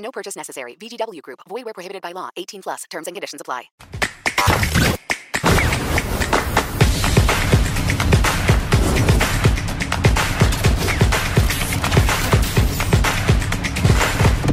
No 0.00 0.10
purchase 0.10 0.36
necessary. 0.36 0.74
VGW 0.74 1.22
Group. 1.22 1.40
Void 1.48 1.64
where 1.64 1.74
prohibited 1.74 2.02
by 2.02 2.12
law. 2.12 2.30
18 2.36 2.62
plus. 2.62 2.84
Terms 2.90 3.06
and 3.06 3.14
conditions 3.14 3.40
apply. 3.40 3.70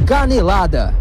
Canelada. 0.06 0.94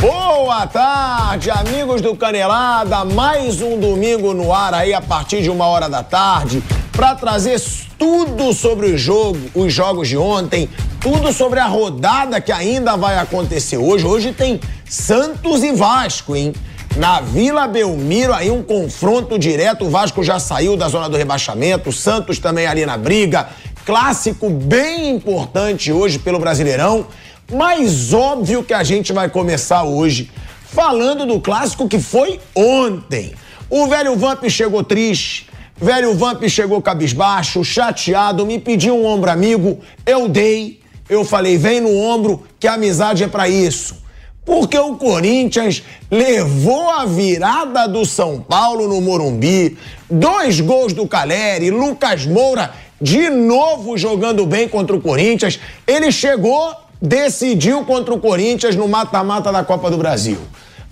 Boa 0.00 0.66
tarde, 0.66 1.50
amigos 1.50 2.00
do 2.02 2.14
Canelada. 2.16 3.04
Mais 3.04 3.62
um 3.62 3.78
domingo 3.78 4.34
no 4.34 4.52
ar 4.52 4.74
aí 4.74 4.92
a 4.92 5.00
partir 5.00 5.42
de 5.42 5.50
uma 5.50 5.66
hora 5.66 5.88
da 5.88 6.02
tarde 6.02 6.62
para 7.00 7.14
trazer 7.14 7.58
tudo 7.98 8.52
sobre 8.52 8.88
o 8.88 8.98
jogo, 8.98 9.40
os 9.54 9.72
jogos 9.72 10.06
de 10.06 10.18
ontem, 10.18 10.68
tudo 11.00 11.32
sobre 11.32 11.58
a 11.58 11.64
rodada 11.64 12.42
que 12.42 12.52
ainda 12.52 12.94
vai 12.94 13.16
acontecer 13.16 13.78
hoje. 13.78 14.04
Hoje 14.04 14.32
tem 14.32 14.60
Santos 14.84 15.62
e 15.62 15.72
Vasco, 15.72 16.36
hein? 16.36 16.52
Na 16.98 17.22
Vila 17.22 17.66
Belmiro, 17.66 18.34
aí 18.34 18.50
um 18.50 18.62
confronto 18.62 19.38
direto. 19.38 19.86
O 19.86 19.90
Vasco 19.90 20.22
já 20.22 20.38
saiu 20.38 20.76
da 20.76 20.90
zona 20.90 21.08
do 21.08 21.16
rebaixamento, 21.16 21.88
o 21.88 21.92
Santos 21.92 22.38
também 22.38 22.66
ali 22.66 22.84
na 22.84 22.98
briga. 22.98 23.48
Clássico 23.86 24.50
bem 24.50 25.08
importante 25.08 25.90
hoje 25.90 26.18
pelo 26.18 26.38
Brasileirão. 26.38 27.06
Mas 27.50 28.12
óbvio 28.12 28.62
que 28.62 28.74
a 28.74 28.84
gente 28.84 29.10
vai 29.10 29.30
começar 29.30 29.84
hoje 29.84 30.30
falando 30.66 31.24
do 31.24 31.40
clássico 31.40 31.88
que 31.88 31.98
foi 31.98 32.38
ontem. 32.54 33.32
O 33.70 33.86
velho 33.86 34.16
Vamp 34.16 34.44
chegou 34.50 34.84
triste, 34.84 35.48
velho 35.80 36.14
Vamp 36.14 36.42
chegou 36.48 36.80
cabisbaixo, 36.82 37.64
chateado, 37.64 38.46
me 38.46 38.58
pediu 38.58 38.94
um 38.96 39.06
ombro 39.06 39.30
amigo, 39.30 39.78
eu 40.06 40.28
dei. 40.28 40.80
Eu 41.08 41.24
falei, 41.24 41.58
vem 41.58 41.80
no 41.80 41.96
ombro 41.96 42.44
que 42.58 42.68
a 42.68 42.74
amizade 42.74 43.24
é 43.24 43.28
para 43.28 43.48
isso. 43.48 43.96
Porque 44.44 44.78
o 44.78 44.94
Corinthians 44.94 45.82
levou 46.10 46.90
a 46.90 47.04
virada 47.04 47.88
do 47.88 48.04
São 48.04 48.40
Paulo 48.40 48.86
no 48.86 49.00
Morumbi, 49.00 49.76
dois 50.08 50.60
gols 50.60 50.92
do 50.92 51.06
Caleri, 51.06 51.70
Lucas 51.70 52.26
Moura 52.26 52.72
de 53.00 53.30
novo 53.30 53.96
jogando 53.96 54.46
bem 54.46 54.68
contra 54.68 54.94
o 54.94 55.00
Corinthians. 55.00 55.58
Ele 55.86 56.12
chegou 56.12 56.74
decidiu 57.00 57.84
contra 57.84 58.12
o 58.12 58.20
Corinthians 58.20 58.76
no 58.76 58.86
mata-mata 58.86 59.50
da 59.50 59.64
Copa 59.64 59.90
do 59.90 59.96
Brasil. 59.96 60.38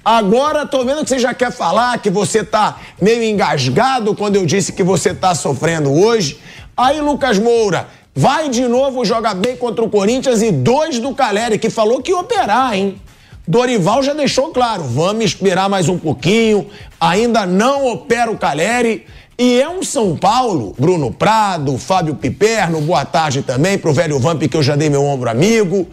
Agora 0.05 0.67
tô 0.67 0.85
vendo 0.85 1.03
que 1.03 1.11
você 1.11 1.19
já 1.19 1.35
quer 1.35 1.53
falar 1.53 1.99
que 1.99 2.09
você 2.09 2.43
tá 2.43 2.79
meio 3.01 3.23
engasgado 3.25 4.15
quando 4.15 4.37
eu 4.37 4.47
disse 4.47 4.73
que 4.73 4.83
você 4.83 5.13
tá 5.13 5.35
sofrendo 5.35 5.93
hoje. 5.93 6.39
Aí 6.77 7.01
Lucas 7.01 7.39
Moura 7.39 7.89
vai 8.15 8.49
de 8.49 8.67
novo 8.67 9.05
jogar 9.05 9.35
bem 9.35 9.57
contra 9.57 9.85
o 9.85 9.91
Corinthians 9.91 10.43
e 10.43 10.51
dois 10.51 10.99
do 10.99 11.15
Caleri, 11.15 11.59
que 11.59 11.71
falou 11.71 12.01
que 12.01 12.13
operar, 12.13 12.75
hein? 12.75 13.01
Dorival 13.47 14.03
já 14.03 14.13
deixou 14.13 14.49
claro, 14.49 14.85
vamos 14.85 15.25
esperar 15.25 15.69
mais 15.69 15.89
um 15.89 15.99
pouquinho, 15.99 16.69
ainda 17.01 17.47
não 17.47 17.87
opera 17.87 18.31
o 18.31 18.37
Caleri. 18.37 19.07
E 19.39 19.61
é 19.61 19.69
um 19.69 19.85
São 19.85 20.17
Paulo, 20.17 20.75
Bruno 20.77 21.13
Prado, 21.13 21.79
Fábio 21.79 22.17
Piperno, 22.17 22.81
boa 22.81 23.05
tarde 23.05 23.41
também 23.41 23.79
pro 23.79 23.93
velho 23.93 24.19
Vamp 24.19 24.43
que 24.43 24.57
eu 24.57 24.63
já 24.63 24.75
dei 24.75 24.91
meu 24.91 25.05
ombro 25.05 25.31
amigo. 25.31 25.87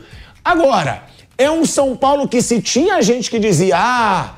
Agora, 0.44 1.04
é 1.38 1.50
um 1.50 1.66
São 1.66 1.96
Paulo 1.96 2.28
que 2.28 2.42
se 2.42 2.62
tinha 2.62 3.02
gente 3.02 3.30
que 3.30 3.40
dizia, 3.40 3.76
ah, 3.78 4.34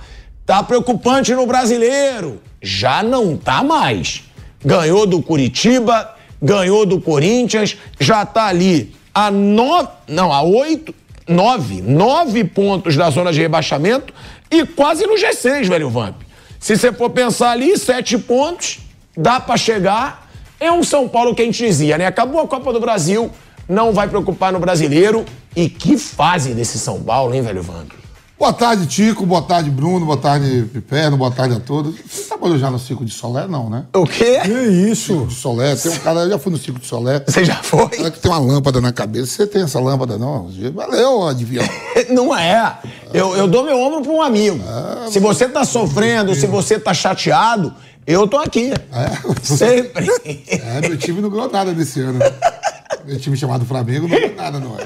tá 0.45 0.63
preocupante 0.63 1.33
no 1.33 1.45
brasileiro, 1.45 2.41
já 2.61 3.03
não 3.03 3.37
tá 3.37 3.63
mais. 3.63 4.23
Ganhou 4.63 5.05
do 5.05 5.21
Curitiba, 5.21 6.15
ganhou 6.41 6.85
do 6.85 6.99
Corinthians, 6.99 7.77
já 7.99 8.25
tá 8.25 8.45
ali 8.45 8.95
a 9.13 9.31
nove, 9.31 9.89
não, 10.07 10.31
a 10.31 10.41
oito, 10.41 10.93
nove, 11.27 11.81
nove 11.81 12.43
pontos 12.43 12.95
da 12.95 13.09
zona 13.09 13.31
de 13.31 13.41
rebaixamento 13.41 14.13
e 14.49 14.65
quase 14.65 15.05
no 15.05 15.15
G6, 15.15 15.67
velho 15.67 15.89
Vamp. 15.89 16.15
Se 16.59 16.75
você 16.77 16.91
for 16.91 17.09
pensar 17.09 17.51
ali, 17.51 17.77
sete 17.77 18.17
pontos, 18.17 18.79
dá 19.15 19.39
para 19.39 19.57
chegar. 19.57 20.27
É 20.59 20.71
um 20.71 20.83
São 20.83 21.07
Paulo 21.07 21.35
que 21.35 21.41
a 21.41 21.45
gente 21.45 21.63
dizia, 21.63 21.97
né? 21.97 22.07
Acabou 22.07 22.41
a 22.41 22.47
Copa 22.47 22.73
do 22.73 22.79
Brasil, 22.79 23.31
não 23.67 23.91
vai 23.93 24.07
preocupar 24.07 24.51
no 24.51 24.59
brasileiro. 24.59 25.25
E 25.55 25.67
que 25.69 25.97
fase 25.97 26.53
desse 26.53 26.77
São 26.77 27.01
Paulo, 27.01 27.33
hein, 27.33 27.41
velho 27.41 27.63
Vando? 27.63 28.07
Boa 28.37 28.53
tarde, 28.53 28.85
Tico. 28.85 29.25
Boa 29.25 29.41
tarde, 29.41 29.71
Bruno. 29.71 30.05
Boa 30.05 30.17
tarde, 30.17 30.69
Piperno. 30.71 31.17
Boa 31.17 31.31
tarde 31.31 31.55
a 31.55 31.59
todos. 31.59 31.95
Você 32.07 32.25
trabalhou 32.25 32.59
já 32.59 32.69
no 32.69 32.77
Circo 32.77 33.03
de 33.03 33.11
Solé, 33.11 33.47
não, 33.47 33.67
né? 33.67 33.85
O 33.95 34.05
quê? 34.05 34.39
Que 34.43 34.51
isso? 34.51 35.13
Circo 35.13 35.27
de 35.27 35.33
Solé. 35.33 35.75
Tem 35.75 35.91
um 35.91 35.97
cara, 35.97 36.19
eu 36.19 36.29
já 36.29 36.37
fui 36.37 36.51
no 36.51 36.57
Circo 36.59 36.79
de 36.79 36.85
Solé. 36.85 37.19
Você 37.25 37.43
já 37.43 37.55
foi? 37.55 37.89
Cara 37.89 38.11
que 38.11 38.19
tem 38.19 38.29
uma 38.29 38.39
lâmpada 38.39 38.79
na 38.79 38.93
cabeça. 38.93 39.25
Você 39.25 39.47
tem 39.47 39.63
essa 39.63 39.79
lâmpada, 39.79 40.19
não? 40.19 40.51
Valeu, 40.75 41.27
adivinha. 41.27 41.67
não 42.13 42.37
é. 42.37 42.77
Eu, 43.11 43.35
eu 43.35 43.47
dou 43.47 43.63
meu 43.63 43.79
ombro 43.79 44.01
para 44.03 44.11
um 44.11 44.21
amigo. 44.21 44.63
Ah, 44.67 45.07
se 45.09 45.19
você 45.19 45.49
tá 45.49 45.65
sofrendo, 45.65 46.35
se 46.35 46.45
você 46.45 46.79
tá 46.79 46.93
chateado, 46.93 47.73
eu 48.05 48.27
tô 48.27 48.37
aqui. 48.37 48.71
É? 48.71 49.43
Sempre. 49.43 50.11
É, 50.47 50.87
meu 50.87 50.95
time 50.95 51.21
não 51.21 51.29
ganhou 51.31 51.51
nada 51.51 51.73
desse 51.73 52.01
ano. 52.01 52.19
Meu 53.07 53.17
time 53.17 53.37
chamado 53.37 53.65
Flamengo 53.65 54.05
não 54.05 54.19
ganhou 54.19 54.35
nada, 54.35 54.59
não 54.59 54.77
é? 54.77 54.85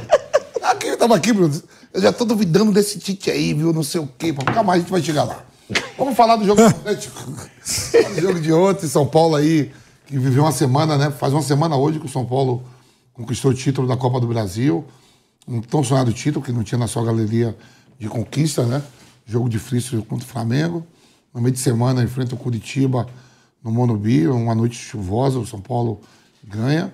Aqui, 0.72 0.90
eu 0.90 0.98
tava 0.98 1.16
aqui, 1.16 1.34
Bruno. 1.34 1.60
Eu 1.92 2.00
já 2.00 2.14
tô 2.14 2.24
duvidando 2.24 2.72
desse 2.72 3.00
Tite 3.00 3.32
aí, 3.32 3.52
viu? 3.52 3.74
Não 3.74 3.82
sei 3.82 4.00
o 4.00 4.06
quê. 4.06 4.32
Calma, 4.32 4.74
a 4.74 4.78
gente 4.78 4.92
vai 4.92 5.02
chegar 5.02 5.24
lá. 5.24 5.44
Vamos 5.98 6.16
falar 6.16 6.36
do 6.36 6.46
jogo, 6.46 6.62
do 6.62 8.22
jogo 8.22 8.40
de 8.40 8.54
ontem, 8.54 8.88
São 8.88 9.08
Paulo 9.08 9.36
aí, 9.36 9.72
que 10.06 10.20
viveu 10.20 10.44
uma 10.44 10.52
semana, 10.52 11.00
né? 11.00 11.10
Faz 11.10 11.34
uma 11.34 11.42
semana 11.42 11.76
hoje 11.76 12.00
que 12.00 12.06
o 12.06 12.10
São 12.10 12.24
Paulo 12.24 12.64
conquistou 13.12 13.50
o 13.50 13.54
título 13.56 13.88
da 13.88 13.98
Copa 13.98 14.20
do 14.20 14.28
Brasil. 14.28 14.86
Um 15.48 15.60
tão 15.60 15.84
sonhado 15.84 16.14
título 16.14 16.46
que 16.46 16.52
não 16.52 16.64
tinha 16.64 16.78
na 16.78 16.86
sua 16.86 17.04
galeria 17.04 17.58
de 17.98 18.08
conquista, 18.08 18.64
né? 18.68 18.84
Jogo 19.26 19.50
difícil 19.50 20.06
contra 20.08 20.28
o 20.28 20.30
Flamengo. 20.30 20.86
No 21.34 21.42
meio 21.42 21.54
de 21.54 21.60
semana 21.60 22.04
enfrenta 22.04 22.36
o 22.36 22.38
Curitiba 22.38 23.08
no 23.64 23.72
Monobi, 23.72 24.28
uma 24.28 24.54
noite 24.54 24.76
chuvosa, 24.76 25.40
o 25.40 25.48
São 25.48 25.60
Paulo 25.60 26.02
ganha. 26.44 26.94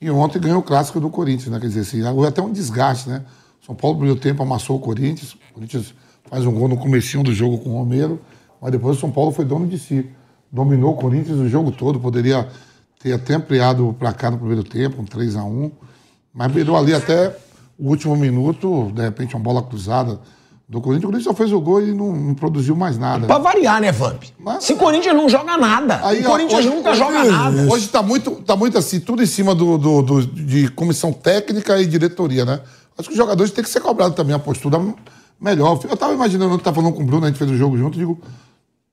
E 0.00 0.10
ontem 0.10 0.40
ganhou 0.40 0.60
o 0.60 0.62
clássico 0.62 0.98
do 0.98 1.10
Corinthians, 1.10 1.48
né? 1.48 1.60
Quer 1.60 1.66
dizer, 1.66 1.80
assim, 1.80 2.02
houve 2.02 2.26
até 2.26 2.40
um 2.40 2.50
desgaste, 2.50 3.08
né? 3.08 3.22
São 3.64 3.74
Paulo, 3.74 3.96
no 3.96 4.00
primeiro 4.00 4.20
tempo, 4.20 4.42
amassou 4.42 4.76
o 4.76 4.80
Corinthians. 4.80 5.34
O 5.34 5.54
Corinthians 5.54 5.94
faz 6.30 6.46
um 6.46 6.52
gol 6.52 6.68
no 6.68 6.76
comecinho 6.76 7.22
do 7.22 7.34
jogo 7.34 7.58
com 7.58 7.70
o 7.70 7.78
Romero, 7.78 8.18
mas 8.60 8.72
depois 8.72 8.96
o 8.96 9.00
São 9.00 9.10
Paulo 9.10 9.30
foi 9.30 9.44
dono 9.44 9.66
de 9.66 9.78
si. 9.78 10.08
Dominou 10.50 10.92
o 10.92 10.96
Corinthians 10.96 11.38
o 11.38 11.48
jogo 11.48 11.70
todo, 11.70 12.00
poderia 12.00 12.48
ter 12.98 13.12
até 13.12 13.34
ampliado 13.34 13.88
o 13.88 13.92
placar 13.92 14.30
no 14.30 14.38
primeiro 14.38 14.64
tempo, 14.64 15.02
um 15.02 15.04
3 15.04 15.36
a 15.36 15.44
1 15.44 15.70
mas 16.32 16.52
beirou 16.52 16.76
ali 16.76 16.94
até 16.94 17.36
o 17.78 17.88
último 17.88 18.16
minuto, 18.16 18.90
de 18.94 19.02
repente 19.02 19.34
uma 19.34 19.42
bola 19.42 19.62
cruzada 19.62 20.20
do 20.70 20.80
Corinthians. 20.80 21.04
O 21.04 21.06
Corinthians 21.08 21.24
só 21.24 21.34
fez 21.34 21.52
o 21.52 21.60
gol 21.60 21.82
e 21.82 21.92
não, 21.92 22.12
não 22.12 22.32
produziu 22.32 22.76
mais 22.76 22.96
nada. 22.96 23.26
Pra 23.26 23.38
variar, 23.38 23.80
né, 23.80 23.90
Vamp? 23.90 24.22
Mas, 24.38 24.62
Se 24.62 24.72
o 24.72 24.76
Corinthians 24.76 25.16
não 25.16 25.28
joga 25.28 25.56
nada, 25.56 26.00
aí, 26.04 26.20
o 26.20 26.24
Corinthians 26.24 26.60
hoje, 26.60 26.68
nunca 26.68 26.90
hoje, 26.90 26.98
joga 27.00 27.20
hoje, 27.22 27.30
nada. 27.30 27.72
Hoje 27.72 27.88
tá 27.88 28.02
muito, 28.02 28.30
tá 28.36 28.54
muito 28.54 28.78
assim, 28.78 29.00
tudo 29.00 29.20
em 29.20 29.26
cima 29.26 29.52
do, 29.52 29.76
do, 29.76 30.00
do, 30.00 30.26
de 30.26 30.68
comissão 30.68 31.12
técnica 31.12 31.76
e 31.80 31.86
diretoria, 31.86 32.44
né? 32.44 32.60
Acho 32.96 33.08
que 33.08 33.14
os 33.14 33.18
jogadores 33.18 33.50
têm 33.50 33.64
que 33.64 33.70
ser 33.70 33.80
cobrados 33.80 34.14
também 34.14 34.32
a 34.32 34.38
postura 34.38 34.80
melhor. 35.40 35.80
Eu 35.90 35.96
tava 35.96 36.14
imaginando, 36.14 36.54
eu 36.54 36.58
tava 36.58 36.76
falando 36.76 36.94
com 36.94 37.02
o 37.02 37.06
Bruno, 37.06 37.24
a 37.24 37.28
gente 37.28 37.38
fez 37.38 37.50
o 37.50 37.56
jogo 37.56 37.76
junto, 37.76 37.98
digo, 37.98 38.20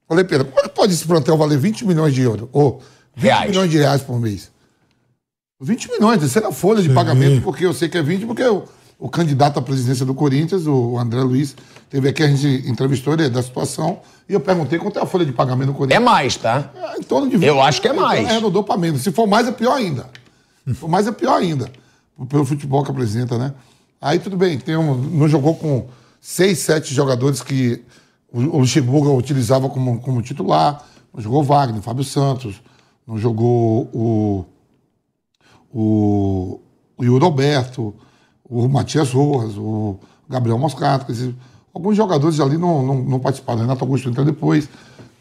falei, 0.07 0.23
Pedro, 0.23 0.45
como 0.47 0.59
é 0.59 0.63
que 0.63 0.69
pode 0.69 0.94
esse 0.94 1.06
plantel 1.06 1.38
valer 1.38 1.59
20 1.59 1.85
milhões 1.85 2.12
de 2.12 2.23
euros? 2.23 2.50
Ou 2.51 2.81
20 3.15 3.23
reais. 3.23 3.50
milhões 3.51 3.69
de 3.69 3.77
reais 3.77 4.01
por 4.01 4.19
mês? 4.19 4.50
20 5.62 5.91
milhões, 5.91 6.19
terceira 6.19 6.51
folha 6.51 6.81
de 6.81 6.89
pagamento, 6.89 7.44
porque 7.44 7.65
eu 7.65 7.73
sei 7.73 7.88
que 7.88 8.00
é 8.00 8.01
20, 8.01 8.25
porque 8.25 8.41
eu 8.41 8.68
o 8.99 9.09
candidato 9.09 9.59
à 9.59 9.61
presidência 9.61 10.05
do 10.05 10.13
Corinthians, 10.13 10.65
o 10.65 10.97
André 10.97 11.21
Luiz, 11.21 11.55
teve 11.89 12.09
aqui, 12.09 12.23
a 12.23 12.27
gente 12.27 12.67
entrevistou 12.67 13.13
ele 13.13 13.29
da 13.29 13.44
situação, 13.44 13.99
e 14.27 14.33
eu 14.33 14.39
perguntei 14.39 14.79
quanto 14.79 14.97
é 14.97 15.01
a 15.01 15.05
folha 15.05 15.25
de 15.25 15.31
pagamento 15.31 15.67
do 15.67 15.73
Corinthians. 15.73 16.01
É 16.01 16.03
mais, 16.03 16.35
tá? 16.35 16.71
É, 16.75 16.97
em 16.97 17.03
torno 17.03 17.29
de 17.29 17.38
20. 17.38 17.47
Eu 17.47 17.61
acho 17.61 17.81
que 17.81 17.88
é 17.88 17.94
mais. 17.94 18.21
Então, 18.21 18.31
arredondou 18.31 18.63
para 18.63 18.77
menos. 18.77 19.01
Se 19.01 19.11
for 19.11 19.27
mais, 19.27 19.47
é 19.47 19.51
pior 19.51 19.75
ainda. 19.75 20.09
Se 20.67 20.73
for 20.73 20.89
mais, 20.89 21.07
é 21.07 21.11
pior 21.11 21.35
ainda. 21.35 21.71
Pelo 22.27 22.44
futebol 22.44 22.83
que 22.83 22.89
apresenta, 22.89 23.38
né? 23.38 23.53
Aí 24.01 24.19
tudo 24.19 24.35
bem, 24.35 24.59
tem 24.59 24.75
um, 24.75 24.95
não 24.95 25.27
jogou 25.27 25.55
com 25.55 25.88
seis, 26.19 26.59
sete 26.59 26.94
jogadores 26.94 27.41
que 27.41 27.83
o 28.31 28.57
Luxemburgo 28.57 29.15
utilizava 29.15 29.69
como, 29.69 29.99
como 29.99 30.21
titular. 30.21 30.83
Não 31.13 31.21
jogou 31.21 31.44
Wagner, 31.44 31.81
Fábio 31.81 32.03
Santos, 32.03 32.61
não 33.07 33.17
jogou 33.17 33.89
o, 33.94 34.45
o, 35.71 36.59
o 36.97 37.03
Yuri 37.03 37.23
Alberto, 37.23 37.95
o 38.49 38.67
Matias 38.67 39.11
Rojas, 39.11 39.57
o 39.57 39.97
Gabriel 40.29 40.57
Moscato, 40.57 41.05
quer 41.05 41.11
dizer, 41.13 41.35
alguns 41.73 41.95
jogadores 41.95 42.39
ali 42.39 42.57
não, 42.57 42.85
não, 42.85 42.95
não 42.95 43.19
participaram. 43.19 43.61
Renato 43.61 43.83
Augusto 43.83 44.09
entrou 44.09 44.25
depois. 44.25 44.67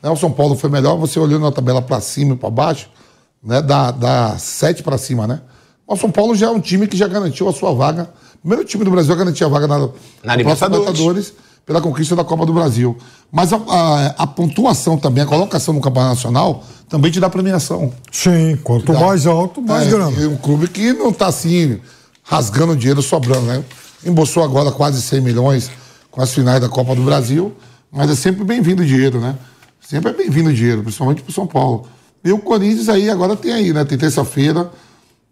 Né? 0.02 0.11
O 0.11 0.17
São 0.17 0.31
Paulo 0.31 0.55
foi 0.56 0.70
melhor, 0.70 0.96
você 0.96 1.19
olhando 1.19 1.43
na 1.43 1.52
tabela 1.52 1.81
para 1.82 2.00
cima 2.00 2.34
e 2.34 2.37
para 2.37 2.50
baixo, 2.50 2.88
né? 3.43 3.61
da, 3.62 3.90
da 3.90 4.38
sete 4.38 4.82
para 4.82 4.99
cima, 4.99 5.26
né? 5.26 5.40
O 5.87 5.94
São 5.96 6.11
Paulo 6.11 6.34
já 6.34 6.46
é 6.46 6.50
um 6.50 6.58
time 6.61 6.87
que 6.88 6.96
já 6.96 7.06
garantiu 7.06 7.49
a 7.49 7.52
sua 7.52 7.73
vaga. 7.73 8.11
Primeiro 8.40 8.64
time 8.64 8.84
do 8.84 8.90
Brasil 8.90 9.12
a 9.12 9.17
garantir 9.17 9.44
a 9.44 9.49
vaga 9.49 9.69
na, 9.69 9.78
na, 9.78 9.88
Na 10.25 10.37
Libertadores. 10.37 10.87
Libertadores 10.87 11.32
pela 11.64 11.81
conquista 11.81 12.14
da 12.17 12.25
Copa 12.25 12.44
do 12.44 12.52
Brasil. 12.52 12.96
Mas 13.31 13.52
a, 13.52 13.56
a- 13.56 14.06
a 14.19 14.26
pontuação 14.26 14.96
também, 14.96 15.23
a 15.23 15.26
colocação 15.26 15.73
no 15.75 15.81
Campeonato 15.81 16.14
Nacional, 16.17 16.64
também 16.88 17.11
te 17.12 17.20
dá 17.20 17.28
premiação. 17.31 17.93
Sim, 18.11 18.56
quanto 18.64 18.93
Dá. 18.93 18.99
mais 19.00 19.26
alto, 19.28 19.62
mais 19.62 19.87
É, 19.87 19.90
grana. 19.90 20.20
e 20.20 20.26
um 20.26 20.37
clube 20.37 20.67
que 20.69 20.93
não 20.93 21.11
está 21.11 21.26
assim, 21.28 21.81
rasgando 22.26 22.76
dinheiro 22.76 23.00
sobrando, 23.02 23.46
né? 23.46 23.64
Embolsou 24.05 24.43
agora 24.43 24.70
quase 24.70 25.00
100 25.00 25.20
milhões 25.20 25.70
com 26.11 26.20
as 26.20 26.32
finais 26.32 26.61
da 26.61 26.69
Copa 26.69 26.94
do 26.94 27.02
Brasil, 27.02 27.55
mas 27.90 28.11
é 28.11 28.14
sempre 28.14 28.44
bem-vindo 28.44 28.82
o 28.82 28.87
dinheiro, 28.87 29.20
né? 29.20 29.37
Sempre 29.81 30.11
é 30.11 30.14
bem-vindo 30.14 30.50
o 30.50 30.52
dinheiro, 30.52 30.82
principalmente 30.82 31.23
para 31.23 31.32
São 31.32 31.46
Paulo. 31.46 31.87
E 32.25 32.32
o 32.32 32.38
Corinthians 32.38 32.88
aí 32.88 33.08
agora 33.08 33.37
tem 33.37 33.52
aí, 33.52 33.73
né? 33.73 33.84
Tem 33.84 33.96
terça-feira, 33.96 34.70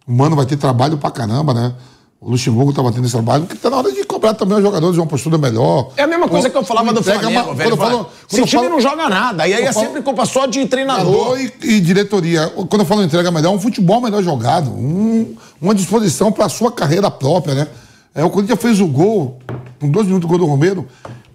o 0.06 0.12
Mano 0.12 0.36
vai 0.36 0.46
ter 0.46 0.56
trabalho 0.56 0.96
pra 0.96 1.10
caramba, 1.10 1.52
né? 1.52 1.74
O 2.20 2.30
Luxemburgo 2.30 2.72
tá 2.72 2.82
batendo 2.82 3.04
esse 3.04 3.12
trabalho, 3.12 3.44
porque 3.44 3.60
tá 3.60 3.68
na 3.68 3.76
hora 3.76 3.92
de 3.92 4.02
cobrar 4.04 4.32
também 4.32 4.56
os 4.56 4.62
jogadores 4.62 4.94
de 4.94 5.00
uma 5.00 5.06
postura 5.06 5.36
melhor. 5.36 5.90
É 5.94 6.04
a 6.04 6.06
mesma 6.06 6.26
coisa 6.26 6.48
que 6.48 6.56
eu 6.56 6.64
falava 6.64 6.90
do 6.90 7.02
Flamengo, 7.02 7.28
uma- 7.28 7.54
velho. 7.54 7.56
quando 7.56 7.70
eu 7.72 7.76
falo- 7.76 8.04
quando 8.30 8.40
eu 8.40 8.46
time 8.46 8.62
falo- 8.62 8.68
não 8.70 8.80
joga 8.80 9.08
nada. 9.10 9.46
E 9.46 9.52
aí 9.52 9.62
é 9.64 9.72
falo- 9.72 9.86
sempre 9.86 10.00
culpa 10.02 10.24
só 10.24 10.46
de 10.46 10.64
treinador. 10.66 11.32
Treinador 11.32 11.52
e, 11.64 11.74
e 11.76 11.80
diretoria. 11.80 12.48
Quando 12.70 12.80
eu 12.80 12.86
falo 12.86 13.02
entrega 13.02 13.30
melhor, 13.30 13.52
é 13.52 13.54
um 13.54 13.60
futebol 13.60 14.00
melhor 14.00 14.22
jogado, 14.22 14.70
um- 14.70 15.36
uma 15.64 15.74
disposição 15.74 16.30
para 16.30 16.44
a 16.44 16.48
sua 16.48 16.70
carreira 16.70 17.10
própria, 17.10 17.54
né? 17.54 17.68
É, 18.14 18.22
o 18.22 18.30
Corinthians 18.30 18.60
fez 18.60 18.80
o 18.80 18.86
gol, 18.86 19.38
com 19.80 19.90
dois 19.90 20.06
minutos 20.06 20.28
do 20.28 20.28
gol 20.28 20.38
do 20.38 20.46
Romero, 20.46 20.86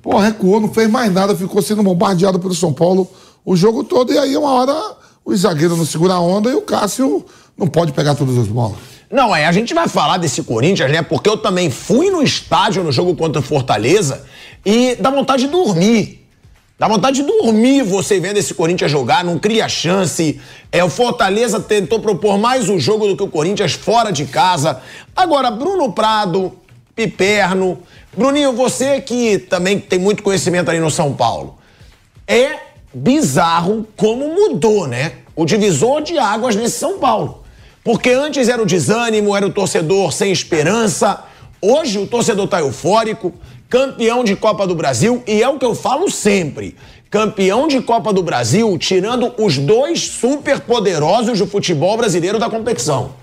pô, 0.01 0.17
recuou, 0.17 0.61
não 0.61 0.71
fez 0.71 0.89
mais 0.89 1.11
nada, 1.11 1.35
ficou 1.35 1.61
sendo 1.61 1.83
bombardeado 1.83 2.39
pelo 2.39 2.53
São 2.53 2.71
Paulo 2.71 3.09
o 3.43 3.55
jogo 3.55 3.83
todo, 3.83 4.13
e 4.13 4.17
aí 4.17 4.37
uma 4.37 4.51
hora 4.51 4.95
o 5.25 5.35
zagueiro 5.35 5.75
não 5.75 5.85
segura 5.85 6.13
a 6.13 6.19
onda 6.19 6.49
e 6.49 6.53
o 6.53 6.61
Cássio 6.61 7.25
não 7.57 7.67
pode 7.67 7.91
pegar 7.91 8.15
todas 8.15 8.37
as 8.37 8.47
bolas. 8.47 8.77
Não, 9.11 9.35
é, 9.35 9.47
a 9.47 9.51
gente 9.51 9.73
vai 9.73 9.87
falar 9.87 10.17
desse 10.17 10.43
Corinthians, 10.43 10.91
né? 10.91 11.01
Porque 11.01 11.27
eu 11.27 11.37
também 11.37 11.71
fui 11.71 12.11
no 12.11 12.21
estádio 12.21 12.83
no 12.83 12.91
jogo 12.91 13.15
contra 13.15 13.39
o 13.41 13.43
Fortaleza 13.43 14.23
e 14.63 14.95
dá 14.95 15.09
vontade 15.09 15.45
de 15.45 15.49
dormir. 15.49 16.18
Dá 16.79 16.87
vontade 16.87 17.21
de 17.21 17.27
dormir 17.27 17.83
você 17.83 18.21
vendo 18.21 18.37
esse 18.37 18.53
Corinthians 18.53 18.89
jogar, 18.89 19.21
não 19.21 19.37
cria 19.37 19.67
chance. 19.67 20.39
É, 20.71 20.81
o 20.81 20.89
Fortaleza 20.89 21.59
tentou 21.59 21.99
propor 21.99 22.37
mais 22.37 22.69
o 22.69 22.79
jogo 22.79 23.05
do 23.05 23.17
que 23.17 23.23
o 23.23 23.27
Corinthians 23.27 23.73
fora 23.73 24.11
de 24.11 24.25
casa. 24.25 24.81
Agora, 25.13 25.51
Bruno 25.51 25.91
Prado, 25.91 26.53
Piperno. 26.95 27.79
Bruninho, 28.15 28.53
você 28.53 29.01
que 29.01 29.37
também 29.39 29.77
tem 29.77 29.99
muito 29.99 30.23
conhecimento 30.23 30.69
ali 30.69 30.79
no 30.79 30.89
São 30.89 31.13
Paulo. 31.13 31.57
É 32.25 32.57
bizarro 32.93 33.85
como 33.97 34.33
mudou, 34.33 34.87
né? 34.87 35.11
O 35.35 35.45
divisor 35.45 36.01
de 36.01 36.17
águas 36.17 36.55
nesse 36.55 36.79
São 36.79 36.97
Paulo. 36.97 37.43
Porque 37.83 38.11
antes 38.11 38.47
era 38.47 38.61
o 38.61 38.65
desânimo, 38.65 39.35
era 39.35 39.45
o 39.45 39.51
torcedor 39.51 40.13
sem 40.13 40.31
esperança. 40.31 41.25
Hoje 41.61 41.99
o 41.99 42.07
torcedor 42.07 42.47
tá 42.47 42.61
eufórico, 42.61 43.33
campeão 43.69 44.23
de 44.23 44.35
Copa 44.35 44.65
do 44.65 44.73
Brasil, 44.73 45.23
e 45.27 45.43
é 45.43 45.47
o 45.47 45.59
que 45.59 45.65
eu 45.65 45.75
falo 45.75 46.09
sempre. 46.09 46.75
Campeão 47.09 47.67
de 47.67 47.79
Copa 47.81 48.11
do 48.11 48.23
Brasil, 48.23 48.75
tirando 48.79 49.33
os 49.37 49.57
dois 49.57 50.01
superpoderosos 50.01 51.37
do 51.37 51.45
futebol 51.45 51.95
brasileiro 51.95 52.39
da 52.39 52.49
competição. 52.49 53.13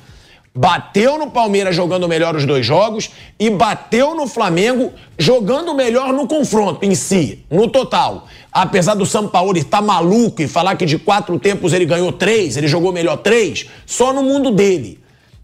Bateu 0.55 1.19
no 1.19 1.31
Palmeiras 1.31 1.77
jogando 1.77 2.09
melhor 2.09 2.35
os 2.35 2.47
dois 2.47 2.65
jogos 2.65 3.11
e 3.39 3.51
bateu 3.51 4.15
no 4.15 4.27
Flamengo 4.27 4.91
jogando 5.19 5.75
melhor 5.75 6.15
no 6.15 6.27
confronto 6.27 6.83
em 6.83 6.95
si, 6.95 7.45
no 7.51 7.69
total. 7.69 8.27
Apesar 8.51 8.95
do 8.95 9.05
São 9.05 9.29
Paulo 9.29 9.59
estar 9.59 9.83
maluco 9.83 10.41
e 10.41 10.49
falar 10.49 10.77
que 10.77 10.87
de 10.87 10.99
quatro 10.99 11.39
tempos 11.39 11.75
ele 11.75 11.85
ganhou 11.85 12.11
três, 12.11 12.57
ele 12.57 12.69
jogou 12.69 12.91
melhor 12.91 13.19
três, 13.19 13.67
só 13.85 14.15
no 14.15 14.23
mundo 14.23 14.51
dele. 14.51 14.99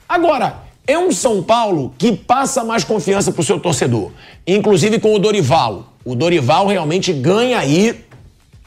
Agora, 0.09 0.63
é 0.87 0.99
um 0.99 1.13
São 1.13 1.43
Paulo 1.43 1.95
que 1.97 2.13
passa 2.13 2.65
mais 2.65 2.85
confiança 2.85 3.31
pro 3.33 3.43
seu 3.43 3.61
torcedor, 3.61 4.11
inclusive 4.47 4.99
com 4.99 5.15
o 5.15 5.19
Dorival. 5.19 5.93
O 6.05 6.15
Dorival 6.15 6.67
realmente 6.67 7.13
ganha 7.13 7.59
aí 7.59 8.05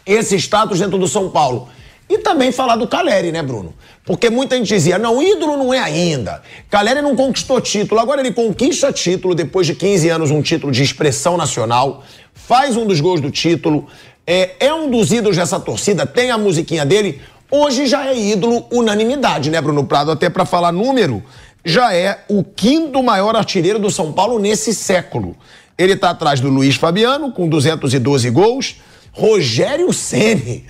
esse 0.06 0.36
status 0.38 0.80
dentro 0.80 0.98
do 0.98 1.08
São 1.08 1.30
Paulo. 1.30 1.68
E 2.08 2.20
também 2.20 2.52
falar 2.52 2.76
do 2.76 2.88
Caleri, 2.88 3.32
né, 3.32 3.42
Bruno? 3.42 3.74
Porque 4.06 4.30
muita 4.30 4.56
gente 4.56 4.68
dizia, 4.68 5.00
não, 5.00 5.22
ídolo 5.22 5.58
não 5.58 5.74
é 5.74 5.80
ainda. 5.80 6.42
Caleri 6.70 7.02
não 7.02 7.16
conquistou 7.16 7.60
título, 7.60 8.00
agora 8.00 8.22
ele 8.22 8.32
conquista 8.32 8.94
título 8.94 9.34
depois 9.34 9.66
de 9.66 9.74
15 9.74 10.10
anos, 10.10 10.30
um 10.30 10.42
título 10.42 10.72
de 10.72 10.84
expressão 10.84 11.36
nacional, 11.36 12.04
faz 12.34 12.78
um 12.78 12.86
dos 12.86 13.02
gols 13.02 13.20
do 13.20 13.32
título, 13.32 13.88
é, 14.28 14.52
é 14.60 14.74
um 14.74 14.90
dos 14.90 15.12
ídolos 15.12 15.36
dessa 15.36 15.60
torcida, 15.60 16.06
tem 16.06 16.30
a 16.30 16.38
musiquinha 16.38 16.86
dele. 16.86 17.20
Hoje 17.50 17.88
já 17.88 18.08
é 18.08 18.16
ídolo 18.16 18.68
unanimidade, 18.72 19.50
né, 19.50 19.60
Bruno 19.60 19.86
Prado? 19.86 20.12
Até 20.12 20.30
pra 20.30 20.46
falar 20.46 20.72
número, 20.72 21.24
já 21.66 21.94
é 21.94 22.24
o 22.30 22.44
quinto 22.44 23.02
maior 23.04 23.36
artilheiro 23.36 23.80
do 23.80 23.90
São 23.90 24.14
Paulo 24.14 24.40
nesse 24.40 24.74
século. 24.74 25.36
Ele 25.78 25.96
tá 25.96 26.12
atrás 26.12 26.40
do 26.40 26.48
Luiz 26.48 26.76
Fabiano, 26.76 27.32
com 27.32 27.50
212 27.50 28.30
gols, 28.30 28.76
Rogério 29.12 29.92
Ceni 29.92 30.66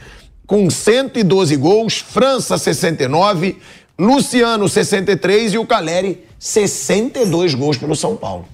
com 0.46 0.70
112 0.70 1.56
gols, 1.56 1.98
França 1.98 2.58
69, 2.58 3.58
Luciano 3.98 4.68
63 4.70 5.54
e 5.54 5.58
o 5.58 5.66
Caleri 5.66 6.24
62 6.38 7.56
gols 7.56 7.78
pelo 7.78 7.96
São 7.96 8.16
Paulo. 8.16 8.46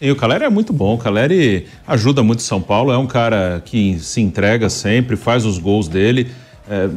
E 0.00 0.10
o 0.10 0.16
Caleri 0.16 0.44
é 0.44 0.50
muito 0.50 0.72
bom. 0.72 0.94
O 0.94 0.98
Caleri 0.98 1.66
ajuda 1.86 2.22
muito 2.22 2.40
o 2.40 2.42
São 2.42 2.60
Paulo. 2.60 2.92
É 2.92 2.98
um 2.98 3.06
cara 3.06 3.62
que 3.64 3.98
se 4.00 4.20
entrega 4.20 4.68
sempre, 4.68 5.16
faz 5.16 5.44
os 5.44 5.58
gols 5.58 5.88
dele. 5.88 6.30
É, 6.68 6.88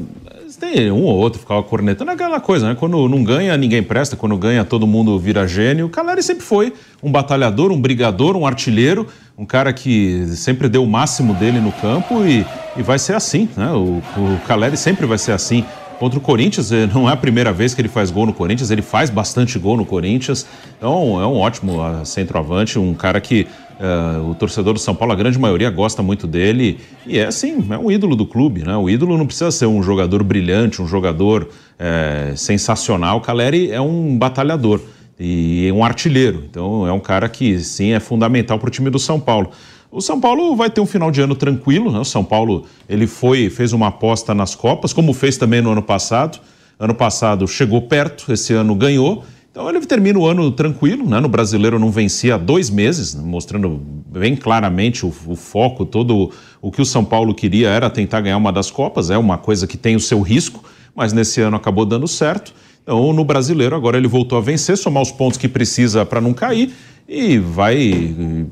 tem 0.59 0.91
um 0.91 1.03
ou 1.03 1.15
outro 1.15 1.39
ficava 1.39 1.61
cornetando, 1.63 2.11
é 2.11 2.13
aquela 2.13 2.39
coisa, 2.39 2.69
né? 2.69 2.75
Quando 2.75 3.07
não 3.07 3.23
ganha, 3.23 3.55
ninguém 3.55 3.81
presta. 3.83 4.15
Quando 4.15 4.35
ganha, 4.37 4.65
todo 4.65 4.85
mundo 4.87 5.17
vira 5.17 5.47
gênio. 5.47 5.85
O 5.85 5.89
Caleri 5.89 6.21
sempre 6.23 6.43
foi 6.43 6.73
um 7.01 7.11
batalhador, 7.11 7.71
um 7.71 7.79
brigador, 7.79 8.35
um 8.35 8.45
artilheiro. 8.45 9.07
Um 9.37 9.45
cara 9.45 9.71
que 9.71 10.25
sempre 10.35 10.67
deu 10.67 10.83
o 10.83 10.87
máximo 10.87 11.33
dele 11.35 11.59
no 11.59 11.71
campo 11.71 12.25
e, 12.25 12.45
e 12.75 12.81
vai 12.81 12.97
ser 12.97 13.13
assim, 13.13 13.47
né? 13.55 13.71
O, 13.71 14.01
o 14.17 14.39
Caleri 14.47 14.75
sempre 14.75 15.05
vai 15.05 15.17
ser 15.17 15.31
assim. 15.31 15.63
Contra 15.99 16.19
o 16.19 16.21
Corinthians, 16.21 16.71
eh, 16.71 16.87
não 16.93 17.09
é 17.09 17.13
a 17.13 17.17
primeira 17.17 17.51
vez 17.51 17.73
que 17.73 17.81
ele 17.81 17.87
faz 17.87 18.11
gol 18.11 18.25
no 18.25 18.33
Corinthians, 18.33 18.69
ele 18.71 18.81
faz 18.81 19.09
bastante 19.09 19.57
gol 19.57 19.77
no 19.77 19.85
Corinthians. 19.85 20.45
Então, 20.77 21.21
é 21.21 21.25
um 21.25 21.37
ótimo 21.37 21.81
ah, 21.81 22.05
centroavante, 22.05 22.77
um 22.77 22.93
cara 22.93 23.19
que 23.19 23.47
eh, 23.79 24.19
o 24.19 24.33
torcedor 24.35 24.73
do 24.73 24.79
São 24.79 24.95
Paulo, 24.95 25.13
a 25.13 25.15
grande 25.15 25.37
maioria, 25.37 25.69
gosta 25.69 26.01
muito 26.01 26.25
dele. 26.25 26.79
E 27.05 27.19
é 27.19 27.25
assim, 27.25 27.65
é 27.69 27.77
um 27.77 27.91
ídolo 27.91 28.15
do 28.15 28.25
clube, 28.25 28.63
né? 28.63 28.75
O 28.75 28.89
ídolo 28.89 29.17
não 29.17 29.25
precisa 29.25 29.51
ser 29.51 29.65
um 29.65 29.81
jogador 29.83 30.23
brilhante, 30.23 30.81
um 30.81 30.87
jogador 30.87 31.49
eh, 31.77 32.33
sensacional. 32.35 33.17
O 33.17 33.21
Caleri 33.21 33.71
é 33.71 33.79
um 33.79 34.17
batalhador 34.17 34.81
e 35.19 35.71
um 35.73 35.83
artilheiro. 35.83 36.43
Então, 36.49 36.87
é 36.87 36.91
um 36.91 36.99
cara 36.99 37.27
que, 37.29 37.59
sim, 37.59 37.93
é 37.93 37.99
fundamental 37.99 38.59
para 38.59 38.67
o 38.67 38.71
time 38.71 38.89
do 38.89 38.99
São 38.99 39.19
Paulo. 39.19 39.51
O 39.89 40.01
São 40.01 40.19
Paulo 40.19 40.55
vai 40.55 40.69
ter 40.69 40.81
um 40.81 40.85
final 40.85 41.09
de 41.09 41.21
ano 41.21 41.35
tranquilo, 41.35 41.91
né? 41.91 41.99
O 41.99 42.05
São 42.05 42.23
Paulo 42.23 42.65
ele 42.89 43.07
foi 43.07 43.49
fez 43.49 43.73
uma 43.73 43.87
aposta 43.87 44.33
nas 44.33 44.53
Copas, 44.53 44.91
como 44.91 45.13
fez 45.13 45.37
também 45.37 45.61
no 45.61 45.71
ano 45.71 45.81
passado. 45.81 46.39
Ano 46.79 46.93
passado 46.93 47.47
chegou 47.47 47.81
perto, 47.81 48.31
esse 48.31 48.53
ano 48.53 48.75
ganhou. 48.75 49.23
Então 49.57 49.67
ele 49.67 49.83
termina 49.87 50.19
o 50.19 50.27
ano 50.27 50.51
tranquilo, 50.51 51.09
né? 51.09 51.19
No 51.19 51.27
brasileiro 51.27 51.79
não 51.79 51.89
vencia 51.89 52.35
há 52.35 52.37
dois 52.37 52.69
meses, 52.69 53.15
né? 53.15 53.23
mostrando 53.25 53.81
bem 54.05 54.35
claramente 54.35 55.03
o, 55.03 55.11
o 55.25 55.35
foco, 55.35 55.83
todo 55.83 56.31
o 56.61 56.71
que 56.71 56.79
o 56.79 56.85
São 56.85 57.03
Paulo 57.03 57.33
queria 57.33 57.67
era 57.69 57.89
tentar 57.89 58.21
ganhar 58.21 58.37
uma 58.37 58.53
das 58.53 58.69
Copas. 58.69 59.09
É 59.09 59.17
uma 59.17 59.35
coisa 59.35 59.65
que 59.65 59.75
tem 59.75 59.95
o 59.95 59.99
seu 59.99 60.21
risco, 60.21 60.63
mas 60.95 61.11
nesse 61.11 61.41
ano 61.41 61.57
acabou 61.57 61.87
dando 61.87 62.07
certo. 62.07 62.53
Então, 62.83 63.11
no 63.11 63.25
brasileiro, 63.25 63.75
agora 63.75 63.97
ele 63.97 64.07
voltou 64.07 64.37
a 64.37 64.41
vencer, 64.41 64.77
somar 64.77 65.01
os 65.01 65.11
pontos 65.11 65.39
que 65.39 65.47
precisa 65.47 66.05
para 66.05 66.21
não 66.21 66.35
cair 66.35 66.71
e 67.09 67.39
vai. 67.39 67.79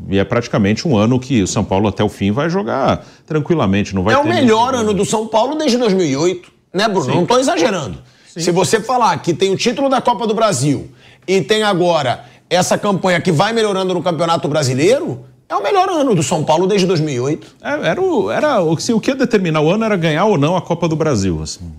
E 0.10 0.18
é 0.18 0.24
praticamente 0.24 0.88
um 0.88 0.98
ano 0.98 1.20
que 1.20 1.44
o 1.44 1.48
São 1.48 1.64
Paulo 1.64 1.88
até 1.88 2.04
o 2.04 2.10
fim 2.10 2.32
vai 2.32 2.50
jogar 2.50 3.06
tranquilamente. 3.28 3.94
Não 3.94 4.02
vai 4.02 4.16
é 4.16 4.18
o 4.18 4.26
melhor 4.26 4.74
ano 4.74 4.92
do 4.92 5.06
São 5.06 5.28
Paulo 5.28 5.56
desde 5.56 5.78
2008, 5.78 6.52
né, 6.74 6.88
Bruno? 6.88 7.14
Não 7.14 7.28
tô 7.28 7.38
exagerando. 7.38 8.00
Se 8.42 8.52
você 8.52 8.82
falar 8.82 9.18
que 9.20 9.34
tem 9.34 9.52
o 9.52 9.56
título 9.56 9.90
da 9.90 10.02
Copa 10.02 10.28
do 10.28 10.34
Brasil 10.34 10.90
e 11.28 11.42
tem 11.42 11.64
agora 11.64 12.26
essa 12.50 12.78
campanha 12.78 13.22
que 13.22 13.32
vai 13.32 13.54
melhorando 13.54 13.94
no 13.94 14.04
Campeonato 14.04 14.48
Brasileiro, 14.48 15.22
é 15.48 15.56
o 15.56 15.64
melhor 15.64 15.88
ano 15.90 16.14
do 16.14 16.22
São 16.22 16.44
Paulo 16.44 16.68
desde 16.68 16.86
2008. 16.86 17.56
É, 17.62 17.88
Era, 17.88 18.02
o, 18.02 18.30
era 18.30 18.62
o, 18.62 18.78
se 18.78 18.92
o 18.92 19.00
que 19.00 19.12
ia 19.12 19.16
determinar 19.16 19.62
o 19.62 19.72
ano 19.72 19.86
era 19.86 19.96
ganhar 19.96 20.26
ou 20.26 20.38
não 20.38 20.56
a 20.58 20.62
Copa 20.62 20.88
do 20.88 20.96
Brasil. 20.96 21.42
assim. 21.42 21.72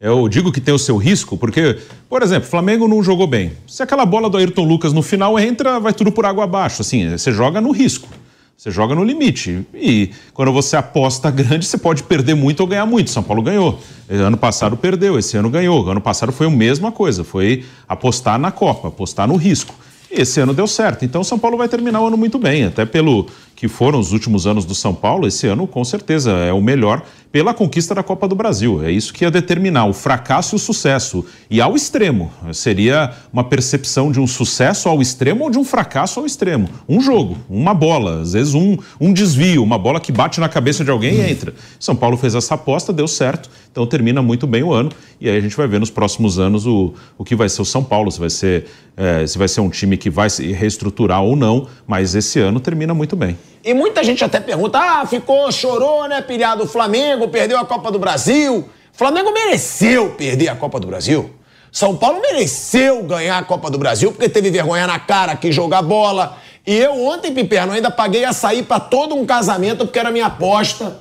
Eu 0.00 0.28
digo 0.28 0.52
que 0.52 0.60
tem 0.60 0.74
o 0.74 0.78
seu 0.78 0.98
risco, 0.98 1.38
porque, 1.38 1.78
por 2.10 2.22
exemplo, 2.22 2.46
o 2.46 2.50
Flamengo 2.50 2.86
não 2.86 3.02
jogou 3.02 3.26
bem. 3.26 3.52
Se 3.66 3.82
aquela 3.82 4.04
bola 4.04 4.28
do 4.28 4.36
Ayrton 4.36 4.64
Lucas 4.64 4.92
no 4.92 5.00
final 5.00 5.38
entra, 5.38 5.80
vai 5.80 5.94
tudo 5.94 6.12
por 6.12 6.26
água 6.26 6.44
abaixo. 6.44 6.82
Assim, 6.82 7.08
você 7.08 7.32
joga 7.32 7.60
no 7.60 7.70
risco. 7.70 8.08
Você 8.56 8.70
joga 8.70 8.94
no 8.94 9.04
limite. 9.04 9.66
E 9.74 10.10
quando 10.32 10.52
você 10.52 10.76
aposta 10.76 11.30
grande, 11.30 11.66
você 11.66 11.76
pode 11.76 12.02
perder 12.04 12.34
muito 12.34 12.60
ou 12.60 12.66
ganhar 12.66 12.86
muito. 12.86 13.10
São 13.10 13.22
Paulo 13.22 13.42
ganhou. 13.42 13.78
Ano 14.08 14.36
passado 14.36 14.76
perdeu, 14.76 15.18
esse 15.18 15.36
ano 15.36 15.50
ganhou. 15.50 15.88
Ano 15.90 16.00
passado 16.00 16.32
foi 16.32 16.46
a 16.46 16.50
mesma 16.50 16.90
coisa. 16.90 17.24
Foi 17.24 17.64
apostar 17.88 18.38
na 18.38 18.50
Copa, 18.50 18.88
apostar 18.88 19.28
no 19.28 19.36
risco. 19.36 19.74
esse 20.10 20.40
ano 20.40 20.54
deu 20.54 20.66
certo. 20.66 21.04
Então 21.04 21.24
São 21.24 21.38
Paulo 21.38 21.56
vai 21.56 21.68
terminar 21.68 22.00
o 22.00 22.06
ano 22.06 22.16
muito 22.16 22.38
bem, 22.38 22.64
até 22.64 22.84
pelo 22.84 23.26
que 23.54 23.68
foram 23.68 23.98
os 23.98 24.12
últimos 24.12 24.46
anos 24.46 24.64
do 24.64 24.74
São 24.74 24.94
Paulo, 24.94 25.26
esse 25.26 25.46
ano 25.46 25.66
com 25.66 25.84
certeza 25.84 26.30
é 26.32 26.52
o 26.52 26.60
melhor 26.60 27.02
pela 27.34 27.52
conquista 27.52 27.96
da 27.96 28.02
Copa 28.04 28.28
do 28.28 28.36
Brasil. 28.36 28.84
É 28.84 28.92
isso 28.92 29.12
que 29.12 29.24
ia 29.24 29.30
determinar 29.30 29.86
o 29.86 29.92
fracasso 29.92 30.54
e 30.54 30.56
o 30.56 30.58
sucesso. 30.60 31.26
E 31.50 31.60
ao 31.60 31.74
extremo. 31.74 32.30
Seria 32.52 33.12
uma 33.32 33.42
percepção 33.42 34.12
de 34.12 34.20
um 34.20 34.26
sucesso 34.26 34.88
ao 34.88 35.02
extremo 35.02 35.42
ou 35.42 35.50
de 35.50 35.58
um 35.58 35.64
fracasso 35.64 36.20
ao 36.20 36.26
extremo. 36.26 36.68
Um 36.88 37.00
jogo, 37.00 37.36
uma 37.50 37.74
bola, 37.74 38.20
às 38.20 38.34
vezes 38.34 38.54
um, 38.54 38.76
um 39.00 39.12
desvio, 39.12 39.64
uma 39.64 39.76
bola 39.76 39.98
que 39.98 40.12
bate 40.12 40.38
na 40.38 40.48
cabeça 40.48 40.84
de 40.84 40.92
alguém 40.92 41.16
e 41.16 41.28
entra. 41.28 41.52
São 41.80 41.96
Paulo 41.96 42.16
fez 42.16 42.36
essa 42.36 42.54
aposta, 42.54 42.92
deu 42.92 43.08
certo, 43.08 43.50
então 43.68 43.84
termina 43.84 44.22
muito 44.22 44.46
bem 44.46 44.62
o 44.62 44.72
ano. 44.72 44.92
E 45.20 45.28
aí 45.28 45.36
a 45.36 45.40
gente 45.40 45.56
vai 45.56 45.66
ver 45.66 45.80
nos 45.80 45.90
próximos 45.90 46.38
anos 46.38 46.68
o, 46.68 46.94
o 47.18 47.24
que 47.24 47.34
vai 47.34 47.48
ser 47.48 47.62
o 47.62 47.64
São 47.64 47.82
Paulo, 47.82 48.12
se 48.12 48.20
vai 48.20 48.30
ser, 48.30 48.66
é, 48.96 49.26
se 49.26 49.36
vai 49.36 49.48
ser 49.48 49.60
um 49.60 49.70
time 49.70 49.96
que 49.96 50.08
vai 50.08 50.30
se 50.30 50.52
reestruturar 50.52 51.20
ou 51.20 51.34
não, 51.34 51.66
mas 51.84 52.14
esse 52.14 52.38
ano 52.38 52.60
termina 52.60 52.94
muito 52.94 53.16
bem. 53.16 53.36
E 53.64 53.72
muita 53.72 54.04
gente 54.04 54.22
até 54.22 54.38
pergunta: 54.38 54.78
ah, 54.78 55.06
ficou, 55.06 55.50
chorou, 55.50 56.06
né, 56.06 56.20
pilhado? 56.20 56.64
O 56.64 56.66
Flamengo 56.66 57.28
perdeu 57.28 57.58
a 57.58 57.64
Copa 57.64 57.90
do 57.90 57.98
Brasil. 57.98 58.68
Flamengo 58.92 59.32
mereceu 59.32 60.10
perder 60.10 60.48
a 60.48 60.54
Copa 60.54 60.78
do 60.78 60.86
Brasil. 60.86 61.34
São 61.72 61.96
Paulo 61.96 62.20
mereceu 62.20 63.02
ganhar 63.02 63.38
a 63.38 63.42
Copa 63.42 63.68
do 63.70 63.78
Brasil 63.78 64.12
porque 64.12 64.28
teve 64.28 64.50
vergonha 64.50 64.86
na 64.86 64.98
cara, 64.98 65.34
quis 65.34 65.54
jogar 65.54 65.82
bola. 65.82 66.38
E 66.66 66.76
eu 66.76 67.04
ontem, 67.04 67.32
Piperno, 67.34 67.72
ainda 67.72 67.90
paguei 67.90 68.24
açaí 68.24 68.62
para 68.62 68.78
todo 68.78 69.14
um 69.16 69.26
casamento 69.26 69.84
porque 69.84 69.98
era 69.98 70.12
minha 70.12 70.26
aposta, 70.26 71.00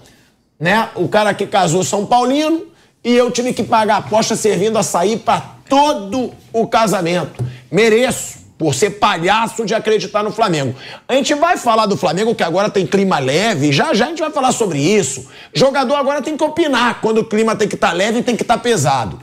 né? 0.60 0.90
O 0.96 1.08
cara 1.08 1.34
que 1.34 1.46
casou 1.46 1.84
São 1.84 2.06
Paulino 2.06 2.66
e 3.04 3.14
eu 3.14 3.30
tive 3.30 3.54
que 3.54 3.64
pagar 3.64 3.96
a 3.96 3.98
aposta 3.98 4.36
servindo 4.36 4.78
açaí 4.78 5.18
para 5.18 5.42
todo 5.70 6.32
o 6.52 6.66
casamento. 6.66 7.46
Mereço 7.72 8.43
por 8.58 8.74
ser 8.74 8.92
palhaço 8.92 9.66
de 9.66 9.74
acreditar 9.74 10.24
no 10.24 10.32
Flamengo. 10.32 10.76
A 11.08 11.14
gente 11.16 11.34
vai 11.34 11.58
falar 11.58 11.86
do 11.86 11.98
Flamengo 11.98 12.36
que 12.36 12.44
agora 12.44 12.70
tem 12.70 12.86
clima 12.86 13.20
leve, 13.20 13.72
já 13.72 13.94
já 13.94 14.06
a 14.06 14.10
gente 14.10 14.22
vai 14.22 14.32
falar 14.32 14.52
sobre 14.52 14.80
isso. 14.80 15.28
Jogador 15.54 15.96
agora 15.96 16.22
tem 16.22 16.38
que 16.38 16.44
opinar 16.44 17.02
quando 17.02 17.20
o 17.20 17.26
clima 17.26 17.56
tem 17.56 17.68
que 17.68 17.76
estar 17.76 17.90
tá 17.90 17.94
leve 17.94 18.20
e 18.20 18.24
tem 18.24 18.36
que 18.36 18.44
estar 18.44 18.58
tá 18.58 18.64
pesado. 18.64 19.20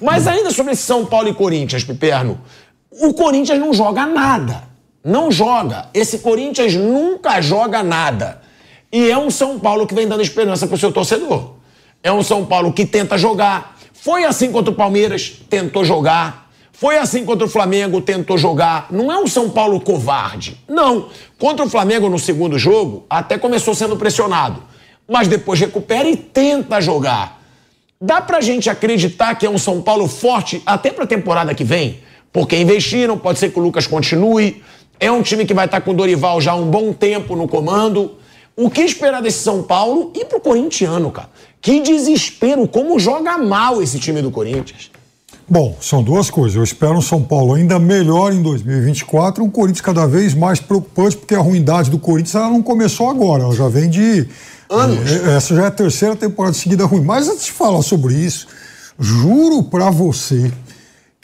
Mas 0.00 0.26
ainda 0.26 0.50
sobre 0.50 0.72
esse 0.72 0.82
São 0.82 1.06
Paulo 1.06 1.28
e 1.28 1.34
Corinthians, 1.34 1.84
Piperno, 1.84 2.40
o 2.90 3.14
Corinthians 3.14 3.58
não 3.58 3.72
joga 3.72 4.06
nada. 4.06 4.64
Não 5.02 5.30
joga. 5.30 5.88
Esse 5.94 6.18
Corinthians 6.18 6.74
nunca 6.74 7.40
joga 7.40 7.82
nada. 7.82 8.42
E 8.92 9.10
é 9.10 9.16
um 9.16 9.30
São 9.30 9.58
Paulo 9.58 9.86
que 9.86 9.94
vem 9.94 10.06
dando 10.06 10.22
esperança 10.22 10.66
pro 10.66 10.76
seu 10.76 10.92
torcedor. 10.92 11.54
É 12.02 12.12
um 12.12 12.22
São 12.22 12.44
Paulo 12.44 12.72
que 12.72 12.84
tenta 12.84 13.16
jogar. 13.16 13.76
Foi 13.92 14.24
assim 14.24 14.52
contra 14.52 14.70
o 14.70 14.74
Palmeiras, 14.74 15.40
tentou 15.48 15.84
jogar 15.84 16.45
foi 16.78 16.98
assim 16.98 17.24
contra 17.24 17.46
o 17.46 17.48
Flamengo, 17.48 18.02
tentou 18.02 18.36
jogar. 18.36 18.88
Não 18.90 19.10
é 19.10 19.16
um 19.18 19.26
São 19.26 19.48
Paulo 19.48 19.80
covarde. 19.80 20.60
Não. 20.68 21.08
Contra 21.38 21.64
o 21.64 21.70
Flamengo 21.70 22.06
no 22.10 22.18
segundo 22.18 22.58
jogo, 22.58 23.06
até 23.08 23.38
começou 23.38 23.74
sendo 23.74 23.96
pressionado. 23.96 24.62
Mas 25.08 25.26
depois 25.26 25.58
recupera 25.58 26.06
e 26.06 26.14
tenta 26.14 26.78
jogar. 26.78 27.40
Dá 27.98 28.20
pra 28.20 28.42
gente 28.42 28.68
acreditar 28.68 29.36
que 29.36 29.46
é 29.46 29.50
um 29.50 29.56
São 29.56 29.80
Paulo 29.80 30.06
forte 30.06 30.62
até 30.66 30.90
pra 30.90 31.06
temporada 31.06 31.54
que 31.54 31.64
vem? 31.64 32.00
Porque 32.30 32.58
investiram, 32.58 33.16
pode 33.16 33.38
ser 33.38 33.50
que 33.50 33.58
o 33.58 33.62
Lucas 33.62 33.86
continue. 33.86 34.62
É 35.00 35.10
um 35.10 35.22
time 35.22 35.46
que 35.46 35.54
vai 35.54 35.64
estar 35.64 35.80
com 35.80 35.92
o 35.92 35.94
Dorival 35.94 36.42
já 36.42 36.52
há 36.52 36.56
um 36.56 36.70
bom 36.70 36.92
tempo 36.92 37.34
no 37.34 37.48
comando. 37.48 38.18
O 38.54 38.68
que 38.68 38.82
esperar 38.82 39.22
desse 39.22 39.38
São 39.38 39.62
Paulo 39.62 40.12
e 40.14 40.26
pro 40.26 40.40
corintiano, 40.40 41.10
cara? 41.10 41.30
Que 41.58 41.80
desespero, 41.80 42.68
como 42.68 42.98
joga 42.98 43.38
mal 43.38 43.80
esse 43.80 43.98
time 43.98 44.20
do 44.20 44.30
Corinthians. 44.30 44.90
Bom, 45.48 45.76
são 45.80 46.02
duas 46.02 46.28
coisas. 46.28 46.56
Eu 46.56 46.64
espero 46.64 46.94
um 46.94 47.02
São 47.02 47.22
Paulo 47.22 47.54
ainda 47.54 47.78
melhor 47.78 48.32
em 48.32 48.42
2024, 48.42 49.44
um 49.44 49.50
Corinthians 49.50 49.80
cada 49.80 50.04
vez 50.06 50.34
mais 50.34 50.58
preocupante, 50.58 51.16
porque 51.16 51.36
a 51.36 51.40
ruindade 51.40 51.88
do 51.88 51.98
Corinthians 51.98 52.34
ela 52.34 52.50
não 52.50 52.62
começou 52.62 53.08
agora, 53.08 53.44
ela 53.44 53.54
já 53.54 53.68
vem 53.68 53.88
de. 53.88 54.28
Anos. 54.68 55.08
É, 55.08 55.36
essa 55.36 55.54
já 55.54 55.62
é 55.62 55.66
a 55.66 55.70
terceira 55.70 56.16
temporada 56.16 56.54
seguida 56.54 56.84
ruim. 56.84 57.02
Mas 57.02 57.28
antes 57.28 57.44
de 57.44 57.52
falar 57.52 57.82
sobre 57.82 58.14
isso, 58.14 58.48
juro 58.98 59.62
para 59.62 59.88
você 59.88 60.50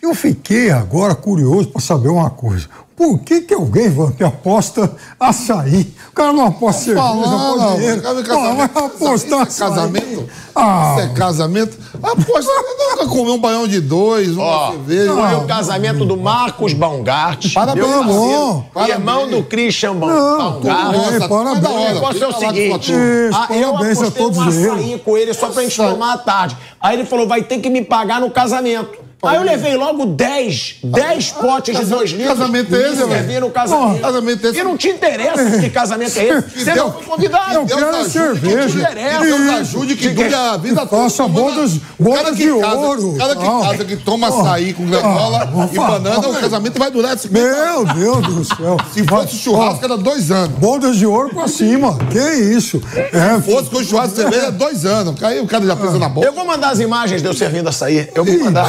eu 0.02 0.14
fiquei 0.16 0.68
agora 0.68 1.14
curioso 1.14 1.68
para 1.68 1.80
saber 1.80 2.08
uma 2.08 2.28
coisa. 2.28 2.68
Por 2.96 3.20
que, 3.20 3.40
que 3.40 3.54
alguém 3.54 3.90
que 4.16 4.22
aposta 4.22 4.94
açaí? 5.18 5.92
O 6.10 6.12
cara 6.12 6.32
não 6.32 6.46
aposta 6.46 6.82
cerveja, 6.82 7.06
não 7.06 7.52
aposta 7.52 7.76
dinheiro. 7.76 8.02
Não, 8.02 8.56
vai 8.56 8.64
apostar 8.64 9.14
Isso 9.14 9.34
é 9.34 9.68
casamento? 9.68 10.28
Ah. 10.54 10.96
Isso 10.96 11.06
é 11.06 11.14
casamento? 11.14 11.78
Aposta, 12.02 12.52
nunca 12.78 13.06
comeu 13.06 13.34
um 13.34 13.40
banhão 13.40 13.66
de 13.66 13.80
dois, 13.80 14.36
uma 14.36 14.72
cerveja. 14.72 15.14
Foi 15.14 15.34
o 15.36 15.46
casamento 15.46 16.04
do 16.04 16.16
Marcos 16.16 16.72
Baumgart. 16.74 17.52
Parabéns, 17.54 17.86
meu 17.86 18.04
bom. 18.04 18.64
parceiro, 18.74 19.00
Irmão 19.00 19.28
do 19.28 19.42
Christian 19.44 19.94
Baumgart. 19.96 20.92
Nossa, 20.92 21.28
parabéns. 21.28 21.64
O 21.64 21.94
negócio 21.94 22.24
é 22.24 22.26
o 22.26 22.32
seguinte, 22.32 22.92
Isso, 22.92 23.36
ah, 23.36 23.48
eu 23.50 23.72
parabéns 23.72 23.98
a 23.98 24.02
apostei 24.02 24.22
todos 24.24 24.38
um 24.38 24.42
açaí 24.42 24.90
eles. 24.90 25.02
com 25.02 25.16
ele 25.16 25.32
só 25.32 25.48
pra 25.48 25.62
gente 25.62 25.76
tomar 25.76 26.14
à 26.14 26.18
tarde. 26.18 26.56
Aí 26.80 26.98
ele 26.98 27.06
falou, 27.06 27.26
vai 27.26 27.42
ter 27.42 27.58
que 27.60 27.70
me 27.70 27.82
pagar 27.84 28.20
no 28.20 28.30
casamento. 28.30 29.01
Aí 29.24 29.36
eu 29.36 29.42
levei 29.44 29.76
logo 29.76 30.04
10, 30.04 30.76
10 30.82 31.30
potes 31.32 31.78
de 31.78 31.84
2 31.86 32.10
litros. 32.10 32.28
casamento 32.36 32.74
é 32.74 32.88
esse, 32.92 33.04
velho? 33.04 33.40
no 33.42 33.50
casamento. 33.50 33.86
Porra, 33.88 33.98
casamento 34.00 34.46
é 34.46 34.50
esse. 34.50 34.58
E 34.58 34.64
não 34.64 34.76
te 34.76 34.88
interessa 34.88 35.60
que 35.60 35.70
casamento 35.70 36.18
é 36.18 36.24
esse. 36.28 36.64
Você 36.64 36.74
não 36.74 36.92
foi 36.92 37.02
convidado. 37.04 37.54
Eu 37.54 37.66
quero 37.66 37.88
ajude, 37.96 38.10
cerveja. 38.10 38.56
Não 38.58 38.68
te 38.68 38.76
interessa. 38.78 39.18
Que 39.20 39.24
Deus 39.26 39.48
ajude 39.50 39.94
que 39.96 40.08
Que 40.08 40.14
dure 40.14 40.28
que- 40.28 40.34
a 40.34 40.56
vida 40.56 40.86
toda. 40.86 41.02
Faça 41.04 41.28
bodas- 41.28 41.78
bodas 41.98 42.36
que 42.36 42.52
de 42.52 42.60
casa- 42.60 42.76
ouro. 42.76 43.10
O 43.14 43.16
cara 43.16 43.36
que 43.36 43.44
Não. 43.44 43.62
casa, 43.62 43.84
que 43.84 43.96
toma 43.96 44.28
Ó, 44.28 44.40
açaí 44.40 44.72
com 44.72 44.86
granola 44.86 45.52
ó, 45.54 45.68
e 45.72 45.78
ó, 45.78 45.86
banana, 45.86 46.18
o 46.28 46.34
casamento 46.40 46.78
vai 46.80 46.90
durar 46.90 47.16
50 47.16 47.46
anos. 47.46 47.94
Meu 47.94 48.20
Deus 48.22 48.26
do 48.34 48.44
céu. 48.56 48.76
Se 48.92 49.04
fosse 49.04 49.36
churrasco, 49.36 49.84
era 49.84 49.96
dois 49.96 50.32
anos. 50.32 50.58
Bodas 50.58 50.96
de 50.96 51.06
ouro 51.06 51.30
pra 51.32 51.46
cima. 51.46 51.96
Que 52.10 52.18
isso? 52.56 52.82
É, 52.94 53.36
Se 53.36 53.42
fosse 53.52 53.70
com 53.70 53.84
churrasco 53.84 54.16
de 54.16 54.22
cerveja, 54.22 54.50
dois 54.50 54.84
anos. 54.84 55.22
Aí 55.22 55.38
o 55.38 55.46
cara 55.46 55.64
já 55.64 55.76
pensa 55.76 55.96
na 55.98 56.08
boca. 56.08 56.26
Eu 56.26 56.32
vou 56.32 56.44
mandar 56.44 56.70
as 56.70 56.80
imagens 56.80 57.22
de 57.22 57.28
eu 57.28 57.32
servindo 57.34 57.68
açaí. 57.68 58.08
Eu 58.16 58.24
vou 58.24 58.38
mandar. 58.40 58.68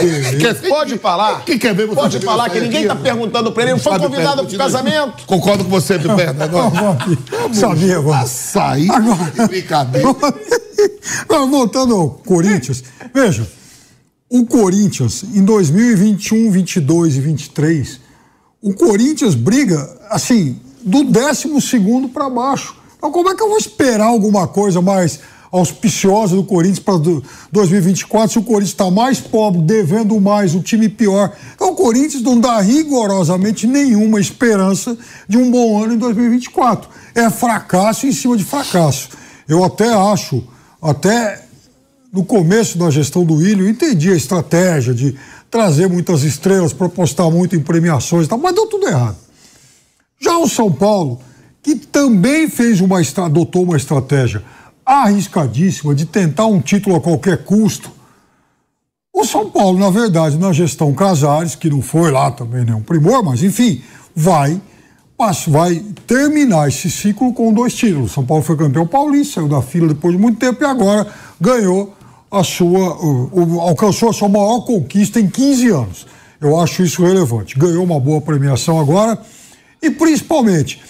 Quer- 0.54 0.70
Pode 0.70 0.98
falar. 0.98 1.44
Quem 1.46 1.58
quer 1.58 1.74
ver 1.74 1.88
você 1.88 1.96
Pode 1.96 2.20
falar 2.22 2.50
que 2.50 2.60
ninguém 2.60 2.88
tá 2.88 2.94
ó? 2.94 2.98
perguntando 2.98 3.52
pra 3.52 3.64
ele. 3.64 3.72
Ele 3.74 3.80
foi 3.80 3.98
convidado 4.00 4.36
pro 4.38 4.44
continua. 4.44 4.66
casamento. 4.66 5.26
Concordo 5.26 5.64
com 5.64 5.70
você, 5.70 5.98
Piperno. 6.00 6.40
Vamos, 6.50 7.58
Sabia, 7.58 8.00
vamos. 8.00 8.16
Açaí, 8.18 8.88
Agora- 8.90 9.48
brincadeira. 9.48 10.08
Agora, 11.28 11.46
voltando 11.46 11.96
ao 11.96 12.10
Corinthians, 12.10 12.84
veja, 13.14 13.48
o 14.30 14.46
Corinthians 14.46 15.24
em 15.34 15.44
2021, 15.44 16.52
22 16.52 17.16
e 17.16 17.22
23, 17.22 18.00
o 18.62 18.74
Corinthians 18.74 19.36
briga, 19.36 19.98
assim, 20.10 20.60
do 20.84 21.04
12 21.04 22.08
para 22.14 22.30
baixo. 22.30 22.76
Então, 22.98 23.12
como 23.12 23.30
é 23.30 23.36
que 23.36 23.44
eu 23.44 23.50
vou 23.50 23.58
esperar 23.58 24.06
alguma 24.06 24.48
coisa 24.48 24.82
mais 24.82 25.20
auspiciosa 25.54 26.36
do 26.36 26.44
Corinthians 26.44 26.80
para 26.80 26.96
2024 27.52 28.32
se 28.32 28.40
o 28.40 28.44
Corinthians 28.44 28.72
está 28.72 28.90
mais 28.90 29.20
pobre, 29.20 29.62
devendo 29.62 30.20
mais, 30.20 30.56
o 30.56 30.62
time 30.62 30.90
pior? 30.90 31.32
Então, 31.54 31.74
o 31.74 31.76
Corinthians 31.76 32.24
não 32.24 32.40
dá 32.40 32.60
rigorosamente 32.60 33.68
nenhuma 33.68 34.20
esperança 34.20 34.98
de 35.30 35.38
um 35.38 35.52
bom 35.52 35.84
ano 35.84 35.94
em 35.94 35.98
2024. 36.00 36.90
É 37.14 37.30
fracasso 37.30 38.08
em 38.08 38.12
cima 38.12 38.36
de 38.36 38.44
fracasso. 38.44 39.10
Eu 39.48 39.64
até 39.64 39.94
acho, 39.94 40.44
até 40.82 41.46
no 42.12 42.26
começo 42.26 42.80
da 42.80 42.90
gestão 42.90 43.24
do 43.24 43.36
Willian, 43.36 43.66
eu 43.66 43.70
entendi 43.70 44.12
a 44.12 44.16
estratégia 44.16 44.92
de 44.92 45.16
trazer 45.52 45.88
muitas 45.88 46.24
estrelas, 46.24 46.74
para 46.74 46.88
apostar 46.88 47.30
muito 47.30 47.56
em 47.56 47.60
premiações 47.60 48.26
e 48.26 48.30
tal, 48.30 48.40
mas 48.40 48.56
deu 48.56 48.66
tudo 48.66 48.88
errado. 48.88 49.18
Já 50.20 50.36
o 50.36 50.50
São 50.50 50.72
Paulo, 50.72 51.20
que 51.62 51.76
também 51.76 52.50
fez 52.50 52.82
uma, 52.82 53.00
adotou 53.24 53.62
uma 53.62 53.78
estratégia 53.78 54.44
arriscadíssima 55.02 55.94
de 55.94 56.06
tentar 56.06 56.46
um 56.46 56.62
título 56.62 56.96
a 56.96 57.02
qualquer 57.02 57.44
custo, 57.44 57.92
o 59.14 59.26
São 59.26 59.50
Paulo, 59.50 59.80
na 59.80 59.90
verdade, 59.90 60.38
na 60.38 60.52
gestão 60.52 60.94
Casares, 60.94 61.56
que 61.56 61.70
não 61.70 61.82
foi 61.82 62.12
lá 62.12 62.32
também 62.32 62.66
nenhum 62.66 62.82
primor, 62.82 63.24
mas 63.24 63.44
enfim, 63.44 63.82
vai, 64.16 64.60
vai 65.48 65.76
terminar 66.08 66.68
esse 66.68 66.90
ciclo 66.90 67.32
com 67.32 67.54
dois 67.54 67.74
títulos. 67.74 68.12
São 68.12 68.26
Paulo 68.26 68.44
foi 68.44 68.58
campeão 68.58 68.88
paulista, 68.88 69.36
saiu 69.36 69.48
da 69.48 69.62
fila 69.62 69.90
depois 69.90 70.16
de 70.16 70.22
muito 70.22 70.40
tempo 70.40 70.64
e 70.64 70.66
agora 70.66 71.08
ganhou 71.40 71.94
a 72.32 72.44
sua, 72.44 72.98
alcançou 73.62 74.10
a 74.10 74.14
sua 74.14 74.28
maior 74.28 74.62
conquista 74.62 75.20
em 75.20 75.30
15 75.30 75.70
anos. 75.70 76.08
Eu 76.42 76.60
acho 76.60 76.82
isso 76.82 77.06
relevante. 77.06 77.58
Ganhou 77.58 77.84
uma 77.84 78.00
boa 78.00 78.20
premiação 78.20 78.80
agora 78.80 79.18
e, 79.82 79.92
principalmente, 79.92 80.82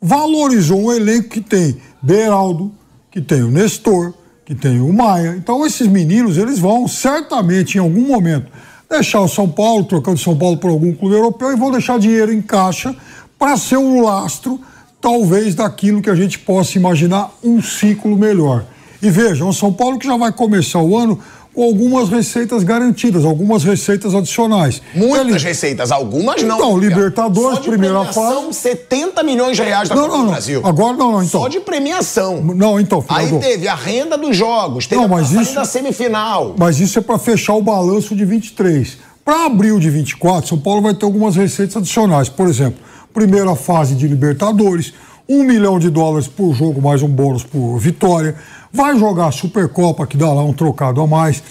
valorizou 0.00 0.80
um 0.80 0.92
elenco 0.92 1.28
que 1.28 1.40
tem 1.40 1.76
Beraldo, 2.00 2.72
que 3.12 3.20
tem 3.20 3.42
o 3.42 3.50
Nestor, 3.50 4.14
que 4.44 4.54
tem 4.54 4.80
o 4.80 4.92
Maia. 4.92 5.36
Então, 5.36 5.64
esses 5.66 5.86
meninos, 5.86 6.38
eles 6.38 6.58
vão 6.58 6.88
certamente, 6.88 7.76
em 7.76 7.80
algum 7.80 8.08
momento, 8.08 8.50
deixar 8.88 9.20
o 9.20 9.28
São 9.28 9.48
Paulo, 9.48 9.84
trocando 9.84 10.18
São 10.18 10.36
Paulo 10.36 10.56
por 10.56 10.70
algum 10.70 10.94
clube 10.94 11.14
europeu, 11.14 11.52
e 11.52 11.56
vão 11.56 11.70
deixar 11.70 11.98
dinheiro 11.98 12.32
em 12.32 12.40
caixa 12.40 12.96
para 13.38 13.56
ser 13.56 13.76
um 13.76 14.02
lastro, 14.02 14.58
talvez, 15.00 15.54
daquilo 15.54 16.00
que 16.00 16.08
a 16.08 16.14
gente 16.14 16.38
possa 16.38 16.78
imaginar 16.78 17.30
um 17.44 17.62
ciclo 17.62 18.16
melhor. 18.16 18.64
E 19.02 19.10
veja, 19.10 19.44
o 19.44 19.52
São 19.52 19.72
Paulo 19.72 19.98
que 19.98 20.06
já 20.06 20.16
vai 20.16 20.32
começar 20.32 20.80
o 20.80 20.96
ano 20.96 21.18
com 21.54 21.62
algumas 21.64 22.08
receitas 22.08 22.62
garantidas, 22.62 23.24
algumas 23.24 23.62
receitas 23.62 24.14
adicionais. 24.14 24.80
Muitas 24.94 25.26
Ele- 25.28 25.38
receitas, 25.38 25.92
algumas 25.92 26.42
não. 26.42 26.56
Então, 26.56 26.78
Libertadores, 26.78 27.56
Só 27.58 27.62
de 27.62 27.68
primeira 27.68 28.04
fase. 28.06 28.54
70 28.54 29.22
milhões 29.22 29.56
de 29.56 29.62
reais 29.62 29.88
da 29.88 29.94
Não, 29.94 30.04
Copa 30.04 30.16
não, 30.16 30.24
do. 30.24 30.30
Brasil. 30.30 30.60
Agora 30.64 30.96
não, 30.96 31.12
não, 31.12 31.22
então. 31.22 31.40
Só 31.42 31.48
de 31.48 31.60
premiação. 31.60 32.42
Não, 32.42 32.80
então, 32.80 33.04
Aí 33.08 33.24
Fernando. 33.26 33.42
teve 33.42 33.68
a 33.68 33.74
renda 33.74 34.16
dos 34.16 34.36
jogos, 34.36 34.86
teve 34.86 35.00
Não, 35.00 35.14
a 35.14 35.18
passagem 35.20 35.42
isso- 35.42 35.54
da 35.54 35.64
semifinal. 35.64 36.54
Mas 36.58 36.80
isso 36.80 36.98
é 36.98 37.02
para 37.02 37.18
fechar 37.18 37.54
o 37.54 37.62
balanço 37.62 38.14
de 38.16 38.24
23. 38.24 38.96
Para 39.24 39.46
abril 39.46 39.78
de 39.78 39.90
24, 39.90 40.48
São 40.48 40.58
Paulo 40.58 40.80
vai 40.82 40.94
ter 40.94 41.04
algumas 41.04 41.36
receitas 41.36 41.76
adicionais. 41.76 42.28
Por 42.28 42.48
exemplo, 42.48 42.80
primeira 43.12 43.54
fase 43.54 43.94
de 43.94 44.08
Libertadores, 44.08 44.92
um 45.28 45.42
milhão 45.42 45.78
de 45.78 45.90
dólares 45.90 46.28
por 46.28 46.54
jogo, 46.54 46.80
mais 46.80 47.02
um 47.02 47.08
bônus 47.08 47.44
por 47.44 47.78
vitória. 47.78 48.36
Vai 48.72 48.98
jogar 48.98 49.28
a 49.28 49.32
Supercopa, 49.32 50.06
que 50.06 50.16
dá 50.16 50.32
lá 50.32 50.42
um 50.42 50.52
trocado 50.52 51.00
a 51.00 51.06
mais. 51.06 51.42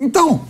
Então, 0.00 0.42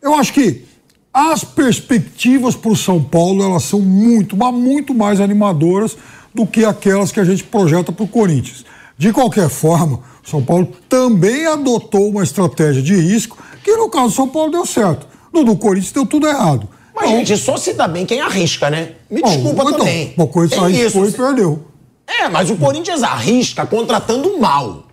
eu 0.00 0.14
acho 0.14 0.32
que 0.32 0.64
as 1.12 1.44
perspectivas 1.44 2.56
para 2.56 2.72
o 2.72 2.76
São 2.76 3.02
Paulo 3.02 3.44
elas 3.44 3.64
são 3.64 3.80
muito, 3.80 4.36
mas 4.36 4.54
muito 4.54 4.94
mais 4.94 5.20
animadoras 5.20 5.96
do 6.34 6.46
que 6.46 6.64
aquelas 6.64 7.12
que 7.12 7.20
a 7.20 7.24
gente 7.24 7.44
projeta 7.44 7.92
para 7.92 8.04
o 8.04 8.08
Corinthians. 8.08 8.64
De 8.96 9.12
qualquer 9.12 9.48
forma, 9.48 10.00
o 10.24 10.28
São 10.28 10.42
Paulo 10.42 10.68
também 10.88 11.46
adotou 11.46 12.08
uma 12.08 12.22
estratégia 12.22 12.82
de 12.82 12.94
risco 12.94 13.36
que 13.62 13.76
no 13.76 13.88
caso 13.90 14.08
do 14.08 14.14
São 14.14 14.28
Paulo 14.28 14.50
deu 14.50 14.64
certo. 14.64 15.06
No 15.32 15.44
do 15.44 15.56
Corinthians 15.56 15.92
deu 15.92 16.06
tudo 16.06 16.26
errado. 16.26 16.68
Mas, 16.94 17.10
gente, 17.10 17.36
só 17.36 17.56
se 17.56 17.72
dá 17.72 17.88
bem 17.88 18.04
quem 18.04 18.20
arrisca, 18.20 18.68
né? 18.68 18.92
Me 19.10 19.20
Bom, 19.20 19.28
desculpa 19.28 19.62
então, 19.62 19.78
também. 19.78 20.14
O 20.16 20.26
Corinthians 20.26 20.60
Tem 20.60 20.82
arriscou 20.82 21.08
e 21.08 21.12
perdeu. 21.12 21.71
É, 22.20 22.28
mas 22.28 22.50
o 22.50 22.56
Corinthians 22.56 23.02
arrisca 23.02 23.64
contratando 23.66 24.38
mal. 24.38 24.84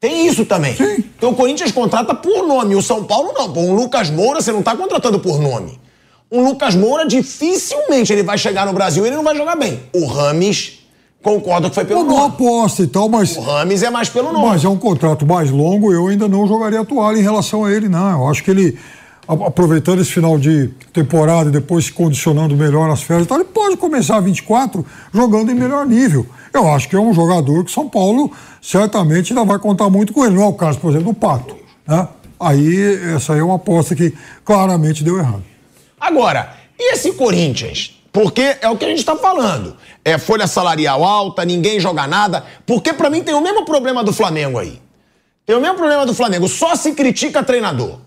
Tem 0.00 0.26
isso 0.26 0.44
também. 0.44 0.74
Sim. 0.74 1.04
Então 1.16 1.30
o 1.30 1.34
Corinthians 1.34 1.70
contrata 1.70 2.12
por 2.14 2.46
nome, 2.46 2.74
o 2.74 2.82
São 2.82 3.04
Paulo 3.04 3.32
não. 3.32 3.48
Um 3.56 3.74
Lucas 3.74 4.10
Moura 4.10 4.40
você 4.40 4.50
não 4.50 4.62
tá 4.62 4.74
contratando 4.76 5.18
por 5.20 5.40
nome. 5.40 5.80
Um 6.30 6.42
Lucas 6.44 6.74
Moura 6.74 7.06
dificilmente 7.06 8.12
ele 8.12 8.22
vai 8.22 8.36
chegar 8.36 8.66
no 8.66 8.72
Brasil 8.72 9.04
e 9.04 9.08
ele 9.08 9.16
não 9.16 9.22
vai 9.22 9.36
jogar 9.36 9.54
bem. 9.54 9.80
O 9.94 10.06
Rames, 10.06 10.80
concordo 11.22 11.68
que 11.68 11.74
foi 11.74 11.84
pelo 11.84 12.00
Uma 12.00 12.12
nome. 12.14 12.26
aposta 12.34 12.82
e 12.82 12.86
tal, 12.86 13.08
mas 13.08 13.36
O 13.36 13.40
Rames 13.40 13.82
é 13.82 13.90
mais 13.90 14.08
pelo 14.08 14.32
nome. 14.32 14.46
Mas 14.46 14.64
é 14.64 14.68
um 14.68 14.78
contrato 14.78 15.24
mais 15.24 15.50
longo, 15.50 15.92
eu 15.92 16.08
ainda 16.08 16.26
não 16.26 16.48
jogaria 16.48 16.80
a 16.80 16.84
toalha 16.84 17.18
em 17.18 17.22
relação 17.22 17.64
a 17.64 17.72
ele, 17.72 17.88
não. 17.88 18.22
Eu 18.22 18.28
acho 18.28 18.42
que 18.42 18.50
ele, 18.50 18.76
aproveitando 19.28 20.00
esse 20.00 20.12
final 20.12 20.38
de 20.38 20.68
temporada 20.92 21.48
e 21.48 21.52
depois 21.52 21.86
se 21.86 21.92
condicionando 21.92 22.56
melhor 22.56 22.88
nas 22.88 23.02
férias 23.02 23.26
e 23.26 23.28
tal, 23.28 23.38
ele 23.38 23.48
pode 23.48 23.76
começar 23.76 24.18
24 24.20 24.84
jogando 25.12 25.50
em 25.50 25.54
melhor 25.54 25.86
nível. 25.86 26.26
Eu 26.52 26.68
acho 26.68 26.88
que 26.88 26.96
é 26.96 27.00
um 27.00 27.14
jogador 27.14 27.64
que 27.64 27.70
São 27.70 27.88
Paulo 27.88 28.32
certamente 28.60 29.32
ainda 29.32 29.44
vai 29.44 29.58
contar 29.58 29.88
muito 29.88 30.12
com 30.12 30.24
ele. 30.24 30.34
Não 30.34 30.42
é 30.42 30.46
o 30.46 30.52
caso, 30.52 30.78
por 30.78 30.90
exemplo, 30.90 31.12
do 31.12 31.18
Pato. 31.18 31.56
Né? 31.86 32.08
Aí, 32.38 33.14
essa 33.14 33.34
aí 33.34 33.38
é 33.38 33.44
uma 33.44 33.54
aposta 33.56 33.94
que 33.94 34.12
claramente 34.44 35.04
deu 35.04 35.18
errado. 35.18 35.44
Agora, 36.00 36.54
e 36.78 36.92
esse 36.92 37.12
Corinthians? 37.12 37.98
Porque 38.12 38.58
é 38.60 38.68
o 38.68 38.76
que 38.76 38.84
a 38.84 38.88
gente 38.88 39.04
tá 39.04 39.16
falando. 39.16 39.76
É 40.04 40.18
folha 40.18 40.46
salarial 40.46 41.02
alta, 41.02 41.44
ninguém 41.44 41.80
joga 41.80 42.06
nada. 42.06 42.44
Porque 42.66 42.92
pra 42.92 43.08
mim 43.08 43.22
tem 43.22 43.34
o 43.34 43.40
mesmo 43.40 43.64
problema 43.64 44.04
do 44.04 44.12
Flamengo 44.12 44.58
aí. 44.58 44.82
Tem 45.46 45.56
o 45.56 45.60
mesmo 45.60 45.76
problema 45.76 46.04
do 46.04 46.12
Flamengo. 46.12 46.46
Só 46.48 46.76
se 46.76 46.92
critica 46.92 47.42
treinador. 47.42 48.00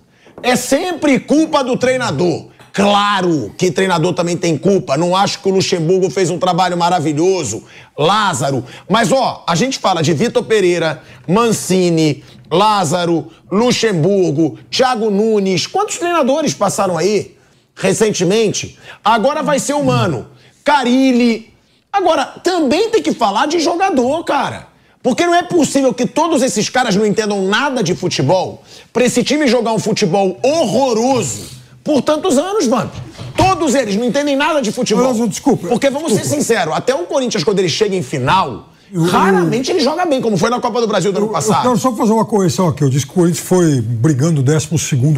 É 0.46 0.56
sempre 0.56 1.20
culpa 1.20 1.64
do 1.64 1.76
treinador. 1.76 2.50
Claro 2.72 3.52
que 3.58 3.72
treinador 3.72 4.14
também 4.14 4.38
tem 4.38 4.56
culpa. 4.56 4.96
Não 4.96 5.16
acho 5.16 5.42
que 5.42 5.50
o 5.50 5.52
Luxemburgo 5.52 6.08
fez 6.08 6.30
um 6.30 6.38
trabalho 6.38 6.78
maravilhoso. 6.78 7.64
Lázaro. 7.98 8.64
Mas, 8.88 9.12
ó, 9.12 9.44
a 9.48 9.56
gente 9.56 9.80
fala 9.80 10.04
de 10.04 10.14
Vitor 10.14 10.44
Pereira, 10.44 11.02
Mancini, 11.28 12.24
Lázaro, 12.52 13.32
Luxemburgo, 13.52 14.60
Thiago 14.70 15.10
Nunes. 15.10 15.66
Quantos 15.66 15.98
treinadores 15.98 16.54
passaram 16.54 16.96
aí 16.96 17.36
recentemente? 17.74 18.78
Agora 19.04 19.42
vai 19.42 19.58
ser 19.58 19.74
o 19.74 19.84
Mano. 19.84 20.28
Carilli. 20.64 21.52
Agora, 21.92 22.24
também 22.44 22.92
tem 22.92 23.02
que 23.02 23.14
falar 23.14 23.48
de 23.48 23.60
jogador, 23.60 24.24
cara. 24.24 24.75
Porque 25.06 25.24
não 25.24 25.36
é 25.36 25.44
possível 25.44 25.94
que 25.94 26.08
todos 26.08 26.42
esses 26.42 26.68
caras 26.68 26.96
não 26.96 27.06
entendam 27.06 27.46
nada 27.46 27.84
de 27.84 27.94
futebol 27.94 28.64
pra 28.92 29.06
esse 29.06 29.24
time 29.24 29.48
jogar 29.48 29.72
um 29.72 29.78
futebol 29.78 30.36
horroroso 30.42 31.44
por 31.84 32.02
tantos 32.02 32.40
anos, 32.40 32.66
Vamp. 32.66 32.92
Todos 33.38 33.76
eles 33.76 33.96
não 33.96 34.04
entendem 34.04 34.36
nada 34.36 34.64
de 34.64 34.72
futebol. 34.72 35.14
Mas, 35.14 35.30
desculpa, 35.30 35.68
Porque 35.68 35.92
vamos 35.92 36.12
ser 36.14 36.26
sinceros, 36.26 36.74
até 36.74 36.96
o 36.96 37.06
Corinthians, 37.06 37.44
quando 37.44 37.60
ele 37.60 37.70
chega 37.70 37.96
em 37.96 38.02
final, 38.02 38.70
raramente 39.12 39.70
ele 39.70 39.80
joga 39.80 40.08
bem, 40.08 40.20
como 40.20 40.38
foi 40.38 40.50
na 40.50 40.60
Copa 40.60 40.82
do 40.82 40.88
Brasil 40.88 41.12
do 41.12 41.18
ano 41.20 41.28
Eu 41.28 41.32
passado. 41.32 41.62
quero 41.62 41.78
só 41.78 41.94
fazer 41.94 42.12
uma 42.12 42.26
correção 42.26 42.68
aqui. 42.68 42.84
Eu 42.84 42.90
disse 42.90 43.06
que 43.06 43.12
o 43.12 43.16
Corinthians 43.16 43.46
foi 43.46 43.82
brigando 43.82 44.42
o 44.42 44.44
12 44.44 44.68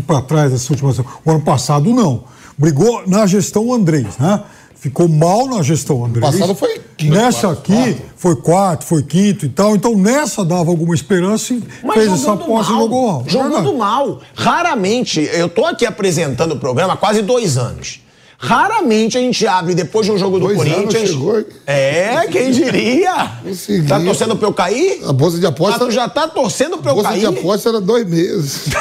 para 0.06 0.22
trás 0.22 0.52
dessa 0.52 0.74
última. 0.74 0.94
O 1.24 1.32
ano 1.32 1.40
passado, 1.40 1.94
não. 1.94 2.26
Brigou 2.58 3.04
na 3.08 3.26
gestão 3.26 3.72
Andrés, 3.72 4.18
né? 4.18 4.44
Ficou 4.80 5.08
mal 5.10 5.48
na 5.48 5.64
gestão 5.64 6.06
Andrés. 6.06 6.24
passado 6.34 6.54
foi 6.56 6.80
quinto, 6.96 7.14
Nessa 7.14 7.48
quarto, 7.48 7.60
aqui, 7.60 7.74
quarto. 7.94 8.02
foi 8.16 8.36
quarto, 8.36 8.86
foi 8.86 9.04
quinto 9.04 9.46
e 9.46 9.50
tal. 9.50 9.76
Então, 9.76 9.96
nessa 9.98 10.46
dava 10.46 10.70
alguma 10.70 10.94
esperança 10.94 11.54
e 11.54 11.64
Mas 11.84 11.96
fez 11.96 12.14
essa 12.14 12.34
aposta 12.34 12.72
e 12.72 12.76
jogou 12.76 13.08
mal. 13.12 13.24
Jogando 13.28 13.54
Verdade. 13.54 13.76
mal. 13.78 14.22
Raramente, 14.36 15.20
eu 15.34 15.50
tô 15.50 15.66
aqui 15.66 15.86
apresentando 15.86 16.52
o 16.54 16.60
programa 16.60 16.94
há 16.94 16.98
quase 16.98 17.22
dois 17.24 17.58
anos. 17.58 18.02
Raramente 18.40 19.18
a 19.18 19.20
gente 19.22 19.48
abre 19.48 19.74
depois 19.74 20.06
de 20.06 20.12
um 20.12 20.18
jogo 20.20 20.40
do 20.40 20.46
Dois 20.46 20.60
anos 20.60 20.72
Corinthians. 20.74 21.10
chegou? 21.10 21.44
É, 21.66 22.28
quem 22.32 22.52
diria? 22.52 23.32
Consegui. 23.44 23.88
Tá 23.88 24.00
torcendo 24.00 24.36
pra 24.36 24.48
eu 24.48 24.54
cair? 24.54 25.02
A 25.08 25.12
bolsa 25.12 25.40
de 25.40 25.46
Ah, 25.48 25.50
aposta. 25.50 25.80
tu 25.80 25.90
já 25.90 26.08
tá 26.08 26.28
torcendo 26.28 26.78
pra 26.78 26.92
A 26.92 26.94
eu 26.94 26.96
bolsa 26.98 27.10
cair? 27.10 27.20
de 27.22 27.26
aposta 27.26 27.70
era 27.70 27.82
dois 27.82 28.08
meses. 28.08 28.66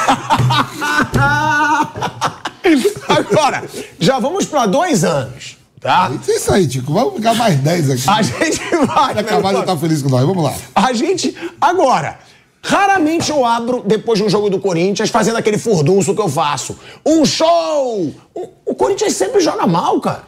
Agora, 3.07 3.63
já 3.99 4.19
vamos 4.19 4.45
pra 4.45 4.65
dois 4.65 5.03
anos, 5.03 5.56
tá? 5.87 6.11
É 6.27 6.31
isso 6.35 6.51
aí, 6.53 6.67
Tico. 6.67 6.93
Vamos 6.93 7.15
ficar 7.15 7.33
mais 7.33 7.55
10 7.57 7.89
aqui. 7.91 8.03
A 8.07 8.21
gente 8.21 8.59
vai. 8.85 9.13
Vai 9.13 9.19
acabar 9.23 9.53
de 9.53 9.59
estar 9.61 9.77
feliz 9.77 10.01
com 10.01 10.09
nós. 10.09 10.25
Vamos 10.25 10.43
lá. 10.43 10.53
A 10.75 10.93
gente. 10.93 11.35
Agora, 11.61 12.19
raramente 12.63 13.29
eu 13.31 13.45
abro 13.45 13.83
depois 13.85 14.19
de 14.19 14.25
um 14.25 14.29
jogo 14.29 14.49
do 14.49 14.59
Corinthians 14.59 15.09
fazendo 15.09 15.37
aquele 15.37 15.57
furdunço 15.57 16.13
que 16.13 16.21
eu 16.21 16.29
faço. 16.29 16.77
Um 17.05 17.25
show! 17.25 18.13
O, 18.35 18.49
o 18.65 18.75
Corinthians 18.75 19.13
sempre 19.13 19.39
joga 19.39 19.65
mal, 19.65 19.99
cara. 20.01 20.23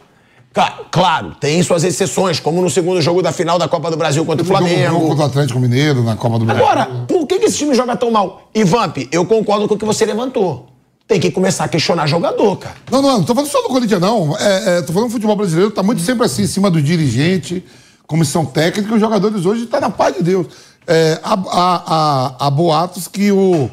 Ca- 0.52 0.80
Claro, 0.90 1.36
tem 1.38 1.62
suas 1.62 1.84
exceções, 1.84 2.40
como 2.40 2.60
no 2.60 2.68
segundo 2.68 3.00
jogo 3.00 3.22
da 3.22 3.30
final 3.30 3.56
da 3.58 3.68
Copa 3.68 3.88
do 3.90 3.96
Brasil 3.96 4.24
contra 4.24 4.42
o 4.42 4.46
Jogou 4.46 4.62
um 4.62 4.68
jogo 4.68 4.80
Flamengo. 4.80 5.08
contra 5.08 5.24
o 5.24 5.26
Atlético 5.28 5.60
Mineiro 5.60 6.02
na 6.02 6.16
Copa 6.16 6.38
do 6.40 6.44
Brasil. 6.44 6.64
Agora, 6.64 6.86
por 7.06 7.26
que, 7.26 7.38
que 7.38 7.46
esse 7.46 7.58
time 7.58 7.72
joga 7.74 7.94
tão 7.96 8.10
mal? 8.10 8.48
E 8.52 8.64
Vamp, 8.64 8.96
eu 9.12 9.24
concordo 9.24 9.68
com 9.68 9.74
o 9.74 9.78
que 9.78 9.84
você 9.84 10.04
levantou. 10.04 10.66
Tem 11.10 11.18
que 11.18 11.32
começar 11.32 11.64
a 11.64 11.68
questionar 11.68 12.06
jogador, 12.06 12.56
cara. 12.56 12.76
Não, 12.88 13.02
não, 13.02 13.08
não 13.18 13.24
tô 13.24 13.34
falando 13.34 13.50
só 13.50 13.60
do 13.62 13.68
Corinthians, 13.68 14.00
não. 14.00 14.36
É, 14.38 14.78
é, 14.78 14.82
tô 14.82 14.92
falando 14.92 15.08
do 15.08 15.12
futebol 15.12 15.34
brasileiro, 15.34 15.68
tá 15.72 15.82
muito 15.82 16.00
sempre 16.02 16.24
assim, 16.24 16.42
em 16.42 16.46
cima 16.46 16.70
do 16.70 16.80
dirigente, 16.80 17.64
comissão 18.06 18.46
técnica, 18.46 18.94
os 18.94 19.00
jogadores 19.00 19.44
hoje 19.44 19.64
estão 19.64 19.80
na 19.80 19.90
paz 19.90 20.14
de 20.16 20.22
Deus. 20.22 20.46
É, 20.86 21.18
há, 21.20 21.34
há- 21.34 21.84
há- 21.86 22.46
há 22.46 22.50
boatos 22.50 23.08
que 23.08 23.32
o, 23.32 23.68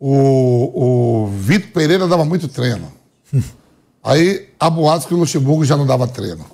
o, 0.00 1.22
o 1.24 1.26
Vitor 1.38 1.70
Pereira 1.70 2.08
dava 2.08 2.24
muito 2.24 2.48
treino. 2.48 2.92
Aí 4.02 4.48
há 4.58 4.68
boatos 4.68 5.06
que 5.06 5.14
o 5.14 5.18
Luxemburgo 5.18 5.64
já 5.64 5.76
não 5.76 5.86
dava 5.86 6.08
treino. 6.08 6.44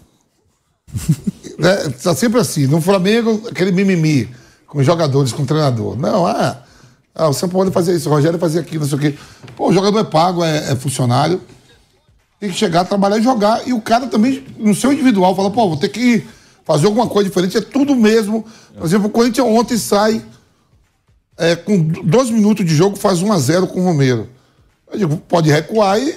né? 1.59 1.89
Tá 2.05 2.15
sempre 2.15 2.39
assim. 2.39 2.67
No 2.67 2.83
Flamengo, 2.83 3.49
aquele 3.51 3.73
mimimi 3.73 4.29
com 4.67 4.83
jogadores, 4.83 5.33
com 5.33 5.43
o 5.45 5.47
treinador. 5.47 5.97
Não, 5.97 6.27
ah, 6.27 6.59
ah, 7.19 7.29
o 7.29 7.33
São 7.33 7.49
Paulo 7.49 7.71
fazia 7.73 7.95
isso, 7.95 8.09
o 8.09 8.13
Rogério 8.13 8.39
fazia 8.39 8.61
aquilo, 8.61 8.83
não 8.83 8.89
sei 8.89 8.97
o 8.97 9.01
quê. 9.01 9.19
Pô, 9.57 9.69
o 9.69 9.73
jogador 9.73 9.99
é 9.99 10.05
pago, 10.05 10.45
é, 10.45 10.73
é 10.73 10.77
funcionário. 10.77 11.41
Tem 12.39 12.49
que 12.49 12.57
chegar, 12.57 12.85
trabalhar 12.85 13.19
e 13.19 13.23
jogar. 13.23 13.67
E 13.67 13.73
o 13.73 13.81
cara 13.81 14.07
também, 14.07 14.45
no 14.57 14.73
seu 14.73 14.93
individual, 14.93 15.35
fala, 15.35 15.51
pô, 15.51 15.69
vou 15.69 15.77
ter 15.77 15.89
que 15.89 16.25
fazer 16.65 16.87
alguma 16.87 17.09
coisa 17.09 17.29
diferente. 17.29 17.57
É 17.57 17.61
tudo 17.61 17.97
mesmo. 17.97 18.45
Por 18.77 18.87
exemplo, 18.87 19.09
o 19.09 19.11
Corinthians 19.11 19.47
ontem 19.49 19.77
sai 19.77 20.23
é, 21.37 21.57
com 21.57 21.77
12 21.83 22.33
minutos 22.33 22.65
de 22.65 22.75
jogo, 22.75 22.97
faz 22.97 23.21
1 23.21 23.33
a 23.33 23.39
0 23.39 23.67
com 23.67 23.81
o 23.81 23.85
Romero. 23.85 24.29
Eu 24.93 24.99
digo, 24.99 25.17
pode 25.17 25.51
recuar 25.51 26.01
e 26.01 26.15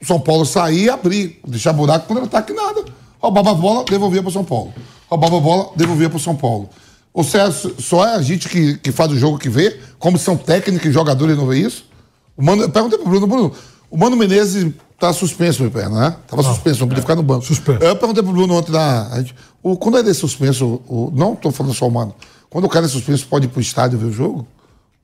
o 0.00 0.06
São 0.06 0.20
Paulo 0.20 0.46
sair 0.46 0.84
e 0.84 0.90
abrir, 0.90 1.40
deixar 1.46 1.72
buraco 1.72 2.06
quando 2.06 2.24
ataque 2.24 2.52
nada. 2.52 2.84
Roubava 3.18 3.50
a 3.50 3.54
bola, 3.54 3.84
devolvia 3.84 4.22
para 4.22 4.28
o 4.28 4.32
São 4.32 4.44
Paulo. 4.44 4.72
Roubava 5.08 5.36
a 5.38 5.40
bola, 5.40 5.70
devolvia 5.74 6.08
para 6.08 6.18
o 6.18 6.20
São 6.20 6.36
Paulo. 6.36 6.70
Ou 7.16 7.24
seja, 7.24 7.50
só 7.78 8.06
é 8.06 8.14
a 8.14 8.20
gente 8.20 8.46
que, 8.46 8.76
que 8.76 8.92
faz 8.92 9.10
o 9.10 9.16
jogo 9.18 9.38
que 9.38 9.48
vê, 9.48 9.80
como 9.98 10.18
são 10.18 10.36
técnicos 10.36 10.86
e 10.86 10.92
jogadores 10.92 11.34
não 11.34 11.46
vê 11.46 11.60
isso. 11.60 11.86
O 12.36 12.44
Mano, 12.44 12.62
eu 12.64 12.68
perguntei 12.68 12.98
pro 12.98 13.08
Bruno, 13.08 13.26
Bruno, 13.26 13.52
o 13.90 13.96
Mano 13.96 14.14
Menezes 14.18 14.70
tá 15.00 15.10
suspenso, 15.14 15.62
meu 15.62 15.70
perna, 15.70 15.98
né? 15.98 16.16
Tava 16.28 16.42
suspenso, 16.42 16.80
não 16.80 16.88
podia 16.88 17.00
ficar 17.02 17.14
no 17.14 17.22
banco. 17.22 17.42
Suspenso. 17.46 17.82
Eu 17.82 17.96
perguntei 17.96 18.22
pro 18.22 18.32
Bruno 18.34 18.54
ontem 18.54 18.70
na. 18.70 19.08
a 19.10 19.16
gente, 19.20 19.34
o, 19.62 19.78
quando 19.78 19.96
é 19.96 20.02
desse 20.02 20.20
suspenso, 20.20 20.82
o, 20.86 21.10
não 21.14 21.34
tô 21.34 21.50
falando 21.50 21.72
só 21.74 21.88
o 21.88 21.90
Mano. 21.90 22.14
Quando 22.50 22.66
o 22.66 22.68
cara 22.68 22.84
é 22.84 22.88
suspenso, 22.90 23.26
pode 23.26 23.46
ir 23.46 23.48
pro 23.48 23.62
estádio 23.62 23.98
ver 23.98 24.04
o 24.06 24.12
jogo? 24.12 24.46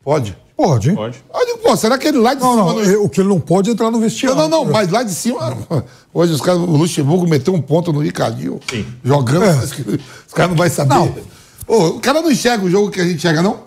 Pode. 0.05 0.37
Pode, 0.55 0.91
hein? 0.91 0.95
Pode. 0.97 1.25
Eu 1.35 1.47
digo, 1.47 1.59
pô, 1.61 1.75
será 1.79 1.97
que 1.97 2.07
ele 2.09 2.19
lá 2.19 2.35
de 2.35 2.43
Não, 2.43 2.51
cima. 2.53 2.73
não, 2.75 2.81
é- 2.83 2.97
o 2.99 3.09
que 3.09 3.21
ele 3.23 3.29
não 3.31 3.41
pode 3.41 3.71
é 3.71 3.73
entrar 3.73 3.87
no 3.87 3.93
Não, 3.93 4.01
vestiário. 4.01 4.37
não, 4.37 4.49
não, 4.49 4.65
mas 4.67 4.91
lá 4.91 5.03
de 5.03 5.13
cima. 5.15 5.57
Hoje 6.13 6.35
os 6.35 6.43
caras, 6.43 6.61
o 6.61 6.67
Luxemburgo 6.77 7.27
meteu 7.27 7.55
um 7.55 7.61
ponto 7.61 7.91
no 7.91 8.01
Ricardinho, 8.01 8.61
Sim. 8.71 8.85
jogando, 9.03 9.45
É. 9.45 9.57
os 9.65 10.35
caras 10.35 10.51
não 10.51 10.57
vão 10.59 10.69
saber. 10.69 10.95
Não. 10.95 11.32
Ô, 11.75 11.87
o 11.97 12.01
cara 12.01 12.21
não 12.21 12.31
enxerga 12.31 12.65
o 12.65 12.71
jogo 12.71 12.91
que 12.91 13.01
a 13.01 13.05
gente 13.05 13.17
enxerga, 13.17 13.41
não? 13.43 13.61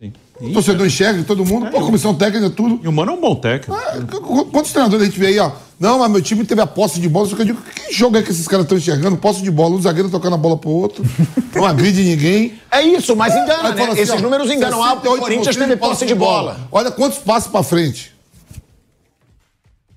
Sim. 0.00 0.12
O 0.40 0.52
torcedor 0.52 0.86
enxerga, 0.86 1.22
todo 1.24 1.44
mundo, 1.44 1.70
pô, 1.70 1.80
comissão 1.80 2.14
técnica, 2.14 2.50
tudo. 2.50 2.80
E 2.82 2.88
o 2.88 2.92
Mano 2.92 3.12
é 3.12 3.14
um 3.14 3.20
bom 3.20 3.34
técnico. 3.36 3.72
Ah, 3.74 3.96
qu- 4.20 4.44
Quantos 4.46 4.72
treinadores 4.72 5.02
a 5.02 5.08
gente 5.08 5.18
vê 5.18 5.26
aí, 5.28 5.38
ó? 5.38 5.50
Não, 5.80 5.98
mas 6.00 6.10
meu 6.10 6.20
time 6.20 6.44
teve 6.44 6.60
a 6.60 6.66
posse 6.66 6.98
de 7.00 7.08
bola. 7.08 7.28
Só 7.28 7.36
que 7.36 7.42
eu 7.42 7.46
digo, 7.46 7.58
que 7.62 7.92
jogo 7.92 8.16
é 8.16 8.22
que 8.22 8.30
esses 8.32 8.46
caras 8.48 8.64
estão 8.64 8.76
enxergando? 8.78 9.16
Posse 9.16 9.40
de 9.42 9.50
bola, 9.50 9.76
um 9.76 9.80
zagueiro 9.82 10.08
tocando 10.10 10.34
a 10.34 10.36
bola 10.36 10.56
pro 10.56 10.70
outro, 10.70 11.04
não 11.54 11.64
agride 11.64 12.02
ninguém. 12.02 12.54
É 12.70 12.82
isso, 12.82 13.14
mas 13.14 13.32
engana, 13.34 13.68
Aí 13.70 13.74
né? 13.76 13.84
assim, 13.84 14.00
Esses 14.00 14.14
ó, 14.14 14.20
números 14.20 14.50
enganam. 14.50 14.82
Ah, 14.82 14.94
o 14.94 14.96
68 14.96 15.20
Corinthians 15.20 15.56
teve 15.56 15.76
posse 15.76 16.06
de 16.06 16.14
bola. 16.16 16.58
Olha 16.72 16.90
quantos 16.90 17.18
passos 17.18 17.50
pra 17.50 17.62
frente. 17.62 18.12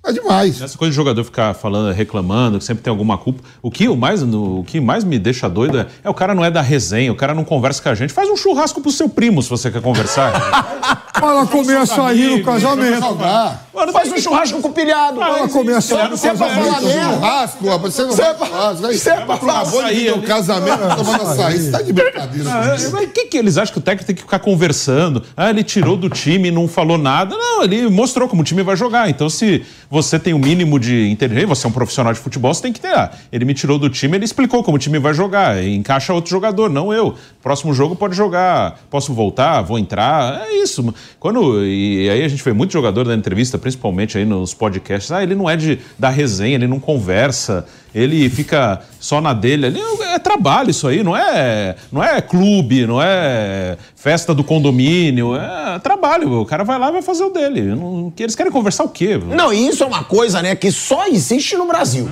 É 0.04 0.10
demais. 0.12 0.60
Essa 0.60 0.76
coisa 0.76 0.90
de 0.90 0.96
jogador 0.96 1.22
ficar 1.22 1.54
falando, 1.54 1.92
reclamando, 1.94 2.58
que 2.58 2.64
sempre 2.64 2.82
tem 2.82 2.90
alguma 2.90 3.16
culpa. 3.16 3.40
O 3.62 3.70
que, 3.70 3.88
o 3.88 3.96
mais, 3.96 4.20
no- 4.22 4.58
o 4.60 4.64
que 4.64 4.80
mais 4.80 5.04
me 5.04 5.16
deixa 5.16 5.48
doido 5.48 5.78
é, 5.78 5.86
é 6.02 6.10
o 6.10 6.14
cara 6.14 6.34
não 6.34 6.44
é 6.44 6.50
da 6.50 6.60
resenha, 6.60 7.12
o 7.12 7.14
cara 7.14 7.32
não 7.34 7.44
conversa 7.44 7.80
com 7.80 7.88
a 7.88 7.94
gente. 7.94 8.12
Faz 8.12 8.28
um 8.28 8.36
churrasco 8.36 8.80
pro 8.80 8.90
seu 8.90 9.08
primo 9.08 9.40
se 9.42 9.48
você 9.48 9.70
quer 9.70 9.80
conversar. 9.80 10.32
Ela 11.22 11.46
começa 11.46 12.04
a 12.04 12.12
ir 12.12 12.36
no 12.38 12.42
casamento. 12.44 13.16
Mano, 13.72 13.92
faz 13.92 14.10
um 14.10 14.18
churrasco 14.18 14.60
com 14.60 14.72
pilhado. 14.72 15.22
Ela 15.22 15.48
começa 15.48 15.96
a 15.96 16.04
ir 16.06 16.10
no 16.10 16.16
Você 16.16 16.28
é 16.28 16.34
pra 16.34 16.48
falar 16.48 16.64
casamento. 16.74 16.84
merda. 16.96 17.12
Churrasco, 17.14 17.68
rapaz, 17.68 17.94
você 17.94 18.02
não 18.02 18.10
Você 18.10 18.22
vai 18.22 18.30
é 18.30 18.34
você 18.98 19.10
é 19.10 19.20
pra 19.20 19.38
açaí 19.60 20.20
casamento 20.22 20.96
tomando 20.96 21.22
açaí. 21.22 21.58
Você 21.60 21.70
tá 21.70 21.80
de 21.82 21.92
brincadeira. 21.92 22.50
Ah, 22.50 22.70
comigo. 22.76 22.90
Mas 22.92 23.04
o 23.04 23.08
que, 23.08 23.24
que 23.26 23.36
eles 23.36 23.56
acham 23.56 23.72
que 23.72 23.78
o 23.78 23.82
técnico 23.82 24.04
tem 24.06 24.16
que 24.16 24.22
ficar 24.22 24.40
conversando? 24.40 25.22
Ah, 25.36 25.48
ele 25.50 25.62
tirou 25.62 25.96
do 25.96 26.10
time 26.10 26.48
e 26.48 26.50
não 26.50 26.66
falou 26.66 26.98
nada. 26.98 27.36
Não, 27.36 27.62
ele 27.62 27.88
mostrou 27.88 28.28
como 28.28 28.42
o 28.42 28.44
time 28.44 28.64
vai 28.64 28.74
jogar. 28.76 29.08
Então, 29.08 29.30
se 29.30 29.64
você 29.92 30.18
tem 30.18 30.32
o 30.32 30.38
mínimo 30.38 30.80
de 30.80 31.10
inteligência, 31.10 31.48
você 31.48 31.66
é 31.66 31.68
um 31.68 31.72
profissional 31.72 32.14
de 32.14 32.18
futebol, 32.18 32.54
você 32.54 32.62
tem 32.62 32.72
que 32.72 32.80
ter. 32.80 32.94
Ah, 32.94 33.10
ele 33.30 33.44
me 33.44 33.52
tirou 33.52 33.78
do 33.78 33.90
time, 33.90 34.16
ele 34.16 34.24
explicou 34.24 34.64
como 34.64 34.76
o 34.76 34.78
time 34.78 34.98
vai 34.98 35.12
jogar. 35.12 35.62
Encaixa 35.62 36.14
outro 36.14 36.30
jogador, 36.30 36.70
não 36.70 36.94
eu. 36.94 37.14
Próximo 37.42 37.74
jogo 37.74 37.94
pode 37.94 38.16
jogar. 38.16 38.80
Posso 38.88 39.12
voltar? 39.12 39.60
Vou 39.60 39.78
entrar? 39.78 40.46
É 40.48 40.62
isso. 40.62 40.94
Quando, 41.20 41.62
e 41.62 42.08
aí 42.08 42.24
a 42.24 42.28
gente 42.28 42.42
vê 42.42 42.54
muito 42.54 42.72
jogador 42.72 43.04
da 43.04 43.14
entrevista, 43.14 43.58
principalmente 43.58 44.16
aí 44.16 44.24
nos 44.24 44.54
podcasts. 44.54 45.12
Ah, 45.12 45.22
ele 45.22 45.34
não 45.34 45.50
é 45.50 45.58
de, 45.58 45.78
da 45.98 46.08
resenha, 46.08 46.54
ele 46.54 46.66
não 46.66 46.80
conversa. 46.80 47.66
Ele 47.94 48.28
fica 48.30 48.80
só 48.98 49.20
na 49.20 49.32
dele 49.34 49.66
ali. 49.66 49.80
É 50.14 50.18
trabalho 50.18 50.70
isso 50.70 50.86
aí, 50.88 51.02
não 51.02 51.16
é, 51.16 51.74
não 51.90 52.02
é 52.02 52.20
clube, 52.20 52.86
não 52.86 53.00
é 53.02 53.76
festa 53.96 54.34
do 54.34 54.42
condomínio. 54.44 55.34
É 55.36 55.78
trabalho. 55.78 56.40
O 56.40 56.46
cara 56.46 56.64
vai 56.64 56.78
lá 56.78 56.88
e 56.88 56.92
vai 56.92 57.02
fazer 57.02 57.24
o 57.24 57.30
dele. 57.30 57.62
Não- 57.62 58.10
que 58.14 58.22
eles 58.22 58.34
querem 58.34 58.50
conversar 58.52 58.84
o 58.84 58.88
quê? 58.88 59.18
Não, 59.18 59.52
e 59.52 59.68
isso 59.68 59.82
é 59.82 59.86
uma 59.86 60.04
coisa, 60.04 60.42
né, 60.42 60.54
que 60.54 60.70
só 60.72 61.06
existe 61.06 61.56
no 61.56 61.66
Brasil. 61.66 62.08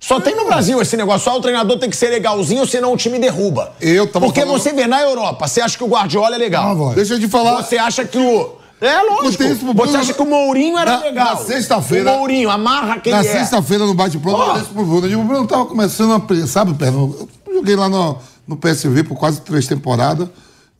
Só 0.00 0.20
tem 0.20 0.36
no 0.36 0.44
Brasil 0.46 0.80
esse 0.80 0.96
negócio, 0.96 1.24
só 1.24 1.36
o 1.36 1.40
treinador 1.40 1.76
tem 1.78 1.90
que 1.90 1.96
ser 1.96 2.08
legalzinho, 2.10 2.64
senão 2.64 2.92
o 2.92 2.96
time 2.96 3.18
derruba. 3.18 3.72
Eu 3.80 4.06
tava 4.06 4.26
Porque 4.26 4.40
falando- 4.42 4.56
você 4.60 4.72
vê 4.72 4.86
na 4.86 5.00
Europa, 5.02 5.48
você 5.48 5.60
acha 5.60 5.76
que 5.76 5.82
o 5.82 5.88
Guardiola 5.88 6.36
é 6.36 6.38
legal. 6.38 6.68
Ah, 6.70 6.74
vai. 6.74 6.94
Deixa 6.94 7.14
eu 7.14 7.18
te 7.20 7.26
falar. 7.26 7.62
Você 7.62 7.76
acha 7.78 8.04
que 8.04 8.16
o. 8.16 8.57
É 8.80 9.02
lógico. 9.02 9.42
Isso 9.42 9.66
Você 9.74 9.96
acha 9.96 10.14
que 10.14 10.22
o 10.22 10.26
Mourinho 10.26 10.78
era 10.78 10.98
Na- 10.98 11.02
legal. 11.04 11.34
na 11.34 11.36
sexta-feira- 11.44 12.12
O 12.12 12.18
Mourinho, 12.18 12.48
amarra 12.50 13.00
quem 13.00 13.12
Na 13.12 13.20
é. 13.20 13.22
sexta-feira, 13.24 13.84
no 13.84 13.94
bate-pronto, 13.94 14.40
eu 14.40 14.52
disse 14.60 14.72
pro 14.72 14.84
Bruno. 14.84 15.06
Eu 15.06 15.08
digo, 15.10 15.24
Bruno, 15.24 15.46
tava 15.46 15.66
começando 15.66 16.12
a. 16.12 16.46
Sabe, 16.46 16.74
Pedro? 16.74 17.28
Eu 17.46 17.54
joguei 17.54 17.74
lá 17.74 17.88
no, 17.88 18.18
no 18.46 18.56
PSV 18.56 19.02
por 19.04 19.16
quase 19.16 19.40
três 19.40 19.66
temporadas. 19.66 20.28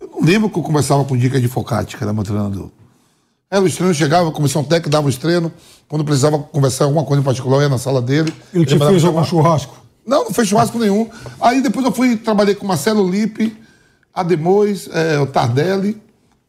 Eu 0.01 0.09
não 0.15 0.21
lembro 0.23 0.49
que 0.49 0.59
eu 0.59 0.63
conversava 0.63 1.05
com 1.05 1.15
o 1.15 1.19
Dica 1.19 1.41
de 1.41 1.49
Focati, 1.49 1.97
que 1.97 2.03
era 2.05 2.13
meu 2.13 2.23
treinador. 2.23 2.71
Era 3.51 3.65
os 3.65 3.75
treinos, 3.75 3.97
chegava, 3.97 4.29
a 4.29 4.33
comissão 4.33 4.63
técnica 4.63 4.91
dava 4.91 5.09
os 5.09 5.17
treinos. 5.17 5.51
Quando 5.89 6.05
precisava 6.05 6.39
conversar 6.39 6.85
alguma 6.85 7.03
coisa 7.05 7.21
em 7.21 7.25
particular, 7.25 7.57
eu 7.57 7.63
ia 7.63 7.69
na 7.69 7.79
sala 7.79 8.01
dele. 8.03 8.33
Ele 8.55 8.65
te 8.67 8.79
fez 8.79 9.05
algum 9.05 9.25
churrasco? 9.25 9.75
Não, 10.07 10.25
não 10.25 10.31
fez 10.33 10.47
churrasco 10.49 10.79
nenhum. 10.79 11.09
Aí 11.41 11.61
depois 11.63 11.85
eu 11.85 11.91
fui, 11.91 12.17
trabalhei 12.17 12.55
com 12.55 12.65
o 12.65 12.69
Marcelo 12.69 13.09
Lippe, 13.11 13.57
Ademóis, 14.15 14.89
é, 14.93 15.19
o 15.19 15.27
Tardelli, 15.27 16.01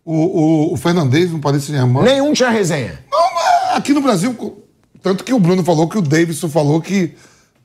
o, 0.06 0.14
o, 0.14 0.74
o 0.74 0.78
Fernandes, 0.78 1.32
no 1.32 1.40
Paris 1.40 1.64
Saint-Germain. 1.64 2.04
Nenhum 2.04 2.34
tinha 2.34 2.50
resenha. 2.50 3.00
Não, 3.12 3.34
mas 3.34 3.78
aqui 3.78 3.94
no 3.94 4.02
Brasil, 4.02 4.36
tanto 5.02 5.24
que 5.24 5.34
o 5.34 5.40
Bruno 5.40 5.64
falou 5.64 5.88
que 5.88 5.98
o 5.98 6.02
Davidson 6.02 6.50
falou 6.50 6.82
que. 6.82 7.14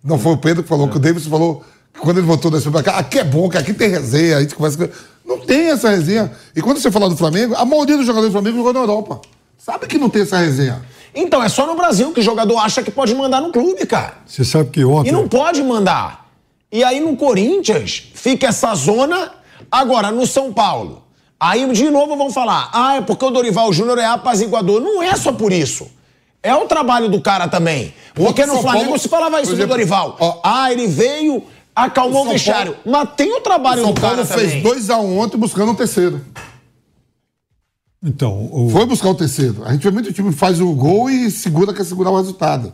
Não 0.03 0.19
foi 0.19 0.33
o 0.33 0.37
Pedro 0.37 0.63
que 0.63 0.69
falou, 0.69 0.89
que 0.89 0.97
o 0.97 1.01
Davidson 1.01 1.31
falou 1.31 1.65
que 1.93 2.01
quando 2.01 2.19
ele 2.19 2.27
voltou 2.27 2.51
da 2.51 2.61
pra 2.61 2.83
cá, 2.83 2.99
aqui 2.99 3.21
é 3.21 3.25
bom, 3.25 3.49
que 3.49 3.57
aqui 3.57 3.73
tem 3.73 3.89
resenha, 3.89 4.37
a 4.37 4.41
gente 4.43 4.55
conversa. 4.55 4.91
Não 5.25 5.39
tem 5.39 5.71
essa 5.71 5.89
resenha. 5.89 6.31
E 6.55 6.61
quando 6.61 6.79
você 6.79 6.91
falar 6.91 7.09
do 7.09 7.17
Flamengo, 7.17 7.55
a 7.55 7.65
maioria 7.65 7.97
dos 7.97 8.05
jogadores 8.05 8.31
do 8.31 8.39
Flamengo 8.39 8.59
jogou 8.59 8.73
na 8.73 8.81
Europa. 8.81 9.21
Sabe 9.57 9.87
que 9.87 9.97
não 9.97 10.11
tem 10.11 10.23
essa 10.23 10.37
resenha. 10.37 10.83
Então, 11.15 11.43
é 11.43 11.49
só 11.49 11.67
no 11.67 11.75
Brasil 11.77 12.13
que 12.13 12.21
o 12.21 12.23
jogador 12.23 12.59
acha 12.59 12.83
que 12.83 12.91
pode 12.91 13.15
mandar 13.15 13.41
no 13.41 13.53
clube, 13.53 13.87
cara. 13.87 14.15
Você 14.27 14.45
sabe 14.45 14.71
que 14.71 14.85
ontem. 14.85 15.09
E 15.09 15.13
não 15.13 15.29
pode 15.29 15.63
mandar. 15.63 16.29
E 16.71 16.83
aí 16.83 17.01
no 17.01 17.17
Corinthians 17.17 18.11
fica 18.15 18.49
essa 18.49 18.75
zona. 18.75 19.33
Agora, 19.71 20.11
no 20.11 20.27
São 20.27 20.53
Paulo. 20.53 21.04
Aí 21.39 21.71
de 21.73 21.91
novo 21.91 22.17
vão 22.17 22.31
falar: 22.31 22.71
ah, 22.73 22.97
é 22.97 23.01
porque 23.01 23.25
o 23.25 23.31
Dorival 23.31 23.73
Júnior 23.73 23.99
é 23.99 24.07
apaziguador. 24.07 24.81
Não 24.81 25.03
é 25.03 25.15
só 25.17 25.33
por 25.33 25.53
isso. 25.53 25.87
É 26.43 26.55
o 26.55 26.67
trabalho 26.67 27.09
do 27.09 27.21
cara 27.21 27.49
também. 27.49 27.95
Porque 28.15 28.45
no 28.47 28.61
Flamengo 28.61 28.85
Paulo, 28.87 28.99
se 28.99 29.09
falava 29.09 29.37
isso 29.41 29.47
por 29.51 29.57
do 29.57 29.61
exemplo, 29.61 29.69
Dorival. 29.77 30.17
ó, 30.21 30.41
ah, 30.45 30.71
ele 30.71 30.87
veio, 30.87 31.43
acalmou 31.75 32.21
o 32.21 32.25
São 32.25 32.33
vestiário. 32.35 32.75
Paulo- 32.75 32.99
Mas 33.07 33.15
tem 33.17 33.33
o 33.35 33.41
trabalho 33.41 33.81
O 33.83 33.85
São 33.87 33.95
do 33.95 34.01
cara 34.01 34.25
Paulo 34.25 34.41
fez 34.41 34.53
também. 34.53 34.63
2x1 34.63 35.19
ontem 35.19 35.37
buscando 35.39 35.73
um 35.73 35.75
terceiro. 35.75 36.21
Então, 38.03 38.49
o- 38.53 38.69
Foi 38.71 38.85
buscar 38.85 39.09
o 39.11 39.15
terceiro. 39.15 39.63
A 39.65 39.73
gente 39.73 39.83
vê 39.83 39.91
muito 39.91 40.13
time 40.13 40.31
que 40.31 40.37
faz 40.37 40.61
o 40.61 40.71
gol 40.75 41.09
e 41.09 41.31
segura, 41.31 41.73
quer 41.73 41.85
segurar 41.85 42.11
o 42.11 42.17
resultado. 42.17 42.73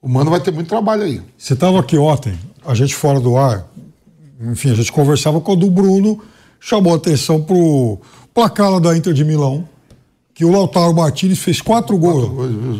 O 0.00 0.08
Mano 0.08 0.30
vai 0.30 0.40
ter 0.40 0.52
muito 0.52 0.68
trabalho 0.68 1.02
aí. 1.02 1.20
você 1.36 1.54
estava 1.54 1.80
aqui 1.80 1.96
ontem, 1.98 2.38
a 2.64 2.74
gente 2.74 2.94
fora 2.94 3.20
do 3.20 3.36
ar, 3.36 3.66
enfim, 4.40 4.70
a 4.70 4.74
gente 4.74 4.90
conversava 4.92 5.40
quando 5.40 5.66
o 5.66 5.70
Bruno 5.70 6.20
chamou 6.64 6.92
a 6.92 6.96
atenção 6.96 7.42
pro 7.42 7.98
placar 8.32 8.78
da 8.80 8.96
Inter 8.96 9.12
de 9.12 9.24
Milão, 9.24 9.68
que 10.34 10.44
o 10.44 10.50
Lautaro 10.50 10.94
Martinez 10.94 11.38
fez 11.40 11.60
quatro 11.60 11.98
gols. 11.98 12.30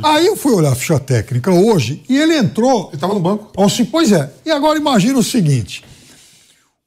Aí 0.03 0.27
eu 0.27 0.37
fui 0.37 0.53
olhar 0.55 0.73
a 0.73 0.75
ficha 0.75 0.99
técnica 0.99 1.51
hoje 1.51 2.03
e 2.09 2.17
ele 2.17 2.37
entrou. 2.39 2.89
Ele 2.93 3.01
tava 3.01 3.13
no 3.13 3.21
banco. 3.21 3.51
Se- 3.69 3.85
Pois 3.85 4.11
é. 4.13 4.31
E 4.47 4.51
agora 4.51 4.79
imagina 4.79 5.19
o 5.19 5.23
seguinte: 5.23 5.85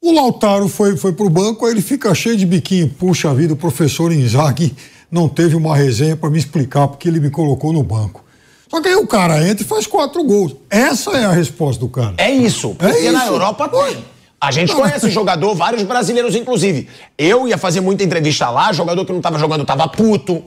o 0.02 0.10
Lautaro 0.12 0.68
foi, 0.68 0.96
foi 0.96 1.12
pro 1.12 1.28
banco, 1.30 1.64
aí 1.66 1.72
ele 1.72 1.82
fica 1.82 2.12
cheio 2.14 2.36
de 2.36 2.46
biquinho. 2.46 2.88
Puxa 2.88 3.32
vida, 3.34 3.52
o 3.52 3.56
professor 3.56 4.10
Inzaghi 4.12 4.74
não 5.10 5.28
teve 5.28 5.54
uma 5.54 5.76
resenha 5.76 6.16
para 6.16 6.30
me 6.30 6.38
explicar 6.38 6.88
porque 6.88 7.06
ele 7.08 7.20
me 7.20 7.30
colocou 7.30 7.72
no 7.72 7.82
banco. 7.82 8.24
Só 8.68 8.80
que 8.80 8.88
aí 8.88 8.96
o 8.96 9.06
cara 9.06 9.46
entra 9.48 9.64
e 9.64 9.68
faz 9.68 9.86
quatro 9.86 10.24
gols. 10.24 10.56
Essa 10.68 11.12
é 11.12 11.24
a 11.24 11.30
resposta 11.30 11.78
do 11.78 11.88
cara. 11.88 12.14
É 12.18 12.28
isso, 12.32 12.70
porque 12.74 13.06
É 13.06 13.12
na 13.12 13.22
isso. 13.22 13.32
Europa 13.32 13.68
tem. 13.68 14.04
A 14.40 14.50
gente 14.50 14.74
conhece 14.74 15.10
jogador, 15.10 15.54
vários 15.54 15.82
brasileiros, 15.82 16.34
inclusive. 16.34 16.88
Eu 17.16 17.48
ia 17.48 17.56
fazer 17.56 17.80
muita 17.80 18.04
entrevista 18.04 18.50
lá, 18.50 18.72
jogador 18.72 19.04
que 19.04 19.12
não 19.12 19.20
tava 19.20 19.38
jogando 19.38 19.64
tava 19.64 19.88
puto, 19.88 20.44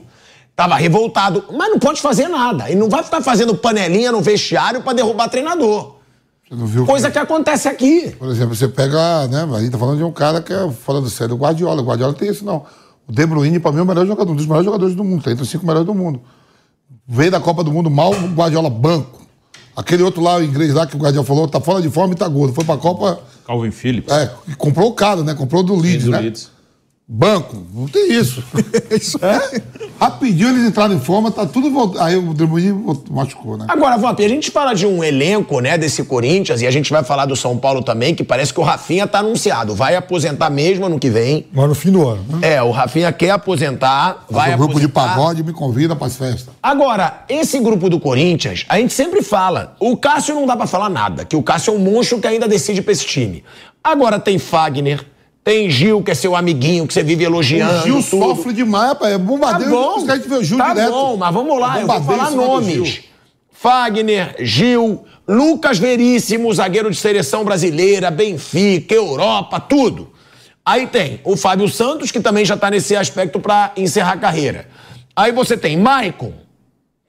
tava 0.54 0.76
revoltado, 0.76 1.44
mas 1.52 1.70
não 1.70 1.78
pode 1.78 2.00
fazer 2.00 2.28
nada. 2.28 2.70
E 2.70 2.74
não 2.74 2.88
vai 2.88 3.02
ficar 3.02 3.20
fazendo 3.20 3.54
panelinha 3.54 4.12
no 4.12 4.20
vestiário 4.20 4.82
pra 4.82 4.92
derrubar 4.92 5.28
treinador. 5.28 5.96
Você 6.48 6.54
não 6.54 6.66
viu? 6.66 6.84
Coisa 6.84 7.10
que 7.10 7.18
acontece 7.18 7.68
aqui. 7.68 8.14
Por 8.18 8.28
exemplo, 8.28 8.54
você 8.54 8.68
pega, 8.68 9.28
né? 9.28 9.48
A 9.54 9.60
gente 9.60 9.70
tá 9.70 9.78
falando 9.78 9.98
de 9.98 10.04
um 10.04 10.12
cara 10.12 10.40
que 10.42 10.52
é 10.52 10.70
fora 10.70 11.00
do 11.00 11.08
sério, 11.08 11.34
o 11.34 11.38
Guardiola. 11.38 11.80
O 11.80 11.84
Guardiola 11.84 12.12
tem 12.12 12.28
isso, 12.28 12.44
não. 12.44 12.64
O 13.06 13.12
De 13.12 13.26
Bruyne, 13.26 13.58
pra 13.58 13.72
mim, 13.72 13.78
é 13.78 13.82
o 13.82 13.86
melhor 13.86 14.06
jogador, 14.06 14.32
um 14.32 14.36
dos 14.36 14.46
melhores 14.46 14.64
jogadores 14.64 14.94
do 14.94 15.04
mundo. 15.04 15.22
Tá 15.22 15.30
entre 15.30 15.42
os 15.42 15.48
cinco 15.48 15.66
melhores 15.66 15.86
do 15.86 15.94
mundo. 15.94 16.20
Veio 17.06 17.30
da 17.30 17.40
Copa 17.40 17.64
do 17.64 17.72
Mundo 17.72 17.90
mal, 17.90 18.12
o 18.12 18.28
Guardiola 18.34 18.70
banco. 18.70 19.20
Aquele 19.76 20.02
outro 20.02 20.22
lá, 20.22 20.36
o 20.36 20.42
inglês 20.42 20.74
lá, 20.74 20.86
que 20.86 20.96
o 20.96 20.98
Guardiola 20.98 21.26
falou, 21.26 21.48
tá 21.48 21.60
fora 21.60 21.80
de 21.80 21.88
forma 21.88 22.14
e 22.14 22.16
tá 22.16 22.28
gordo. 22.28 22.52
Foi 22.52 22.64
pra 22.64 22.76
Copa, 22.76 23.20
Calvin 23.50 23.72
Phillips. 23.72 24.12
é, 24.12 24.30
comprou 24.56 24.92
caro, 24.94 25.24
né? 25.24 25.34
Comprou 25.34 25.64
do 25.64 25.74
Leeds, 25.74 26.04
do 26.04 26.12
né? 26.12 26.20
Leeds. 26.20 26.50
Banco, 27.12 27.66
não 27.74 27.88
tem 27.88 28.12
isso. 28.12 28.40
Isso 28.88 29.18
É? 29.20 29.60
Rapidinho 29.98 30.50
eles 30.50 30.62
entraram 30.64 30.94
em 30.94 31.00
forma, 31.00 31.28
tá 31.32 31.44
tudo 31.44 31.68
voltando. 31.68 32.02
Aí 32.02 32.16
o 32.16 32.32
De 32.32 32.46
Bruyne 32.46 32.72
machucou, 33.10 33.58
né? 33.58 33.66
Agora, 33.68 33.98
Vamp, 33.98 34.20
a 34.20 34.28
gente 34.28 34.48
fala 34.48 34.74
de 34.74 34.86
um 34.86 35.02
elenco, 35.02 35.58
né, 35.58 35.76
desse 35.76 36.04
Corinthians, 36.04 36.62
e 36.62 36.68
a 36.68 36.70
gente 36.70 36.88
vai 36.92 37.02
falar 37.02 37.26
do 37.26 37.34
São 37.34 37.58
Paulo 37.58 37.82
também, 37.82 38.14
que 38.14 38.22
parece 38.22 38.54
que 38.54 38.60
o 38.60 38.62
Rafinha 38.62 39.08
tá 39.08 39.18
anunciado. 39.18 39.74
Vai 39.74 39.96
aposentar 39.96 40.50
mesmo 40.50 40.86
ano 40.86 41.00
que 41.00 41.10
vem. 41.10 41.46
Mas 41.52 41.68
no 41.68 41.74
fim 41.74 41.90
do 41.90 42.06
ano. 42.06 42.24
Né? 42.28 42.54
É, 42.54 42.62
o 42.62 42.70
Rafinha 42.70 43.12
quer 43.12 43.30
aposentar, 43.30 44.24
vai 44.30 44.54
o 44.54 44.58
grupo 44.58 44.78
de 44.78 44.86
aposentar. 44.86 45.16
pagode 45.16 45.42
me 45.42 45.52
convida 45.52 45.96
pras 45.96 46.16
festas. 46.16 46.54
Agora, 46.62 47.24
esse 47.28 47.58
grupo 47.58 47.90
do 47.90 47.98
Corinthians, 47.98 48.64
a 48.68 48.78
gente 48.78 48.94
sempre 48.94 49.20
fala. 49.20 49.74
O 49.80 49.96
Cássio 49.96 50.36
não 50.36 50.46
dá 50.46 50.56
pra 50.56 50.68
falar 50.68 50.88
nada, 50.88 51.24
que 51.24 51.34
o 51.34 51.42
Cássio 51.42 51.74
é 51.74 51.76
um 51.76 51.80
monstro 51.80 52.20
que 52.20 52.28
ainda 52.28 52.46
decide 52.46 52.80
pra 52.80 52.92
esse 52.92 53.04
time. 53.04 53.42
Agora 53.82 54.18
tem 54.20 54.38
Fagner, 54.38 55.06
tem 55.42 55.70
Gil, 55.70 56.02
que 56.02 56.10
é 56.10 56.14
seu 56.14 56.36
amiguinho, 56.36 56.86
que 56.86 56.92
você 56.92 57.02
vive 57.02 57.24
elogiando. 57.24 57.80
O 57.80 57.82
Gil 57.82 58.02
tudo. 58.02 58.24
sofre 58.36 58.52
demais, 58.52 58.88
rapaz. 58.90 59.12
É 59.14 59.18
Tá 59.18 59.24
bombardeio. 59.24 59.70
bom, 59.70 59.96
Os 59.98 60.04
caras 60.04 60.26
vê 60.26 60.34
o 60.36 60.44
Gil 60.44 60.58
tá 60.58 60.74
direto. 60.74 60.90
bom, 60.92 61.16
mas 61.16 61.34
vamos 61.34 61.58
lá, 61.60 61.80
eu 61.80 61.86
vou 61.86 62.02
falar 62.02 62.30
nomes. 62.30 63.00
Fagner, 63.52 64.36
Gil, 64.40 65.04
Lucas 65.28 65.78
Veríssimo, 65.78 66.52
zagueiro 66.52 66.90
de 66.90 66.96
seleção 66.96 67.44
brasileira, 67.44 68.10
Benfica, 68.10 68.94
Europa, 68.94 69.60
tudo. 69.60 70.10
Aí 70.64 70.86
tem 70.86 71.20
o 71.24 71.36
Fábio 71.36 71.68
Santos, 71.68 72.10
que 72.10 72.20
também 72.20 72.44
já 72.44 72.56
tá 72.56 72.70
nesse 72.70 72.94
aspecto 72.94 73.40
pra 73.40 73.72
encerrar 73.76 74.12
a 74.12 74.16
carreira. 74.18 74.68
Aí 75.16 75.32
você 75.32 75.56
tem 75.56 75.76
Maicon. 75.76 76.32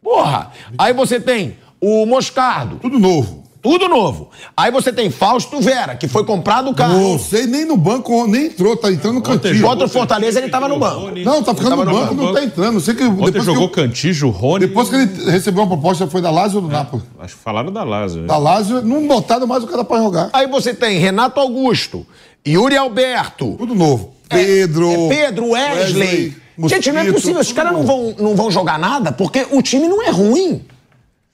Porra. 0.02 0.52
Aí 0.78 0.94
você 0.94 1.20
tem 1.20 1.58
o 1.80 2.06
Moscardo. 2.06 2.78
Tudo 2.78 2.98
novo. 3.00 3.41
Tudo 3.62 3.88
novo. 3.88 4.30
Aí 4.58 4.72
você 4.72 4.92
tem 4.92 5.12
Fausto 5.12 5.62
Vera, 5.62 5.96
que 5.96 6.08
foi 6.08 6.26
comprado 6.26 6.70
o 6.72 6.74
carro. 6.74 6.98
Não 7.00 7.20
sei 7.20 7.46
nem 7.46 7.64
no 7.64 7.78
banco, 7.78 8.26
nem 8.26 8.48
entrou, 8.48 8.76
tá 8.76 8.92
entrando 8.92 9.16
no 9.16 9.22
cantinho. 9.22 9.62
Contra 9.62 9.86
o 9.86 9.90
Fortaleza 9.90 10.40
ele 10.40 10.50
tava 10.50 10.68
no 10.68 10.80
banco. 10.80 11.12
Não, 11.24 11.44
tá 11.44 11.54
ficando 11.54 11.76
no 11.76 11.86
banco, 11.86 12.00
banco. 12.00 12.16
não 12.16 12.34
tá 12.34 12.44
entrando. 12.44 12.80
Sei 12.82 12.96
que 12.96 13.04
Ontem 13.04 13.16
depois 13.18 13.34
que, 13.36 13.42
jogou 13.42 13.64
eu- 13.64 13.70
Cantijo, 13.70 14.30
Rony. 14.30 14.66
depois 14.68 14.90
que 14.90 14.96
ele 14.96 15.30
recebeu 15.32 15.62
uma 15.64 15.70
proposta, 15.70 16.08
foi 16.08 16.22
da 16.22 16.32
Lazio 16.32 16.58
ou 16.58 16.64
do 16.68 16.72
Napoli? 16.72 17.04
Acho 17.20 17.36
que 17.36 17.42
falaram 17.44 17.72
da 17.72 17.84
Lazio. 17.84 18.24
Da 18.26 18.38
Lazio, 18.38 18.82
não 18.82 19.08
botaram 19.08 19.46
mais 19.46 19.64
o 19.64 19.68
cara 19.68 19.84
pra 19.84 19.98
jogar. 20.00 20.30
Aí 20.34 20.48
você 20.48 20.74
tem 20.74 20.98
Renato 20.98 21.40
Augusto, 21.40 22.06
Yuri 22.48 22.76
Alberto, 22.76 23.56
Tudo 23.60 23.76
novo. 23.76 24.14
Pedro. 24.28 24.90
é 24.92 25.08
Pedro 25.10 25.50
Wesley. 25.52 26.36
Gente, 26.68 26.92
não 26.92 27.00
é 27.00 27.04
Mosquito, 27.04 27.14
possível. 27.22 27.42
Os 27.42 27.52
caras 27.52 27.74
não 27.74 27.84
vão, 27.84 28.16
não 28.20 28.36
vão 28.36 28.50
jogar 28.52 28.80
nada 28.80 29.12
porque 29.12 29.46
o 29.52 29.62
time 29.62 29.88
não 29.88 30.02
é 30.02 30.10
ruim. 30.10 30.64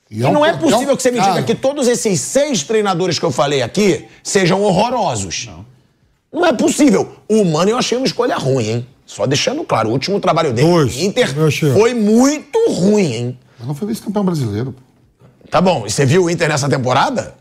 E 0.09 0.19
E 0.21 0.25
um 0.25 0.31
não 0.31 0.45
é 0.45 0.53
possível 0.53 0.93
um- 0.93 0.95
que 0.95 1.03
você 1.03 1.11
me 1.11 1.17
cara, 1.17 1.33
diga 1.33 1.43
que 1.45 1.55
todos 1.55 1.87
esses 1.87 2.19
seis 2.21 2.63
treinadores 2.63 3.19
que 3.19 3.25
eu 3.25 3.31
falei 3.31 3.61
aqui 3.61 4.05
sejam 4.23 4.61
horrorosos. 4.63 5.49
Não. 6.31 6.45
é 6.45 6.53
possível. 6.53 7.13
O 7.29 7.43
Mano 7.43 7.71
eu 7.71 7.77
achei 7.77 7.97
uma 7.97 8.05
escolha 8.07 8.35
ruim, 8.37 8.67
hein? 8.69 8.87
Só 9.05 9.25
deixando 9.25 9.63
claro, 9.63 9.89
o 9.89 9.91
último 9.93 10.19
trabalho 10.19 10.51
dele 10.53 10.67
Dois, 10.67 10.97
Inter 10.97 11.33
foi 11.73 11.93
muito 11.93 12.57
ruim, 12.69 13.13
hein? 13.13 13.39
Mas 13.57 13.67
não 13.67 13.73
foi 13.73 13.87
vice-campeão 13.87 14.23
brasileiro. 14.25 14.75
Tá 15.49 15.61
bom, 15.61 15.85
e 15.87 15.89
você 15.89 16.05
viu 16.05 16.25
o 16.25 16.29
Inter 16.29 16.49
nessa 16.49 16.67
temporada? 16.67 17.33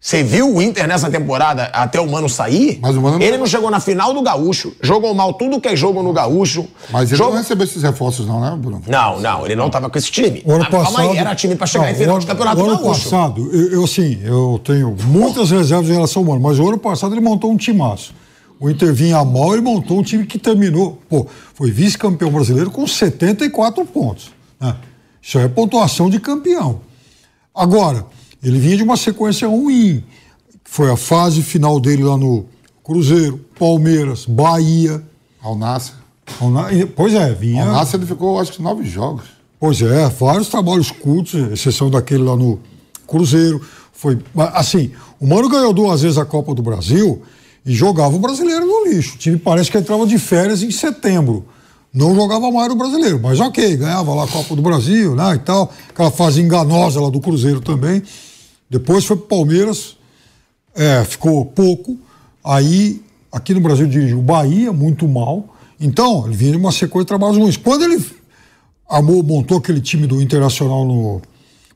Você 0.00 0.22
viu 0.22 0.54
o 0.54 0.62
Inter 0.62 0.86
nessa 0.86 1.10
temporada 1.10 1.64
até 1.72 2.00
o 2.00 2.08
Mano 2.08 2.28
sair? 2.28 2.78
Mas 2.80 2.96
o 2.96 3.02
Mano 3.02 3.18
não- 3.18 3.26
Ele 3.26 3.36
não 3.36 3.46
chegou 3.48 3.68
na 3.68 3.80
final 3.80 4.14
do 4.14 4.22
Gaúcho, 4.22 4.72
jogou 4.80 5.12
mal 5.12 5.34
tudo 5.34 5.60
que 5.60 5.66
é 5.66 5.74
jogo 5.74 6.04
no 6.04 6.12
Gaúcho. 6.12 6.66
Mas 6.90 7.10
ele 7.10 7.18
Jogo- 7.18 7.32
não 7.32 7.38
recebeu 7.38 7.64
esses 7.64 7.82
reforços, 7.82 8.24
não, 8.24 8.40
né, 8.40 8.56
Bruno? 8.56 8.80
Não, 8.86 9.18
não, 9.18 9.44
ele 9.44 9.56
não 9.56 9.68
tava 9.68 9.90
com 9.90 9.98
esse 9.98 10.08
time. 10.10 10.40
O 10.46 10.52
ano 10.52 10.62
Ah, 10.64 10.70
Calma 10.70 10.86
passado, 10.86 11.10
aí, 11.10 11.16
era 11.18 11.34
time 11.34 11.56
pra 11.56 11.66
chegar 11.66 11.86
Não, 11.86 11.90
em 11.90 11.94
final 11.96 12.16
o 12.16 12.18
de 12.20 12.26
ano- 12.26 12.32
campeonato 12.32 12.60
o 12.62 12.64
ano 12.70 12.78
gaúcho. 12.80 13.10
passado, 13.10 13.50
eu, 13.52 13.72
eu 13.72 13.86
sim, 13.88 14.20
eu 14.22 14.60
tenho 14.64 14.96
muitas 15.06 15.50
reservas 15.50 15.88
em 15.90 15.94
relação 15.94 16.22
ao 16.22 16.28
Mano, 16.28 16.40
mas 16.42 16.60
o 16.60 16.68
ano 16.68 16.78
passado 16.78 17.12
ele 17.12 17.20
montou 17.20 17.50
um 17.50 17.56
timaço. 17.56 18.14
O 18.60 18.70
Inter 18.70 18.94
vinha 18.94 19.24
mal, 19.24 19.52
ele 19.52 19.62
montou 19.62 19.98
um 19.98 20.02
time 20.04 20.24
que 20.26 20.38
terminou, 20.38 21.00
pô, 21.08 21.26
foi 21.54 21.72
vice-campeão 21.72 22.30
brasileiro 22.30 22.70
com 22.70 22.86
74 22.86 23.84
pontos. 23.84 24.30
né? 24.60 24.76
Isso 25.20 25.38
é 25.40 25.48
pontuação 25.48 26.08
de 26.08 26.20
campeão. 26.20 26.80
Agora, 27.54 28.06
ele 28.42 28.58
vinha 28.58 28.76
de 28.76 28.82
uma 28.82 28.96
sequência 28.96 29.48
ruim. 29.48 30.02
Foi 30.64 30.90
a 30.90 30.96
fase 30.96 31.42
final 31.42 31.80
dele 31.80 32.04
lá 32.04 32.16
no 32.16 32.44
Cruzeiro, 32.84 33.40
Palmeiras, 33.58 34.24
Bahia. 34.26 35.02
Ao 36.40 36.50
Nasser. 36.50 36.94
Pois 36.94 37.14
é, 37.14 37.32
vinha. 37.32 37.64
Ao 37.64 37.72
Nasser 37.72 37.98
ele 37.98 38.06
ficou, 38.06 38.38
acho 38.38 38.52
que, 38.52 38.62
nove 38.62 38.84
jogos. 38.84 39.24
Pois 39.58 39.82
é, 39.82 40.08
vários 40.08 40.48
trabalhos 40.48 40.90
curtos, 40.90 41.34
exceção 41.52 41.90
daquele 41.90 42.22
lá 42.22 42.36
no 42.36 42.60
Cruzeiro. 43.06 43.60
Foi, 43.92 44.18
assim, 44.54 44.92
o 45.18 45.26
Mano 45.26 45.48
ganhou 45.48 45.72
duas 45.72 46.02
vezes 46.02 46.18
a 46.18 46.24
Copa 46.24 46.54
do 46.54 46.62
Brasil 46.62 47.22
e 47.66 47.74
jogava 47.74 48.14
o 48.14 48.18
brasileiro 48.20 48.64
no 48.64 48.86
lixo. 48.86 49.16
O 49.16 49.18
time 49.18 49.36
parece 49.36 49.70
que 49.70 49.76
entrava 49.76 50.06
de 50.06 50.16
férias 50.18 50.62
em 50.62 50.70
setembro. 50.70 51.44
Não 51.92 52.14
jogava 52.14 52.50
mais 52.52 52.68
no 52.68 52.76
brasileiro, 52.76 53.18
mas 53.20 53.40
ok, 53.40 53.76
ganhava 53.76 54.14
lá 54.14 54.24
a 54.24 54.28
Copa 54.28 54.54
do 54.54 54.62
Brasil, 54.62 55.16
né, 55.16 55.34
e 55.34 55.38
tal. 55.38 55.72
Aquela 55.88 56.10
fase 56.10 56.40
enganosa 56.40 57.00
lá 57.00 57.10
do 57.10 57.20
Cruzeiro 57.20 57.60
também. 57.60 58.02
Depois 58.70 59.04
foi 59.04 59.16
pro 59.16 59.26
Palmeiras, 59.26 59.96
é, 60.74 61.04
ficou 61.04 61.44
pouco. 61.44 61.96
Aí, 62.44 63.02
aqui 63.32 63.54
no 63.54 63.60
Brasil, 63.60 63.86
dirigiu 63.86 64.18
o 64.18 64.22
Bahia, 64.22 64.72
muito 64.72 65.08
mal. 65.08 65.54
Então, 65.80 66.26
ele 66.26 66.36
vinha 66.36 66.52
de 66.52 66.56
uma 66.56 66.72
sequência 66.72 67.04
de 67.04 67.08
trabalhos 67.08 67.36
ruins. 67.36 67.56
Quando 67.56 67.84
ele 67.84 68.04
armou, 68.88 69.22
montou 69.22 69.58
aquele 69.58 69.80
time 69.80 70.06
do 70.06 70.20
Internacional 70.20 70.84
no 70.84 71.20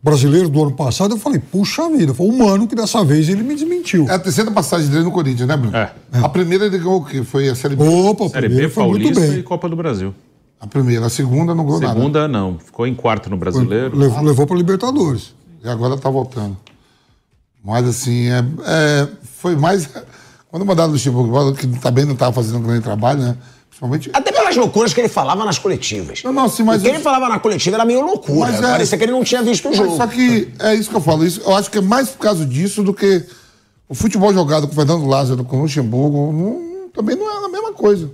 brasileiro 0.03 0.49
do 0.49 0.61
ano 0.61 0.73
passado, 0.73 1.15
eu 1.15 1.19
falei, 1.19 1.39
puxa 1.39 1.89
vida, 1.89 2.13
foi 2.13 2.27
um 2.27 2.37
mano 2.37 2.67
que 2.67 2.75
dessa 2.75 3.05
vez 3.05 3.29
ele 3.29 3.43
me 3.43 3.55
desmentiu. 3.55 4.09
É 4.09 4.15
a 4.15 4.19
terceira 4.19 4.51
passagem 4.51 4.89
dele 4.89 5.05
no 5.05 5.13
Corinthians, 5.13 5.47
né, 5.47 5.57
Bruno? 5.57 5.77
É. 5.77 5.93
A 6.13 6.29
primeira 6.29 6.67
ele 6.67 6.77
ganhou 6.77 6.97
o 6.97 7.05
quê? 7.05 7.23
Foi 7.23 7.49
a 7.49 7.55
Série 7.55 7.77
B. 7.77 7.85
Opa, 7.85 8.25
o 8.25 8.29
Série 8.29 8.49
B, 8.49 8.55
primeiro 8.55 8.73
foi 8.73 8.85
muito 8.89 9.03
Paulista 9.05 9.27
e 9.27 9.35
bem. 9.37 9.43
Copa 9.45 9.69
do 9.69 9.77
Brasil. 9.77 10.13
A 10.59 10.67
primeira. 10.67 11.07
A 11.07 11.11
segunda 11.11 11.55
não 11.55 11.65
ganhou 11.65 11.81
nada. 11.81 11.95
Segunda, 11.95 12.29
não. 12.29 12.59
Ficou 12.59 12.87
em 12.87 12.95
quarto 12.95 13.31
no 13.31 13.37
brasileiro. 13.37 13.97
Levou, 13.97 14.23
levou 14.23 14.47
para 14.47 14.57
Libertadores. 14.57 15.35
E 15.65 15.69
agora 15.69 15.97
tá 15.97 16.11
voltando. 16.11 16.57
Mas 17.65 17.87
assim, 17.87 18.29
é, 18.29 18.39
é, 18.67 19.09
foi 19.37 19.55
mais. 19.57 19.89
Quando 20.51 20.67
mandaram 20.67 20.91
o 20.91 20.93
Luxemburgo, 20.93 21.55
que 21.55 21.67
também 21.79 22.05
não 22.05 22.13
estava 22.15 22.33
fazendo 22.33 22.59
um 22.59 22.63
grande 22.63 22.83
trabalho, 22.83 23.21
né? 23.21 23.37
Principalmente. 23.69 24.11
Até 24.13 24.33
pelas 24.33 24.55
loucuras 24.57 24.93
que 24.93 25.01
ele 25.01 25.09
falava 25.09 25.45
nas 25.45 25.59
coletivas. 25.59 26.23
Não, 26.23 26.33
não, 26.33 26.49
sim, 26.49 26.63
mas 26.63 26.81
o 26.81 26.85
que 26.85 26.91
eu- 26.91 26.95
ele 26.95 27.03
falava 27.03 27.29
na 27.29 27.39
coletiva 27.39 27.77
era 27.77 27.85
meio 27.85 28.03
loucura. 28.05 28.51
Mas 28.53 28.59
é- 28.63 28.71
Parecia 28.73 28.99
que 28.99 29.05
ele 29.05 29.13
não 29.13 29.25
tinha 29.25 29.43
visto 29.43 29.65
o 29.67 29.69
Mas 29.69 29.77
jogo. 29.79 29.97
só 29.97 30.07
que 30.07 30.53
é 30.59 30.75
isso 30.75 30.91
que 30.91 30.97
eu 30.97 31.01
falo. 31.01 31.25
Isso, 31.25 31.41
eu 31.41 31.55
acho 31.57 31.71
que 31.71 31.79
é 31.79 31.81
mais 31.81 32.11
por 32.11 32.19
causa 32.19 32.45
disso 32.45 32.83
do 32.83 32.93
que 32.93 33.25
o 33.89 33.95
futebol 33.95 34.33
jogado 34.35 34.67
com 34.67 34.73
o 34.73 34.77
Fernando 34.77 35.07
Lázaro, 35.07 35.45
com 35.45 35.59
o 35.59 35.63
Luxemburgo, 35.63 36.33
não- 36.33 36.89
também 36.91 37.17
não 37.17 37.31
é 37.43 37.47
a 37.47 37.49
mesma 37.49 37.73
coisa. 37.73 38.11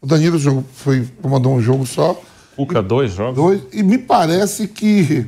O 0.00 0.06
Danilo 0.06 0.38
jogou, 0.38 0.62
foi, 0.74 1.08
mandou 1.26 1.52
um 1.54 1.60
jogo 1.60 1.86
só, 1.86 2.20
Cuca, 2.54 2.82
dois 2.82 3.12
jogos. 3.12 3.34
dois, 3.34 3.62
e 3.72 3.82
me 3.82 3.98
parece 3.98 4.68
que, 4.68 5.26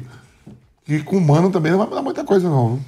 que 0.84 1.02
com 1.02 1.16
o 1.16 1.20
Mano 1.20 1.50
também 1.50 1.72
não 1.72 1.78
vai 1.78 1.88
mudar 1.88 2.02
muita 2.02 2.22
coisa, 2.22 2.48
não. 2.48 2.78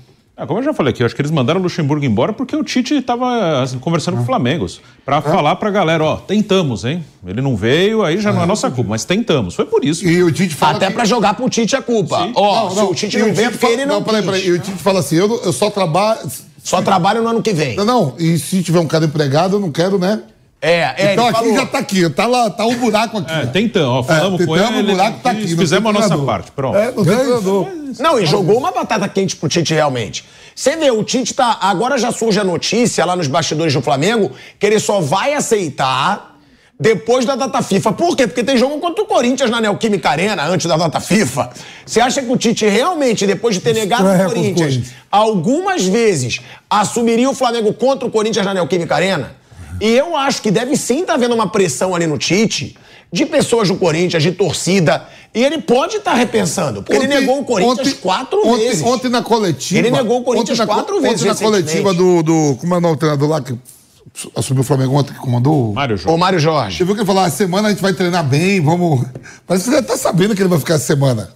Ah, 0.41 0.47
como 0.47 0.61
eu 0.61 0.65
já 0.65 0.73
falei 0.73 0.93
aqui, 0.93 1.03
eu 1.03 1.07
acho 1.07 1.17
que 1.17 1.21
eles 1.21 1.33
mandaram 1.33 1.59
o 1.59 1.63
Luxemburgo 1.65 2.05
embora 2.05 2.33
porque 2.33 2.55
o 2.55 2.63
Tite 2.63 2.95
estava 2.95 3.65
conversando 3.81 4.17
com 4.19 4.23
o 4.23 4.27
Flamengo. 4.27 4.67
Pra 5.05 5.21
falar 5.21 5.57
pra 5.57 5.69
galera, 5.69 6.05
ó, 6.05 6.17
tentamos, 6.17 6.85
hein? 6.85 7.05
Ele 7.27 7.41
não 7.41 7.57
veio, 7.57 8.05
aí 8.05 8.19
já 8.21 8.33
não 8.33 8.43
é 8.43 8.47
nossa 8.47 8.71
culpa, 8.71 8.91
mas 8.91 9.05
tentamos. 9.05 9.55
Foi 9.57 9.65
por 9.65 9.85
isso. 9.85 10.07
E 10.07 10.23
o 10.23 10.31
Tite 10.31 10.55
fala. 10.55 10.77
Até 10.77 10.87
que- 10.87 10.93
pra 10.93 11.05
jogar 11.05 11.35
pro 11.35 11.49
Tite 11.51 11.75
é 11.75 11.81
culpa. 11.81 12.31
Ó, 12.37 12.71
se 12.71 12.81
o 12.81 12.95
Tite 12.95 13.19
não 13.19 13.31
o 13.31 13.35
vem, 13.35 13.47
é 13.47 13.51
porque 13.51 13.67
fala- 13.67 13.73
ele 13.73 13.87
não, 13.87 14.01
peraí, 14.03 14.23
quis. 14.23 14.31
peraí. 14.31 14.47
E 14.47 14.53
o 14.53 14.59
Tite 14.61 14.79
fala 14.81 15.01
assim: 15.01 15.17
eu, 15.17 15.41
eu 15.45 15.53
só 15.53 15.71
trabalho. 15.71 16.21
Só 16.63 16.83
trabalho 16.83 17.23
no 17.23 17.29
ano 17.31 17.43
que 17.43 17.53
vem. 17.53 17.77
Não, 17.77 17.85
não. 17.85 18.15
E 18.19 18.39
se 18.39 18.63
tiver 18.63 18.79
um 18.79 18.87
cara 18.87 19.07
empregado, 19.07 19.57
eu 19.57 19.61
não 19.61 19.73
quero, 19.73 19.99
né? 19.99 20.21
É, 20.61 20.95
é, 20.97 21.13
então 21.13 21.27
aqui 21.29 21.39
falou. 21.39 21.55
já 21.55 21.67
tá 21.67 21.79
aqui, 21.79 22.11
tá 22.11 22.27
lá, 22.27 22.51
tá 22.51 22.67
um 22.67 22.75
buraco 22.77 23.19
aqui. 23.19 23.33
É, 23.33 23.47
tentamos, 23.47 23.89
ó, 23.89 24.03
falamos 24.03 24.41
É, 24.41 24.47
com 24.47 24.55
tentamos, 24.55 24.79
ele, 24.81 24.89
o 24.89 24.91
buraco 24.97 25.21
tá 25.23 25.31
aqui, 25.31 25.57
fizemos 25.57 25.89
a 25.89 25.93
nossa 25.93 26.09
treinador. 26.09 26.27
parte, 26.27 26.51
pronto. 26.51 26.77
É, 26.77 26.87
não 26.91 27.05
tem 27.05 27.17
treinador. 27.17 27.69
Não, 28.01 28.19
e 28.19 28.27
jogou 28.27 28.59
uma 28.59 28.73
batata 28.73 29.09
quente 29.09 29.37
pro 29.37 29.49
Tite 29.49 29.73
realmente. 29.73 30.25
Você 30.57 30.77
vê, 30.77 30.91
o 30.91 31.05
Tite 31.05 31.33
tá. 31.33 31.59
Agora 31.61 31.97
já 31.97 32.11
surge 32.11 32.41
a 32.41 32.45
notícia 32.45 33.05
lá 33.05 33.15
nos 33.15 33.29
bastidores 33.29 33.73
do 33.73 33.81
Flamengo 33.81 34.33
que 34.59 34.67
ele 34.67 34.81
só 34.81 35.01
vai 35.01 35.33
aceitar 35.35 36.37
depois 36.81 37.25
da 37.25 37.37
data 37.37 37.63
FIFA. 37.63 37.93
Por 37.93 38.17
quê? 38.17 38.27
Porque 38.27 38.43
tem 38.43 38.57
jogo 38.57 38.79
contra 38.81 39.05
o 39.05 39.07
Corinthians 39.07 39.51
na 39.51 39.61
Neoquímica 39.61 40.11
Arena 40.11 40.45
antes 40.45 40.67
da 40.67 40.77
data 40.77 40.99
FIFA. 40.99 41.51
Você 41.87 42.01
acha 42.01 42.21
que 42.21 42.31
o 42.33 42.37
Tite 42.37 42.67
realmente, 42.67 43.29
depois 43.29 43.55
de 43.55 43.61
ter 43.61 43.75
negado 43.75 44.03
contra 44.03 44.27
o 44.27 44.31
Corinthians, 44.31 44.59
Corinthians. 44.75 44.95
algumas 45.09 45.85
vezes 45.85 46.41
assumiria 46.69 47.31
o 47.31 47.35
Flamengo 47.35 47.73
contra 47.75 48.07
o 48.09 48.11
Corinthians 48.11 48.45
na 48.45 48.55
Neoquímica 48.55 48.97
Arena? 48.97 49.37
E 49.81 49.89
eu 49.89 50.17
acho 50.17 50.43
que 50.43 50.51
deve 50.51 50.77
sim 50.77 51.01
estar 51.01 51.15
havendo 51.15 51.35
uma 51.35 51.49
pressão 51.51 51.95
ali 51.95 52.07
no 52.07 52.19
Tite. 52.19 52.77
De 53.11 53.25
pessoas 53.25 53.69
do 53.69 53.77
Corinthians, 53.77 54.23
de 54.23 54.33
torcida. 54.33 55.07
E 55.35 55.43
ele 55.43 55.59
pode 55.63 55.97
estar 55.97 56.13
repensando. 56.15 56.83
Porque 56.83 56.97
ele 56.97 57.07
Ontem- 57.07 57.21
negou 57.21 57.41
o 57.41 57.45
Corinthians 57.45 57.89
ontem- 57.89 57.95
quatro 58.01 58.39
ontem, 58.47 58.69
vezes. 58.69 58.83
Ontem 58.83 59.09
na 59.09 59.23
coletiva. 59.23 59.79
Ele 59.79 59.91
negou 59.91 60.21
o 60.21 60.25
Corinthians 60.25 60.59
ontem 60.61 60.69
na, 60.69 60.75
quatro 60.75 60.97
ontem 60.99 61.09
vezes 61.09 61.25
na 61.25 61.35
coletiva 61.35 61.95
do, 61.95 62.23
do. 62.23 62.57
Como 62.61 62.75
é 62.75 62.79
o 62.79 62.81
nome 62.81 62.97
do 62.97 62.99
treinador 62.99 63.29
lá 63.31 63.41
que 63.41 63.55
assumiu 64.37 64.61
o 64.61 64.65
Flamengo 64.65 64.95
ontem, 64.95 65.13
que 65.15 65.19
comandou? 65.21 65.73
Mário 65.73 65.97
Jorge. 65.97 66.19
Mário 66.19 66.39
Jorge. 66.39 66.77
Você 66.79 66.85
viu 66.85 66.95
que 66.95 67.01
ele 67.01 67.07
falou: 67.07 67.23
a 67.23 67.31
semana 67.31 67.69
a 67.69 67.71
gente 67.71 67.81
vai 67.81 67.95
treinar 67.95 68.25
bem, 68.25 68.61
vamos. 68.61 69.07
Parece 69.47 69.65
que 69.65 69.71
você 69.71 69.77
já 69.77 69.83
tá 69.83 69.97
sabendo 69.97 70.35
que 70.35 70.43
ele 70.43 70.49
vai 70.51 70.59
ficar 70.59 70.75
essa 70.75 70.85
semana. 70.87 71.31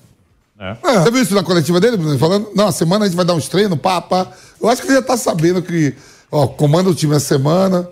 É. 0.61 0.75
Você 1.01 1.11
viu 1.11 1.23
isso 1.23 1.35
na 1.35 1.43
coletiva 1.43 1.81
dele, 1.81 1.97
Bruno? 1.97 2.19
Falando, 2.19 2.51
não, 2.55 2.69
a 2.69 2.73
semana 2.73 3.05
a 3.05 3.09
gente 3.09 3.17
vai 3.17 3.25
dar 3.25 3.35
uns 3.35 3.49
treinos, 3.49 3.79
pá, 3.81 4.01
pá. 4.01 4.29
Eu 4.61 4.69
acho 4.69 4.83
que 4.83 4.89
ele 4.89 4.95
já 4.97 5.03
tá 5.03 5.17
sabendo 5.17 5.61
que, 5.63 5.95
ó, 6.33 6.47
comanda 6.47 6.89
o 6.89 6.95
time 6.95 7.15
essa 7.15 7.27
semana, 7.27 7.89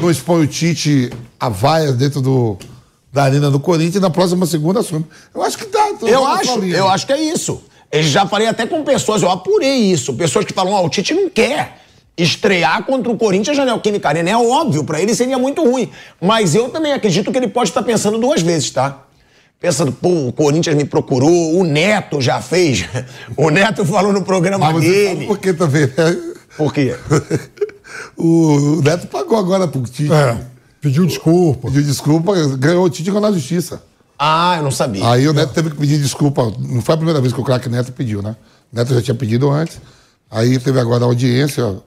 não 0.00 0.10
expõe 0.10 0.42
o 0.42 0.46
Tite 0.46 1.10
a 1.38 1.50
vaia 1.50 1.92
dentro 1.92 2.22
do, 2.22 2.56
da 3.12 3.24
arena 3.24 3.50
do 3.50 3.60
Corinthians 3.60 3.96
e 3.96 4.00
na 4.00 4.10
próxima 4.10 4.46
segunda 4.46 4.80
assume. 4.80 5.04
Eu 5.34 5.42
acho 5.42 5.58
que 5.58 5.66
tá. 5.66 5.92
tá 5.92 6.06
Eu 6.06 6.26
acho, 6.26 6.64
eu 6.64 6.88
acho 6.88 7.06
que 7.06 7.12
é 7.12 7.20
isso. 7.20 7.62
Eu 7.92 8.02
já 8.02 8.26
falei 8.26 8.48
até 8.48 8.66
com 8.66 8.82
pessoas, 8.82 9.22
eu 9.22 9.30
apurei 9.30 9.76
isso. 9.92 10.14
Pessoas 10.14 10.44
que 10.44 10.54
falam, 10.54 10.72
ó, 10.72 10.84
o 10.84 10.88
Tite 10.88 11.12
não 11.12 11.28
quer 11.28 11.80
estrear 12.16 12.84
contra 12.84 13.10
o 13.10 13.16
Corinthians 13.16 13.56
na 13.56 13.64
Neoquímica 13.64 14.08
Arena. 14.08 14.30
É 14.30 14.36
óbvio, 14.36 14.84
pra 14.84 15.00
ele 15.00 15.14
seria 15.14 15.38
muito 15.38 15.62
ruim. 15.62 15.90
Mas 16.20 16.54
eu 16.54 16.68
também 16.70 16.92
acredito 16.92 17.30
que 17.30 17.38
ele 17.38 17.48
pode 17.48 17.70
estar 17.70 17.82
pensando 17.82 18.18
duas 18.18 18.42
vezes, 18.42 18.70
tá? 18.70 19.04
Pensando, 19.58 19.92
pô, 19.92 20.28
o 20.28 20.32
Corinthians 20.32 20.74
me 20.74 20.84
procurou, 20.84 21.58
o 21.58 21.64
Neto 21.64 22.20
já 22.20 22.40
fez. 22.40 22.86
O 23.36 23.50
Neto 23.50 23.84
falou 23.84 24.12
no 24.12 24.22
programa 24.22 24.72
Mas 24.72 24.82
dele. 24.82 25.26
por 25.26 25.38
que 25.38 25.52
também, 25.52 25.86
né? 25.86 26.30
Por 26.60 26.72
quê? 26.74 26.94
O 28.16 28.80
Neto 28.82 29.06
pagou 29.08 29.36
agora 29.38 29.66
pro 29.66 29.82
Tite. 29.82 30.12
É, 30.12 30.36
pediu 30.80 31.04
desculpa. 31.06 31.68
Pediu 31.68 31.82
desculpa, 31.82 32.32
ganhou 32.56 32.84
o 32.84 32.90
Tite 32.90 33.08
e 33.08 33.12
ganhou 33.12 33.20
na 33.28 33.32
justiça. 33.32 33.82
Ah, 34.18 34.56
eu 34.58 34.62
não 34.62 34.70
sabia. 34.70 35.08
Aí 35.08 35.26
o 35.26 35.32
Neto 35.32 35.52
teve 35.52 35.70
que 35.70 35.76
pedir 35.76 35.98
desculpa. 35.98 36.52
Não 36.58 36.82
foi 36.82 36.94
a 36.94 36.98
primeira 36.98 37.20
vez 37.20 37.32
que 37.32 37.40
o 37.40 37.44
craque 37.44 37.68
Neto 37.68 37.92
pediu, 37.92 38.22
né? 38.22 38.36
O 38.72 38.76
Neto 38.76 38.94
já 38.94 39.02
tinha 39.02 39.14
pedido 39.14 39.50
antes. 39.50 39.80
Aí 40.30 40.58
teve 40.58 40.78
agora 40.78 41.04
a 41.04 41.06
audiência. 41.06 41.66
O 41.66 41.82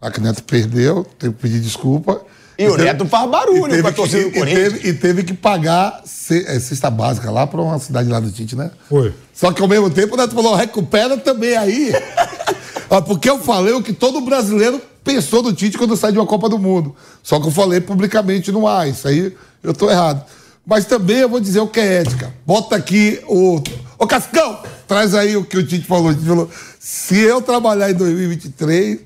craque 0.00 0.20
Neto 0.20 0.42
perdeu, 0.44 1.04
teve 1.18 1.34
que 1.34 1.40
pedir 1.42 1.60
desculpa. 1.60 2.20
E 2.58 2.66
o 2.68 2.72
teve- 2.72 2.84
Neto 2.84 3.06
faz 3.06 3.28
barulho 3.30 3.66
e 3.66 3.70
teve 3.70 3.82
com 3.82 3.88
a 3.88 3.90
que- 3.92 3.96
torcida 3.96 4.22
do 4.22 4.28
e- 4.28 4.30
e 4.30 4.38
Corinthians. 4.38 4.72
teve- 4.74 4.88
E 4.88 4.92
teve 4.94 5.22
que 5.24 5.34
pagar 5.34 6.02
ce- 6.04 6.44
é, 6.46 6.60
cesta 6.60 6.90
básica 6.90 7.30
lá 7.30 7.46
pra 7.46 7.60
uma 7.60 7.78
cidade 7.80 8.08
lá 8.08 8.20
do 8.20 8.30
Tite, 8.30 8.54
né? 8.54 8.70
Foi. 8.88 9.12
Só 9.32 9.50
que 9.50 9.60
ao 9.62 9.66
mesmo 9.68 9.90
tempo 9.90 10.14
o 10.14 10.16
Neto 10.16 10.34
falou: 10.34 10.54
recupera 10.54 11.16
também 11.16 11.56
aí. 11.56 11.92
Porque 13.02 13.28
eu 13.28 13.38
falei 13.38 13.72
o 13.72 13.82
que 13.82 13.92
todo 13.92 14.20
brasileiro 14.20 14.80
pensou 15.02 15.42
do 15.42 15.52
Tite 15.52 15.76
quando 15.76 15.96
sai 15.96 16.12
de 16.12 16.18
uma 16.18 16.26
Copa 16.26 16.48
do 16.48 16.58
Mundo. 16.58 16.94
Só 17.22 17.40
que 17.40 17.46
eu 17.46 17.50
falei 17.50 17.80
publicamente 17.80 18.50
no 18.50 18.66
ar. 18.66 18.88
Isso 18.88 19.06
aí 19.06 19.34
eu 19.62 19.74
tô 19.74 19.90
errado. 19.90 20.24
Mas 20.66 20.86
também 20.86 21.18
eu 21.18 21.28
vou 21.28 21.40
dizer 21.40 21.60
o 21.60 21.66
que 21.66 21.80
é 21.80 22.00
ética. 22.00 22.32
Bota 22.46 22.76
aqui 22.76 23.20
o. 23.28 23.62
Ô 23.98 24.06
Cascão! 24.06 24.58
Traz 24.86 25.14
aí 25.14 25.36
o 25.36 25.44
que 25.44 25.56
o 25.56 25.66
Tite 25.66 25.86
falou. 25.86 26.08
O 26.08 26.14
Tite 26.14 26.26
falou: 26.26 26.50
se 26.78 27.18
eu 27.18 27.42
trabalhar 27.42 27.90
em 27.90 27.94
2023, 27.94 29.00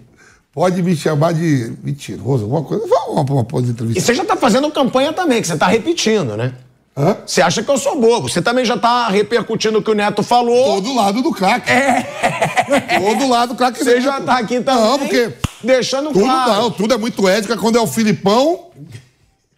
pode 0.52 0.82
me 0.82 0.96
chamar 0.96 1.32
de 1.34 1.72
mentiroso, 1.82 2.44
alguma 2.44 2.62
coisa. 2.62 2.86
Vamos 2.86 3.30
uma, 3.30 3.42
uma, 3.42 3.62
de 3.62 3.70
entrevista. 3.70 3.98
E 3.98 4.02
você 4.02 4.14
já 4.14 4.24
tá 4.24 4.36
fazendo 4.36 4.70
campanha 4.70 5.12
também, 5.12 5.40
que 5.40 5.48
você 5.48 5.56
tá 5.56 5.66
repetindo, 5.66 6.36
né? 6.36 6.52
Hã? 6.98 7.16
Você 7.24 7.40
acha 7.40 7.62
que 7.62 7.70
eu 7.70 7.78
sou 7.78 8.00
bobo. 8.00 8.28
Você 8.28 8.42
também 8.42 8.64
já 8.64 8.76
tá 8.76 9.08
repercutindo 9.08 9.78
o 9.78 9.82
que 9.82 9.90
o 9.90 9.94
Neto 9.94 10.20
falou. 10.24 10.74
Todo 10.74 10.92
lado 10.96 11.22
do 11.22 11.30
craque. 11.30 11.70
É. 11.70 12.98
Todo 12.98 13.28
lado 13.28 13.50
do 13.50 13.54
craque. 13.54 13.78
Você 13.78 14.00
já 14.00 14.20
tá 14.20 14.38
aqui 14.38 14.60
também. 14.60 14.82
Não, 14.82 14.98
porque. 14.98 15.32
Deixando 15.62 16.12
tudo, 16.12 16.24
claro. 16.24 16.52
Não, 16.54 16.70
tudo 16.72 16.94
é 16.94 16.98
muito 16.98 17.28
ética. 17.28 17.56
Quando 17.56 17.78
é 17.78 17.80
o 17.80 17.86
Filipão, 17.86 18.66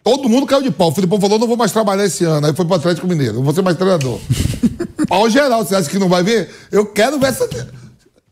todo 0.03 0.29
mundo 0.29 0.45
caiu 0.45 0.61
de 0.61 0.69
pau. 0.69 0.89
O 0.89 0.93
Filipão 0.93 1.19
falou: 1.19 1.39
não 1.39 1.47
vou 1.47 1.57
mais 1.57 1.71
trabalhar 1.71 2.05
esse 2.05 2.23
ano. 2.23 2.45
Aí 2.45 2.53
foi 2.53 2.63
pro 2.63 2.75
Atlético 2.75 3.07
Mineiro. 3.07 3.33
Não 3.33 3.43
vou 3.43 3.53
ser 3.53 3.63
mais 3.63 3.75
treinador. 3.75 4.19
pau 5.09 5.27
geral. 5.27 5.65
Você 5.65 5.75
acha 5.75 5.89
que 5.89 5.97
não 5.97 6.09
vai 6.09 6.21
ver? 6.21 6.47
Eu 6.71 6.85
quero 6.85 7.17
ver 7.17 7.29
essa. 7.29 7.49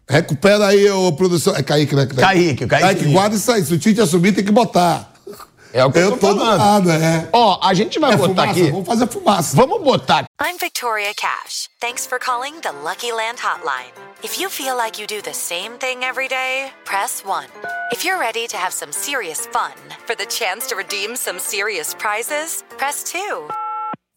Recupera 0.08 0.68
aí, 0.68 0.88
ô 0.92 1.12
produção. 1.14 1.56
É 1.56 1.64
Kaique, 1.64 1.96
né? 1.96 2.06
Kaique, 2.06 2.68
Kaique. 2.68 2.86
Kaique, 2.86 3.12
guarda 3.12 3.36
isso 3.36 3.52
aí. 3.52 3.66
Se 3.66 3.74
o 3.74 3.80
Tite 3.80 4.02
assumir, 4.02 4.34
tem 4.34 4.44
que 4.44 4.52
botar. 4.52 5.09
É 5.74 5.86
o 5.86 5.92
que 5.92 6.00
eu, 6.00 6.04
eu 6.04 6.12
tô, 6.18 6.34
tô 6.34 6.40
falando. 6.40 6.90
é. 6.90 7.30
Ó, 7.32 7.60
a 7.62 7.74
gente 7.74 8.00
vai 8.00 8.14
é 8.14 8.18
botar 8.18 8.30
fumaça, 8.30 8.52
aqui. 8.52 8.72
Vamos 8.72 8.88
fazer 8.88 9.08
fumaça. 9.08 9.56
Vamos 9.56 9.82
botar. 9.84 10.26
I'm 10.42 10.58
Victoria 10.58 11.14
Cash. 11.14 11.70
Thanks 11.80 12.08
for 12.08 12.20
calling 12.20 12.60
the 12.62 12.72
Lucky 12.72 13.12
Land 13.12 13.40
Hotline. 13.40 13.92
If 14.24 14.40
you 14.40 14.50
feel 14.50 14.76
like 14.76 15.00
you 15.00 15.08
do 15.08 15.22
the 15.22 15.34
same 15.34 15.74
thing 15.80 16.04
every 16.04 16.28
day, 16.28 16.72
press 16.86 17.24
1. 17.24 17.46
If 17.92 18.04
you're 18.04 18.20
ready 18.20 18.48
to 18.48 18.58
have 18.58 18.74
some 18.74 18.92
serious 18.92 19.46
fun 19.48 19.74
for 20.06 20.16
the 20.16 20.26
chance 20.26 20.68
to 20.68 20.76
redeem 20.76 21.16
some 21.16 21.40
serious 21.40 21.94
prizes, 21.94 22.64
press 22.78 23.04
2. 23.04 23.50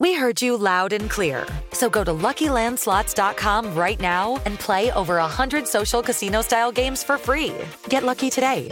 We 0.00 0.14
heard 0.14 0.42
you 0.42 0.56
loud 0.56 0.92
and 0.92 1.08
clear. 1.08 1.46
So 1.72 1.88
go 1.88 2.02
to 2.02 2.12
LuckyLandSlots.com 2.12 3.74
right 3.76 4.00
now 4.00 4.40
and 4.46 4.58
play 4.58 4.90
over 4.92 5.16
100 5.16 5.68
social 5.68 6.02
casino-style 6.02 6.72
games 6.72 7.04
for 7.04 7.18
free. 7.18 7.52
Get 7.88 8.02
lucky 8.02 8.30
today 8.30 8.68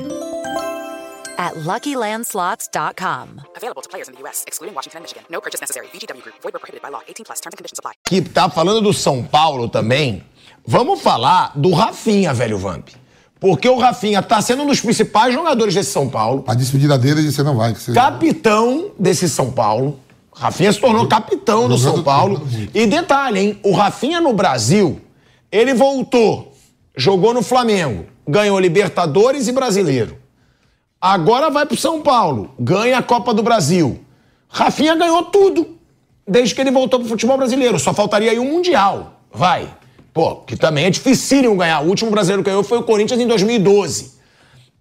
at 1.40 1.54
LuckyLandSlots.com. 1.54 3.40
Available 3.56 3.82
to 3.82 3.88
players 3.88 4.08
in 4.08 4.14
the 4.14 4.20
U.S., 4.20 4.44
excluding 4.46 4.74
Washington 4.76 4.98
and 4.98 5.04
Michigan. 5.04 5.24
No 5.30 5.40
purchase 5.40 5.60
necessary. 5.60 5.88
VGW 5.94 6.22
Group. 6.22 6.36
Void 6.42 6.52
prohibited 6.52 6.82
by 6.82 6.90
law. 6.90 7.00
18 7.08 7.24
plus. 7.24 7.40
Terms 7.40 7.54
and 7.54 7.58
conditions 7.58 7.78
apply. 7.80 7.94
Que 8.04 8.20
tá 8.20 8.50
falando 8.50 8.82
do 8.82 8.92
São 8.92 9.24
Paulo 9.24 9.68
também. 9.68 10.22
Vamos 10.66 11.00
falar 11.00 11.52
do 11.56 11.72
Rafinha, 11.72 12.34
velho 12.34 12.58
Vamp. 12.58 12.90
Porque 13.40 13.66
o 13.66 13.78
Rafinha 13.78 14.22
tá 14.22 14.42
sendo 14.42 14.64
um 14.64 14.66
dos 14.66 14.80
principais 14.80 15.32
jogadores 15.32 15.74
desse 15.74 15.90
São 15.90 16.08
Paulo. 16.10 16.44
A 16.46 16.54
despedida 16.54 16.98
dele, 16.98 17.32
você 17.32 17.42
não 17.42 17.56
vai. 17.56 17.74
Você... 17.74 17.94
Capitão 17.94 18.92
desse 18.98 19.28
São 19.28 19.50
Paulo. 19.50 19.98
Rafinha 20.32 20.72
se 20.72 20.78
tornou 20.78 21.08
capitão 21.08 21.66
do 21.66 21.78
São 21.78 22.02
Paulo. 22.02 22.46
E 22.74 22.86
detalhe, 22.86 23.40
hein? 23.40 23.60
O 23.62 23.72
Rafinha 23.72 24.20
no 24.20 24.32
Brasil, 24.34 25.00
ele 25.50 25.72
voltou, 25.72 26.52
jogou 26.94 27.32
no 27.32 27.42
Flamengo, 27.42 28.06
ganhou 28.28 28.60
Libertadores 28.60 29.48
e 29.48 29.52
Brasileiro. 29.52 30.19
Agora 31.00 31.48
vai 31.48 31.64
pro 31.64 31.76
São 31.76 32.02
Paulo, 32.02 32.50
ganha 32.58 32.98
a 32.98 33.02
Copa 33.02 33.32
do 33.32 33.42
Brasil. 33.42 34.00
Rafinha 34.48 34.94
ganhou 34.94 35.22
tudo 35.24 35.78
desde 36.28 36.54
que 36.54 36.60
ele 36.60 36.70
voltou 36.70 37.00
pro 37.00 37.08
futebol 37.08 37.38
brasileiro. 37.38 37.78
Só 37.78 37.94
faltaria 37.94 38.30
aí 38.30 38.38
um 38.38 38.44
Mundial. 38.44 39.20
Vai. 39.32 39.68
Pô, 40.12 40.36
que 40.36 40.56
também 40.56 40.84
é 40.84 40.90
dificílimo 40.90 41.56
ganhar. 41.56 41.80
O 41.80 41.88
último 41.88 42.10
brasileiro 42.10 42.42
que 42.42 42.50
ganhou 42.50 42.62
foi 42.62 42.78
o 42.78 42.82
Corinthians 42.82 43.18
em 43.20 43.26
2012. 43.26 44.12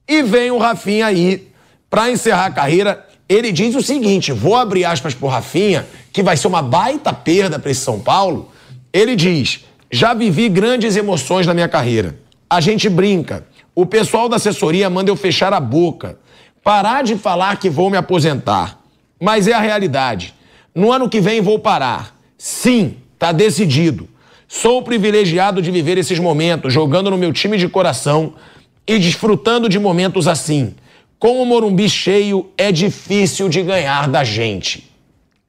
E 0.07 0.21
vem 0.21 0.51
o 0.51 0.57
Rafinha 0.57 1.05
aí 1.05 1.47
pra 1.89 2.11
encerrar 2.11 2.47
a 2.47 2.51
carreira. 2.51 3.07
Ele 3.29 3.51
diz 3.51 3.73
o 3.75 3.81
seguinte: 3.81 4.33
vou 4.33 4.55
abrir 4.55 4.83
aspas 4.83 5.13
pro 5.13 5.27
Rafinha, 5.27 5.87
que 6.11 6.21
vai 6.21 6.35
ser 6.35 6.47
uma 6.47 6.61
baita 6.61 7.13
perda 7.13 7.57
para 7.57 7.71
esse 7.71 7.81
São 7.81 7.99
Paulo. 7.99 8.51
Ele 8.91 9.15
diz: 9.15 9.65
já 9.89 10.13
vivi 10.13 10.49
grandes 10.49 10.95
emoções 10.95 11.47
na 11.47 11.53
minha 11.53 11.69
carreira. 11.69 12.19
A 12.49 12.59
gente 12.59 12.89
brinca. 12.89 13.45
O 13.75 13.85
pessoal 13.85 14.27
da 14.27 14.35
assessoria 14.35 14.89
manda 14.89 15.09
eu 15.09 15.15
fechar 15.15 15.53
a 15.53 15.59
boca, 15.59 16.19
parar 16.63 17.03
de 17.03 17.15
falar 17.15 17.57
que 17.57 17.69
vou 17.69 17.89
me 17.89 17.97
aposentar. 17.97 18.79
Mas 19.19 19.47
é 19.47 19.53
a 19.53 19.59
realidade. 19.59 20.33
No 20.73 20.91
ano 20.91 21.09
que 21.09 21.19
vem 21.19 21.41
vou 21.41 21.59
parar. 21.59 22.15
Sim, 22.37 22.97
tá 23.17 23.31
decidido. 23.31 24.07
Sou 24.47 24.81
privilegiado 24.81 25.61
de 25.61 25.69
viver 25.69 25.97
esses 25.97 26.17
momentos, 26.19 26.73
jogando 26.73 27.11
no 27.11 27.17
meu 27.17 27.31
time 27.31 27.57
de 27.57 27.67
coração 27.67 28.33
e 28.87 28.97
desfrutando 28.97 29.69
de 29.69 29.77
momentos 29.77 30.27
assim. 30.27 30.73
Com 31.19 31.41
o 31.41 31.45
Morumbi 31.45 31.89
cheio, 31.89 32.49
é 32.57 32.71
difícil 32.71 33.49
de 33.49 33.61
ganhar 33.61 34.07
da 34.07 34.23
gente. 34.23 34.89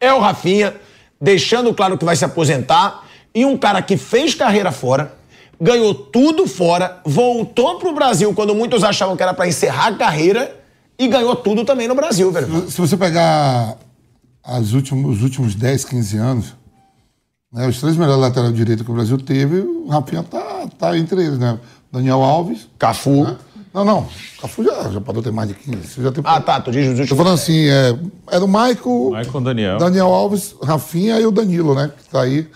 É 0.00 0.12
o 0.12 0.18
Rafinha, 0.18 0.74
deixando 1.20 1.72
claro 1.72 1.96
que 1.96 2.04
vai 2.04 2.16
se 2.16 2.24
aposentar, 2.24 3.06
e 3.34 3.44
um 3.44 3.56
cara 3.56 3.80
que 3.80 3.96
fez 3.96 4.34
carreira 4.34 4.72
fora, 4.72 5.14
ganhou 5.60 5.94
tudo 5.94 6.46
fora, 6.46 7.00
voltou 7.04 7.78
pro 7.78 7.94
Brasil 7.94 8.32
quando 8.34 8.54
muitos 8.54 8.82
achavam 8.82 9.16
que 9.16 9.22
era 9.22 9.34
para 9.34 9.46
encerrar 9.46 9.88
a 9.88 9.94
carreira 9.94 10.56
e 10.98 11.06
ganhou 11.06 11.36
tudo 11.36 11.64
também 11.64 11.86
no 11.86 11.94
Brasil, 11.94 12.30
velho. 12.32 12.70
Se 12.70 12.80
você 12.80 12.96
pegar 12.96 13.76
as 14.42 14.72
últimos, 14.72 15.18
os 15.18 15.22
últimos 15.22 15.54
10, 15.54 15.84
15 15.84 16.16
anos, 16.16 16.54
né, 17.52 17.66
os 17.68 17.80
três 17.80 17.96
melhores 17.96 18.20
laterais 18.20 18.54
direito 18.54 18.84
que 18.84 18.90
o 18.90 18.94
Brasil 18.94 19.18
teve, 19.18 19.60
o 19.60 19.88
Rafinha 19.88 20.22
tá, 20.22 20.68
tá 20.78 20.96
entre 20.96 21.24
eles, 21.24 21.38
né? 21.38 21.58
Daniel 21.92 22.22
Alves. 22.22 22.68
Cafu. 22.78 23.24
Né? 23.24 23.36
Não, 23.74 23.84
não. 23.84 24.08
Cafu 24.40 24.64
já, 24.64 24.90
já 24.90 25.00
parou 25.00 25.22
ter 25.22 25.32
mais 25.32 25.48
de 25.48 25.54
15. 25.54 25.86
Você 25.86 26.02
já 26.02 26.12
tem... 26.12 26.22
Ah, 26.26 26.40
tá. 26.40 26.60
Tu 26.60 26.70
diz 26.70 26.84
os 26.84 26.90
últimos. 26.90 27.08
Tô 27.08 27.16
falando 27.16 27.34
assim, 27.34 27.66
é, 27.68 27.98
era 28.30 28.44
o 28.44 28.48
Michael. 28.48 29.10
Michael 29.16 29.40
Daniel. 29.42 29.78
Daniel 29.78 30.06
Alves, 30.06 30.54
Rafinha 30.62 31.18
e 31.20 31.26
o 31.26 31.30
Danilo, 31.30 31.74
né? 31.74 31.90
Que 31.96 32.08
tá 32.08 32.22
aí. 32.22 32.48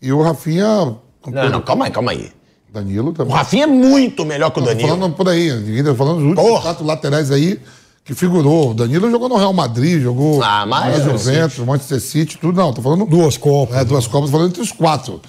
E 0.00 0.12
o 0.12 0.22
Rafinha. 0.22 0.96
Não, 1.26 1.48
não, 1.50 1.60
calma 1.62 1.84
aí, 1.86 1.90
calma 1.90 2.10
aí. 2.12 2.30
Danilo 2.72 3.12
também. 3.12 3.32
O 3.32 3.36
Rafinha 3.36 3.64
é 3.64 3.66
muito 3.66 4.24
melhor 4.24 4.50
que 4.50 4.60
o 4.60 4.64
Danilo. 4.64 4.88
falando 4.88 5.14
por 5.14 5.28
aí, 5.28 5.52
ninguém 5.52 5.82
tá 5.84 5.94
falando 5.94 6.18
dos 6.18 6.26
últimos 6.28 6.48
Porra. 6.50 6.62
quatro 6.62 6.84
laterais 6.86 7.30
aí 7.30 7.58
que 8.04 8.14
figurou. 8.14 8.70
O 8.70 8.74
Danilo 8.74 9.10
jogou 9.10 9.28
no 9.28 9.36
Real 9.36 9.52
Madrid, 9.52 10.00
jogou 10.00 10.42
Ah, 10.42 10.64
mas- 10.66 10.98
na 11.04 11.10
Juventus, 11.12 11.58
Manchester 11.58 12.00
City, 12.00 12.38
tudo. 12.38 12.56
Não, 12.56 12.72
tô 12.72 12.80
falando 12.80 13.04
Duas 13.06 13.36
Copas. 13.36 13.76
É, 13.76 13.84
duas 13.84 14.06
Copas, 14.06 14.30
tô 14.30 14.36
falando 14.36 14.50
entre 14.50 14.62
os 14.62 14.70
quatro. 14.72 15.20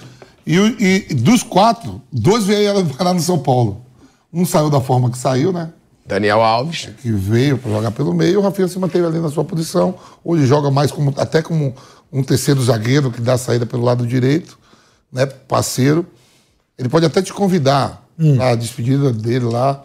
E, 0.46 0.56
e- 0.56 1.06
e 1.10 1.14
dos 1.14 1.42
quatro, 1.42 2.00
dois 2.12 2.44
vieram 2.44 2.86
parar 2.86 3.12
no 3.12 3.20
São 3.20 3.38
Paulo. 3.38 3.82
Um 4.32 4.46
saiu 4.46 4.70
da 4.70 4.80
forma 4.80 5.10
que 5.10 5.18
saiu, 5.18 5.52
né? 5.52 5.70
Daniel 6.06 6.42
Alves. 6.42 6.88
Que 7.00 7.10
veio 7.12 7.58
para 7.58 7.70
jogar 7.72 7.90
pelo 7.90 8.14
meio, 8.14 8.38
o 8.38 8.42
Rafinha 8.42 8.66
se 8.68 8.78
manteve 8.78 9.04
ali 9.06 9.18
na 9.18 9.28
sua 9.30 9.44
posição. 9.44 9.94
Hoje 10.24 10.46
joga 10.46 10.70
mais 10.70 10.90
como, 10.90 11.12
até 11.16 11.42
como 11.42 11.74
um 12.12 12.22
terceiro 12.22 12.62
zagueiro 12.62 13.10
que 13.10 13.20
dá 13.20 13.34
a 13.34 13.38
saída 13.38 13.66
pelo 13.66 13.84
lado 13.84 14.06
direito, 14.06 14.58
né? 15.12 15.26
Parceiro. 15.26 16.06
Ele 16.78 16.88
pode 16.88 17.04
até 17.06 17.20
te 17.22 17.32
convidar 17.32 18.02
a 18.40 18.54
despedida 18.54 19.12
dele 19.12 19.44
lá. 19.46 19.82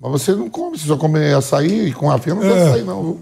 Mas 0.00 0.10
você 0.12 0.32
não 0.32 0.48
come, 0.50 0.76
você 0.78 0.86
só 0.86 0.96
come 0.96 1.18
açaí 1.32 1.88
e 1.88 1.92
com 1.92 2.08
a 2.10 2.14
Rafinha 2.14 2.34
não 2.34 2.42
É. 2.44 2.68
açaí, 2.70 2.82
não. 2.82 3.18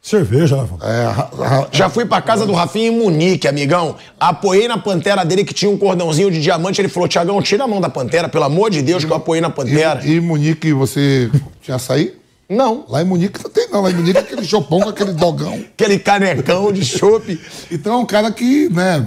Cerveja? 0.00 0.56
Fábio? 0.56 0.78
É, 0.82 1.68
Já 1.76 1.90
fui 1.90 2.06
pra 2.06 2.22
casa 2.22 2.46
do 2.46 2.52
Rafinha 2.52 2.88
em 2.88 2.98
Munique, 2.98 3.46
amigão. 3.48 3.96
Apoiei 4.18 4.66
na 4.68 4.78
pantera 4.78 5.24
dele 5.24 5.44
que 5.44 5.52
tinha 5.52 5.70
um 5.70 5.76
cordãozinho 5.76 6.30
de 6.30 6.40
diamante. 6.40 6.80
Ele 6.80 6.88
falou: 6.88 7.08
Tiagão, 7.08 7.42
tira 7.42 7.64
a 7.64 7.68
mão 7.68 7.80
da 7.80 7.90
pantera, 7.90 8.28
pelo 8.28 8.44
amor 8.44 8.70
de 8.70 8.80
Deus, 8.80 9.04
que 9.04 9.10
eu 9.10 9.16
apoiei 9.16 9.40
na 9.42 9.50
pantera. 9.50 10.00
e, 10.06 10.12
e 10.14 10.20
Munique 10.20 10.72
você 10.72 11.30
tinha 11.60 11.74
açaí? 11.76 12.14
Não. 12.48 12.86
Lá 12.88 13.02
em 13.02 13.04
Munique 13.04 13.42
não 13.42 13.50
tem, 13.50 13.68
não. 13.70 13.82
Lá 13.82 13.90
em 13.90 13.94
Munique 13.94 14.16
é 14.16 14.20
aquele 14.20 14.44
chopão 14.44 14.80
com 14.80 14.88
aquele 14.88 15.12
dogão. 15.12 15.54
Aquele 15.54 15.98
canecão 15.98 16.72
de 16.72 16.82
chope. 16.84 17.38
Então 17.70 17.94
é 17.94 17.96
um 17.98 18.06
cara 18.06 18.30
que, 18.30 18.70
né, 18.70 19.04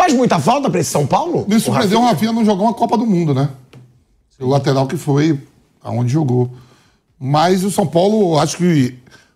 Faz 0.00 0.14
muita 0.14 0.38
falta 0.38 0.70
pra 0.70 0.80
esse 0.80 0.90
São 0.90 1.06
Paulo? 1.06 1.44
Me 1.46 1.56
O 1.56 1.60
surpreendeu 1.60 2.00
o 2.00 2.04
Rafinha 2.04 2.32
não 2.32 2.42
jogar 2.42 2.62
uma 2.62 2.72
Copa 2.72 2.96
do 2.96 3.04
Mundo, 3.04 3.34
né? 3.34 3.50
O 4.40 4.48
lateral 4.48 4.86
que 4.86 4.96
foi 4.96 5.38
aonde 5.82 6.10
jogou. 6.10 6.50
Mas 7.18 7.62
o 7.64 7.70
São 7.70 7.86
Paulo, 7.86 8.38
acho 8.38 8.56
que 8.56 8.94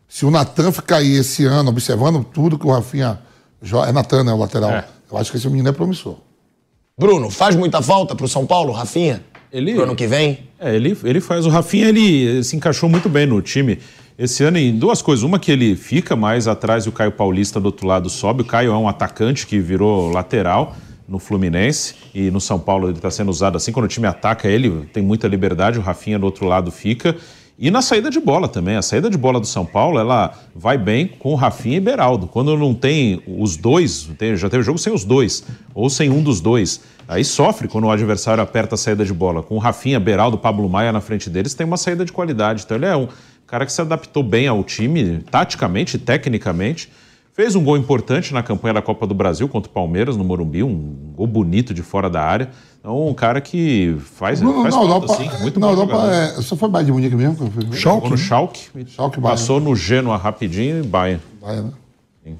se 0.09 0.25
o 0.25 0.31
Natan 0.31 0.73
ficar 0.73 0.97
aí 0.97 1.17
esse 1.17 1.45
ano 1.45 1.69
observando 1.69 2.25
tudo 2.25 2.59
que 2.59 2.67
o 2.67 2.71
Rafinha 2.71 3.19
joga. 3.61 3.91
É 3.91 3.93
Natan, 3.93 4.25
né? 4.25 4.33
O 4.33 4.39
lateral. 4.39 4.71
É. 4.71 4.87
Eu 5.13 5.19
acho 5.19 5.31
que 5.31 5.37
esse 5.37 5.47
menino 5.49 5.69
é 5.69 5.73
promissor. 5.73 6.17
Bruno, 6.99 7.29
faz 7.29 7.55
muita 7.55 7.83
falta 7.83 8.15
pro 8.15 8.27
São 8.27 8.47
Paulo, 8.47 8.73
Rafinha? 8.73 9.23
Ele- 9.53 9.75
Pro 9.75 9.83
ano 9.83 9.95
que 9.95 10.07
vem? 10.07 10.49
É, 10.59 10.75
ele, 10.75 10.97
ele 11.05 11.21
faz. 11.21 11.45
O 11.45 11.51
Rafinha 11.51 11.89
ele 11.91 12.43
se 12.43 12.57
encaixou 12.57 12.89
muito 12.89 13.11
bem 13.11 13.27
no 13.27 13.43
time 13.43 13.79
esse 14.19 14.45
ano 14.45 14.59
em 14.59 14.77
duas 14.77 15.03
coisas. 15.03 15.23
Uma 15.23 15.39
que 15.39 15.51
ele 15.51 15.75
fica 15.75 16.15
mais 16.15 16.47
atrás 16.47 16.85
e 16.85 16.89
o 16.89 16.93
Caio 16.93 17.13
Paulista 17.13 17.61
do 17.61 17.67
outro 17.67 17.87
lado 17.87 18.09
sobe. 18.09 18.43
O 18.43 18.45
Caio 18.45 18.73
é 18.73 18.77
um 18.77 18.89
atacante 18.89 19.47
que 19.47 19.59
virou 19.59 20.11
lateral 20.11 20.77
no 21.07 21.19
Fluminense 21.19 21.95
e 22.15 22.31
no 22.31 22.41
São 22.41 22.59
Paulo 22.59 22.89
ele 22.89 22.97
está 22.97 23.11
sendo 23.11 23.31
usado 23.31 23.57
assim. 23.57 23.73
Quando 23.73 23.87
o 23.87 23.89
time 23.89 24.07
ataca 24.07 24.49
ele, 24.49 24.87
tem 24.93 25.03
muita 25.03 25.27
liberdade. 25.27 25.79
O 25.79 25.83
Rafinha 25.83 26.19
do 26.19 26.25
outro 26.25 26.47
lado 26.47 26.71
fica. 26.71 27.17
E 27.57 27.71
na 27.71 27.81
saída 27.81 28.11
de 28.11 28.19
bola 28.19 28.49
também. 28.49 28.77
A 28.77 28.83
saída 28.83 29.09
de 29.09 29.17
bola 29.17 29.39
do 29.39 29.47
São 29.47 29.65
Paulo, 29.65 29.99
ela 29.99 30.33
vai 30.55 30.77
bem 30.77 31.07
com 31.07 31.33
o 31.33 31.37
Rafinha 31.37 31.77
e 31.77 31.81
Beraldo. 31.81 32.27
Quando 32.27 32.57
não 32.57 32.75
tem 32.75 33.23
os 33.27 33.57
dois, 33.57 34.09
já 34.37 34.49
teve 34.49 34.65
jogo 34.65 34.79
sem 34.79 34.93
os 34.93 35.05
dois, 35.05 35.45
ou 35.73 35.89
sem 35.89 36.11
um 36.11 36.21
dos 36.21 36.41
dois. 36.41 36.81
Aí 37.07 37.25
sofre 37.25 37.69
quando 37.69 37.85
o 37.85 37.91
adversário 37.91 38.43
aperta 38.43 38.75
a 38.75 38.79
saída 38.79 39.05
de 39.05 39.13
bola. 39.13 39.43
Com 39.43 39.55
o 39.55 39.59
Rafinha, 39.59 40.01
Beraldo, 40.01 40.37
Pablo 40.37 40.69
Maia 40.69 40.91
na 40.91 41.01
frente 41.01 41.31
deles, 41.31 41.55
tem 41.55 41.65
uma 41.65 41.77
saída 41.77 42.05
de 42.05 42.13
qualidade. 42.13 42.63
Então 42.65 42.77
ele 42.77 42.87
é 42.87 42.97
um 42.97 43.07
cara 43.55 43.67
que 43.67 43.73
se 43.73 43.81
adaptou 43.81 44.25
bem 44.25 44.49
ao 44.49 44.65
time, 44.65 45.21
taticamente, 45.31 45.97
tecnicamente. 45.97 46.91
Fez 47.33 47.55
um 47.55 47.63
gol 47.63 47.77
importante 47.77 48.35
na 48.35 48.43
campanha 48.43 48.75
da 48.75 48.83
Copa 48.83 49.07
do 49.07 49.15
Brasil 49.15 49.49
contra 49.49 49.71
o 49.71 49.73
Palmeiras 49.73 50.17
no 50.17 50.25
Morumbi, 50.25 50.65
um 50.65 51.13
gol 51.15 51.29
bonito 51.29 51.73
de 51.73 51.81
fora 51.81 52.11
da 52.11 52.21
área. 52.21 52.51
Então, 52.81 53.07
um 53.07 53.15
cara 53.15 53.41
que 53.41 53.97
faz, 54.17 54.41
Não, 54.41 54.63
faz 54.63 54.75
não, 54.75 54.89
falta, 54.89 55.15
sim. 55.15 55.31
Muito 55.41 55.61
não, 55.61 55.75
bom 55.77 55.87
não, 55.87 56.11
é, 56.11 56.43
só 56.43 56.57
foi 56.57 56.69
Bayern 56.69 56.87
de 56.87 56.93
Munique 56.93 57.15
mesmo? 57.15 57.53
Jogou 57.71 58.11
no 58.11 58.19
Schalke, 58.19 58.71
Schalke, 58.89 59.21
passou 59.21 59.61
no 59.61 59.77
Genoa 59.77 60.17
rapidinho 60.17 60.81
e 60.81 60.83
Bayern. 60.83 61.23
Bayern, 61.41 61.73
né? 62.27 62.35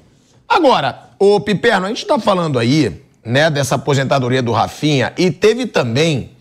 Agora, 0.49 1.11
o 1.17 1.39
Piperno, 1.39 1.85
a 1.85 1.89
gente 1.89 2.05
tá 2.05 2.19
falando 2.19 2.59
aí, 2.59 3.01
né, 3.23 3.49
dessa 3.49 3.75
aposentadoria 3.75 4.43
do 4.43 4.51
Rafinha 4.51 5.13
e 5.17 5.31
teve 5.31 5.65
também 5.65 6.31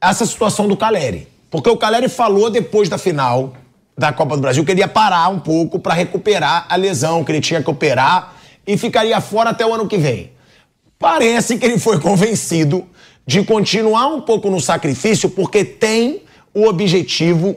essa 0.00 0.26
situação 0.26 0.66
do 0.66 0.76
Caleri. 0.76 1.28
Porque 1.48 1.70
o 1.70 1.76
Caleri 1.76 2.08
falou 2.08 2.50
depois 2.50 2.88
da 2.88 2.98
final 2.98 3.54
da 3.96 4.12
Copa 4.12 4.36
do 4.36 4.42
Brasil 4.42 4.64
que 4.64 4.72
ele 4.72 4.80
ia 4.80 4.88
parar 4.88 5.28
um 5.28 5.38
pouco 5.38 5.78
para 5.78 5.94
recuperar 5.94 6.66
a 6.68 6.76
lesão, 6.76 7.22
que 7.24 7.32
ele 7.32 7.40
tinha 7.40 7.62
que 7.62 7.70
operar 7.70 8.34
e 8.66 8.76
ficaria 8.76 9.20
fora 9.20 9.50
até 9.50 9.64
o 9.64 9.72
ano 9.72 9.86
que 9.86 9.96
vem. 9.96 10.32
Parece 10.98 11.58
que 11.58 11.64
ele 11.64 11.78
foi 11.78 11.98
convencido 12.00 12.86
de 13.26 13.42
continuar 13.42 14.08
um 14.08 14.20
pouco 14.20 14.50
no 14.50 14.60
sacrifício 14.60 15.30
porque 15.30 15.64
tem 15.64 16.22
o 16.52 16.66
objetivo 16.66 17.56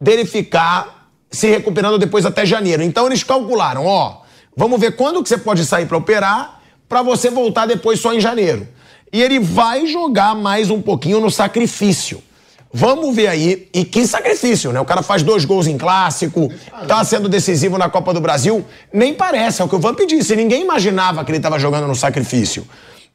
dele 0.00 0.24
ficar 0.24 1.08
se 1.30 1.48
recuperando 1.48 1.98
depois 1.98 2.26
até 2.26 2.44
janeiro. 2.44 2.82
Então 2.82 3.06
eles 3.06 3.22
calcularam, 3.22 3.86
ó, 3.86 4.22
vamos 4.56 4.80
ver 4.80 4.96
quando 4.96 5.22
que 5.22 5.28
você 5.28 5.38
pode 5.38 5.64
sair 5.64 5.86
para 5.86 5.96
operar 5.96 6.60
para 6.88 7.02
você 7.02 7.30
voltar 7.30 7.66
depois 7.66 8.00
só 8.00 8.12
em 8.12 8.20
janeiro. 8.20 8.68
E 9.10 9.22
ele 9.22 9.38
vai 9.38 9.86
jogar 9.86 10.34
mais 10.34 10.70
um 10.70 10.80
pouquinho 10.80 11.20
no 11.20 11.30
sacrifício. 11.30 12.22
Vamos 12.74 13.14
ver 13.14 13.26
aí, 13.26 13.68
e 13.74 13.84
que 13.84 14.06
sacrifício, 14.06 14.72
né? 14.72 14.80
O 14.80 14.84
cara 14.84 15.02
faz 15.02 15.22
dois 15.22 15.44
gols 15.44 15.66
em 15.66 15.76
clássico, 15.76 16.50
tá 16.88 17.04
sendo 17.04 17.28
decisivo 17.28 17.76
na 17.76 17.90
Copa 17.90 18.14
do 18.14 18.20
Brasil. 18.20 18.64
Nem 18.90 19.12
parece, 19.12 19.60
é 19.60 19.64
o 19.64 19.68
que 19.68 19.76
o 19.76 19.78
Vamp 19.78 19.98
disse. 20.08 20.34
Ninguém 20.34 20.62
imaginava 20.62 21.22
que 21.22 21.30
ele 21.30 21.36
estava 21.36 21.58
jogando 21.58 21.86
no 21.86 21.94
sacrifício. 21.94 22.66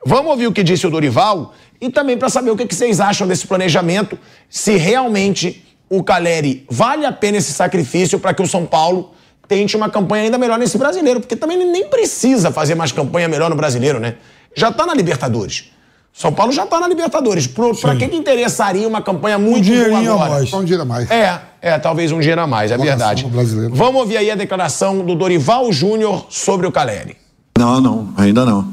Vamos 0.05 0.29
ouvir 0.29 0.45
o 0.45 0.53
que 0.53 0.61
disse 0.61 0.85
o 0.85 0.91
Dorival 0.91 1.55
e 1.81 1.89
também 1.89 2.17
para 2.17 2.29
saber 2.29 2.51
o 2.51 2.55
que 2.55 2.71
vocês 2.73 2.99
acham 2.99 3.27
desse 3.27 3.47
planejamento, 3.47 4.17
se 4.47 4.77
realmente 4.77 5.65
o 5.89 6.03
Caleri 6.03 6.65
vale 6.69 7.05
a 7.05 7.11
pena 7.11 7.37
esse 7.37 7.51
sacrifício 7.51 8.19
para 8.19 8.33
que 8.33 8.41
o 8.43 8.47
São 8.47 8.65
Paulo 8.65 9.11
tente 9.47 9.75
uma 9.75 9.89
campanha 9.89 10.25
ainda 10.25 10.37
melhor 10.37 10.59
nesse 10.59 10.77
brasileiro, 10.77 11.19
porque 11.19 11.35
também 11.35 11.59
ele 11.59 11.71
nem 11.71 11.87
precisa 11.87 12.51
fazer 12.51 12.75
mais 12.75 12.91
campanha 12.91 13.27
melhor 13.27 13.49
no 13.49 13.55
brasileiro, 13.55 13.99
né? 13.99 14.15
Já 14.55 14.71
tá 14.71 14.85
na 14.85 14.93
Libertadores. 14.93 15.71
São 16.17 16.33
Paulo 16.33 16.51
já 16.51 16.65
tá 16.65 16.79
na 16.79 16.87
Libertadores. 16.87 17.45
Pro, 17.45 17.75
pra 17.75 17.95
que, 17.95 18.05
interessaria 18.05 18.87
uma 18.87 19.03
campanha 19.03 19.37
muito 19.37 19.53
boa 19.53 19.61
dinheirinho 19.61 20.11
a 20.13 20.15
agora? 20.15 20.29
mais. 20.31 20.51
Um 20.51 20.63
dinheiro 20.63 20.81
a 20.81 20.85
mais. 20.85 21.11
É, 21.11 21.41
é, 21.61 21.77
talvez 21.77 22.11
um 22.11 22.19
dinheiro 22.19 22.41
a 22.41 22.47
mais, 22.47 22.71
é 22.71 22.77
verdade. 22.77 23.23
brasileiro. 23.25 23.75
Vamos 23.75 24.01
ouvir 24.01 24.17
aí 24.17 24.31
a 24.31 24.35
declaração 24.35 25.05
do 25.05 25.13
Dorival 25.13 25.71
Júnior 25.71 26.25
sobre 26.29 26.65
o 26.65 26.71
Caleri. 26.71 27.15
Não, 27.55 27.79
não, 27.79 28.09
ainda 28.17 28.43
não. 28.43 28.67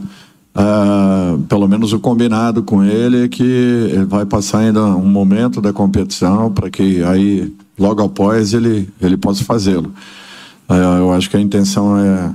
Ah, 0.54 1.36
pelo 1.46 1.68
menos 1.68 1.92
o 1.92 2.00
combinado 2.00 2.62
com 2.62 2.82
ele 2.82 3.26
é 3.26 3.28
que 3.28 3.42
ele 3.42 4.06
vai 4.06 4.24
passar 4.24 4.60
ainda 4.60 4.82
um 4.82 5.08
momento 5.08 5.60
da 5.60 5.72
competição 5.72 6.50
para 6.50 6.70
que 6.70 7.02
aí 7.02 7.52
logo 7.78 8.02
após 8.02 8.54
ele 8.54 8.88
ele 9.02 9.18
possa 9.18 9.44
fazê-lo. 9.44 9.92
Ah, 10.66 10.96
eu 10.98 11.12
acho 11.12 11.28
que 11.28 11.36
a 11.36 11.40
intenção 11.40 11.98
é, 11.98 12.30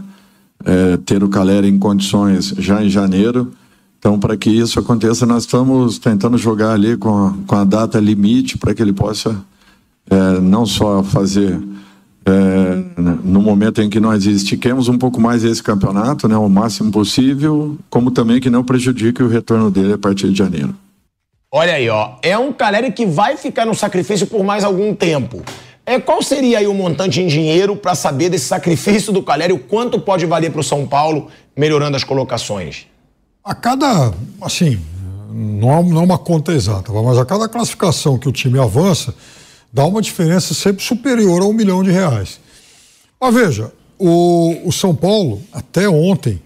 é 0.65 0.97
ter 0.97 1.23
o 1.23 1.29
Caleri 1.29 1.67
em 1.67 1.79
condições 1.79 2.53
já 2.59 2.83
em 2.83 2.89
janeiro. 2.89 3.51
Então, 3.99 4.17
para 4.17 4.37
que 4.37 4.49
isso 4.49 4.79
aconteça, 4.79 5.25
nós 5.25 5.43
estamos 5.43 5.99
tentando 5.99 6.37
jogar 6.37 6.71
ali 6.71 6.95
com 6.95 7.27
a, 7.27 7.33
com 7.45 7.55
a 7.55 7.65
data 7.65 7.99
limite 7.99 8.57
para 8.57 8.73
que 8.73 8.81
ele 8.81 8.93
possa 8.93 9.43
é, 10.09 10.39
não 10.39 10.65
só 10.65 11.03
fazer 11.03 11.61
é, 12.25 13.01
no 13.23 13.41
momento 13.41 13.81
em 13.81 13.89
que 13.89 13.99
nós 13.99 14.25
estiquemos 14.25 14.87
um 14.87 14.97
pouco 14.97 15.19
mais 15.19 15.43
esse 15.43 15.61
campeonato, 15.61 16.27
né, 16.27 16.37
o 16.37 16.47
máximo 16.47 16.91
possível, 16.91 17.77
como 17.89 18.09
também 18.09 18.39
que 18.39 18.49
não 18.49 18.63
prejudique 18.63 19.21
o 19.21 19.27
retorno 19.27 19.69
dele 19.69 19.93
a 19.93 19.97
partir 19.97 20.29
de 20.29 20.37
janeiro. 20.37 20.73
Olha 21.51 21.73
aí, 21.73 21.89
ó. 21.89 22.11
É 22.21 22.37
um 22.37 22.53
Caleri 22.53 22.91
que 22.91 23.05
vai 23.05 23.35
ficar 23.35 23.65
no 23.65 23.73
sacrifício 23.73 24.27
por 24.27 24.43
mais 24.43 24.63
algum 24.63 24.93
tempo. 24.93 25.41
É, 25.85 25.99
qual 25.99 26.21
seria 26.21 26.59
aí 26.59 26.67
o 26.67 26.73
montante 26.73 27.19
em 27.19 27.27
dinheiro 27.27 27.75
para 27.75 27.95
saber 27.95 28.29
desse 28.29 28.45
sacrifício 28.45 29.11
do 29.11 29.23
Caleri, 29.23 29.51
o 29.51 29.59
quanto 29.59 29.99
pode 29.99 30.25
valer 30.25 30.51
para 30.51 30.61
o 30.61 30.63
São 30.63 30.85
Paulo, 30.85 31.27
melhorando 31.57 31.97
as 31.97 32.03
colocações? 32.03 32.85
A 33.49 33.55
cada, 33.55 34.13
assim, 34.43 34.79
não 35.31 35.71
é, 35.71 35.83
não 35.83 36.01
é 36.01 36.03
uma 36.03 36.19
conta 36.19 36.53
exata, 36.53 36.93
mas 36.93 37.17
a 37.17 37.25
cada 37.25 37.49
classificação 37.49 38.15
que 38.15 38.29
o 38.29 38.31
time 38.31 38.59
avança, 38.59 39.11
dá 39.73 39.83
uma 39.87 40.03
diferença 40.03 40.53
sempre 40.53 40.83
superior 40.83 41.41
a 41.41 41.45
um 41.45 41.51
milhão 41.51 41.81
de 41.81 41.89
reais. 41.89 42.39
Mas 43.19 43.33
veja, 43.33 43.73
o, 43.97 44.55
o 44.65 44.71
São 44.71 44.93
Paulo, 44.93 45.41
até 45.51 45.89
ontem, 45.89 46.39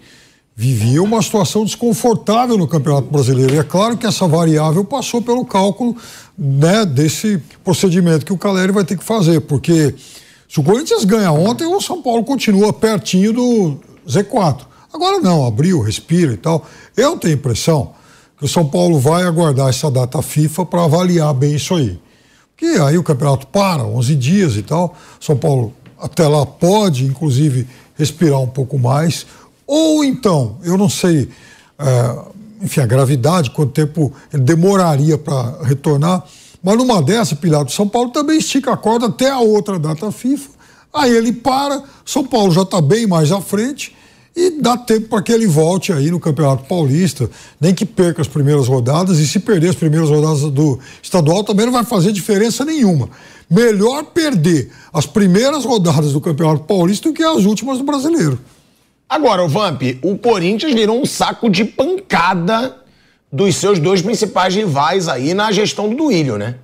vivia 0.56 1.02
uma 1.02 1.20
situação 1.20 1.66
desconfortável 1.66 2.56
no 2.56 2.66
Campeonato 2.66 3.08
Brasileiro. 3.10 3.54
E 3.54 3.58
é 3.58 3.64
claro 3.64 3.98
que 3.98 4.06
essa 4.06 4.26
variável 4.26 4.82
passou 4.82 5.20
pelo 5.20 5.44
cálculo 5.44 5.94
né, 6.38 6.86
desse 6.86 7.36
procedimento 7.62 8.24
que 8.24 8.32
o 8.32 8.38
Caleri 8.38 8.72
vai 8.72 8.82
ter 8.82 8.96
que 8.96 9.04
fazer, 9.04 9.42
porque 9.42 9.94
se 10.48 10.58
o 10.58 10.62
Corinthians 10.62 11.04
ganha 11.04 11.32
ontem, 11.32 11.66
o 11.66 11.82
São 11.82 12.00
Paulo 12.00 12.24
continua 12.24 12.72
pertinho 12.72 13.34
do 13.34 13.78
Z4. 14.08 14.72
Agora 14.94 15.18
não, 15.18 15.44
abriu, 15.44 15.80
respira 15.80 16.34
e 16.34 16.36
tal. 16.36 16.64
Eu 16.96 17.18
tenho 17.18 17.34
a 17.34 17.36
impressão 17.36 17.92
que 18.38 18.44
o 18.44 18.48
São 18.48 18.64
Paulo 18.64 19.00
vai 19.00 19.24
aguardar 19.24 19.68
essa 19.68 19.90
data 19.90 20.22
FIFA 20.22 20.64
para 20.66 20.84
avaliar 20.84 21.34
bem 21.34 21.56
isso 21.56 21.74
aí. 21.74 21.98
Porque 22.56 22.80
aí 22.80 22.96
o 22.96 23.02
campeonato 23.02 23.48
para, 23.48 23.82
11 23.82 24.14
dias 24.14 24.56
e 24.56 24.62
tal. 24.62 24.96
São 25.18 25.36
Paulo 25.36 25.74
até 25.98 26.28
lá 26.28 26.46
pode, 26.46 27.04
inclusive, 27.06 27.66
respirar 27.96 28.38
um 28.38 28.46
pouco 28.46 28.78
mais. 28.78 29.26
Ou 29.66 30.04
então, 30.04 30.58
eu 30.62 30.78
não 30.78 30.88
sei, 30.88 31.28
é, 31.76 32.18
enfim, 32.62 32.80
a 32.80 32.86
gravidade, 32.86 33.50
quanto 33.50 33.72
tempo 33.72 34.12
ele 34.32 34.44
demoraria 34.44 35.18
para 35.18 35.58
retornar. 35.64 36.22
Mas 36.62 36.78
numa 36.78 37.02
dessa, 37.02 37.34
Pilato, 37.34 37.72
São 37.72 37.88
Paulo 37.88 38.10
também 38.10 38.38
estica 38.38 38.72
a 38.72 38.76
corda 38.76 39.06
até 39.06 39.28
a 39.28 39.40
outra 39.40 39.76
data 39.76 40.12
FIFA. 40.12 40.50
Aí 40.92 41.10
ele 41.10 41.32
para, 41.32 41.82
São 42.04 42.24
Paulo 42.24 42.52
já 42.52 42.62
está 42.62 42.80
bem 42.80 43.08
mais 43.08 43.32
à 43.32 43.40
frente 43.40 43.92
e 44.36 44.50
dá 44.60 44.76
tempo 44.76 45.08
para 45.08 45.22
que 45.22 45.32
ele 45.32 45.46
volte 45.46 45.92
aí 45.92 46.10
no 46.10 46.18
Campeonato 46.18 46.64
Paulista, 46.64 47.30
nem 47.60 47.74
que 47.74 47.86
perca 47.86 48.20
as 48.20 48.28
primeiras 48.28 48.66
rodadas, 48.66 49.18
e 49.18 49.26
se 49.26 49.38
perder 49.38 49.70
as 49.70 49.76
primeiras 49.76 50.10
rodadas 50.10 50.40
do 50.50 50.78
estadual 51.02 51.44
também 51.44 51.66
não 51.66 51.72
vai 51.72 51.84
fazer 51.84 52.10
diferença 52.10 52.64
nenhuma. 52.64 53.08
Melhor 53.48 54.04
perder 54.04 54.70
as 54.92 55.06
primeiras 55.06 55.64
rodadas 55.64 56.12
do 56.12 56.20
Campeonato 56.20 56.64
Paulista 56.64 57.08
do 57.08 57.14
que 57.14 57.22
as 57.22 57.44
últimas 57.44 57.78
do 57.78 57.84
brasileiro. 57.84 58.38
Agora, 59.08 59.44
o 59.44 59.48
Vamp, 59.48 59.82
o 60.02 60.18
Corinthians 60.18 60.72
virou 60.72 61.00
um 61.00 61.06
saco 61.06 61.48
de 61.48 61.64
pancada 61.64 62.76
dos 63.30 63.54
seus 63.56 63.78
dois 63.78 64.00
principais 64.02 64.54
rivais 64.54 65.08
aí 65.08 65.34
na 65.34 65.52
gestão 65.52 65.88
do 65.88 65.96
Duílio, 65.96 66.36
né? 66.38 66.56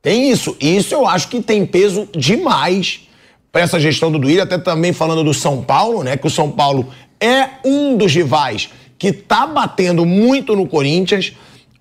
Tem 0.00 0.30
isso. 0.30 0.56
E 0.60 0.76
isso 0.76 0.94
eu 0.94 1.06
acho 1.06 1.28
que 1.28 1.42
tem 1.42 1.66
peso 1.66 2.08
demais 2.16 3.08
para 3.52 3.62
essa 3.62 3.78
gestão 3.78 4.10
do 4.10 4.18
Duílio, 4.18 4.42
até 4.42 4.56
também 4.56 4.92
falando 4.92 5.22
do 5.22 5.34
São 5.34 5.62
Paulo, 5.62 6.02
né? 6.02 6.16
Que 6.16 6.26
o 6.26 6.30
São 6.30 6.50
Paulo 6.50 6.88
é 7.22 7.50
um 7.64 7.96
dos 7.96 8.12
rivais 8.12 8.68
que 8.98 9.12
tá 9.12 9.46
batendo 9.46 10.04
muito 10.04 10.56
no 10.56 10.66
Corinthians. 10.66 11.32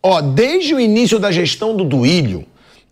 Ó, 0.04 0.22
desde 0.22 0.76
o 0.76 0.80
início 0.80 1.18
da 1.18 1.32
gestão 1.32 1.76
do 1.76 1.84
Duílio, 1.84 2.46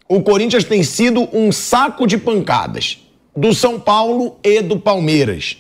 o 0.07 0.21
Corinthians 0.21 0.63
tem 0.63 0.81
sido 0.83 1.29
um 1.31 1.51
saco 1.51 2.07
de 2.07 2.17
pancadas 2.17 2.97
do 3.35 3.53
São 3.53 3.79
Paulo 3.79 4.37
e 4.43 4.61
do 4.61 4.79
Palmeiras. 4.79 5.57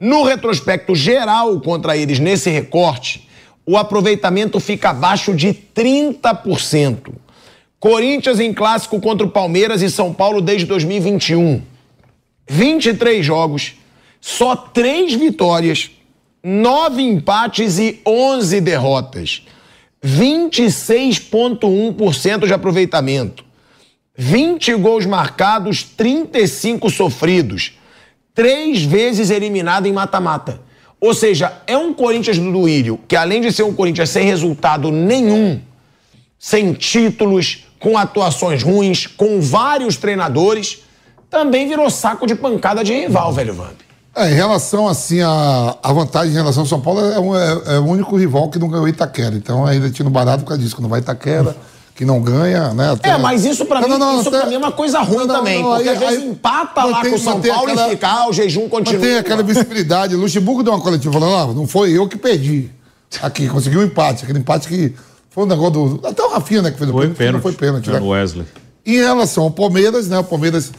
No 0.00 0.22
retrospecto 0.22 0.94
geral 0.94 1.60
contra 1.60 1.96
eles 1.96 2.20
nesse 2.20 2.48
recorte, 2.50 3.28
o 3.66 3.76
aproveitamento 3.76 4.60
fica 4.60 4.90
abaixo 4.90 5.34
de 5.34 5.48
30%. 5.48 7.12
Corinthians 7.80 8.38
em 8.38 8.54
clássico 8.54 9.00
contra 9.00 9.26
o 9.26 9.30
Palmeiras 9.30 9.82
e 9.82 9.90
São 9.90 10.14
Paulo 10.14 10.40
desde 10.40 10.66
2021. 10.66 11.60
23 12.48 13.26
jogos, 13.26 13.74
só 14.20 14.56
3 14.56 15.14
vitórias, 15.14 15.90
9 16.50 17.02
empates 17.02 17.78
e 17.78 18.00
11 18.06 18.62
derrotas. 18.62 19.42
26,1% 20.02 22.46
de 22.46 22.54
aproveitamento. 22.54 23.44
20 24.16 24.74
gols 24.76 25.04
marcados, 25.04 25.82
35 25.82 26.88
sofridos. 26.88 27.78
Três 28.34 28.82
vezes 28.82 29.28
eliminado 29.28 29.84
em 29.84 29.92
mata-mata. 29.92 30.62
Ou 30.98 31.12
seja, 31.12 31.52
é 31.66 31.76
um 31.76 31.92
Corinthians 31.92 32.38
do 32.38 32.50
Duílio 32.50 32.98
que, 33.06 33.14
além 33.14 33.42
de 33.42 33.52
ser 33.52 33.64
um 33.64 33.74
Corinthians 33.74 34.08
sem 34.08 34.24
resultado 34.24 34.90
nenhum, 34.90 35.60
sem 36.38 36.72
títulos, 36.72 37.66
com 37.78 37.98
atuações 37.98 38.62
ruins, 38.62 39.06
com 39.06 39.38
vários 39.38 39.98
treinadores, 39.98 40.82
também 41.28 41.68
virou 41.68 41.90
saco 41.90 42.26
de 42.26 42.34
pancada 42.34 42.82
de 42.82 42.94
rival, 42.94 43.34
velho 43.34 43.52
Vamp. 43.52 43.87
É, 44.18 44.30
em 44.30 44.34
relação 44.34 44.88
assim 44.88 45.20
a, 45.20 45.76
a 45.82 45.92
vantagem 45.92 46.32
em 46.32 46.36
relação 46.36 46.62
ao 46.62 46.66
São 46.66 46.80
Paulo 46.80 47.00
é, 47.00 47.18
um- 47.20 47.36
é- 47.36 47.76
é 47.76 47.78
o 47.78 47.84
único 47.84 48.16
rival 48.16 48.48
que 48.50 48.58
não 48.58 48.68
ganhou 48.68 48.88
Itaquera. 48.88 49.34
Então 49.36 49.64
ainda 49.64 49.88
tinha 49.90 50.04
no 50.04 50.10
barato 50.10 50.42
por 50.42 50.48
causa 50.48 50.62
disso, 50.62 50.74
quando 50.74 50.88
vai 50.88 51.00
Itaquera, 51.00 51.56
que 51.94 52.04
não 52.04 52.20
ganha, 52.20 52.72
né? 52.74 52.92
até- 52.92 53.10
É, 53.10 53.18
mas 53.18 53.44
isso 53.44 53.64
pra 53.66 53.80
Não, 53.80 53.88
mim, 53.88 53.98
não, 53.98 54.12
não, 54.14 54.20
isso 54.20 54.28
até- 54.28 54.38
pra 54.40 54.48
mim 54.48 54.54
é 54.54 54.58
uma 54.58 54.72
coisa 54.72 55.00
ruim 55.00 55.26
também. 55.26 55.62
não, 55.62 55.70
porque 55.74 55.88
aí- 55.88 55.94
às 55.94 56.00
vezes 56.00 56.18
aí 56.24 56.28
empata 56.30 56.84
lá 56.84 57.00
com 57.04 57.14
o 57.14 57.18
São 57.18 57.40
Paulo 57.40 57.70
aquela- 57.70 57.86
e 57.86 57.90
fica, 57.90 58.28
o 58.28 58.32
jejum 58.32 58.68
continua. 58.68 59.00
Mas 59.00 59.08
tem 59.08 59.18
aquela 59.18 59.42
visibilidade. 59.42 60.14
Luxemburgo 60.16 60.62
deu 60.62 60.72
uma 60.72 60.80
coletiva 60.82 61.12
falando, 61.12 61.34
ah, 61.50 61.54
não 61.54 61.66
foi 61.66 61.92
eu 61.92 62.08
que 62.08 62.16
perdi. 62.16 62.70
Aqui, 63.22 63.48
conseguiu 63.48 63.80
um 63.80 63.84
empate. 63.84 64.24
Aquele 64.24 64.40
empate 64.40 64.68
que 64.68 64.92
foi 65.30 65.44
um 65.44 65.46
negócio 65.46 65.72
do. 65.96 66.06
Até 66.06 66.22
o 66.22 66.30
Rafinha, 66.30 66.62
né, 66.62 66.70
que 66.70 66.78
fez 66.78 66.90
o 66.90 66.92
Foi 66.92 67.02
pênalti, 67.02 67.18
pênalti. 67.18 67.34
não 67.34 67.40
foi 67.40 67.52
pênalti, 67.52 67.88
É, 67.88 67.92
né? 67.94 68.00
no 68.00 68.08
Wesley. 68.08 68.46
Em 68.84 68.96
relação 68.96 69.44
ao 69.44 69.50
Palmeiras, 69.50 70.08
né? 70.08 70.18
O 70.18 70.24
Palmeiras 70.24 70.70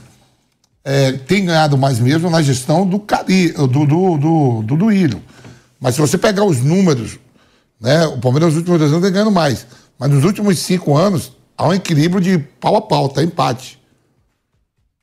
é, 0.89 1.11
tem 1.11 1.45
ganhado 1.45 1.77
mais 1.77 1.99
mesmo 1.99 2.31
na 2.31 2.41
gestão 2.41 2.83
do 2.83 2.99
Cari, 2.99 3.51
do, 3.51 3.67
do, 3.67 3.85
do, 4.17 4.63
do 4.63 4.75
Duílio. 4.75 5.21
Mas 5.79 5.93
se 5.93 6.01
você 6.01 6.17
pegar 6.17 6.43
os 6.43 6.61
números, 6.63 7.19
né? 7.79 8.07
O 8.07 8.17
Palmeiras 8.17 8.49
nos 8.49 8.57
últimos 8.57 8.79
dois 8.79 8.91
anos 8.91 9.03
tem 9.03 9.13
ganhando 9.13 9.31
mais. 9.31 9.67
Mas 9.99 10.09
nos 10.09 10.23
últimos 10.23 10.57
cinco 10.57 10.97
anos, 10.97 11.31
há 11.55 11.67
um 11.67 11.73
equilíbrio 11.75 12.19
de 12.19 12.39
pau 12.39 12.75
a 12.75 12.81
pau, 12.81 13.07
tá 13.07 13.21
empate. 13.21 13.79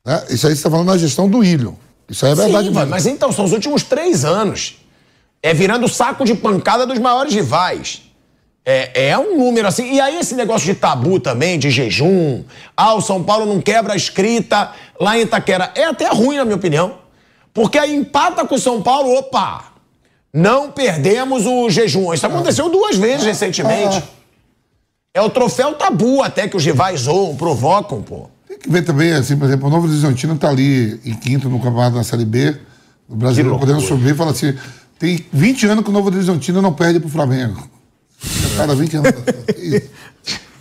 Né? 0.05 0.25
Isso 0.29 0.45
aí 0.45 0.53
você 0.53 0.59
está 0.59 0.69
falando 0.69 0.87
na 0.87 0.97
gestão 0.97 1.29
do 1.29 1.41
Ilho. 1.41 1.77
Isso 2.09 2.25
aí 2.25 2.33
é 2.33 2.35
verdade 2.35 2.67
Sim, 2.67 2.85
mas 2.85 3.05
então, 3.05 3.31
são 3.31 3.45
os 3.45 3.53
últimos 3.53 3.81
três 3.83 4.25
anos. 4.25 4.75
É 5.41 5.53
virando 5.53 5.87
saco 5.87 6.25
de 6.25 6.35
pancada 6.35 6.85
dos 6.85 6.99
maiores 6.99 7.33
rivais. 7.33 8.01
É, 8.69 9.11
é 9.11 9.17
um 9.17 9.37
número 9.37 9.65
assim. 9.65 9.93
E 9.93 10.01
aí, 10.01 10.19
esse 10.19 10.35
negócio 10.35 10.65
de 10.65 10.77
tabu 10.77 11.21
também, 11.21 11.57
de 11.57 11.71
jejum. 11.71 12.43
Ah, 12.75 12.95
o 12.95 13.01
São 13.01 13.23
Paulo 13.23 13.45
não 13.45 13.61
quebra 13.61 13.93
a 13.93 13.95
escrita 13.95 14.73
lá 14.99 15.17
em 15.17 15.21
Itaquera. 15.21 15.71
É 15.73 15.85
até 15.85 16.09
ruim, 16.09 16.35
na 16.35 16.43
minha 16.43 16.57
opinião. 16.57 16.95
Porque 17.53 17.77
aí 17.77 17.95
empata 17.95 18.45
com 18.45 18.55
o 18.55 18.59
São 18.59 18.81
Paulo, 18.81 19.15
opa! 19.15 19.71
Não 20.33 20.69
perdemos 20.69 21.45
o 21.45 21.69
jejum. 21.69 22.13
Isso 22.13 22.27
aconteceu 22.27 22.69
duas 22.69 22.97
vezes 22.97 23.25
recentemente. 23.25 24.03
É 25.13 25.21
o 25.21 25.29
troféu 25.29 25.73
tabu 25.75 26.21
até 26.21 26.45
que 26.49 26.57
os 26.57 26.65
rivais 26.65 27.01
zoam, 27.01 27.37
provocam, 27.37 28.01
pô. 28.01 28.29
Tem 28.49 28.59
que 28.59 28.69
ver 28.69 28.81
também, 28.83 29.13
assim, 29.13 29.37
por 29.37 29.45
exemplo, 29.45 29.67
o 29.67 29.71
Novo 29.71 29.87
Horizontino 29.87 30.35
está 30.35 30.49
ali 30.49 30.99
em 31.05 31.13
quinto 31.13 31.47
no 31.47 31.57
campeonato 31.59 31.95
da 31.95 32.03
Série 32.03 32.25
B, 32.25 32.51
do 33.07 33.15
brasileiro, 33.15 33.51
loucura. 33.51 33.71
podendo 33.71 33.87
subir 33.87 34.11
e 34.11 34.15
falar 34.15 34.31
assim: 34.31 34.53
tem 34.99 35.25
20 35.31 35.67
anos 35.67 35.83
que 35.85 35.89
o 35.89 35.93
Novo 35.93 36.09
Horizontino 36.09 36.61
não 36.61 36.73
perde 36.73 36.99
pro 36.99 37.07
Flamengo. 37.07 37.76
Cara, 38.57 38.75
20 38.75 38.97
anos. 38.97 39.13
Isso. 39.57 39.81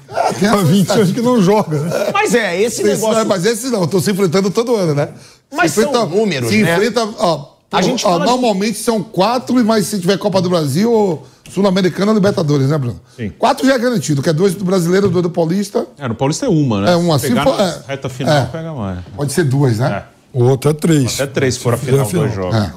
Ah, 0.09 0.33
tem 0.39 0.49
Há 0.49 0.53
essa- 0.55 0.65
20 0.65 0.91
anos 0.93 1.13
que 1.13 1.21
não 1.21 1.43
joga. 1.43 1.81
né? 1.81 2.11
Mas 2.13 2.35
é, 2.35 2.61
esse 2.61 2.83
Esse- 2.83 2.85
negócio. 2.85 3.27
Mas 3.27 3.45
esse 3.45 3.69
não, 3.71 3.85
estão 3.85 4.01
se 4.01 4.11
enfrentando 4.11 4.51
todo 4.51 4.77
ano, 4.77 4.95
né? 4.95 5.09
Mas 5.53 5.73
se 5.73 5.83
são 5.83 6.07
números, 6.09 6.49
se 6.49 6.63
né? 6.63 6.73
enfrenta, 6.75 7.03
ó, 7.19 7.55
A 7.73 7.83
gente 7.83 8.05
ó, 8.07 8.11
fala 8.11 8.25
de- 8.25 8.31
normalmente 8.31 8.79
são 8.79 9.03
quatro, 9.03 9.55
mas 9.65 9.87
se 9.87 9.99
tiver 9.99 10.17
Copa 10.19 10.41
do 10.41 10.49
Brasil 10.49 10.93
ou 10.93 11.27
Sul-Americana 11.51 12.13
ou 12.13 12.15
Libertadores, 12.15 12.69
né, 12.69 12.79
Bruno? 12.79 13.01
Sim. 13.17 13.31
Quatro 13.31 13.67
já 13.67 13.75
é 13.75 13.79
garantido, 13.79 14.23
que 14.23 14.29
é 14.29 14.33
dois 14.33 14.55
do 14.55 14.65
brasileiro, 14.65 15.09
dois 15.09 15.23
do 15.23 15.31
Paulista. 15.31 15.87
É, 15.99 16.07
no 16.07 16.15
Paulista 16.15 16.47
é 16.47 16.49
uma, 16.49 16.81
né? 16.83 16.93
É, 16.93 16.97
um 16.97 17.07
Se 17.07 17.13
assim 17.13 17.29
pegar 17.29 17.45
for- 17.45 17.57
na 17.59 17.65
é. 17.69 17.83
reta 17.89 18.09
final, 18.09 18.37
É. 18.37 18.45
pega 18.47 18.73
mais. 18.75 18.99
Pode 19.17 19.33
ser 19.33 19.45
duas, 19.45 19.79
né? 19.79 20.05
É. 20.13 20.39
O 20.39 20.45
outro 20.45 20.71
é 20.71 20.75
três. 20.75 21.15
Até 21.15 21.27
três, 21.27 21.55
se 21.55 21.61
for 21.61 21.75
a 21.75 21.77
fizer 21.77 22.05
final, 22.05 22.25
dois 22.25 22.35
jogos. 22.35 22.57
É. 22.57 22.73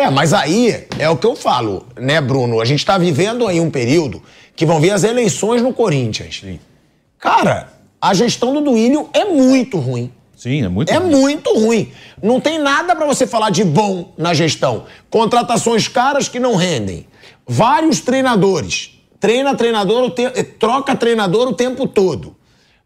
É, 0.00 0.10
mas 0.10 0.32
aí 0.32 0.86
é 0.98 1.08
o 1.08 1.16
que 1.16 1.26
eu 1.26 1.36
falo, 1.36 1.86
né, 1.98 2.20
Bruno? 2.20 2.60
A 2.60 2.64
gente 2.64 2.84
tá 2.84 2.96
vivendo 2.98 3.46
aí 3.46 3.60
um 3.60 3.70
período 3.70 4.22
que 4.56 4.64
vão 4.66 4.80
vir 4.80 4.90
as 4.90 5.04
eleições 5.04 5.62
no 5.62 5.72
Corinthians. 5.72 6.42
Cara, 7.18 7.68
a 8.00 8.14
gestão 8.14 8.52
do 8.52 8.60
Duílio 8.60 9.08
é 9.12 9.24
muito 9.24 9.78
ruim. 9.78 10.12
Sim, 10.36 10.62
é 10.64 10.68
muito 10.68 10.90
É 10.90 10.96
ruim. 10.96 11.10
muito 11.10 11.52
ruim. 11.54 11.92
Não 12.22 12.40
tem 12.40 12.58
nada 12.58 12.96
pra 12.96 13.04
você 13.06 13.26
falar 13.26 13.50
de 13.50 13.62
bom 13.62 14.12
na 14.16 14.32
gestão. 14.32 14.84
Contratações 15.10 15.86
caras 15.86 16.28
que 16.28 16.40
não 16.40 16.56
rendem. 16.56 17.06
Vários 17.46 18.00
treinadores. 18.00 18.92
Treina 19.18 19.54
treinador, 19.54 20.10
te- 20.12 20.24
eh, 20.24 20.42
troca 20.42 20.96
treinador 20.96 21.46
o 21.48 21.52
tempo 21.52 21.86
todo. 21.86 22.34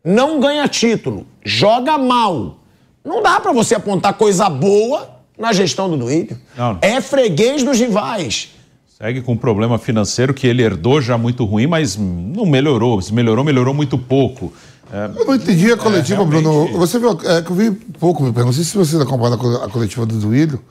Não 0.04 0.40
ganha 0.40 0.66
título. 0.66 1.26
Joga 1.44 1.96
mal. 1.96 2.56
Não 3.04 3.22
dá 3.22 3.38
pra 3.38 3.52
você 3.52 3.76
apontar 3.76 4.14
coisa 4.14 4.48
boa 4.48 5.13
na 5.38 5.52
gestão 5.52 5.88
do 5.90 5.96
Duílio. 5.96 6.38
Não. 6.56 6.78
É 6.80 7.00
freguês 7.00 7.62
dos 7.62 7.78
rivais. 7.78 8.50
Segue 8.96 9.20
com 9.22 9.32
um 9.32 9.36
problema 9.36 9.78
financeiro 9.78 10.32
que 10.32 10.46
ele 10.46 10.62
herdou 10.62 11.00
já 11.00 11.18
muito 11.18 11.44
ruim, 11.44 11.66
mas 11.66 11.96
não 11.96 12.46
melhorou. 12.46 13.00
Se 13.02 13.12
melhorou, 13.12 13.44
melhorou 13.44 13.74
muito 13.74 13.98
pouco. 13.98 14.52
É, 14.92 15.10
Eu 15.18 15.24
não 15.24 15.34
entendi 15.34 15.72
a 15.72 15.76
coletiva, 15.76 16.22
É, 16.22 16.26
realmente. 16.26 16.42
Bruno. 16.44 16.78
Você 16.78 16.98
viu, 16.98 17.18
é 17.24 17.42
que 17.42 17.50
eu 17.50 17.56
vi 17.56 17.70
pouco, 17.72 18.22
não 18.30 18.52
sei 18.52 18.62
se 18.64 18.76
vocês 18.76 19.00
acompanharam 19.02 19.34
a 19.34 19.38
co- 19.38 19.64
a 19.64 19.68
coletiva 19.68 20.06
do 20.06 20.16
Duílio. 20.18 20.62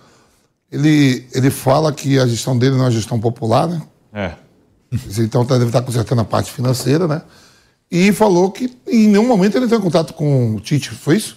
Ele, 0.72 1.26
ele 1.34 1.50
fala 1.52 1.92
que 1.92 2.18
a 2.18 2.26
gestão 2.26 2.58
dele 2.58 2.72
não 2.76 2.82
é 2.82 2.86
uma 2.86 2.92
gestão 2.92 3.20
popular, 3.20 3.68
né? 3.68 3.82
é. 4.14 4.32
Então 5.20 5.44
tá- 5.44 5.56
deve 5.56 5.68
estar 5.68 5.82
consertando 5.82 6.22
a 6.22 6.26
parte 6.26 6.52
financeira, 6.52 7.08
né? 7.08 7.24
E 7.92 8.12
falou 8.14 8.52
que 8.52 8.72
em 8.88 9.08
nenhum 9.08 9.28
momento 9.28 9.56
ele 9.58 9.66
entrou 9.66 9.80
em 9.80 9.84
contato 9.84 10.14
com 10.14 10.56
o 10.56 10.60
Tite, 10.60 10.92
foi 10.92 11.18
isso? 11.18 11.36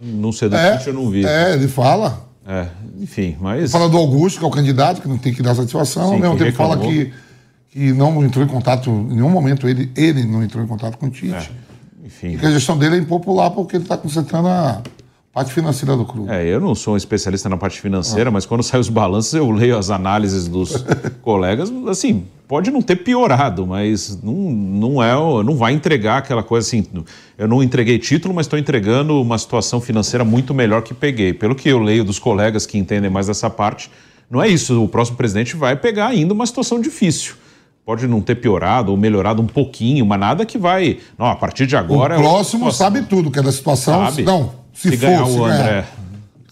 Não 0.00 0.30
sei 0.32 0.48
do 0.50 0.56
É, 0.56 0.76
Tite, 0.76 0.88
eu 0.88 0.94
não 0.94 1.08
vi. 1.10 1.24
É, 1.26 1.54
ele 1.54 1.66
fala. 1.66 2.27
É, 2.48 2.66
enfim, 2.98 3.36
mas. 3.38 3.70
Fala 3.70 3.90
do 3.90 3.98
Augusto, 3.98 4.38
que 4.38 4.44
é 4.44 4.48
o 4.48 4.50
candidato, 4.50 5.02
que 5.02 5.08
não 5.08 5.18
tem 5.18 5.34
que 5.34 5.42
dar 5.42 5.54
satisfação. 5.54 6.08
Sim, 6.08 6.14
Ao 6.14 6.18
mesmo 6.18 6.38
que 6.38 6.44
tempo 6.44 6.56
fala 6.56 6.78
que, 6.78 7.12
que 7.68 7.92
não 7.92 8.24
entrou 8.24 8.42
em 8.42 8.48
contato, 8.48 8.88
em 8.88 9.14
nenhum 9.16 9.28
momento 9.28 9.68
ele, 9.68 9.92
ele 9.94 10.24
não 10.24 10.42
entrou 10.42 10.64
em 10.64 10.66
contato 10.66 10.96
com 10.96 11.06
o 11.06 11.10
Tite. 11.10 11.34
É, 11.34 12.06
enfim. 12.06 12.28
E 12.28 12.38
que 12.38 12.46
a 12.46 12.50
gestão 12.50 12.78
dele 12.78 12.96
é 12.96 12.98
impopular 13.00 13.50
porque 13.50 13.76
ele 13.76 13.84
está 13.84 13.98
consertando 13.98 14.48
a 14.48 14.82
parte 15.38 15.52
financeira 15.52 15.96
do 15.96 16.04
clube. 16.04 16.32
É, 16.32 16.44
eu 16.44 16.60
não 16.60 16.74
sou 16.74 16.94
um 16.94 16.96
especialista 16.96 17.48
na 17.48 17.56
parte 17.56 17.80
financeira, 17.80 18.28
mas 18.28 18.44
quando 18.44 18.60
saem 18.64 18.80
os 18.80 18.88
balanços 18.88 19.34
eu 19.34 19.48
leio 19.52 19.78
as 19.78 19.88
análises 19.88 20.48
dos 20.48 20.84
colegas. 21.22 21.72
Assim, 21.86 22.24
pode 22.48 22.72
não 22.72 22.82
ter 22.82 22.96
piorado, 22.96 23.64
mas 23.64 24.20
não, 24.20 24.34
não 24.34 25.02
é, 25.02 25.14
não 25.44 25.54
vai 25.54 25.72
entregar 25.72 26.18
aquela 26.18 26.42
coisa 26.42 26.66
assim. 26.66 26.84
Eu 27.36 27.46
não 27.46 27.62
entreguei 27.62 28.00
título, 28.00 28.34
mas 28.34 28.46
estou 28.46 28.58
entregando 28.58 29.22
uma 29.22 29.38
situação 29.38 29.80
financeira 29.80 30.24
muito 30.24 30.52
melhor 30.52 30.82
que 30.82 30.92
peguei. 30.92 31.32
Pelo 31.32 31.54
que 31.54 31.68
eu 31.68 31.78
leio 31.78 32.04
dos 32.04 32.18
colegas 32.18 32.66
que 32.66 32.76
entendem 32.76 33.08
mais 33.08 33.28
dessa 33.28 33.48
parte, 33.48 33.88
não 34.28 34.42
é 34.42 34.48
isso. 34.48 34.82
O 34.82 34.88
próximo 34.88 35.16
presidente 35.16 35.54
vai 35.54 35.76
pegar 35.76 36.08
ainda 36.08 36.34
uma 36.34 36.46
situação 36.46 36.80
difícil. 36.80 37.34
Pode 37.86 38.08
não 38.08 38.20
ter 38.20 38.34
piorado 38.34 38.90
ou 38.90 38.96
melhorado 38.96 39.40
um 39.40 39.46
pouquinho, 39.46 40.04
mas 40.04 40.18
nada 40.18 40.44
que 40.44 40.58
vai. 40.58 40.98
Não, 41.16 41.26
a 41.26 41.36
partir 41.36 41.64
de 41.64 41.76
agora. 41.76 42.16
o 42.16 42.18
é 42.18 42.22
próximo 42.22 42.70
situação. 42.70 42.72
sabe 42.72 43.02
tudo, 43.06 43.30
que 43.30 43.38
é 43.38 43.42
da 43.42 43.52
situação. 43.52 44.04
Sabe. 44.04 44.24
Não, 44.24 44.57
se, 44.80 44.90
Se 44.90 44.96
for, 44.96 45.06
ganhar 45.06 45.24
o 45.24 45.34
ganhar. 45.44 45.60
André. 45.60 45.84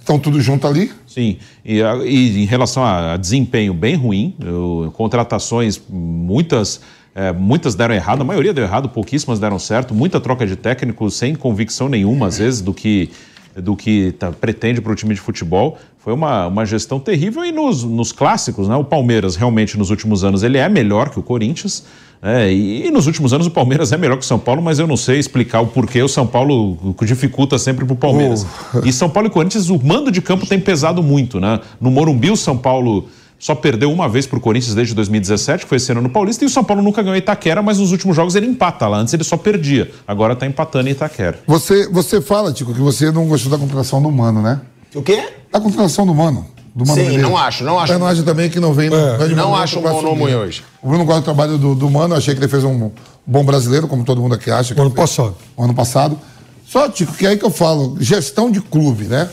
Estão 0.01 0.19
tudo 0.19 0.41
junto 0.41 0.67
ali. 0.67 0.93
Sim, 1.07 1.39
e, 1.65 1.81
e 2.05 2.43
em 2.43 2.47
relação 2.47 2.85
a, 2.85 3.15
a 3.15 3.17
desempenho 3.17 3.73
bem 3.75 3.95
ruim, 3.97 4.35
eu- 4.41 4.93
contratações, 4.97 5.81
muitas, 5.89 6.81
é, 7.15 7.33
muitas 7.33 7.75
deram 7.75 7.95
errado, 7.95 8.21
a 8.21 8.25
maioria 8.25 8.53
deu 8.55 8.63
errado, 8.65 8.89
pouquíssimas 8.89 9.39
deram 9.41 9.59
certo, 9.59 9.95
muita 9.95 10.21
troca 10.21 10.47
de 10.47 10.55
técnico 10.57 11.11
sem 11.11 11.35
convicção 11.35 11.89
nenhuma, 11.89 12.27
às 12.29 12.39
vezes, 12.39 12.61
do 12.61 12.73
que, 12.75 13.11
do 13.57 13.75
que 13.75 14.13
tá- 14.19 14.31
pretende 14.31 14.81
para 14.81 14.93
o 14.93 14.95
time 14.95 15.15
de 15.15 15.21
futebol. 15.21 15.79
Foi 15.99 16.13
uma, 16.13 16.47
uma 16.47 16.65
gestão 16.65 17.01
terrível 17.01 17.45
e 17.45 17.51
nos, 17.51 17.83
nos 17.83 18.13
clássicos, 18.13 18.69
né? 18.69 18.77
O 18.77 18.85
Palmeiras 18.85 19.35
realmente 19.35 19.77
nos 19.77 19.91
últimos 19.91 20.23
anos 20.23 20.45
ele 20.45 20.57
é 20.59 20.69
melhor 20.69 21.11
que 21.11 21.19
o 21.19 21.23
Corinthians. 21.23 21.85
Né? 22.23 22.53
e, 22.53 22.87
e 22.87 22.91
nos 22.91 23.07
últimos 23.07 23.33
anos 23.33 23.47
o 23.47 23.51
Palmeiras 23.51 23.93
é 23.93 23.97
melhor 23.97 24.17
que 24.17 24.25
o 24.25 24.27
São 24.27 24.39
Paulo, 24.39 24.63
mas 24.63 24.79
eu 24.79 24.87
não 24.87 24.97
sei 24.97 25.19
explicar 25.19 25.61
o 25.61 25.67
porquê 25.67 26.03
o 26.03 26.09
São 26.09 26.27
Paulo 26.27 26.95
dificulta 27.03 27.59
sempre 27.59 27.85
para 27.85 27.95
o 27.95 27.97
Palmeiras. 27.97 28.47
E 28.85 28.93
São 28.93 29.09
Paulo 29.09 29.29
e 29.29 29.31
Corinthians, 29.31 29.69
o 29.69 29.81
mando 29.83 30.11
de 30.11 30.21
campo 30.21 30.47
tem 30.47 30.59
pesado 30.59 31.03
muito, 31.03 31.41
né? 31.41 31.61
No 31.81 31.91
Morumbi, 31.91 32.31
o 32.31 32.37
São 32.37 32.57
Paulo 32.57 33.09
só 33.39 33.55
perdeu 33.55 33.93
uma 33.93 34.09
vez 34.09 34.27
para 34.27 34.39
o 34.39 34.41
Corinthians 34.41 34.75
desde 34.75 34.95
2017, 34.95 35.65
que 35.65 35.69
foi 35.69 35.77
esse 35.77 35.93
ano 35.93 36.01
no 36.01 36.09
Paulista, 36.09 36.45
e 36.45 36.47
o 36.47 36.51
São 36.51 36.65
Paulo 36.65 36.83
nunca 36.83 37.03
ganhou 37.03 37.17
Itaquera, 37.17 37.63
mas 37.63 37.79
nos 37.79 37.93
últimos 37.93 38.17
jogos 38.17 38.35
ele 38.35 38.47
empata 38.47 38.89
lá. 38.89 38.99
Antes 38.99 39.13
ele 39.13 39.25
só 39.25 39.37
perdia, 39.37 39.91
agora 40.07 40.33
está 40.33 40.47
empatando 40.47 40.89
em 40.89 40.93
Itaquera. 40.93 41.39
Você, 41.47 41.89
você 41.89 42.21
fala, 42.21 42.53
Tico, 42.53 42.73
que 42.73 42.81
você 42.81 43.11
não 43.11 43.27
gostou 43.27 43.51
da 43.51 43.59
contratação 43.59 44.03
do 44.03 44.11
Mano, 44.11 44.41
né? 44.41 44.61
O 44.95 45.03
quê? 45.03 45.23
Da 45.53 45.61
contratação 45.61 46.07
do 46.07 46.15
Mano. 46.15 46.47
Do 46.77 46.85
Mano 46.87 47.01
Sim, 47.01 47.07
Menezes. 47.07 47.23
não 47.23 47.39
acho, 47.39 47.65
não 47.65 47.79
acho. 47.81 47.93
Eu 47.95 47.99
não 47.99 48.07
acho 48.07 48.23
também 48.23 48.51
que 48.51 48.61
não 48.61 48.75
vem 48.75 48.91
grande 48.91 49.35
Não 49.35 49.47
momento 49.49 49.63
acho 49.63 49.79
um 49.79 49.83
bom 49.83 50.03
nome 50.03 50.35
hoje. 50.35 50.63
O 50.83 50.89
Bruno 50.89 51.07
gosta 51.07 51.23
do 51.23 51.25
trabalho 51.25 51.57
do, 51.57 51.75
do 51.75 51.91
Mano, 51.91 52.15
achei 52.15 52.35
que 52.35 52.41
ele 52.41 52.49
fez 52.49 52.65
um 52.65 52.91
bom 53.27 53.43
brasileiro, 53.47 53.89
como 53.89 54.05
todo 54.05 54.21
mundo 54.21 54.35
aqui 54.35 54.51
acha. 54.51 54.75
que 54.75 54.81
O 54.81 54.85
ano 54.85 54.91
fez. 54.95 55.01
passado. 55.09 55.37
O 55.57 55.65
ano 55.65 55.73
passado. 55.75 56.21
Só, 56.67 56.87
Tico, 56.91 57.15
que 57.15 57.25
é 57.25 57.31
aí 57.31 57.39
que 57.39 57.47
eu 57.47 57.51
falo, 57.51 57.97
gestão 57.99 58.51
de 58.51 58.61
clube, 58.61 59.05
né? 59.05 59.27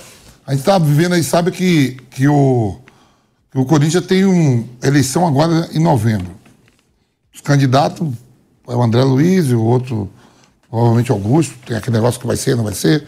A 0.48 0.54
gente 0.54 0.64
tá 0.64 0.78
vivendo 0.78 1.14
aí, 1.16 1.24
sabe 1.24 1.52
que, 1.52 1.98
que, 2.12 2.30
o, 2.30 2.78
que 3.52 3.60
o 3.60 3.66
Corinthians 3.66 4.06
tem 4.06 4.24
uma 4.24 4.64
eleição 4.82 5.28
agora 5.28 5.68
em 5.74 5.80
novembro. 5.80 6.32
Os 7.36 7.42
candidatos 7.42 8.08
é 8.70 8.74
o 8.74 8.82
André 8.82 9.04
Luiz 9.04 9.48
e 9.50 9.54
o 9.54 9.62
outro, 9.62 10.10
provavelmente 10.70 11.12
Augusto, 11.12 11.56
tem 11.66 11.76
aquele 11.76 11.98
negócio 11.98 12.22
que 12.22 12.28
vai 12.28 12.38
ser, 12.38 12.56
não 12.56 12.64
vai 12.64 12.74
ser. 12.74 13.06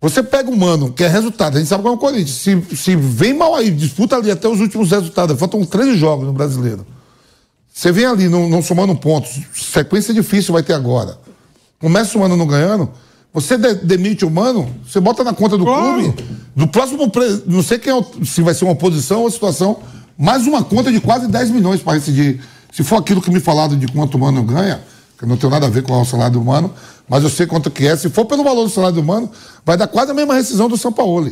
Você 0.00 0.22
pega 0.22 0.50
o 0.50 0.56
Mano, 0.56 0.92
que 0.92 1.04
é 1.04 1.08
resultado, 1.08 1.56
a 1.56 1.58
gente 1.60 1.68
sabe 1.68 1.82
como 1.82 1.94
é 1.94 1.96
o 1.96 2.00
Corinthians. 2.00 2.30
Se, 2.30 2.62
se 2.74 2.96
vem 2.96 3.34
mal 3.34 3.54
aí, 3.54 3.70
disputa 3.70 4.16
ali 4.16 4.30
até 4.30 4.48
os 4.48 4.58
últimos 4.60 4.90
resultados, 4.90 5.38
faltam 5.38 5.62
13 5.64 5.96
jogos 5.96 6.26
no 6.26 6.32
brasileiro. 6.32 6.86
Você 7.72 7.92
vem 7.92 8.06
ali 8.06 8.28
não, 8.28 8.48
não 8.48 8.62
somando 8.62 8.94
pontos, 8.96 9.40
sequência 9.54 10.14
difícil 10.14 10.54
vai 10.54 10.62
ter 10.62 10.72
agora. 10.72 11.18
Começa 11.78 12.18
o 12.18 12.24
ano 12.24 12.36
não 12.36 12.46
ganhando, 12.46 12.90
Você 13.32 13.56
de- 13.56 13.74
demite 13.74 14.24
o 14.24 14.30
mano, 14.30 14.68
você 14.84 14.98
bota 14.98 15.22
na 15.22 15.32
conta 15.32 15.56
do 15.56 15.64
Claro. 15.64 16.02
clube. 16.02 16.24
Do 16.56 16.66
próximo. 16.66 17.08
Não 17.46 17.62
sei 17.62 17.78
quem 17.78 17.96
é, 17.96 18.04
se 18.24 18.42
vai 18.42 18.52
ser 18.54 18.64
uma 18.64 18.74
posição 18.74 19.18
ou 19.18 19.24
uma 19.26 19.30
situação, 19.30 19.78
mais 20.18 20.48
uma 20.48 20.64
conta 20.64 20.90
de 20.90 21.00
quase 21.00 21.28
10 21.28 21.48
milhões 21.48 21.80
para 21.80 21.96
decidir. 21.96 22.40
Se 22.72 22.82
for 22.82 22.96
aquilo 22.96 23.22
que 23.22 23.30
me 23.30 23.38
falaram 23.38 23.78
de 23.78 23.86
quanto 23.86 24.16
o 24.16 24.18
mano 24.18 24.42
ganha, 24.42 24.80
que 25.16 25.24
não 25.26 25.36
tenho 25.36 25.48
nada 25.52 25.66
a 25.66 25.70
ver 25.70 25.84
com 25.84 25.92
o 26.00 26.04
salário 26.04 26.40
do 26.40 26.44
mano, 26.44 26.74
mas 27.10 27.22
eu 27.24 27.28
sei 27.28 27.44
quanto 27.46 27.70
que 27.70 27.86
é. 27.86 27.96
Se 27.96 28.08
for 28.08 28.24
pelo 28.24 28.42
valor 28.44 28.62
do 28.64 28.70
salário 28.70 28.94
do 28.96 29.02
mano, 29.02 29.30
vai 29.66 29.76
dar 29.76 29.88
quase 29.88 30.12
a 30.12 30.14
mesma 30.14 30.32
rescisão 30.34 30.68
do 30.68 30.76
São 30.78 30.92
Paulo. 30.92 31.30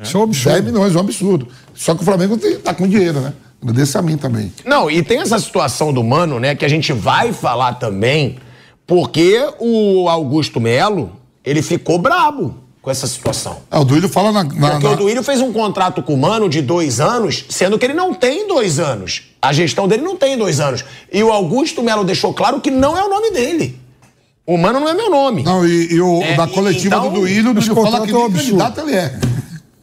Isso 0.00 0.16
é 0.16 0.20
um 0.20 0.26
10 0.26 0.46
absurdo. 0.46 0.62
milhões, 0.72 0.94
é 0.94 0.96
um 0.96 1.00
absurdo. 1.00 1.48
Só 1.74 1.94
que 1.94 2.02
o 2.02 2.04
Flamengo 2.04 2.36
tem- 2.38 2.58
tá 2.58 2.72
com 2.72 2.88
dinheiro, 2.88 3.20
né? 3.20 3.32
Agradeço 3.62 3.98
a 3.98 4.02
mim 4.02 4.16
também. 4.16 4.52
Não, 4.64 4.90
e 4.90 5.02
tem 5.02 5.18
essa 5.18 5.38
situação 5.38 5.92
do 5.92 6.02
Mano, 6.04 6.38
né, 6.38 6.54
que 6.54 6.64
a 6.64 6.68
gente 6.68 6.92
vai 6.92 7.32
falar 7.32 7.74
também, 7.74 8.38
porque 8.86 9.40
o 9.58 10.08
Augusto 10.08 10.60
Melo, 10.60 11.12
ele 11.44 11.62
ficou 11.62 11.98
brabo 11.98 12.56
com 12.82 12.90
essa 12.90 13.06
situação. 13.06 13.58
Ah, 13.70 13.80
o 13.80 13.84
Duílio 13.84 14.08
fala 14.08 14.30
na. 14.32 14.44
na- 14.44 14.70
Porque 14.72 14.86
na- 14.86 14.92
o 14.92 14.96
Duílio 14.96 15.22
fez 15.22 15.40
um 15.40 15.52
contrato 15.52 16.02
com 16.02 16.12
o 16.12 16.18
Mano 16.18 16.48
de 16.48 16.60
dois 16.60 17.00
anos, 17.00 17.46
sendo 17.48 17.78
que 17.78 17.86
ele 17.86 17.94
não 17.94 18.12
tem 18.12 18.46
dois 18.46 18.78
anos. 18.78 19.22
A 19.40 19.52
gestão 19.52 19.88
dele 19.88 20.02
não 20.02 20.16
tem 20.16 20.36
dois 20.36 20.60
anos. 20.60 20.84
E 21.10 21.22
o 21.22 21.32
Augusto 21.32 21.82
Melo 21.82 22.04
deixou 22.04 22.34
claro 22.34 22.60
que 22.60 22.70
não 22.70 22.96
é 22.98 23.02
o 23.04 23.08
nome 23.08 23.30
dele. 23.30 23.80
O 24.46 24.58
Mano 24.58 24.78
não 24.80 24.88
é 24.88 24.94
meu 24.94 25.10
nome. 25.10 25.42
Não, 25.42 25.66
e, 25.66 25.92
e 25.94 26.00
o 26.00 26.22
É, 26.22 26.34
da 26.36 26.46
coletiva 26.46 26.96
então, 26.96 27.08
do 27.10 27.20
Duílio, 27.20 27.50
o 27.50 27.54
Duílio 27.54 27.74
fala 27.74 28.04
que 28.04 28.10
é 28.10 28.14
nem 28.14 28.24
absurdo. 28.26 28.58
candidato 28.58 28.80
ele 28.80 28.96
é. 28.96 29.18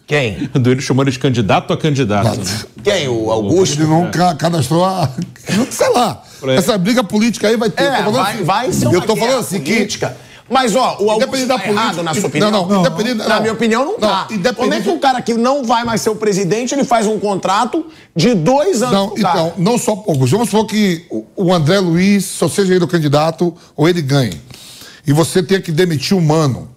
Quem? 0.05 0.49
O 0.53 0.59
Duílio 0.59 0.81
chamou 0.83 1.03
ele 1.03 1.11
de 1.11 1.17
candidato 1.19 1.73
a 1.73 1.77
candidato. 1.77 2.37
né? 2.37 2.59
Quem? 2.83 3.07
O 3.07 3.31
Augusto? 3.31 3.79
Ele 3.81 3.87
não 3.89 4.11
ca- 4.11 4.35
cadastrou 4.35 4.85
a. 4.85 5.09
Sei 5.71 5.89
lá. 5.89 6.21
Essa 6.55 6.77
briga 6.77 7.03
política 7.03 7.47
aí 7.47 7.55
vai 7.57 7.69
ter. 7.69 7.83
É, 7.83 8.01
vai, 8.03 8.33
assim. 8.33 8.43
vai 8.43 8.71
ser 8.71 8.87
uma 8.87 8.95
Eu 8.97 9.01
tô 9.01 9.15
falando 9.15 9.39
assim 9.39 9.61
política. 9.61 10.15
Mas, 10.51 10.75
ó, 10.75 10.97
o 10.99 11.09
Augusto 11.09 11.47
tá 11.47 11.53
errado, 11.55 11.95
política- 11.95 12.03
na 12.03 12.13
sua 12.13 12.21
não, 12.23 12.27
opinião? 12.29 12.51
não, 12.67 12.79
independente- 12.81 13.17
Na 13.19 13.35
não. 13.35 13.41
minha 13.41 13.53
opinião, 13.53 13.85
não, 13.85 13.91
Não, 13.93 13.99
tá. 13.99 14.27
Como 14.55 14.73
é 14.73 14.81
que 14.81 14.89
um 14.89 14.99
cara 14.99 15.21
que 15.21 15.33
não 15.33 15.63
vai 15.63 15.85
mais 15.85 16.01
ser 16.01 16.09
o 16.09 16.15
presidente, 16.15 16.75
ele 16.75 16.83
faz 16.83 17.07
um 17.07 17.17
contrato 17.17 17.85
de 18.13 18.33
dois 18.33 18.81
anos 18.83 18.93
Não, 18.93 19.09
pro 19.11 19.21
cara? 19.21 19.39
então, 19.39 19.53
não 19.57 19.77
só 19.77 19.95
poucos. 19.95 20.29
Vamos 20.29 20.49
supor 20.49 20.65
que 20.67 21.05
o- 21.37 21.53
André 21.53 21.79
Luiz, 21.79 22.25
só 22.25 22.49
seja 22.49 22.75
ele 22.75 22.83
o 22.83 22.87
candidato, 22.87 23.55
ou 23.77 23.87
ele 23.87 24.01
ganhe. 24.01 24.41
E 25.07 25.13
você 25.13 25.41
tenha 25.41 25.61
que 25.61 25.71
demitir 25.71 26.17
o 26.17 26.21
Mano. 26.21 26.67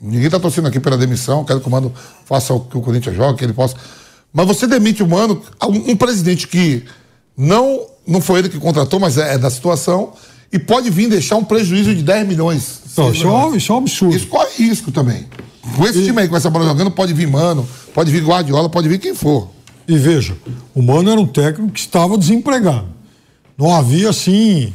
Ninguém 0.00 0.28
tá 0.28 0.38
torcendo 0.38 0.68
aqui 0.68 0.78
pela 0.78 0.98
demissão, 0.98 1.42
quero 1.44 1.60
que 1.60 1.66
o 1.68 1.70
Mano 1.70 1.90
faça 2.26 2.52
o 2.52 2.60
que 2.60 2.76
o 2.76 2.82
Corinthians 2.82 3.16
joga, 3.16 3.38
que 3.38 3.44
ele 3.44 3.54
possa. 3.54 3.76
Mas 4.30 4.46
você 4.46 4.66
demite 4.66 5.02
o 5.02 5.06
Mano, 5.08 5.40
um, 5.64 5.92
um 5.92 5.96
presidente 5.96 6.46
que 6.46 6.84
não, 7.36 7.80
não 8.06 8.20
foi 8.20 8.40
ele 8.40 8.48
que 8.50 8.58
contratou, 8.58 9.00
mas 9.00 9.16
é, 9.16 9.34
é 9.34 9.38
da 9.38 9.48
situação, 9.50 10.12
e 10.52 10.58
pode 10.58 10.90
vir 10.90 11.08
deixar 11.08 11.36
um 11.36 11.44
prejuízo 11.44 11.94
de 11.94 12.02
10 12.02 12.28
milhões. 12.28 12.80
Não, 12.96 13.06
6 13.06 13.16
isso, 13.16 13.26
é 13.26 13.30
um, 13.30 13.56
isso 13.56 13.72
é 13.72 13.74
um 13.74 13.78
absurdo. 13.78 14.16
Isso 14.16 14.26
corre 14.26 14.50
risco 14.58 14.92
também. 14.92 15.26
Com 15.76 15.86
esse 15.86 16.04
time 16.04 16.20
aí, 16.20 16.28
com 16.28 16.36
essa 16.36 16.50
bola 16.50 16.66
jogando, 16.66 16.90
pode 16.90 17.12
vir 17.14 17.26
Mano, 17.26 17.66
pode 17.94 18.10
vir 18.10 18.22
Guardiola, 18.22 18.68
pode 18.68 18.88
vir 18.88 18.98
quem 18.98 19.14
for. 19.14 19.48
E 19.88 19.96
veja, 19.96 20.36
o 20.74 20.82
Mano 20.82 21.10
era 21.10 21.20
um 21.20 21.26
técnico 21.26 21.72
que 21.72 21.80
estava 21.80 22.18
desempregado. 22.18 22.86
Não 23.56 23.74
havia, 23.74 24.10
assim, 24.10 24.72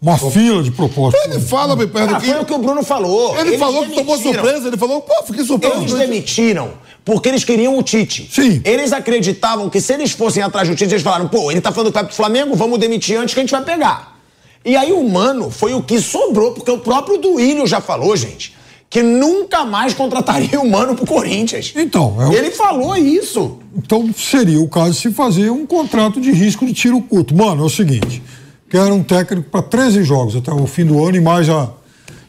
uma 0.00 0.16
fila 0.16 0.62
de 0.62 0.70
propostas. 0.70 1.20
Ele 1.24 1.40
fala, 1.40 1.74
me 1.76 1.86
perto 1.86 2.14
Ah, 2.14 2.20
que. 2.20 2.26
foi 2.26 2.40
o 2.40 2.44
que 2.44 2.52
o 2.54 2.58
Bruno 2.58 2.82
falou. 2.82 3.36
Ele 3.38 3.50
Eles 3.50 3.60
falou 3.60 3.84
que 3.84 3.94
tomou 3.94 4.16
surpresa, 4.16 4.68
ele 4.68 4.76
falou, 4.76 5.00
pô, 5.02 5.22
fiquei 5.26 5.44
surpreso. 5.44 5.76
Eles 5.82 5.92
demitiram 5.94 6.70
porque 7.04 7.28
eles 7.28 7.42
queriam 7.42 7.76
o 7.76 7.82
Tite. 7.82 8.28
Sim. 8.32 8.60
Eles 8.64 8.92
acreditavam 8.92 9.68
que 9.70 9.80
se 9.80 9.92
eles 9.94 10.12
fossem 10.12 10.42
atrás 10.42 10.68
do 10.68 10.74
Tite, 10.74 10.92
eles 10.92 11.02
falaram, 11.02 11.26
pô, 11.26 11.50
ele 11.50 11.60
tá 11.60 11.72
falando 11.72 11.88
que 11.90 11.94
vai 11.94 12.04
pro 12.04 12.14
Flamengo, 12.14 12.54
vamos 12.54 12.78
demitir 12.78 13.18
antes 13.18 13.34
que 13.34 13.40
a 13.40 13.42
gente 13.42 13.50
vai 13.50 13.64
pegar. 13.64 14.17
E 14.64 14.76
aí 14.76 14.92
o 14.92 15.08
Mano 15.08 15.50
foi 15.50 15.72
o 15.74 15.82
que 15.82 16.00
sobrou, 16.00 16.52
porque 16.52 16.70
o 16.70 16.78
próprio 16.78 17.18
Duílio 17.18 17.66
já 17.66 17.80
falou, 17.80 18.16
gente, 18.16 18.54
que 18.90 19.02
nunca 19.02 19.64
mais 19.64 19.94
contrataria 19.94 20.58
o 20.60 20.68
Mano 20.70 20.94
pro 20.94 21.06
Corinthians. 21.06 21.72
Então, 21.76 22.16
é 22.20 22.26
o- 22.28 22.32
Ele 22.32 22.50
falou 22.50 22.96
isso. 22.96 23.58
Então 23.76 24.10
seria 24.16 24.60
o 24.60 24.68
caso 24.68 24.92
de 24.92 24.96
se 24.98 25.10
fazer 25.12 25.50
um 25.50 25.66
contrato 25.66 26.20
de 26.20 26.30
risco 26.32 26.66
de 26.66 26.72
tiro 26.74 27.00
curto. 27.00 27.34
Mano, 27.34 27.62
é 27.62 27.66
o 27.66 27.70
seguinte: 27.70 28.22
quero 28.68 28.94
um 28.94 29.02
técnico 29.02 29.48
para 29.50 29.62
13 29.62 30.02
jogos 30.04 30.34
até 30.36 30.52
o 30.52 30.66
fim 30.66 30.84
do 30.84 31.04
ano 31.04 31.16
e 31.16 31.20
mais 31.20 31.48
a, 31.48 31.70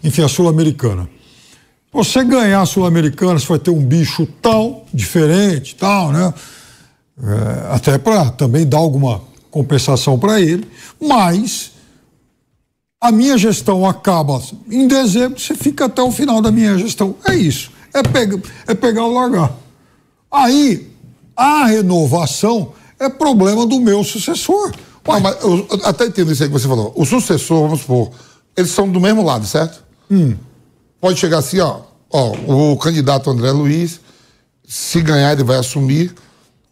enfim, 0.04 0.22
a 0.24 0.28
Sul-Americana. 0.28 1.10
Você 1.92 2.24
ganhar 2.24 2.62
a 2.62 2.66
Sul-Americana, 2.68 3.40
você 3.40 3.48
vai 3.48 3.58
ter 3.60 3.72
um 3.72 3.84
bicho 3.84 4.28
tal, 4.42 4.86
diferente, 4.94 5.76
tal, 5.76 6.12
né? 6.12 6.32
É, 7.22 7.76
até 7.76 7.98
para 7.98 8.30
também 8.30 8.66
dar 8.66 8.78
alguma 8.78 9.22
compensação 9.52 10.18
para 10.20 10.40
ele, 10.40 10.66
mas 11.02 11.72
a 13.02 13.12
minha 13.12 13.38
gestão 13.38 13.86
acaba 13.86 14.42
em 14.70 14.88
dezembro, 14.88 15.40
você 15.40 15.56
fica 15.56 15.86
até 15.86 16.02
o 16.02 16.12
final 16.12 16.42
da 16.42 16.52
minha 16.52 16.78
gestão. 16.78 17.16
É 17.26 17.36
isso. 17.36 17.72
É, 17.94 18.04
pega, 18.04 18.42
é 18.68 18.74
pegar 18.74 19.06
ou 19.06 19.14
largar. 19.14 19.52
Aí, 20.32 20.92
a 21.36 21.66
renovação 21.66 22.74
é 23.00 23.10
problema 23.10 23.66
do 23.66 23.80
meu 23.80 24.04
sucessor. 24.04 24.72
Não, 25.08 25.20
mas 25.20 25.42
eu, 25.44 25.66
eu 25.72 25.80
até 25.86 26.06
entendo 26.06 26.32
isso 26.32 26.44
aí 26.44 26.50
que 26.50 26.54
você 26.54 26.68
falou. 26.68 26.94
O 26.96 27.06
sucessor, 27.06 27.62
vamos 27.64 27.82
supor, 27.82 28.12
eles 28.56 28.70
são 28.72 28.88
do 28.90 29.00
mesmo 29.00 29.24
lado, 29.24 29.46
certo? 29.48 29.84
Pode 31.02 31.18
chegar 31.20 31.38
assim, 31.40 31.60
ó, 31.60 31.80
ó, 32.12 32.32
o 32.74 32.78
candidato 32.78 33.30
André 33.30 33.52
Luiz, 33.52 34.00
se 34.68 35.02
ganhar, 35.02 35.32
ele 35.32 35.44
vai 35.44 35.58
assumir. 35.58 36.14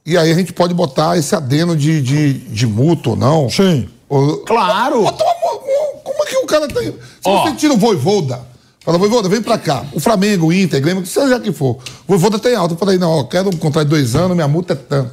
E 0.05 0.17
aí 0.17 0.32
a 0.32 0.36
gente 0.36 0.53
pode 0.53 0.73
botar 0.73 1.17
esse 1.17 1.34
adeno 1.36 1.75
de, 1.75 2.01
de, 2.01 2.34
de 2.34 2.67
multa 2.67 3.11
ou 3.11 3.15
não. 3.15 3.49
Sim. 3.49 3.88
Ou- 4.09 4.38
Claro. 4.45 5.01
Bota 5.03 5.23
uma- 5.23 5.34
uma- 5.53 5.99
como 6.03 6.23
é 6.23 6.25
que 6.28 6.36
o 6.37 6.37
cara 6.48 6.68
tem. 6.68 6.91
Se 6.91 6.98
Ó. 7.24 7.43
você 7.43 7.56
tira 7.56 7.74
o 7.74 7.78
Voivoda, 7.78 8.41
fala, 8.82 8.98
Voivoda, 8.98 9.30
vem 9.30 9.41
pra 9.41 9.60
cá. 9.60 9.86
O 9.93 10.00
Flamengo, 10.00 10.48
o 10.48 10.54
Inter, 10.54 10.82
Grêmio, 10.82 11.06
seja 11.06 11.39
que 11.39 11.52
for. 11.52 11.78
O 12.08 12.08
Voivoda 12.08 12.39
tem 12.39 12.56
alta. 12.56 12.74
Eu 12.74 12.78
falei, 12.78 12.98
não, 12.98 13.12
ó, 13.12 13.24
quero 13.26 13.50
um 13.50 13.58
contrato 13.58 13.86
de 13.86 13.91
dois 13.91 14.16
anos, 14.16 14.36
minha 14.36 14.48
multa 14.48 14.74
é 14.74 14.76
tanto. 14.76 15.12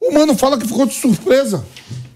O 0.00 0.12
mano 0.12 0.34
fala 0.34 0.58
que 0.58 0.66
ficou 0.66 0.86
de 0.86 0.94
surpresa. 0.94 1.64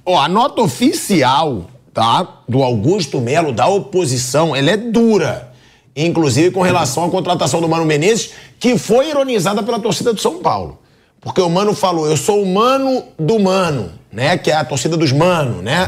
Ó, 0.04 0.18
a 0.18 0.28
nota 0.28 0.62
oficial, 0.62 1.70
tá? 1.94 2.26
Do 2.48 2.62
Augusto 2.62 3.20
Melo, 3.20 3.52
da 3.52 3.68
oposição, 3.68 4.56
ela 4.56 4.70
é 4.70 4.76
dura. 4.76 5.52
Inclusive 5.94 6.50
com 6.50 6.62
relação 6.62 7.04
à 7.04 7.10
contratação 7.10 7.60
do 7.60 7.68
Mano 7.68 7.84
Menezes, 7.84 8.30
que 8.58 8.78
foi 8.78 9.10
ironizada 9.10 9.62
pela 9.62 9.78
torcida 9.78 10.12
do 10.12 10.20
São 10.20 10.38
Paulo. 10.38 10.78
Porque 11.20 11.40
o 11.40 11.48
Mano 11.48 11.74
falou, 11.74 12.06
eu 12.06 12.16
sou 12.16 12.42
o 12.42 12.46
mano 12.46 13.04
do 13.18 13.38
mano, 13.38 13.92
né? 14.12 14.36
Que 14.36 14.50
é 14.50 14.54
a 14.54 14.64
torcida 14.64 14.96
dos 14.96 15.10
mano, 15.12 15.62
né? 15.62 15.86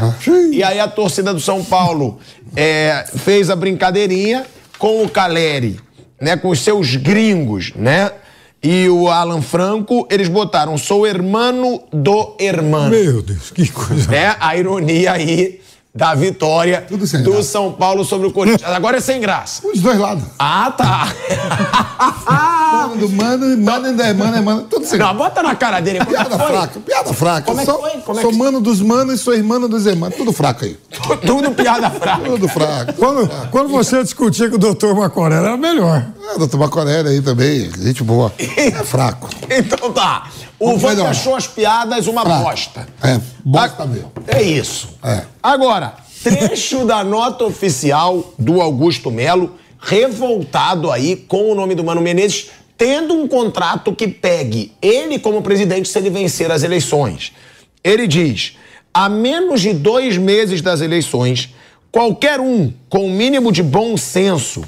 E 0.53 0.63
aí 0.63 0.81
a 0.81 0.89
torcida 0.89 1.33
do 1.35 1.41
São 1.41 1.63
Paulo 1.65 2.19
é, 2.57 3.05
fez 3.19 3.51
a 3.51 3.57
brincadeirinha 3.57 4.47
com 4.79 5.05
o 5.05 5.09
Caleri, 5.09 5.79
né? 6.21 6.37
Com 6.37 6.49
os 6.49 6.61
seus 6.61 6.97
gringos, 6.97 7.73
né? 7.77 8.11
E 8.63 8.89
o 8.89 9.11
Alan 9.11 9.43
Franco, 9.43 10.09
eles 10.11 10.27
botaram, 10.29 10.79
sou 10.79 11.07
hermano 11.07 11.83
do 11.93 12.35
hermano 12.41 12.89
Meu 12.89 13.21
Deus, 13.21 13.51
que 13.51 13.69
coisa. 13.69 14.11
né? 14.11 14.35
A 14.41 14.57
ironia 14.57 15.13
aí 15.13 15.61
da 15.95 16.13
vitória 16.13 16.85
Tudo 16.89 17.07
sem 17.07 17.23
do 17.23 17.31
graça. 17.35 17.49
São 17.51 17.71
Paulo 17.73 18.05
sobre 18.05 18.27
o 18.27 18.33
Corinthians. 18.33 18.69
Agora 18.69 18.97
é 18.97 19.01
sem 19.01 19.21
graça. 19.21 19.63
Os 19.65 19.81
dois 19.81 19.97
lados. 19.97 20.25
Ah, 20.39 20.73
tá. 20.77 21.07
Mano 22.73 22.97
do 22.97 23.09
mano, 23.11 23.59
mano 23.59 23.97
da 23.97 24.09
irmã, 24.09 24.43
mano, 24.43 24.63
tudo 24.63 24.85
sem 24.85 24.99
Não, 24.99 25.15
bota 25.15 25.41
na 25.43 25.55
cara 25.55 25.79
dele. 25.81 26.05
Piada 26.05 26.37
foi? 26.37 26.47
fraca, 26.49 26.81
piada 26.81 27.15
fraca. 27.15 27.43
Como 27.47 27.61
é 27.61 27.65
que 27.65 27.71
sou, 27.71 27.81
foi? 27.81 27.91
Como 28.01 28.19
é 28.19 28.23
sou 28.23 28.31
que- 28.33 28.37
mano 28.39 28.61
dos 28.61 28.81
manos 28.81 29.21
e 29.21 29.23
sou 29.23 29.35
irmão 29.35 29.61
dos 29.69 29.87
irmãos. 29.87 30.15
Tudo 30.17 30.33
fraco 30.33 30.65
aí. 30.65 30.77
Tudo 31.25 31.53
piada 31.53 31.89
fraca. 31.91 32.25
Tudo 32.25 32.49
fraco. 32.49 32.93
Quando, 32.95 33.29
quando 33.53 33.69
você 33.69 34.03
discutia 34.03 34.49
com 34.51 34.57
o 34.57 34.59
doutor 34.59 34.97
Macoré, 34.97 35.37
era 35.37 35.57
melhor. 35.57 36.05
É, 36.35 36.39
doutor 36.39 36.59
Macorelli 36.59 37.09
aí 37.11 37.23
também, 37.23 37.71
gente 37.79 38.03
boa. 38.03 38.33
É 38.39 38.71
fraco. 38.85 39.29
Então 39.49 39.93
tá. 39.93 40.25
O 40.65 40.79
melhorar. 40.79 41.11
achou 41.11 41.35
as 41.37 41.47
piadas 41.47 42.07
uma 42.07 42.23
Fraco. 42.23 42.45
bosta. 42.45 42.87
É, 43.03 43.21
bosta 43.45 43.83
Ah, 43.83 43.87
mesmo. 43.87 44.13
É 44.27 44.43
isso. 44.43 44.89
É. 45.03 45.23
Agora, 45.43 45.95
trecho 46.23 46.85
da 46.87 47.03
nota 47.05 47.45
oficial 47.45 48.33
do 48.39 48.61
Augusto 48.61 49.11
Melo, 49.11 49.55
revoltado 49.81 50.91
aí 50.91 51.17
com 51.17 51.51
o 51.53 51.55
nome 51.55 51.75
do 51.75 51.85
Mano 51.85 52.01
Menezes, 52.01 52.51
tendo 52.77 53.15
um 53.15 53.29
contrato 53.29 53.95
que 53.95 54.09
pegue 54.09 54.73
ele 54.83 55.19
como 55.19 55.43
presidente 55.43 55.89
se 55.89 55.99
ele 55.99 56.11
vencer 56.11 56.51
as 56.51 56.63
eleições. 56.63 57.33
Ele 57.83 58.07
diz: 58.07 58.57
a 58.93 59.09
menos 59.09 59.61
de 59.61 59.73
dois 59.73 60.17
meses 60.17 60.63
das 60.63 60.81
eleições, 60.81 61.55
qualquer 61.93 62.41
um 62.41 62.73
com 62.89 63.07
o 63.07 63.11
mínimo 63.11 63.53
de 63.53 63.63
bom 63.63 63.97
senso 63.97 64.63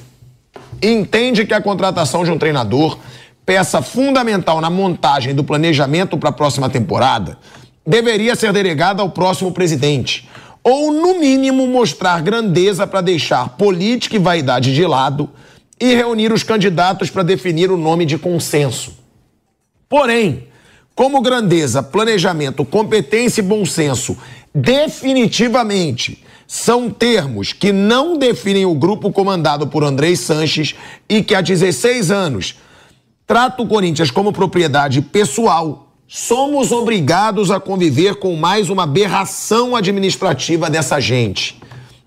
entende 0.82 1.46
que 1.46 1.54
a 1.54 1.60
contratação 1.60 2.22
de 2.24 2.30
um 2.30 2.38
treinador, 2.38 2.98
peça 3.46 3.80
fundamental 3.80 4.60
na 4.60 4.68
montagem 4.68 5.32
do 5.32 5.44
planejamento 5.44 6.18
para 6.18 6.30
a 6.30 6.32
próxima 6.32 6.68
temporada, 6.68 7.38
deveria 7.86 8.34
ser 8.34 8.52
delegada 8.52 9.00
ao 9.00 9.08
próximo 9.08 9.52
presidente. 9.52 10.28
Ou, 10.64 10.92
no 10.92 11.20
mínimo, 11.20 11.64
mostrar 11.68 12.20
grandeza 12.20 12.88
para 12.88 13.00
deixar 13.00 13.50
política 13.50 14.16
e 14.16 14.18
vaidade 14.18 14.74
de 14.74 14.84
lado 14.84 15.30
e 15.80 15.94
reunir 15.94 16.32
os 16.32 16.42
candidatos 16.42 17.08
para 17.08 17.22
definir 17.22 17.70
o 17.70 17.76
nome 17.76 18.04
de 18.04 18.18
consenso. 18.18 18.98
Porém, 19.88 20.48
como 20.92 21.20
grandeza, 21.20 21.82
planejamento, 21.82 22.64
competência 22.64 23.40
e 23.40 23.44
bom 23.44 23.64
senso 23.64 24.16
definitivamente 24.52 26.24
São 26.48 26.88
termos 26.88 27.52
que 27.52 27.72
não 27.72 28.16
definem 28.16 28.64
o 28.64 28.74
grupo 28.74 29.12
comandado 29.12 29.66
por 29.66 29.84
Andrei 29.84 30.16
Sanches 30.16 30.74
e 31.08 31.22
que 31.22 31.34
há 31.34 31.40
16 31.40 32.10
anos 32.10 32.54
trata 33.26 33.62
o 33.62 33.66
Corinthians 33.66 34.10
como 34.10 34.32
propriedade 34.32 35.02
pessoal. 35.02 35.88
Somos 36.06 36.70
obrigados 36.70 37.50
a 37.50 37.58
conviver 37.58 38.14
com 38.16 38.36
mais 38.36 38.70
uma 38.70 38.84
aberração 38.84 39.74
administrativa 39.74 40.70
dessa 40.70 41.00
gente. 41.00 41.60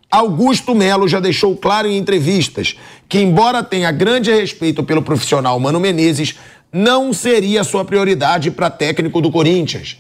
Augusto 0.10 0.74
Melo 0.74 1.08
já 1.08 1.20
deixou 1.20 1.56
claro 1.58 1.88
em 1.88 1.98
entrevistas 1.98 2.76
que, 3.10 3.20
embora 3.20 3.62
tenha 3.62 3.92
grande 3.92 4.32
respeito 4.32 4.84
pelo 4.84 5.02
profissional 5.02 5.60
Mano 5.60 5.80
Menezes, 5.80 6.36
não 6.72 7.12
seria 7.12 7.64
sua 7.64 7.84
prioridade 7.84 8.50
para 8.50 8.70
técnico 8.70 9.22
do 9.22 9.30
Corinthians. 9.30 9.98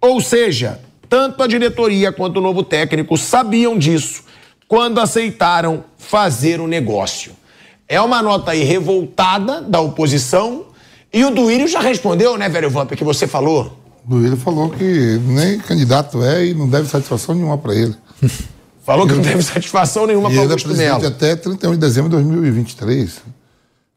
Ou 0.00 0.20
seja, 0.20 0.80
tanto 1.08 1.42
a 1.42 1.46
diretoria 1.46 2.10
quanto 2.10 2.38
o 2.38 2.42
novo 2.42 2.64
técnico 2.64 3.16
sabiam 3.16 3.78
disso 3.78 4.24
quando 4.66 5.00
aceitaram 5.00 5.84
fazer 5.96 6.60
o 6.60 6.66
negócio. 6.66 7.32
É 7.88 8.00
uma 8.00 8.20
nota 8.22 8.50
aí 8.50 8.64
revoltada 8.64 9.62
da 9.62 9.80
oposição 9.80 10.66
e 11.12 11.24
o 11.24 11.30
Duírio 11.30 11.68
já 11.68 11.80
respondeu, 11.80 12.36
né, 12.36 12.48
velho 12.48 12.68
Vamp, 12.68 12.92
que 12.92 13.04
você 13.04 13.26
falou. 13.26 13.78
O 14.04 14.10
Duírio 14.10 14.36
falou 14.36 14.70
que 14.70 15.18
nem 15.24 15.58
candidato 15.58 16.22
é 16.22 16.46
e 16.46 16.54
não 16.54 16.68
deve 16.68 16.88
satisfação 16.88 17.34
nenhuma 17.34 17.58
para 17.58 17.74
ele. 17.74 17.94
Falou 18.86 19.04
que 19.04 19.14
não 19.14 19.22
teve 19.22 19.42
satisfação 19.42 20.06
nenhuma 20.06 20.28
para 20.28 20.38
ele 20.38 20.46
é 20.46 20.50
Augusto 20.52 20.68
Melo. 20.76 21.04
até 21.04 21.34
31 21.34 21.72
de 21.72 21.78
dezembro 21.78 22.08
de 22.08 22.14
2023. 22.22 23.14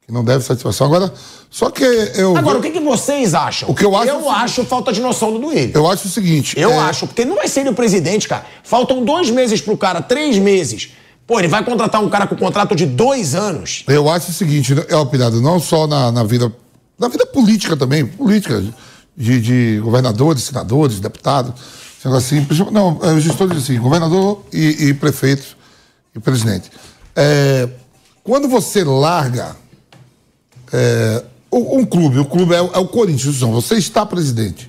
Que 0.01 0.11
não 0.11 0.23
deve 0.23 0.43
satisfação. 0.43 0.87
Agora, 0.87 1.13
só 1.47 1.69
que 1.69 1.83
eu. 1.83 2.35
Agora, 2.35 2.57
o 2.57 2.61
que, 2.61 2.71
que 2.71 2.79
vocês 2.79 3.35
acham? 3.35 3.69
O 3.69 3.75
que 3.75 3.85
eu 3.85 3.95
acho 3.95 4.09
é 4.09 4.13
o 4.13 4.17
Eu 4.17 4.23
seguinte- 4.23 4.41
acho 4.41 4.63
falta 4.65 4.91
de 4.91 4.99
noção 4.99 5.31
do 5.31 5.37
Duírio. 5.37 5.71
Eu 5.75 5.87
acho 5.87 6.07
o 6.07 6.09
seguinte. 6.09 6.59
Eu 6.59 6.71
é, 6.71 6.79
acho, 6.79 7.05
porque 7.05 7.23
não 7.23 7.35
vai 7.35 7.47
ser 7.47 7.59
ele 7.59 7.69
o 7.69 7.75
presidente, 7.75 8.27
cara. 8.27 8.43
Faltam 8.63 9.05
dois 9.05 9.29
meses 9.29 9.61
pro 9.61 9.77
cara, 9.77 10.01
três 10.01 10.39
meses. 10.39 10.89
Pô, 11.29 11.37
ele 11.37 11.47
vai 11.47 11.63
contratar 11.63 12.03
um 12.03 12.09
cara 12.09 12.25
com 12.25 12.35
contrato 12.35 12.75
de 12.75 12.87
dois 12.87 13.35
anos. 13.35 13.83
Eu 13.87 14.09
acho 14.09 14.31
o 14.31 14.33
seguinte, 14.33 14.73
é 14.87 14.95
o 14.95 15.05
Pirado, 15.05 15.39
não 15.39 15.59
só 15.59 15.85
na, 15.85 16.11
na 16.11 16.23
vida. 16.23 16.51
Na 16.97 17.07
vida 17.07 17.23
política 17.23 17.77
também, 17.77 18.03
política, 18.03 18.63
de, 19.15 19.39
de 19.39 19.79
governadores, 19.79 20.41
senadores, 20.41 20.99
deputados, 20.99 21.53
assim. 22.03 22.47
Não, 22.71 22.99
é, 23.03 23.13
os 23.13 23.23
gestores 23.23 23.59
assim, 23.59 23.79
governador 23.79 24.43
e, 24.51 24.87
e 24.87 24.93
prefeito 24.95 25.55
e 26.15 26.19
presidente. 26.19 26.71
É, 27.15 27.69
quando 28.23 28.47
você 28.47 28.83
larga 28.83 29.55
é, 30.73 31.23
um, 31.51 31.85
clube, 31.85 32.17
o 32.17 32.25
clube 32.25 32.55
é, 32.55 32.57
é 32.57 32.79
o 32.79 32.87
Corinthians, 32.87 33.39
você 33.39 33.75
está 33.75 34.03
presidente. 34.03 34.67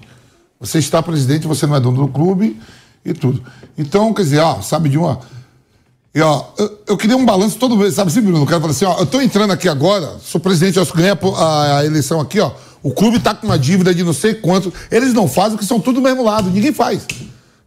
Você 0.60 0.78
está 0.78 1.02
presidente, 1.02 1.46
você 1.46 1.66
não 1.66 1.76
é 1.76 1.80
dono 1.80 2.06
do 2.06 2.12
clube 2.12 2.60
e 3.02 3.14
tudo. 3.14 3.42
Então, 3.78 4.12
quer 4.12 4.24
dizer, 4.24 4.40
ó, 4.40 4.60
sabe 4.60 4.90
de 4.90 4.98
uma. 4.98 5.39
E 6.14 6.20
ó, 6.20 6.44
eu, 6.58 6.78
eu 6.88 6.96
queria 6.96 7.16
um 7.16 7.24
balanço 7.24 7.56
todo 7.56 7.76
mês, 7.76 7.94
sabe 7.94 8.10
assim, 8.10 8.20
Bruno? 8.20 8.42
O 8.42 8.46
cara 8.46 8.60
fala 8.60 8.72
assim, 8.72 8.84
ó, 8.84 8.98
eu 8.98 9.06
tô 9.06 9.20
entrando 9.20 9.52
aqui 9.52 9.68
agora, 9.68 10.16
sou 10.24 10.40
presidente, 10.40 10.76
eu 10.76 10.86
ganhei 10.86 11.12
a, 11.12 11.76
a- 11.78 11.86
eleição 11.86 12.20
aqui, 12.20 12.40
ó. 12.40 12.50
O 12.82 12.90
clube 12.92 13.20
tá 13.20 13.34
com 13.34 13.46
uma 13.46 13.58
dívida 13.58 13.94
de 13.94 14.02
não 14.02 14.12
sei 14.14 14.34
quanto. 14.34 14.72
Eles 14.90 15.12
não 15.12 15.28
fazem 15.28 15.52
porque 15.52 15.66
são 15.66 15.78
tudo 15.78 15.96
do 15.96 16.00
mesmo 16.00 16.24
lado. 16.24 16.50
Ninguém 16.50 16.72
faz. 16.72 17.06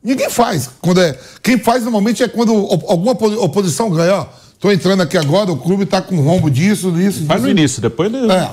Ninguém 0.04 0.30
faz. 0.30 0.70
Quando 0.82 1.00
é, 1.00 1.18
quem 1.42 1.58
faz 1.60 1.84
normalmente 1.84 2.24
é 2.24 2.28
quando 2.28 2.52
alguma 2.88 3.12
opo- 3.12 3.28
oposição 3.44 3.90
ganha, 3.92 4.16
ó. 4.16 4.26
Tô 4.60 4.72
entrando 4.72 5.02
aqui 5.04 5.18
agora, 5.18 5.52
o 5.52 5.58
clube 5.58 5.86
tá 5.86 6.02
com 6.02 6.16
rombo 6.20 6.50
disso, 6.50 6.92
disso, 6.92 7.26
Faz 7.26 7.42
no 7.42 7.48
disso. 7.48 7.60
início, 7.60 7.82
depois... 7.82 8.12
ele- 8.14 8.32
É. 8.32 8.50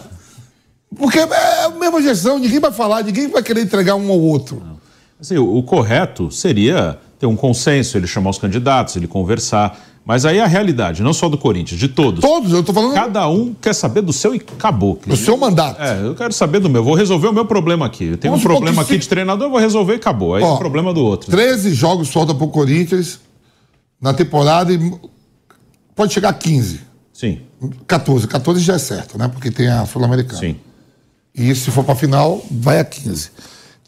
Porque 0.96 1.18
é 1.20 1.64
a 1.64 1.70
mesma 1.70 2.02
gestão, 2.02 2.38
ninguém 2.38 2.58
vai 2.60 2.72
falar, 2.72 3.02
ninguém 3.04 3.28
vai 3.28 3.42
querer 3.42 3.62
entregar 3.62 3.94
um 3.94 4.10
ao 4.10 4.20
outro. 4.20 4.62
Assim, 5.20 5.36
o, 5.38 5.56
o 5.56 5.62
correto 5.62 6.30
seria 6.30 6.98
ter 7.20 7.26
um 7.26 7.36
consenso, 7.36 7.96
ele 7.96 8.06
chamar 8.08 8.30
os 8.30 8.38
candidatos, 8.38 8.96
ele 8.96 9.06
conversar. 9.06 9.78
Mas 10.04 10.24
aí 10.24 10.40
a 10.40 10.46
realidade, 10.46 11.02
não 11.02 11.12
só 11.12 11.28
do 11.28 11.36
Corinthians, 11.36 11.78
de 11.78 11.86
todos. 11.86 12.20
Todos, 12.22 12.50
eu 12.52 12.64
tô 12.64 12.72
falando 12.72 12.94
Cada 12.94 13.28
um 13.28 13.54
quer 13.54 13.74
saber 13.74 14.00
do 14.00 14.12
seu 14.12 14.34
e 14.34 14.38
acabou. 14.38 14.98
do 15.06 15.14
seu 15.16 15.36
mandato. 15.36 15.80
É, 15.80 16.00
eu 16.02 16.14
quero 16.14 16.32
saber 16.32 16.58
do 16.58 16.70
meu. 16.70 16.82
Vou 16.82 16.94
resolver 16.94 17.28
o 17.28 17.32
meu 17.32 17.44
problema 17.44 17.84
aqui. 17.84 18.04
Eu 18.06 18.16
tenho 18.16 18.32
Vamos 18.32 18.44
um 18.44 18.48
problema 18.48 18.80
aqui 18.82 18.94
se- 18.94 18.98
de 19.00 19.08
treinador, 19.08 19.46
eu 19.46 19.50
vou 19.50 19.60
resolver 19.60 19.92
e 19.92 19.96
acabou. 19.96 20.34
Aí 20.34 20.42
é 20.42 20.46
Ó, 20.46 20.54
o 20.54 20.58
problema 20.58 20.92
do 20.94 21.04
outro. 21.04 21.30
13 21.30 21.74
jogos 21.74 22.08
falta 22.10 22.34
pro 22.34 22.48
Corinthians 22.48 23.20
na 24.00 24.14
temporada 24.14 24.72
e 24.72 24.78
pode 25.94 26.14
chegar 26.14 26.30
a 26.30 26.32
15. 26.32 26.80
Sim, 27.12 27.40
14. 27.86 28.26
14 28.26 28.60
já 28.62 28.74
é 28.74 28.78
certo, 28.78 29.18
né? 29.18 29.28
Porque 29.28 29.50
tem 29.50 29.68
a 29.68 29.84
Sul-Americana. 29.84 30.38
sim. 30.40 30.56
E 31.34 31.54
se 31.54 31.70
for 31.70 31.84
pra 31.84 31.94
final, 31.94 32.42
vai 32.50 32.80
a 32.80 32.84
15. 32.84 33.30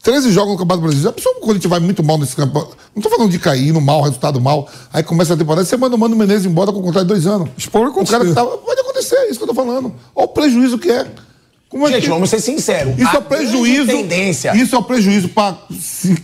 13 0.03 0.31
jogos 0.31 0.51
no 0.53 0.57
Campeonato 0.59 0.81
Brasileiro. 0.81 1.09
A 1.09 1.13
pessoa 1.13 1.33
que 1.35 1.41
o 1.41 1.43
Corinthians 1.45 1.69
vai 1.69 1.79
muito 1.79 2.03
mal 2.03 2.17
nesse 2.17 2.35
campeonato. 2.35 2.77
Não 2.93 3.01
tô 3.01 3.09
falando 3.09 3.31
de 3.31 3.39
cair 3.39 3.71
no 3.71 3.79
mal, 3.79 4.01
resultado 4.01 4.39
mal. 4.41 4.69
Aí 4.91 5.01
começa 5.01 5.33
a 5.33 5.37
temporada, 5.37 5.65
você 5.65 5.77
manda 5.77 5.95
o 5.95 5.99
Mano 5.99 6.15
Menezes 6.15 6.45
embora 6.45 6.71
com 6.73 6.81
contrato 6.81 7.03
de 7.05 7.13
dois 7.13 7.25
anos. 7.25 7.49
Pode 7.71 7.85
O 7.85 7.93
cara 7.93 8.03
que 8.05 8.11
acontecer. 8.11 8.33
tava. 8.35 8.57
Pode 8.57 8.81
acontecer, 8.81 9.15
é 9.15 9.29
isso 9.29 9.37
que 9.39 9.43
eu 9.43 9.47
tô 9.47 9.53
falando. 9.53 9.93
Olha 10.13 10.25
o 10.25 10.27
prejuízo 10.27 10.77
que 10.77 10.91
é. 10.91 11.07
Como 11.69 11.87
é 11.87 11.91
Gente, 11.93 12.03
que- 12.03 12.09
vamos 12.09 12.29
ser 12.29 12.39
sinceros. 12.39 12.99
Isso 12.99 13.15
A 13.15 13.17
é 13.17 13.21
prejuízo. 13.21 13.87
Tendência. 13.87 14.55
Isso 14.55 14.75
é 14.75 14.81
prejuízo 14.83 15.29
para 15.29 15.57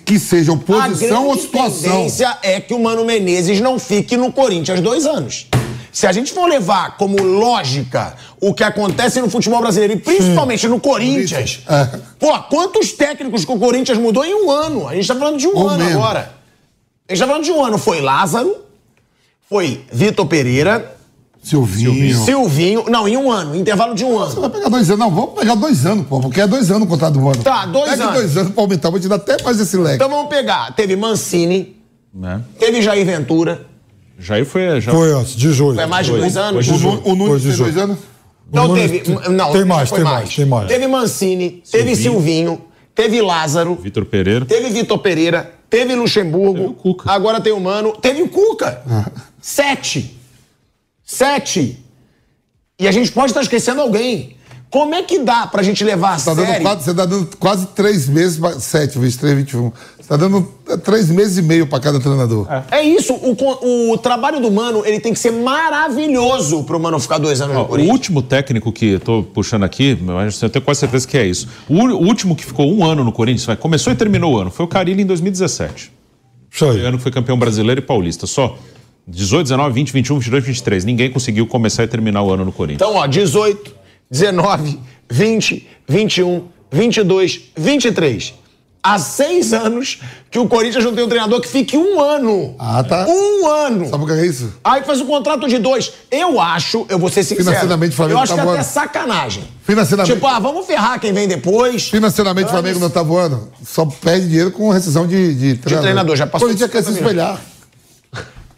que 0.06 0.20
seja 0.20 0.52
a 0.52 0.56
oposição 0.56 1.26
ou 1.28 1.38
situação. 1.38 1.92
tendência 1.92 2.38
é 2.44 2.60
que 2.60 2.74
o 2.74 2.80
Mano 2.80 3.04
Menezes 3.06 3.60
não 3.62 3.80
fique 3.80 4.16
no 4.18 4.32
Corinthians 4.32 4.80
dois 4.82 5.06
anos. 5.08 5.48
Se 5.92 6.06
a 6.08 6.12
gente 6.12 6.32
for 6.32 6.48
levar 6.48 6.98
como 6.98 7.22
lógica 7.22 8.16
o 8.42 8.54
que 8.54 8.64
acontece 8.64 9.20
no 9.22 9.30
futebol 9.30 9.60
brasileiro, 9.62 9.94
e 9.94 9.98
principalmente 9.98 10.68
no 10.68 10.80
Corinthians, 10.80 11.62
É. 11.68 12.00
pô, 12.20 12.38
quantos 12.44 12.92
técnicos 12.94 13.44
que 13.46 13.52
o 13.52 13.58
Corinthians 13.60 13.98
mudou 13.98 14.24
em 14.24 14.34
um 14.34 14.52
ano? 14.52 14.88
A 14.88 14.96
gente 14.96 15.08
tá 15.08 15.16
falando 15.16 15.38
de 15.38 15.48
um 15.48 15.58
Um 15.58 15.68
ano 15.68 15.84
mesmo. 15.84 16.00
agora. 16.00 16.32
A 17.08 17.14
gente 17.14 17.20
tá 17.22 17.28
falando 17.28 17.44
de 17.44 17.52
um 17.52 17.64
ano. 17.66 17.78
Foi 17.78 18.02
Lázaro, 18.02 18.56
foi 19.50 19.84
Vitor 19.92 20.26
Pereira, 20.28 20.96
Silvinho. 21.42 22.16
Silvinho. 22.26 22.86
Não, 22.90 23.08
em 23.08 23.16
um 23.18 23.32
ano, 23.32 23.56
intervalo 23.56 23.96
de 23.96 24.04
um 24.06 24.12
Você 24.18 24.34
ano. 24.34 24.42
vai 24.42 24.50
pegar 24.50 24.70
dois 24.70 24.90
anos. 24.90 25.00
Não, 25.00 25.10
vamos 25.10 25.34
pegar 25.40 25.56
dois 25.56 25.86
anos, 25.86 26.06
pô, 26.06 26.20
porque 26.20 26.42
é 26.42 26.46
dois 26.48 26.70
anos 26.70 26.84
o 26.84 26.88
contrato 26.88 27.14
do 27.14 27.28
ano. 27.30 27.42
Tá, 27.44 27.66
dois 27.66 27.90
Pega 27.92 28.04
anos. 28.04 28.16
dois 28.16 28.38
anos 28.38 28.54
pra 28.54 28.64
aumentar, 28.64 28.90
vou 28.90 29.00
te 29.00 29.08
dar 29.08 29.16
até 29.16 29.42
mais 29.44 29.60
esse 29.60 29.76
leque. 29.78 29.96
Então 29.96 30.10
vamos 30.10 30.30
pegar. 30.30 30.76
Teve 30.76 30.96
Mancini, 30.96 31.78
Né? 32.14 32.42
teve 32.60 32.82
Jair 32.82 33.06
Ventura. 33.06 33.66
Jair 34.20 34.46
foi. 34.46 34.82
Já... 34.82 34.92
Foi, 34.92 35.14
ó, 35.14 35.24
18. 35.24 35.76
Foi 35.76 35.86
mais 35.86 36.06
de 36.06 36.12
dois 36.12 36.38
anos. 36.38 36.68
Foi 36.68 36.76
o, 36.76 36.80
Nu- 36.80 37.02
o 37.06 37.16
Nunes 37.16 37.42
Foi 37.44 37.50
tem 37.52 37.58
dois 37.58 37.74
18. 37.74 37.80
anos? 37.80 37.98
Então 38.50 38.74
teve. 38.74 39.00
tem- 39.00 39.16
Não, 39.32 39.52
tem 39.52 39.64
mais, 39.66 39.92
tem 39.92 40.04
mais, 40.04 40.36
tem 40.36 40.46
mais. 40.46 40.68
Teve 40.68 40.88
Mancini, 40.88 41.64
teve 41.72 41.96
Silvinho, 41.96 42.62
teve 42.96 43.22
Lázaro, 43.22 43.76
Vitor 43.76 44.06
Pereira. 44.06 44.46
teve 44.46 44.70
Vitor 44.72 44.98
Pereira, 45.00 45.54
teve 45.70 45.96
Luxemburgo. 45.96 46.54
Teve 46.54 46.66
o 46.68 46.74
Cuca. 46.74 47.12
Agora 47.12 47.40
tem 47.40 47.54
o 47.54 47.60
Mano. 47.60 47.94
Teve 47.94 48.22
o 48.24 48.30
Cuca. 48.30 48.82
Ah. 48.90 49.06
Sete. 49.42 50.18
Sete. 51.06 51.84
E 52.80 52.88
a 52.88 52.92
gente 52.92 53.12
pode 53.12 53.32
estar 53.32 53.42
esquecendo 53.42 53.82
alguém. 53.82 54.36
Como 54.70 54.94
é 54.94 55.02
que 55.02 55.20
dá 55.20 55.48
pra 55.48 55.64
gente 55.64 55.84
levar 55.84 56.16
a 56.16 56.20
Tá 56.20 56.34
dando 56.36 56.62
quatro, 56.62 56.86
você 56.86 56.94
tá 56.94 57.06
dando 57.06 57.30
quase 57.40 57.66
três 57.68 58.08
meses, 58.08 58.40
sete 58.64 59.00
vezes 59.00 59.18
três, 59.18 59.36
21. 59.36 59.72
Você 59.99 59.99
tá 60.10 60.18
dando 60.18 60.52
é, 60.68 60.76
três 60.76 61.10
meses 61.10 61.38
e 61.38 61.42
meio 61.42 61.68
pra 61.68 61.80
cada 61.80 62.00
treinador. 62.00 62.48
É 62.72 62.82
isso. 62.84 63.14
O, 63.14 63.92
o 63.94 63.98
trabalho 63.98 64.42
do 64.42 64.52
Mano, 64.52 64.84
ele 64.86 65.00
tem 65.00 65.14
que 65.14 65.20
ser 65.20 65.32
maravilhoso 65.32 66.64
pro 66.64 66.80
Mano 66.80 67.00
ficar 67.00 67.20
dois 67.20 67.40
anos 67.40 67.56
no 67.56 67.62
o 67.62 67.66
Corinthians. 67.66 67.94
último 67.96 68.22
técnico 68.24 68.72
que 68.72 68.94
eu 68.94 69.00
tô 69.00 69.24
puxando 69.24 69.64
aqui, 69.64 69.98
mas 70.02 70.42
eu 70.42 70.50
tenho 70.50 70.66
quase 70.66 70.80
certeza 70.82 71.08
que 71.08 71.18
é 71.18 71.26
isso. 71.26 71.48
O, 71.70 71.76
o 71.76 72.08
último 72.08 72.36
que 72.36 72.44
ficou 72.44 72.70
um 72.70 72.84
ano 72.84 73.04
no 73.04 73.12
Corinthians, 73.12 73.46
vai, 73.46 73.56
começou 73.56 73.94
e 73.94 73.96
terminou 73.96 74.34
o 74.34 74.40
ano, 74.40 74.50
foi 74.52 74.66
o 74.66 74.68
Carilli 74.68 75.04
em 75.04 75.06
2017. 75.06 75.92
Isso 76.52 76.66
Foi 76.66 76.70
aí. 76.78 76.84
o 76.84 76.88
ano 76.88 76.98
que 76.98 77.04
foi 77.04 77.12
campeão 77.12 77.38
brasileiro 77.38 77.80
e 77.80 77.84
paulista. 77.84 78.26
Só 78.26 78.58
18, 79.08 79.44
19, 79.44 79.74
20, 79.74 79.94
21, 79.94 80.16
22, 80.18 80.44
23. 80.46 80.86
Ninguém 80.86 81.12
conseguiu 81.12 81.46
começar 81.46 81.84
e 81.84 81.88
terminar 81.88 82.24
o 82.24 82.32
ano 82.32 82.46
no 82.46 82.52
Corinthians. 82.52 82.90
Então, 82.90 83.00
ó, 83.00 83.06
18, 83.06 83.76
19, 84.10 84.80
20, 85.10 85.68
21, 85.88 86.44
22, 86.72 87.42
23. 87.56 88.34
Há 88.82 88.98
seis 88.98 89.52
anos 89.52 90.00
que 90.32 90.40
o 90.40 90.48
Corinthians 90.48 90.86
não 90.86 90.96
tem 90.96 91.04
um 91.04 91.10
treinador 91.10 91.42
que 91.42 91.50
fique 91.50 91.76
um 91.78 92.00
ano. 92.00 92.56
Ah, 92.58 92.82
tá. 92.82 93.06
Um 93.10 93.46
ano. 93.46 93.90
Sabe 93.90 94.04
o 94.06 94.08
que 94.08 94.14
é 94.14 94.26
isso? 94.26 94.54
Aí 94.64 94.84
faz 94.84 95.02
um 95.02 95.06
contrato 95.06 95.50
de 95.50 95.58
dois. 95.58 95.92
Eu 96.10 96.40
acho, 96.40 96.86
eu 96.88 96.98
vou 96.98 97.10
ser 97.10 97.24
sincero. 97.24 97.44
Financeiramente, 97.50 97.92
o 97.92 97.96
Flamengo 97.96 98.20
Eu 98.20 98.24
acho 98.24 98.36
tá 98.36 98.36
que 98.36 98.40
é 98.40 98.44
até 98.44 98.52
voando. 98.64 98.72
sacanagem. 98.74 99.44
Financeiramente. 99.64 100.14
Tipo, 100.14 100.28
ah, 100.28 100.40
vamos 100.40 100.66
ferrar 100.66 100.98
quem 100.98 101.12
vem 101.12 101.28
depois. 101.28 101.90
Financeiramente, 101.90 102.48
o 102.48 102.52
Flamengo 102.52 102.80
não 102.80 102.90
tá 102.90 103.04
voando. 103.04 103.52
Só 103.66 103.86
perde 103.86 104.28
dinheiro 104.28 104.52
com 104.52 104.70
rescisão 104.70 105.06
de, 105.06 105.36
de 105.36 105.56
treinador. 105.58 105.82
treinador, 105.82 106.16
já 106.16 106.26
passou 106.26 106.48
O 106.48 106.50
Corinthians 106.50 106.70
de 106.70 106.76
quer 106.78 106.84
se 106.84 106.94
50 106.94 107.02
espelhar. 107.06 107.42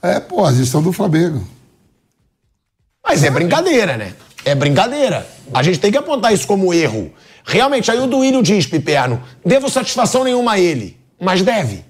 É, 0.03 0.19
pô, 0.19 0.45
a 0.45 0.53
gestão 0.53 0.83
do 0.83 0.91
Flamengo. 0.93 1.41
Mas 3.03 3.23
é 3.23 3.31
brincadeira, 3.31 3.97
né? 3.97 4.13
É 4.45 4.53
brincadeira. 4.55 5.27
A 5.53 5.63
gente 5.63 5.79
tem 5.79 5.91
que 5.91 5.97
apontar 5.97 6.33
isso 6.33 6.45
como 6.47 6.73
erro. 6.73 7.11
Realmente, 7.45 7.89
aí 7.89 7.99
o 7.99 8.07
Duílio 8.07 8.41
diz, 8.41 8.65
Piperno, 8.65 9.21
devo 9.45 9.69
satisfação 9.69 10.23
nenhuma 10.23 10.53
a 10.53 10.59
ele. 10.59 10.97
Mas 11.19 11.41
deve. 11.41 11.83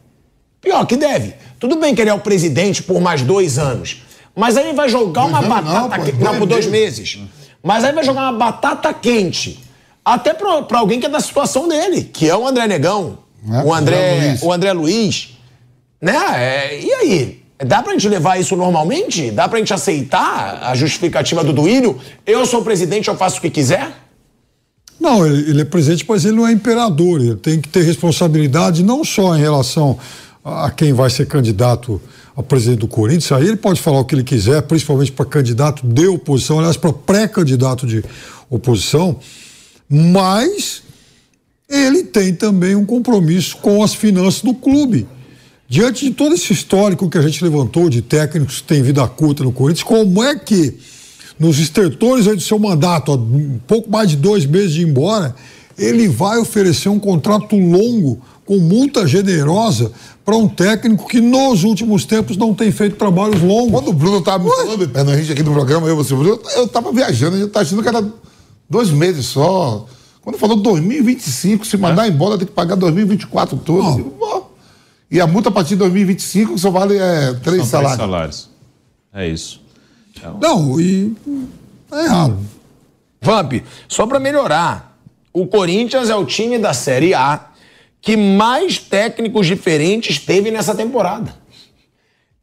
Pior 0.61 0.85
que 0.85 0.95
deve. 0.95 1.33
Tudo 1.59 1.77
bem 1.77 1.95
que 1.95 2.01
ele 2.01 2.09
é 2.09 2.13
o 2.13 2.19
presidente 2.19 2.83
por 2.83 3.01
mais 3.01 3.21
dois 3.21 3.57
anos. 3.57 4.03
Mas 4.35 4.57
aí 4.57 4.73
vai 4.73 4.89
jogar 4.89 5.25
uma 5.25 5.39
anos 5.39 5.49
não, 5.49 5.89
batata 5.89 5.95
pô, 5.97 6.05
quente. 6.05 6.23
Não, 6.23 6.37
por 6.37 6.45
dois 6.45 6.65
meses. 6.65 7.19
Mas 7.63 7.83
aí 7.83 7.91
vai 7.91 8.03
jogar 8.03 8.21
uma 8.21 8.33
batata 8.33 8.93
quente. 8.93 9.59
Até 10.03 10.33
pra, 10.33 10.63
pra 10.63 10.79
alguém 10.79 10.99
que 10.99 11.05
é 11.05 11.09
da 11.09 11.19
situação 11.19 11.67
dele, 11.67 12.03
que 12.03 12.27
é 12.29 12.35
o 12.35 12.47
André 12.47 12.67
Negão. 12.67 13.19
É, 13.47 13.63
o, 13.63 13.73
André, 13.73 14.37
o 14.41 14.51
André 14.51 14.73
Luiz. 14.73 15.37
Né? 16.01 16.17
É, 16.35 16.79
e 16.79 16.93
aí? 16.93 17.41
Dá 17.59 17.83
pra 17.83 17.93
gente 17.93 18.09
levar 18.09 18.39
isso 18.39 18.55
normalmente? 18.55 19.29
Dá 19.29 19.47
pra 19.47 19.59
gente 19.59 19.73
aceitar 19.73 20.63
a 20.63 20.73
justificativa 20.73 21.43
do 21.43 21.53
Duílio? 21.53 21.99
Eu 22.25 22.45
sou 22.45 22.63
presidente, 22.63 23.07
eu 23.07 23.15
faço 23.15 23.37
o 23.37 23.41
que 23.41 23.51
quiser? 23.51 23.91
Não, 25.01 25.25
ele, 25.25 25.49
ele 25.49 25.61
é 25.61 25.65
presidente, 25.65 26.05
mas 26.07 26.25
ele 26.25 26.35
não 26.35 26.47
é 26.47 26.51
imperador. 26.51 27.19
Ele 27.19 27.35
tem 27.35 27.59
que 27.59 27.67
ter 27.67 27.81
responsabilidade 27.81 28.83
não 28.83 29.03
só 29.03 29.35
em 29.35 29.39
relação 29.39 29.97
a 30.45 30.69
quem 30.69 30.93
vai 30.93 31.09
ser 31.09 31.25
candidato 31.25 31.99
a 32.37 32.43
presidente 32.43 32.81
do 32.81 32.87
Corinthians. 32.87 33.31
Aí 33.31 33.47
ele 33.47 33.57
pode 33.57 33.81
falar 33.81 33.99
o 33.99 34.05
que 34.05 34.13
ele 34.13 34.23
quiser, 34.23 34.61
principalmente 34.61 35.11
para 35.11 35.25
candidato 35.25 35.87
de 35.87 36.05
oposição, 36.05 36.59
aliás, 36.59 36.77
para 36.77 36.93
pré-candidato 36.93 37.87
de 37.87 38.03
oposição. 38.47 39.17
Mas 39.89 40.83
ele 41.67 42.03
tem 42.03 42.31
também 42.35 42.75
um 42.75 42.85
compromisso 42.85 43.57
com 43.57 43.81
as 43.81 43.95
finanças 43.95 44.43
do 44.43 44.53
clube. 44.53 45.07
Diante 45.67 46.05
de 46.05 46.11
todo 46.11 46.35
esse 46.35 46.53
histórico 46.53 47.09
que 47.09 47.17
a 47.17 47.21
gente 47.23 47.43
levantou 47.43 47.89
de 47.89 48.03
técnicos 48.03 48.61
que 48.61 48.67
têm 48.67 48.83
vida 48.83 49.07
curta 49.07 49.43
no 49.43 49.51
Corinthians, 49.51 49.83
como 49.83 50.23
é 50.23 50.37
que 50.37 50.77
nos 51.39 51.59
estertores 51.59 52.25
do 52.25 52.39
seu 52.41 52.59
mandato, 52.59 53.11
há 53.11 53.15
um 53.15 53.59
pouco 53.67 53.89
mais 53.89 54.09
de 54.09 54.17
dois 54.17 54.45
meses 54.45 54.73
de 54.73 54.81
ir 54.81 54.87
embora, 54.87 55.35
ele 55.77 56.07
vai 56.07 56.37
oferecer 56.37 56.89
um 56.89 56.99
contrato 56.99 57.55
longo 57.55 58.19
com 58.45 58.57
multa 58.57 59.07
generosa 59.07 59.91
para 60.23 60.35
um 60.35 60.47
técnico 60.47 61.07
que 61.07 61.19
nos 61.21 61.63
últimos 61.63 62.05
tempos 62.05 62.37
não 62.37 62.53
tem 62.53 62.71
feito 62.71 62.95
trabalhos 62.95 63.41
longos. 63.41 63.71
Quando 63.71 63.89
o 63.89 63.93
Bruno 63.93 64.19
estava 64.19 64.43
me 64.43 64.49
falando, 64.49 65.09
a 65.09 65.17
gente 65.17 65.31
aqui 65.31 65.43
no 65.43 65.53
programa, 65.53 65.87
eu, 65.87 65.95
você, 65.95 66.13
Bruno, 66.13 66.39
eu 66.55 66.65
estava 66.65 66.91
viajando, 66.91 67.37
a 67.37 67.39
gente 67.39 67.49
tá 67.49 67.61
achando 67.61 67.81
que 67.81 67.87
era 67.89 68.05
dois 68.69 68.89
meses 68.91 69.25
só. 69.25 69.85
Quando 70.21 70.37
falou 70.37 70.57
2025, 70.57 71.65
se 71.65 71.77
mandar 71.77 72.07
embora, 72.07 72.37
tem 72.37 72.45
que 72.45 72.53
pagar 72.53 72.75
2024 72.75 73.57
todo. 73.57 73.87
Eu 73.87 73.95
digo. 73.95 74.51
E 75.09 75.19
a 75.19 75.27
multa 75.27 75.49
a 75.49 75.51
partir 75.51 75.71
de 75.71 75.77
2025 75.77 76.57
só 76.57 76.69
vale 76.69 76.97
é, 76.97 77.33
três 77.33 77.63
São 77.63 77.65
salários. 77.65 77.97
três 77.97 77.97
salários. 77.97 78.49
É 79.13 79.27
isso. 79.27 79.60
Não, 80.41 80.79
e 80.79 81.15
é 81.91 82.05
errado. 82.05 82.37
Vamp, 83.21 83.53
só 83.87 84.07
pra 84.07 84.19
melhorar, 84.19 84.97
o 85.31 85.45
Corinthians 85.47 86.09
é 86.09 86.15
o 86.15 86.25
time 86.25 86.57
da 86.57 86.73
Série 86.73 87.13
A 87.13 87.51
que 88.01 88.17
mais 88.17 88.79
técnicos 88.79 89.45
diferentes 89.45 90.17
teve 90.19 90.49
nessa 90.49 90.73
temporada. 90.73 91.35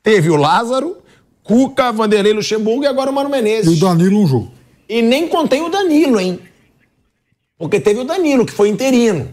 Teve 0.02 0.30
o 0.30 0.36
Lázaro, 0.36 0.98
Cuca, 1.42 1.92
Vanderlei 1.92 2.32
Luxemburgo 2.32 2.84
e 2.84 2.86
agora 2.86 3.10
o 3.10 3.12
Mano 3.12 3.28
E 3.28 3.32
o 3.32 3.32
Menezes. 3.32 3.80
Danilo 3.80 4.22
um 4.22 4.26
jogo. 4.26 4.52
E 4.88 5.02
nem 5.02 5.28
contei 5.28 5.60
o 5.60 5.68
Danilo, 5.68 6.20
hein? 6.20 6.38
Porque 7.58 7.80
teve 7.80 8.00
o 8.00 8.04
Danilo, 8.04 8.46
que 8.46 8.52
foi 8.52 8.68
interino. 8.68 9.28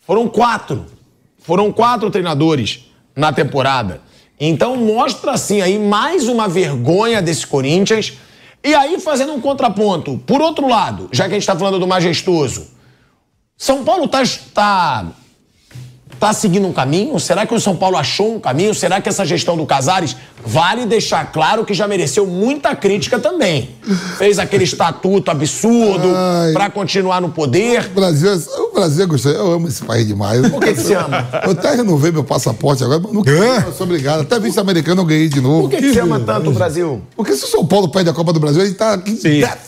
Foram 0.00 0.26
quatro. 0.26 0.86
Foram 1.38 1.70
quatro 1.70 2.10
treinadores 2.10 2.90
na 3.14 3.32
temporada. 3.32 4.00
Então 4.40 4.74
mostra 4.74 5.32
assim 5.32 5.60
aí 5.60 5.78
mais 5.78 6.26
uma 6.26 6.48
vergonha 6.48 7.20
desse 7.20 7.46
Corinthians. 7.46 8.14
E 8.64 8.74
aí 8.74 8.98
fazendo 8.98 9.34
um 9.34 9.40
contraponto. 9.40 10.18
Por 10.26 10.40
outro 10.40 10.66
lado, 10.66 11.10
já 11.12 11.24
que 11.24 11.30
a 11.30 11.34
gente 11.34 11.42
está 11.42 11.54
falando 11.54 11.78
do 11.78 11.86
majestoso, 11.86 12.68
São 13.56 13.84
Paulo 13.84 14.08
tá, 14.08 14.22
tá, 14.54 15.06
tá 16.20 16.32
seguindo 16.34 16.68
um 16.68 16.72
caminho? 16.72 17.18
Será 17.18 17.46
que 17.46 17.54
o 17.54 17.58
São 17.60 17.74
Paulo 17.74 17.96
achou 17.96 18.36
um 18.36 18.38
caminho? 18.40 18.74
Será 18.74 19.00
que 19.00 19.08
essa 19.08 19.24
gestão 19.24 19.56
do 19.56 19.64
Casares 19.64 20.14
vale 20.44 20.84
deixar 20.86 21.32
claro 21.32 21.64
que 21.64 21.72
já 21.74 21.88
mereceu 21.88 22.26
muita 22.26 22.76
crítica 22.76 23.18
também? 23.18 23.70
Fez 24.18 24.38
aquele 24.38 24.64
estatuto 24.64 25.30
absurdo 25.30 26.08
para 26.52 26.68
continuar 26.70 27.20
no 27.22 27.30
poder. 27.30 27.86
O 27.86 27.94
Brasil, 27.94 28.30
é- 28.32 28.60
o 28.60 28.72
Brasil 28.74 29.04
é 29.04 29.06
gostoso. 29.06 29.34
Eu 29.34 29.50
amo 29.52 29.66
esse 29.68 29.82
país 29.82 30.06
demais. 30.06 30.46
Por 30.48 30.60
que 30.60 30.74
que 30.74 30.80
você 30.80 30.94
ama? 30.94 31.26
Eu 31.44 31.52
até 31.52 31.74
renovei 31.74 32.12
meu 32.12 32.22
passaporte 32.22 32.84
agora, 32.84 33.00
mas 33.02 33.12
não 33.12 33.22
É? 33.26 33.64
eu 33.66 33.72
sou 33.72 33.86
obrigado. 33.86 34.20
Até 34.20 34.38
visto 34.38 34.58
americano 34.60 35.00
eu 35.00 35.06
ganhei 35.06 35.28
de 35.28 35.40
novo. 35.40 35.62
Por 35.62 35.70
que, 35.70 35.76
que 35.78 35.92
você 35.94 36.00
ama 36.00 36.20
tanto 36.20 36.50
o 36.50 36.52
Brasil? 36.52 37.00
Porque 37.16 37.34
se 37.34 37.44
o 37.44 37.48
São 37.48 37.64
Paulo 37.66 37.88
perde 37.88 38.10
a 38.10 38.12
Copa 38.12 38.32
do 38.32 38.38
Brasil, 38.40 38.60
a 38.60 38.64
gente 38.66 38.76
tá 38.76 38.92
aqui 38.94 39.18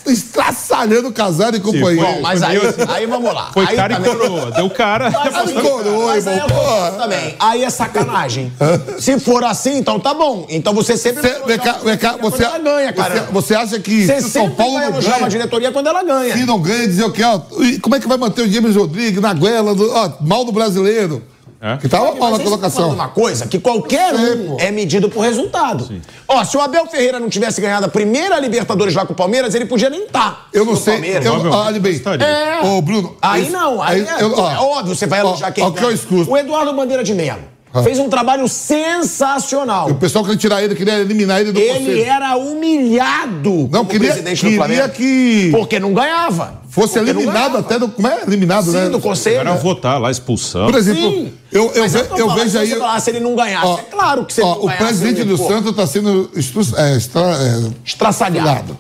estraçalhando 0.07 1.09
o 1.09 1.13
Casado 1.13 1.57
e 1.57 1.61
companhia. 1.61 2.03
Bom, 2.03 2.21
mas 2.21 2.43
aí, 2.43 2.59
aí 2.89 3.07
vamos 3.07 3.33
lá. 3.33 3.51
Foi 3.53 3.65
aí 3.67 3.77
cara 3.77 3.95
também- 3.97 4.13
e 4.13 4.17
coroa. 4.17 4.51
Deu 4.53 4.71
cara. 4.71 5.07
Aí- 5.09 5.55
coroa, 5.63 6.07
mas 6.07 6.27
aí 6.27 6.35
irmão, 6.35 6.42
porra. 6.47 6.93
também. 6.93 7.35
Aí 7.39 7.65
é 7.65 7.71
sacanagem. 7.71 8.53
Se 8.99 9.19
for 9.21 9.45
assim, 9.45 9.79
então 9.79 9.99
tá 10.01 10.15
bom. 10.15 10.47
Então 10.49 10.75
você 10.75 10.97
sempre 10.97 11.23
Você, 11.23 11.41
vem 11.47 11.59
cá, 11.59 11.73
vem 11.85 11.97
cá, 11.99 12.17
você, 12.21 12.45
ela 12.45 12.59
ganha, 12.59 12.93
cara. 12.93 13.15
você, 13.15 13.33
você 13.33 13.55
acha 13.55 13.79
que 13.81 14.07
Você 14.07 14.21
se 14.23 14.31
São 14.31 14.51
Paulo 14.51 14.75
vai 14.75 14.83
não 14.85 14.93
elogiar 14.93 15.11
uma 15.13 15.19
ganha, 15.21 15.31
diretoria 15.31 15.73
quando 15.73 15.87
ela 15.87 16.03
ganha. 16.03 16.37
se 16.37 16.45
não 16.45 16.61
ganha, 16.61 16.87
dizer 16.87 17.05
o 17.05 17.13
quê? 17.13 17.23
Ó, 17.23 17.41
e 17.63 17.79
como 17.79 17.95
é 17.97 18.01
que 18.01 18.09
vai 18.09 18.17
manter 18.19 18.43
o 18.43 18.51
James 18.51 18.77
Rodrigues 18.77 19.21
na 19.21 19.33
goela, 19.35 19.75
do, 19.75 19.91
ó, 19.93 20.13
mal 20.21 20.45
do 20.45 20.53
brasileiro? 20.53 21.23
É? 21.65 21.77
Que 21.77 21.89
tava 21.89 22.13
mal 22.17 22.33
na 22.33 22.41
colocação. 22.41 22.91
uma 22.91 23.07
coisa 23.07 23.47
que 23.47 23.57
qualquer 23.61 24.13
um 24.13 24.57
é 24.59 24.73
medido 24.73 25.09
por 25.09 25.21
resultado. 25.21 25.89
Ó, 26.27 26.43
se 26.45 26.57
o 26.57 26.61
Abel 26.61 26.87
Ferreira 26.89 27.21
não 27.21 27.29
tivesse 27.29 27.61
ganhado 27.61 27.87
a 27.87 27.89
primeira 27.89 28.37
Libertadores 28.41 28.93
lá 28.97 29.07
com 29.07 29.13
o 29.13 29.17
Palmeiras, 29.17 29.55
ele 29.55 29.67
podia 29.67 29.89
nem 29.89 30.03
estar. 30.07 30.49
Eu 30.53 30.65
não 30.65 30.75
sei. 30.75 30.95
Palmeiras. 30.95 31.25
Eu, 31.25 31.39
Provavelmente 31.41 32.03
olha 32.09 32.19
bem. 32.19 32.27
É. 32.27 32.61
Ô, 32.67 32.83
Bruno. 32.83 33.17
Aí 33.23 33.49
não, 33.49 33.81
aí, 33.81 34.01
é, 34.05 34.23
eu- 34.25 34.35
ó, 34.37 34.51
é 34.51 34.59
óbvio, 34.59 34.97
você 34.97 35.07
vai 35.07 35.21
elogiar 35.21 35.49
ó, 35.49 35.53
quem 35.53 35.63
ó, 35.63 35.69
o 35.69 35.73
que 35.73 35.85
eu 35.85 35.93
escuto. 35.93 36.29
O 36.33 36.37
Eduardo 36.37 36.73
Bandeira 36.73 37.05
de 37.05 37.15
Mello 37.15 37.43
Ah. 37.73 37.83
fez 37.85 37.99
um 38.01 38.09
trabalho 38.09 38.49
sensacional. 38.49 39.89
O 39.89 39.95
pessoal 39.95 40.25
queria 40.25 40.39
tirar 40.39 40.63
ele, 40.65 40.75
queria 40.75 40.95
eliminar 40.99 41.41
ele 41.41 41.53
do 41.53 41.61
Ele 41.61 41.79
conselho. 41.79 42.03
era 42.05 42.37
humilhado 42.37 43.51
Não, 43.71 43.85
como 43.85 43.87
queria, 43.91 44.09
presidente 44.11 44.39
do 44.39 44.49
queria 44.51 44.59
Flamengo. 44.59 44.89
que 44.91 45.49
Porque 45.53 45.79
não 45.81 45.93
ganhava. 45.95 46.61
Fosse 46.73 46.99
eliminado 46.99 47.59
até 47.59 47.79
do. 47.79 47.87
Como 47.89 48.09
é? 48.09 48.23
Eliminado, 48.27 48.65
Sim, 48.65 48.73
né? 48.73 48.89
do 48.89 48.99
conselho. 48.99 49.41
Era 49.41 49.53
votar 49.55 50.01
lá, 50.01 50.11
expulsão. 50.11 50.67
Por 50.67 50.75
exemplo, 50.75 51.03
Sim. 51.03 51.33
eu, 51.53 51.71
eu, 51.75 51.83
Mas 51.83 51.93
ve- 51.93 52.03
tô 52.05 52.17
eu 52.17 52.27
falando, 52.29 52.43
vejo 52.45 52.59
aí. 52.59 52.69
você 52.71 52.77
falar, 52.77 53.01
se 53.01 53.11
ele 53.11 53.21
não 53.21 53.37
ganhasse, 53.37 53.67
Ó, 53.67 53.79
é 53.79 53.83
claro 53.83 54.25
que 54.25 54.33
se 54.33 54.41
ele 54.41 54.49
ó, 54.49 54.55
não 54.55 54.59
O 54.63 54.67
ganhasse, 54.67 54.85
presidente 54.85 55.21
ele, 55.21 55.31
do 55.31 55.39
pô, 55.39 55.49
Santos 55.49 55.71
está 55.71 55.87
sendo 55.87 56.31
estru- 56.35 56.63
é, 56.77 56.97
extra- 56.97 57.21
é, 57.21 57.33
Estraçalhado. 57.37 57.75
estraçalhado. 57.85 58.79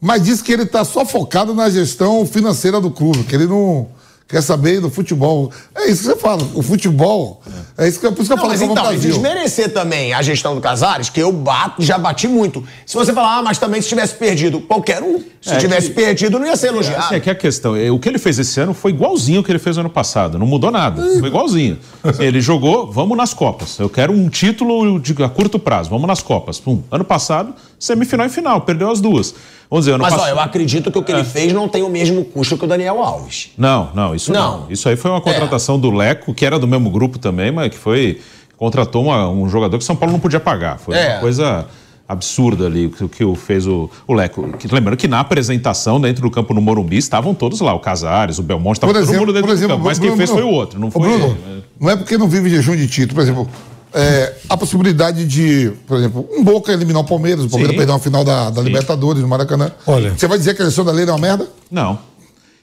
Mas 0.00 0.22
diz 0.22 0.40
que 0.42 0.52
ele 0.52 0.62
está 0.62 0.84
só 0.84 1.04
focado 1.04 1.54
na 1.54 1.68
gestão 1.70 2.24
financeira 2.26 2.80
do 2.80 2.90
clube, 2.90 3.24
que 3.24 3.34
ele 3.34 3.46
não 3.46 3.88
quer 4.30 4.42
saber 4.42 4.80
do 4.80 4.88
futebol. 4.90 5.50
É 5.74 5.90
isso 5.90 6.02
que 6.02 6.08
você 6.14 6.16
fala. 6.16 6.42
O 6.54 6.62
futebol. 6.62 7.42
É, 7.76 7.88
isso 7.88 7.98
que, 8.00 8.10
por 8.10 8.22
isso 8.22 8.26
que 8.26 8.32
eu 8.32 8.36
Não, 8.36 8.42
falo 8.42 8.50
mas 8.52 8.62
é 8.62 8.64
o 8.66 8.70
então, 8.72 8.84
Brasil. 8.84 9.10
desmerecer 9.12 9.72
também 9.72 10.12
a 10.12 10.22
gestão 10.22 10.54
do 10.54 10.60
Casares, 10.60 11.08
que 11.08 11.20
eu 11.20 11.32
bato, 11.32 11.82
já 11.82 11.96
bati 11.98 12.28
muito. 12.28 12.62
Se 12.86 12.94
você 12.94 13.12
falar, 13.12 13.38
ah, 13.38 13.42
mas 13.42 13.58
também 13.58 13.80
se 13.82 13.88
tivesse 13.88 14.14
perdido, 14.14 14.60
qualquer 14.60 15.02
um, 15.02 15.18
se 15.40 15.50
É, 15.54 15.56
tivesse 15.56 15.88
que- 15.88 15.94
perdido, 15.94 16.38
não 16.38 16.46
ia 16.46 16.56
ser 16.56 16.68
elogiado. 16.68 17.04
Assim, 17.06 17.14
é 17.16 17.20
que 17.20 17.30
a 17.30 17.34
questão, 17.34 17.74
é, 17.74 17.90
o 17.90 17.98
que 17.98 18.08
ele 18.08 18.18
fez 18.18 18.38
esse 18.38 18.60
ano 18.60 18.74
foi 18.74 18.90
igualzinho 18.92 19.38
ao 19.38 19.44
que 19.44 19.50
ele 19.50 19.58
fez 19.58 19.78
ano 19.78 19.90
passado, 19.90 20.38
não 20.38 20.46
mudou 20.46 20.70
nada, 20.70 21.02
foi 21.18 21.28
igualzinho. 21.28 21.78
Assim, 22.04 22.22
ele 22.24 22.40
jogou, 22.40 22.90
vamos 22.92 23.16
nas 23.16 23.32
Copas, 23.34 23.78
eu 23.78 23.88
quero 23.88 24.12
um 24.12 24.28
título 24.28 24.98
de, 25.00 25.14
a 25.22 25.28
curto 25.28 25.58
prazo, 25.58 25.88
vamos 25.90 26.06
nas 26.06 26.22
Copas. 26.22 26.60
Pum. 26.60 26.82
Ano 26.90 27.04
passado, 27.04 27.54
semifinal 27.78 28.26
e 28.26 28.30
final, 28.30 28.60
perdeu 28.60 28.90
as 28.90 29.00
duas. 29.00 29.34
Vamos 29.70 29.84
dizer, 29.84 29.94
ano 29.94 30.02
Mas, 30.02 30.12
ó, 30.12 30.16
passado... 30.16 30.30
eu 30.34 30.40
acredito 30.40 30.90
que 30.90 30.98
o 30.98 31.02
que 31.02 31.12
ele 31.12 31.22
fez 31.22 31.52
não 31.52 31.68
tem 31.68 31.82
o 31.84 31.88
mesmo 31.88 32.24
custo 32.24 32.58
que 32.58 32.64
o 32.64 32.66
Daniel 32.68 33.00
Alves. 33.00 33.50
Não, 33.56 33.90
não, 33.94 34.14
isso 34.14 34.32
não. 34.32 34.62
Não. 34.62 34.66
Isso 34.70 34.88
aí 34.88 34.96
foi 34.96 35.10
uma 35.12 35.20
contratação 35.20 35.78
do 35.78 35.90
Leco, 35.92 36.34
que 36.34 36.44
era 36.44 36.58
do 36.58 36.66
mesmo 36.66 36.90
grupo 36.90 37.18
também, 37.18 37.52
mas 37.52 37.68
que 37.70 37.78
foi. 37.78 38.20
Contratou 38.56 39.04
uma- 39.04 39.28
um 39.30 39.48
jogador 39.48 39.78
que 39.78 39.84
São 39.84 39.94
Paulo 39.96 40.12
não 40.12 40.20
podia 40.20 40.40
pagar. 40.40 40.78
Foi 40.78 40.94
É. 40.96 41.12
uma 41.12 41.20
coisa 41.20 41.66
absurda 42.06 42.66
ali 42.66 42.86
o 42.86 43.08
que, 43.08 43.24
o 43.24 43.34
fez 43.36 43.66
o, 43.66 43.88
o 44.06 44.12
Leco. 44.12 44.42
Que- 44.58 44.66
lembrando 44.74 44.96
que 44.98 45.06
na 45.06 45.20
apresentação 45.20 46.00
dentro 46.00 46.20
do 46.22 46.30
campo 46.30 46.52
no 46.52 46.60
Morumbi 46.60 46.96
estavam 46.98 47.32
todos 47.32 47.60
lá, 47.60 47.72
o 47.72 47.78
Casares, 47.78 48.38
o 48.38 48.42
Belmonte, 48.42 48.78
estava 48.78 48.92
Por 48.92 48.98
todo 48.98 49.04
exemplo, 49.08 49.20
mundo 49.20 49.32
dentro 49.32 49.46
por 49.48 49.54
exemplo, 49.54 49.76
do 49.76 49.78
campo. 49.78 49.88
Mas 49.88 49.98
Bruno, 49.98 50.10
quem 50.12 50.18
fez 50.18 50.30
foi 50.30 50.40
o 50.42 50.46
Bruno, 50.46 50.58
outro, 50.60 50.80
não 50.80 50.90
foi 50.90 51.02
Bruno, 51.02 51.26
ele. 51.46 51.64
não 51.78 51.90
é 51.90 51.96
porque 51.96 52.18
não 52.18 52.28
vive 52.28 52.50
jejum 52.50 52.74
de 52.76 52.88
título. 52.88 53.14
Por 53.14 53.22
exemplo, 53.22 53.48
é, 53.92 54.34
a 54.48 54.56
possibilidade 54.56 55.24
de, 55.24 55.72
por 55.86 55.98
exemplo, 55.98 56.28
um 56.32 56.44
Boca 56.44 56.72
eliminar 56.72 57.02
o 57.02 57.04
Palmeiras, 57.04 57.44
o 57.44 57.48
Palmeiras 57.48 57.72
Sim. 57.72 57.78
perder 57.78 57.92
uma 57.92 57.98
final 57.98 58.24
da, 58.24 58.50
da 58.50 58.62
Libertadores 58.62 59.22
no 59.22 59.28
Maracanã. 59.28 59.72
Olha. 59.86 60.12
Você 60.16 60.26
vai 60.26 60.38
dizer 60.38 60.54
que 60.54 60.62
a 60.62 60.64
eleição 60.64 60.84
da 60.84 60.92
lei 60.92 61.04
é 61.04 61.08
uma 61.08 61.18
merda? 61.18 61.48
Não. 61.70 61.98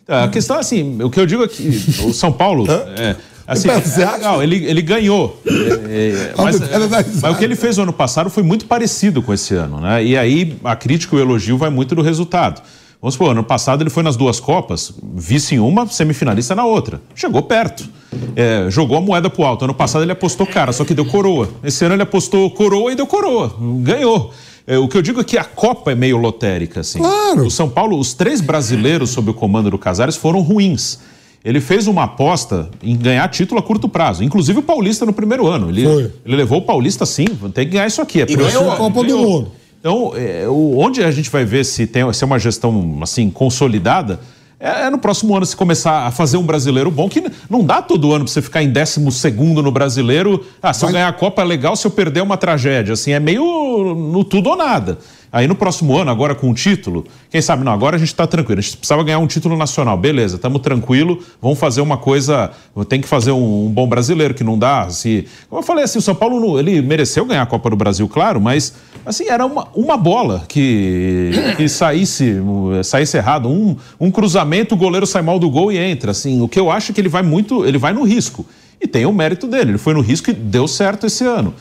A 0.08 0.30
questão 0.30 0.56
é 0.56 0.60
assim, 0.60 1.02
o 1.04 1.10
que 1.10 1.20
eu 1.20 1.26
digo 1.26 1.44
é 1.44 1.48
que 1.48 1.68
o 2.06 2.14
São 2.14 2.32
Paulo. 2.32 2.66
É, 2.98 3.16
assim, 3.46 3.68
é 3.70 4.12
legal, 4.14 4.42
ele, 4.42 4.66
ele 4.66 4.82
ganhou. 4.82 5.42
É, 5.46 6.32
é, 6.32 6.34
mas, 6.38 6.60
risada. 6.60 7.06
mas 7.22 7.36
o 7.36 7.38
que 7.38 7.44
ele 7.44 7.58
fez 7.58 7.76
no 7.76 7.84
ano 7.84 7.94
passado 7.94 8.30
foi 8.30 8.42
muito 8.42 8.66
parecido 8.66 9.22
com 9.22 9.34
esse 9.34 9.54
ano, 9.54 9.82
né? 9.82 10.04
E 10.04 10.18
aí 10.18 10.58
a 10.64 10.78
crítica 10.78 11.14
e 11.16 11.20
o 11.20 11.22
elogio 11.22 11.58
vai 11.58 11.70
muito 11.70 11.94
do 11.94 12.02
resultado. 12.02 12.62
Vamos 13.00 13.14
supor, 13.14 13.32
ano 13.32 13.44
passado 13.44 13.84
ele 13.84 13.92
foi 13.92 14.02
nas 14.02 14.16
duas 14.18 14.40
Copas, 14.40 14.92
vice 15.14 15.56
em 15.56 15.60
uma, 15.60 15.86
semifinalista 15.88 16.56
na 16.56 16.66
outra. 16.66 17.00
Chegou 17.14 17.44
perto. 17.44 17.88
É, 18.36 18.70
jogou 18.72 18.98
a 18.98 19.02
moeda 19.02 19.30
pro 19.30 19.44
alto. 19.44 19.66
Ano 19.66 19.74
passado 19.74 20.04
ele 20.04 20.12
apostou 20.12 20.48
cara, 20.48 20.72
só 20.72 20.84
que 20.84 20.96
deu 20.96 21.06
coroa. 21.06 21.48
Esse 21.64 21.86
ano 21.86 21.94
ele 21.94 22.02
apostou 22.02 22.50
coroa 22.50 22.92
e 22.92 22.96
deu 22.96 23.06
coroa. 23.06 23.56
Ganhou. 23.82 24.34
É, 24.66 24.78
o 24.78 24.88
que 24.88 24.98
eu 24.98 25.02
digo 25.02 25.22
é 25.22 25.24
que 25.24 25.38
a 25.38 25.44
Copa 25.44 25.92
é 25.92 25.96
meio 25.96 26.18
lotérica, 26.18 26.80
assim. 26.82 27.00
Claro. 27.00 27.46
O 27.46 27.52
São 27.52 27.70
Paulo, 27.70 27.98
os 28.00 28.14
três 28.14 28.42
brasileiros 28.42 29.12
sob 29.12 29.30
o 29.30 29.34
comando 29.34 29.70
do 29.70 29.78
Casares 29.78 30.16
foram 30.18 30.42
ruins. 30.42 31.00
Ele 31.46 31.62
fez 31.62 31.88
uma 31.88 32.04
aposta 32.04 32.70
em 32.84 32.98
ganhar 32.98 33.26
título 33.30 33.60
a 33.60 33.64
curto 33.64 33.88
prazo, 33.88 34.24
inclusive 34.24 34.60
o 34.60 34.62
Paulista 34.64 35.06
no 35.06 35.14
primeiro 35.14 35.48
ano. 35.48 35.70
Ele, 35.70 35.86
Foi. 35.86 36.12
ele 36.26 36.36
levou 36.36 36.58
o 36.58 36.62
Paulista 36.64 37.06
sim, 37.06 37.26
tem 37.54 37.66
que 37.66 37.72
ganhar 37.74 37.88
isso 37.88 38.02
aqui. 38.02 38.22
É 38.22 38.26
ganhou 38.26 38.46
prioridade. 38.50 38.74
a 38.74 38.76
Copa 38.76 39.02
do 39.02 39.08
Ganhou. 39.08 39.32
Mundo. 39.32 39.52
Então, 39.88 40.12
é, 40.18 40.46
onde 40.50 41.02
a 41.02 41.10
gente 41.12 41.30
vai 41.30 41.46
ver 41.46 41.64
se 41.64 41.88
tem 41.88 42.12
se 42.12 42.22
é 42.22 42.28
uma 42.28 42.38
gestão 42.38 43.00
assim 43.02 43.30
consolidada 43.30 44.20
É, 44.60 44.88
é 44.88 44.90
no 44.90 44.98
próximo 44.98 45.34
ano 45.34 45.46
se 45.46 45.56
começar 45.56 46.06
a 46.06 46.12
fazer 46.12 46.36
um 46.36 46.44
brasileiro 46.44 46.92
bom, 46.92 47.08
que 47.08 47.24
não 47.50 47.64
dá 47.64 47.82
todo 47.82 48.12
ano 48.12 48.26
pra 48.26 48.34
você 48.34 48.42
ficar 48.42 48.62
em 48.62 48.70
12 48.70 49.10
segundo 49.12 49.64
no 49.64 49.72
brasileiro. 49.72 50.44
Ah, 50.62 50.74
se 50.74 50.84
eu 50.84 50.92
ganhar 50.92 51.08
a 51.08 51.14
Copa 51.14 51.42
é 51.42 51.46
legal, 51.46 51.74
se 51.78 51.88
eu 51.88 51.92
perder 51.92 52.20
é 52.20 52.24
uma 52.24 52.36
tragédia. 52.36 52.96
Assim, 52.96 53.12
é 53.12 53.20
meio 53.20 53.96
no 53.96 54.26
tudo 54.26 54.50
ou 54.50 54.58
nada. 54.58 54.98
Aí 55.32 55.48
no 55.48 55.56
próximo 55.56 55.98
ano, 55.98 56.10
agora 56.10 56.34
com 56.34 56.50
o 56.50 56.54
título, 56.54 57.06
quem 57.30 57.42
sabe, 57.42 57.64
não, 57.64 57.72
agora 57.72 57.98
a 57.98 58.00
gente 58.00 58.16
tá 58.16 58.26
tranquilo. 58.26 58.60
A 58.60 58.62
gente 58.62 58.78
precisava 58.78 59.04
ganhar 59.04 59.20
um 59.20 59.28
título 59.28 59.58
nacional. 59.58 59.98
Beleza, 59.98 60.38
estamos 60.38 60.62
tranquilo, 60.62 61.22
vamos 61.42 61.60
fazer 61.60 61.82
uma 61.82 61.98
coisa. 61.98 62.52
Tem 62.88 63.02
que 63.02 63.08
fazer 63.08 63.32
um, 63.32 63.66
um 63.66 63.70
bom 63.70 63.88
brasileiro, 63.88 64.34
que 64.34 64.44
não 64.44 64.58
dá. 64.58 64.90
Se, 64.90 65.28
como 65.50 65.62
eu 65.62 65.66
falei, 65.66 65.84
assim, 65.84 66.00
o 66.00 66.02
São 66.02 66.16
Paulo 66.16 66.58
ele 66.60 66.82
mereceu 66.82 67.26
ganhar 67.26 67.42
a 67.42 67.46
Copa 67.46 67.70
do 67.70 67.76
Brasil, 67.76 68.08
claro, 68.08 68.40
mas 68.40 68.74
assim, 69.06 69.28
era 69.28 69.46
uma, 69.46 69.68
uma 69.76 69.98
bola 69.98 70.44
que, 70.48 71.32
que 71.58 71.68
saísse, 71.68 72.36
saísse 72.84 73.18
errado. 73.18 73.50
Um, 73.50 73.76
um 74.00 74.10
cruzamento, 74.10 74.76
o 74.76 74.78
goleiro 74.78 75.06
sai 75.06 75.22
mal 75.22 75.40
do 75.40 75.50
gol 75.50 75.72
e 75.72 75.78
entra. 75.78 76.12
Assim, 76.12 76.42
o 76.42 76.48
que 76.48 76.60
eu 76.60 76.72
acho 76.72 76.92
é 76.92 76.96
que 76.96 77.02
ele 77.02 77.10
vai 77.10 77.22
muito, 77.22 77.66
ele 77.66 77.78
vai 77.78 77.94
no 77.94 78.04
risco. 78.04 78.46
E 78.80 78.88
tem 78.88 79.06
o 79.06 79.12
mérito 79.12 79.48
dele. 79.48 79.72
Ele 79.72 79.78
foi 79.78 79.94
no 79.94 80.02
risco 80.02 80.30
e 80.30 80.34
deu 80.34 80.68
certo 80.68 81.08
esse 81.08 81.26
ano. 81.26 81.54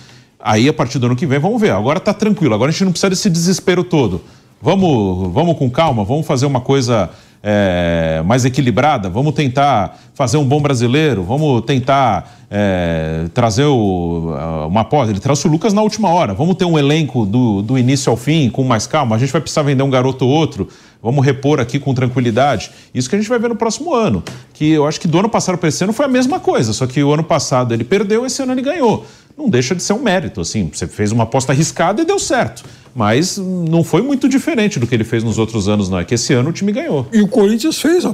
Aí, 0.46 0.68
a 0.68 0.72
partir 0.72 1.00
do 1.00 1.06
ano 1.06 1.16
que 1.16 1.26
vem, 1.26 1.40
vamos 1.40 1.60
ver. 1.60 1.72
Agora 1.72 1.98
tá 1.98 2.14
tranquilo. 2.14 2.54
Agora 2.54 2.68
a 2.68 2.72
gente 2.72 2.84
não 2.84 2.92
precisa 2.92 3.10
desse 3.10 3.28
desespero 3.28 3.82
todo. 3.82 4.22
Vamos, 4.62 5.32
vamos 5.32 5.58
com 5.58 5.68
calma, 5.68 6.04
vamos 6.04 6.24
fazer 6.24 6.46
uma 6.46 6.60
coisa 6.60 7.10
é, 7.42 8.22
mais 8.24 8.44
equilibrada, 8.44 9.10
vamos 9.10 9.34
tentar 9.34 9.98
fazer 10.14 10.36
um 10.36 10.44
bom 10.44 10.60
brasileiro, 10.60 11.22
vamos 11.24 11.62
tentar 11.64 12.46
é, 12.48 13.26
trazer 13.34 13.64
o, 13.64 14.34
uma 14.68 14.82
aposta. 14.82 15.12
Ele 15.12 15.18
trouxe 15.18 15.48
o 15.48 15.50
Lucas 15.50 15.72
na 15.72 15.82
última 15.82 16.10
hora. 16.10 16.32
Vamos 16.32 16.54
ter 16.54 16.64
um 16.64 16.78
elenco 16.78 17.26
do, 17.26 17.60
do 17.60 17.76
início 17.76 18.08
ao 18.08 18.16
fim, 18.16 18.48
com 18.48 18.62
mais 18.62 18.86
calma. 18.86 19.16
A 19.16 19.18
gente 19.18 19.32
vai 19.32 19.40
precisar 19.40 19.62
vender 19.62 19.82
um 19.82 19.90
garoto 19.90 20.24
ou 20.24 20.30
outro. 20.30 20.68
Vamos 21.02 21.24
repor 21.24 21.60
aqui 21.60 21.78
com 21.78 21.92
tranquilidade. 21.92 22.70
Isso 22.94 23.08
que 23.08 23.16
a 23.16 23.18
gente 23.18 23.28
vai 23.28 23.38
ver 23.38 23.48
no 23.48 23.56
próximo 23.56 23.94
ano. 23.94 24.22
Que 24.54 24.70
eu 24.70 24.86
acho 24.86 25.00
que 25.00 25.08
do 25.08 25.18
ano 25.18 25.28
passado 25.28 25.58
para 25.58 25.68
esse 25.68 25.82
ano 25.84 25.92
foi 25.92 26.06
a 26.06 26.08
mesma 26.08 26.38
coisa. 26.38 26.72
Só 26.72 26.86
que 26.86 27.02
o 27.02 27.12
ano 27.12 27.24
passado 27.24 27.74
ele 27.74 27.84
perdeu, 27.84 28.24
esse 28.24 28.42
ano 28.42 28.52
ele 28.52 28.62
ganhou. 28.62 29.04
Não 29.36 29.48
deixa 29.48 29.74
de 29.74 29.82
ser 29.82 29.92
um 29.92 30.02
mérito. 30.02 30.40
Assim, 30.40 30.70
você 30.72 30.86
fez 30.86 31.12
uma 31.12 31.24
aposta 31.24 31.52
arriscada 31.52 32.00
e 32.02 32.04
deu 32.04 32.18
certo. 32.18 32.64
Mas 32.94 33.36
não 33.36 33.84
foi 33.84 34.00
muito 34.00 34.26
diferente 34.28 34.78
do 34.80 34.86
que 34.86 34.94
ele 34.94 35.04
fez 35.04 35.22
nos 35.22 35.36
outros 35.38 35.68
anos, 35.68 35.90
não. 35.90 35.98
É 35.98 36.04
que 36.04 36.14
esse 36.14 36.32
ano 36.32 36.48
o 36.48 36.52
time 36.52 36.72
ganhou. 36.72 37.06
E 37.12 37.20
o 37.20 37.28
Corinthians 37.28 37.78
fez 37.78 38.04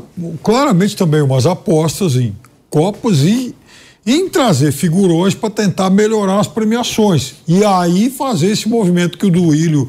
claramente 0.42 0.96
também 0.96 1.22
umas 1.22 1.46
apostas 1.46 2.16
em 2.16 2.34
Copas 2.68 3.20
e 3.22 3.54
em 4.04 4.28
trazer 4.28 4.72
figurões 4.72 5.34
para 5.34 5.48
tentar 5.50 5.88
melhorar 5.90 6.40
as 6.40 6.48
premiações. 6.48 7.34
E 7.46 7.64
aí 7.64 8.10
fazer 8.10 8.48
esse 8.50 8.68
movimento 8.68 9.16
que 9.16 9.26
o 9.26 9.30
Duílio 9.30 9.88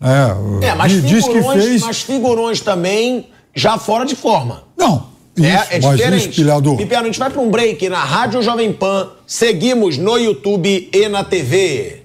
é, 0.00 0.68
É, 0.68 0.74
mas 0.74 0.90
di- 0.90 1.02
diz 1.02 1.26
que 1.26 1.34
figurões, 1.34 1.64
fez. 1.64 1.82
mas 1.82 2.00
figurões 2.00 2.60
também 2.60 3.26
já 3.54 3.76
fora 3.76 4.06
de 4.06 4.16
forma. 4.16 4.62
Não, 4.78 5.08
isso, 5.36 5.46
é, 5.46 5.76
é 5.76 5.78
diferente. 5.78 6.28
Pipiano, 6.76 7.04
a 7.04 7.06
gente 7.06 7.18
vai 7.18 7.30
para 7.30 7.40
um 7.40 7.50
break 7.50 7.88
na 7.88 8.04
Rádio 8.04 8.42
Jovem 8.42 8.72
Pan. 8.72 9.10
Seguimos 9.26 9.96
no 9.96 10.18
YouTube 10.18 10.90
e 10.92 11.08
na 11.08 11.24
TV. 11.24 12.02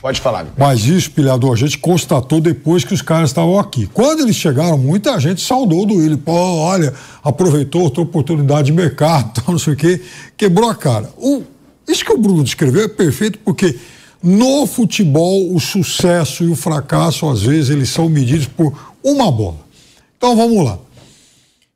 Pode 0.00 0.20
falar. 0.20 0.44
Pipiano. 0.44 0.68
Mas 0.68 0.84
isso, 0.84 1.10
pilhador, 1.10 1.52
a 1.52 1.56
gente 1.56 1.78
constatou 1.78 2.40
depois 2.40 2.84
que 2.84 2.94
os 2.94 3.02
caras 3.02 3.30
estavam 3.30 3.58
aqui. 3.58 3.88
Quando 3.92 4.20
eles 4.20 4.36
chegaram, 4.36 4.78
muita 4.78 5.18
gente 5.18 5.40
saudou 5.40 5.84
do 5.84 5.94
Willi. 5.94 6.16
Pô, 6.16 6.32
olha, 6.32 6.92
aproveitou 7.24 7.82
outra 7.82 8.02
oportunidade 8.02 8.66
de 8.66 8.72
mercado, 8.72 9.42
não 9.48 9.58
sei 9.58 9.72
o 9.72 9.76
quê, 9.76 10.00
quebrou 10.36 10.70
a 10.70 10.74
cara. 10.74 11.10
O, 11.16 11.42
isso 11.88 12.04
que 12.04 12.12
o 12.12 12.18
Bruno 12.18 12.44
descreveu 12.44 12.84
é 12.84 12.88
perfeito 12.88 13.38
porque 13.40 13.76
no 14.22 14.66
futebol 14.66 15.54
o 15.54 15.60
sucesso 15.60 16.44
e 16.44 16.48
o 16.48 16.54
fracasso, 16.54 17.28
às 17.28 17.42
vezes, 17.42 17.68
eles 17.68 17.90
são 17.90 18.08
medidos 18.08 18.46
por 18.46 18.72
uma 19.02 19.30
bola. 19.30 19.58
Então 20.16 20.36
vamos 20.36 20.64
lá. 20.64 20.78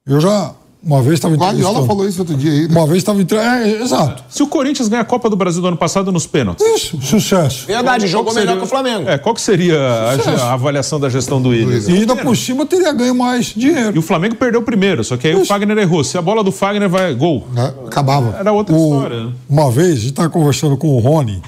Eu 0.06 0.18
já, 0.18 0.54
uma 0.88 1.02
vez 1.02 1.14
estava 1.14 1.34
O 1.34 1.36
Guardiola 1.36 1.86
falou 1.86 2.08
isso 2.08 2.18
outro 2.20 2.34
dia 2.34 2.50
aí. 2.50 2.62
né? 2.66 2.68
Uma 2.70 2.86
vez 2.86 2.98
estava 2.98 3.20
entre... 3.20 3.36
é, 3.36 3.82
exato. 3.82 4.24
Se 4.28 4.42
o 4.42 4.46
Corinthians 4.46 4.88
ganha 4.88 5.02
a 5.02 5.04
Copa 5.04 5.28
do 5.28 5.36
Brasil 5.36 5.60
do 5.60 5.68
ano 5.68 5.76
passado 5.76 6.10
nos 6.10 6.26
pênaltis. 6.26 6.64
Isso, 6.66 6.98
sucesso. 7.02 7.66
Verdade, 7.66 8.04
Qual 8.04 8.08
jogou 8.08 8.32
que 8.32 8.40
melhor 8.40 8.52
seria- 8.54 8.60
que 8.60 8.66
o 8.66 8.68
Flamengo. 8.68 9.08
É, 9.08 9.18
qual 9.18 9.34
que 9.34 9.40
seria 9.42 9.78
a, 9.78 10.30
a 10.48 10.52
avaliação 10.54 10.98
da 10.98 11.08
gestão 11.10 11.40
do 11.42 11.50
Williams? 11.50 11.86
E 11.88 11.92
ainda 11.92 12.16
por 12.16 12.34
cima 12.36 12.64
teria 12.64 12.90
ganho 12.92 13.14
mais 13.14 13.52
E 13.54 13.60
dinheiro. 13.60 13.98
o 13.98 14.02
Flamengo 14.02 14.34
perdeu 14.36 14.62
primeiro, 14.62 15.04
só 15.04 15.16
que 15.18 15.28
aí 15.28 15.34
o 15.36 15.44
Fagner 15.44 15.76
errou. 15.78 16.02
Se 16.02 16.16
a 16.16 16.22
bola 16.22 16.42
do 16.42 16.50
Fagner 16.50 16.88
vai 16.88 17.14
gol, 17.14 17.46
né? 17.52 17.72
Acabava. 17.86 18.36
era 18.40 18.50
outra 18.50 18.74
O- 18.74 18.94
história. 18.96 19.24
né? 19.26 19.32
uma 19.48 19.70
vez, 19.70 19.92
a 19.92 19.94
gente 19.96 20.10
estava 20.10 20.30
conversando 20.30 20.76
com 20.78 20.88
o 20.88 20.98
Rony, 20.98 21.42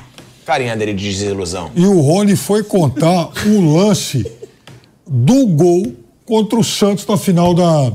Carinha 0.44 0.76
dele 0.76 0.92
de 0.92 1.08
desilusão. 1.08 1.70
e 1.74 1.86
o 1.86 2.00
Rony 2.00 2.36
foi 2.36 2.62
contar 2.62 3.30
o 3.46 3.74
lance 3.74 4.26
do 5.06 5.46
gol 5.46 5.86
contra 6.26 6.58
o 6.58 6.64
Santos 6.64 7.06
na 7.06 7.16
final 7.16 7.54
da 7.54 7.92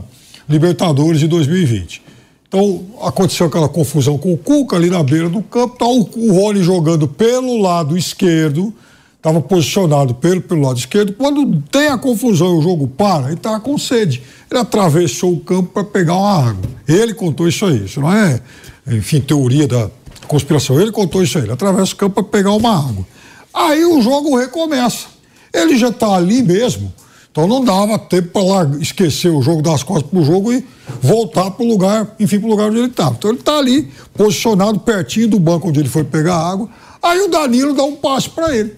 Libertadores 0.47 1.19
de 1.19 1.27
2020. 1.27 2.01
Então, 2.47 2.85
aconteceu 3.01 3.47
aquela 3.47 3.67
confusão 3.67 4.17
com 4.17 4.33
o 4.33 4.37
Cuca 4.37 4.75
ali 4.75 4.89
na 4.89 5.03
beira 5.03 5.27
do 5.27 5.41
campo, 5.41 5.75
tá 5.77 5.85
o, 5.85 6.09
o 6.15 6.33
Rony 6.33 6.63
jogando 6.63 7.07
pelo 7.07 7.57
lado 7.57 7.97
esquerdo, 7.97 8.73
estava 9.17 9.41
posicionado 9.41 10.13
pelo, 10.13 10.41
pelo 10.41 10.61
lado 10.61 10.77
esquerdo. 10.77 11.13
Quando 11.13 11.61
tem 11.71 11.87
a 11.87 11.97
confusão 11.97 12.57
o 12.57 12.61
jogo 12.61 12.87
para, 12.87 13.25
ele 13.25 13.33
estava 13.33 13.59
com 13.59 13.77
sede. 13.77 14.21
Ele 14.49 14.59
atravessou 14.59 15.33
o 15.33 15.39
campo 15.39 15.69
para 15.73 15.83
pegar 15.83 16.15
uma 16.15 16.49
água. 16.49 16.69
Ele 16.87 17.13
contou 17.13 17.47
isso 17.47 17.65
aí, 17.65 17.85
isso 17.85 17.99
não 17.99 18.13
é, 18.13 18.39
enfim, 18.87 19.19
teoria 19.19 19.67
da 19.67 19.89
conspiração. 20.27 20.79
Ele 20.79 20.91
contou 20.91 21.23
isso 21.23 21.37
aí, 21.37 21.43
ele 21.43 21.53
atravessa 21.53 21.93
o 21.93 21.97
campo 21.97 22.21
para 22.21 22.23
pegar 22.23 22.51
uma 22.51 22.77
água. 22.77 23.05
Aí 23.53 23.83
o 23.83 24.01
jogo 24.01 24.37
recomeça. 24.37 25.07
Ele 25.51 25.77
já 25.77 25.89
está 25.89 26.15
ali 26.15 26.43
mesmo. 26.43 26.93
Então 27.35 27.49
não 27.49 27.65
dava 27.65 27.99
tempo 27.99 28.29
para 28.29 28.43
lá 28.43 28.77
esquecer 28.79 29.27
o 29.27 29.41
jogo, 29.41 29.61
dar 29.61 29.73
as 29.73 29.83
costas 29.83 30.09
pro 30.09 30.23
jogo 30.23 30.53
e 30.53 30.65
voltar 31.01 31.51
pro 31.51 31.67
lugar, 31.67 32.15
enfim, 32.17 32.39
pro 32.39 32.47
lugar 32.47 32.69
onde 32.69 32.77
ele 32.77 32.87
estava. 32.87 33.13
Então 33.13 33.29
ele 33.29 33.39
está 33.39 33.57
ali, 33.57 33.91
posicionado 34.13 34.79
pertinho 34.79 35.27
do 35.27 35.37
banco 35.37 35.67
onde 35.67 35.81
ele 35.81 35.89
foi 35.89 36.05
pegar 36.05 36.37
água. 36.37 36.69
Aí 37.03 37.19
o 37.19 37.27
Danilo 37.27 37.73
dá 37.73 37.83
um 37.83 37.97
passe 37.97 38.29
para 38.29 38.55
ele. 38.55 38.73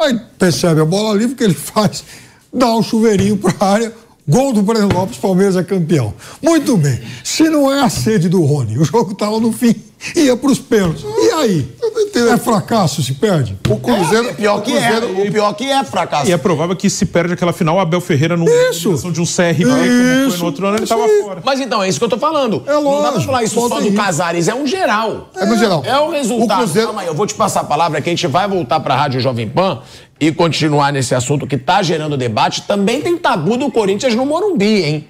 Aí 0.00 0.18
percebe 0.38 0.80
a 0.80 0.86
bola 0.86 1.18
livre 1.18 1.36
que 1.36 1.44
ele 1.44 1.52
faz, 1.52 2.02
dá 2.50 2.74
um 2.74 2.82
chuveirinho 2.82 3.36
para 3.36 3.54
a 3.60 3.70
área, 3.70 3.92
gol 4.28 4.52
do 4.52 4.62
Breno 4.62 4.88
Lopes, 4.92 5.18
Palmeiras 5.18 5.56
é 5.56 5.62
campeão. 5.62 6.12
Muito 6.42 6.76
bem. 6.76 7.00
Se 7.24 7.48
não 7.48 7.72
é 7.72 7.80
a 7.82 7.88
sede 7.88 8.28
do 8.28 8.42
Rony, 8.44 8.78
o 8.78 8.84
jogo 8.84 9.12
estava 9.12 9.38
no 9.40 9.52
fim, 9.52 9.74
ia 10.14 10.36
para 10.36 10.50
os 10.50 10.58
pênaltis. 10.58 11.04
E 11.04 11.30
aí? 11.32 11.76
É 12.32 12.36
fracasso 12.38 13.02
se 13.02 13.12
perde? 13.14 13.56
O 13.68 13.76
Cruzeiro. 13.78 14.28
É, 14.30 14.32
pior 14.32 14.58
o 14.58 14.62
que 14.62 14.72
Cruzeiro, 14.72 15.18
é. 15.18 15.28
O 15.28 15.32
pior 15.32 15.52
que 15.54 15.64
é 15.70 15.84
fracasso. 15.84 16.28
E 16.28 16.32
é 16.32 16.36
provável 16.38 16.74
que 16.74 16.88
se 16.88 17.04
perde 17.06 17.34
aquela 17.34 17.52
final, 17.52 17.76
o 17.76 17.78
Abel 17.80 18.00
Ferreira 18.00 18.36
não 18.36 18.46
Isso. 18.70 18.94
de 19.12 19.20
um 19.20 19.24
CRB, 19.24 19.64
como 19.64 19.76
foi 19.76 20.26
Isso. 20.28 20.38
no 20.38 20.44
outro 20.46 20.66
ano, 20.66 20.76
ele 20.78 20.84
Isso 20.84 20.94
estava 20.94 21.08
fora. 21.22 21.42
Mas 21.44 21.60
então, 21.60 21.82
é 21.82 21.88
isso 21.88 21.98
que 21.98 22.04
eu 22.04 22.08
tô 22.08 22.18
falando. 22.18 22.62
É 22.66 22.72
Não 22.72 22.82
dá 22.82 22.90
pra 23.02 23.10
lógico, 23.10 23.24
falar 23.26 23.42
isso 23.44 23.54
pode 23.54 23.68
só 23.68 23.80
ir. 23.80 23.90
do 23.90 23.96
Casares, 23.96 24.48
é 24.48 24.54
um 24.54 24.66
geral. 24.66 25.30
É 25.36 25.44
no 25.44 25.56
geral. 25.58 25.82
É 25.84 25.98
o 26.00 26.10
resultado. 26.10 26.58
O 26.60 26.62
Cruzeiro- 26.64 26.88
Calma 26.88 27.02
aí, 27.02 27.06
eu 27.06 27.14
vou 27.14 27.26
te 27.26 27.34
passar 27.34 27.60
a 27.60 27.64
palavra 27.64 28.00
que 28.00 28.08
a 28.08 28.12
gente 28.12 28.26
vai 28.26 28.48
voltar 28.48 28.80
pra 28.80 28.96
Rádio 28.96 29.20
Jovem 29.20 29.48
Pan 29.48 29.80
e 30.18 30.32
continuar 30.32 30.92
nesse 30.92 31.14
assunto 31.14 31.46
que 31.46 31.56
tá 31.58 31.82
gerando 31.82 32.16
debate. 32.16 32.62
Também 32.62 33.00
tem 33.02 33.16
tabu 33.18 33.56
do 33.56 33.70
Corinthians 33.70 34.14
no 34.14 34.24
Morumbi, 34.24 34.82
hein? 34.84 35.08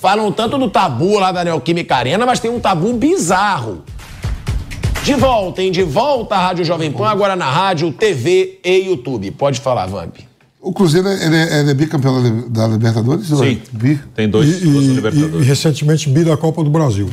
Falam 0.00 0.30
tanto 0.30 0.58
do 0.58 0.68
tabu 0.70 1.18
lá 1.18 1.32
da 1.32 1.44
Neoquímica 1.44 1.96
Arena, 1.96 2.26
mas 2.26 2.38
tem 2.40 2.50
um 2.50 2.60
tabu 2.60 2.92
bizarro. 2.94 3.82
De 5.02 5.14
volta, 5.14 5.62
hein? 5.62 5.70
De 5.70 5.82
volta 5.82 6.34
à 6.36 6.46
Rádio 6.46 6.64
Jovem 6.64 6.90
Pan, 6.90 7.08
agora 7.08 7.36
na 7.36 7.50
rádio, 7.50 7.92
TV 7.92 8.58
e 8.64 8.86
YouTube. 8.88 9.30
Pode 9.32 9.60
falar, 9.60 9.86
Vamp. 9.86 10.16
O 10.60 10.72
Cruzeiro 10.72 11.06
ele 11.08 11.36
é, 11.36 11.60
ele 11.60 11.70
é 11.72 11.74
bicampeão 11.74 12.22
da, 12.22 12.26
Li- 12.28 12.48
da 12.48 12.66
Libertadores? 12.66 13.30
é 13.30 13.36
Sim, 13.36 13.60
Bi? 13.70 14.00
tem 14.14 14.26
dois, 14.30 14.62
e- 14.62 14.64
duas 14.64 14.84
e- 14.84 14.88
Libertadores. 14.88 15.34
e 15.34 15.42
recentemente 15.46 16.08
bi 16.08 16.24
da 16.24 16.38
Copa 16.38 16.64
do 16.64 16.70
Brasil. 16.70 17.06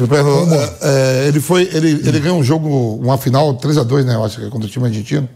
É, 0.82 1.26
é, 1.26 1.28
ele 1.28 1.42
foi. 1.42 1.64
Ele, 1.74 1.90
ele 2.08 2.20
ganhou 2.22 2.38
um 2.40 2.44
jogo, 2.44 2.70
uma 3.04 3.18
final 3.18 3.54
3x2, 3.56 4.06
né? 4.06 4.16
Eu 4.16 4.24
acho 4.24 4.40
que 4.40 4.46
é 4.46 4.50
contra 4.50 4.68
o 4.68 4.72
time 4.72 4.86
argentino. 4.86 5.28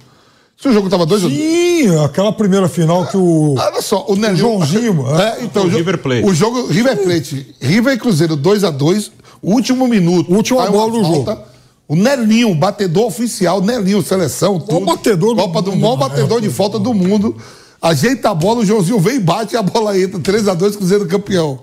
Se 0.58 0.70
o 0.70 0.74
jogo 0.74 0.90
tava 0.90 1.06
2x2. 1.06 1.30
Sim, 1.30 2.04
aquela 2.06 2.32
primeira 2.32 2.68
final 2.70 3.06
que 3.06 3.18
o. 3.18 3.56
Olha 3.58 3.82
só, 3.82 4.06
o 4.08 4.16
Nelinho. 4.16 4.38
Joãozinho, 4.38 5.06
É, 5.20 5.44
então, 5.44 5.64
O 5.64 5.68
o, 5.68 5.70
jo- 5.70 5.78
River 5.78 5.98
Plate. 5.98 6.26
O 6.26 6.34
jogo 6.34 6.68
River 6.68 6.98
Plate. 7.04 7.56
River 7.62 7.94
e 7.94 7.98
Cruzeiro 7.98 8.38
2x2, 8.38 9.12
último 9.44 9.88
minuto. 9.88 10.34
Última 10.34 10.66
bola 10.72 10.92
do 10.92 11.02
falta. 11.04 11.44
O 11.88 11.96
Nelinho, 11.96 12.56
batedor 12.56 13.06
oficial, 13.06 13.62
Nelinho, 13.62 14.02
seleção, 14.02 14.60
tudo. 14.60 14.86
batedor 14.86 15.36
do 15.36 15.42
Copa 15.42 15.62
do 15.62 15.72
mundo, 15.72 15.82
maior 15.82 15.98
batedor 15.98 16.42
de 16.42 16.50
falta 16.50 16.80
do 16.80 16.94
mundo. 16.94 17.36
Ajeita 17.82 18.32
a 18.32 18.34
bola, 18.34 18.62
o 18.62 18.66
Joãozinho 18.66 19.00
vem 19.00 19.18
e 19.18 19.20
bate 19.20 19.54
e 19.54 19.58
a 19.58 19.62
bola 19.62 20.00
entra. 20.00 20.20
3x2, 20.20 20.78
Cruzeiro 20.78 21.06
campeão. 21.06 21.60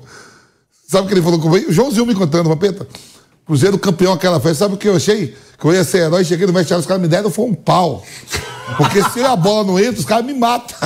Sabe 0.86 1.06
o 1.06 1.08
que 1.08 1.14
ele 1.14 1.22
falou 1.22 1.40
comigo? 1.40 1.70
O 1.70 1.72
Joãozinho 1.72 2.06
me 2.06 2.14
contando, 2.14 2.48
Papeta. 2.50 2.86
Cruzeiro 3.46 3.78
campeão 3.78 4.12
aquela 4.12 4.38
festa. 4.40 4.64
Sabe 4.64 4.74
o 4.74 4.78
que 4.78 4.88
eu 4.88 4.96
achei? 4.96 5.34
Que 5.58 5.66
eu 5.66 5.74
ia 5.74 5.84
ser 5.84 5.98
herói, 5.98 6.24
cheguei 6.24 6.46
no 6.46 6.52
vestiário, 6.52 6.80
os 6.80 6.86
caras 6.86 7.02
me 7.02 7.08
deram, 7.08 7.30
foi 7.30 7.44
um 7.46 7.54
pau. 7.54 8.04
Porque 8.76 9.02
se 9.10 9.20
a 9.24 9.36
bola 9.36 9.64
não 9.64 9.78
entra, 9.78 9.98
os 10.00 10.04
caras 10.06 10.24
me 10.24 10.34
matam. 10.34 10.76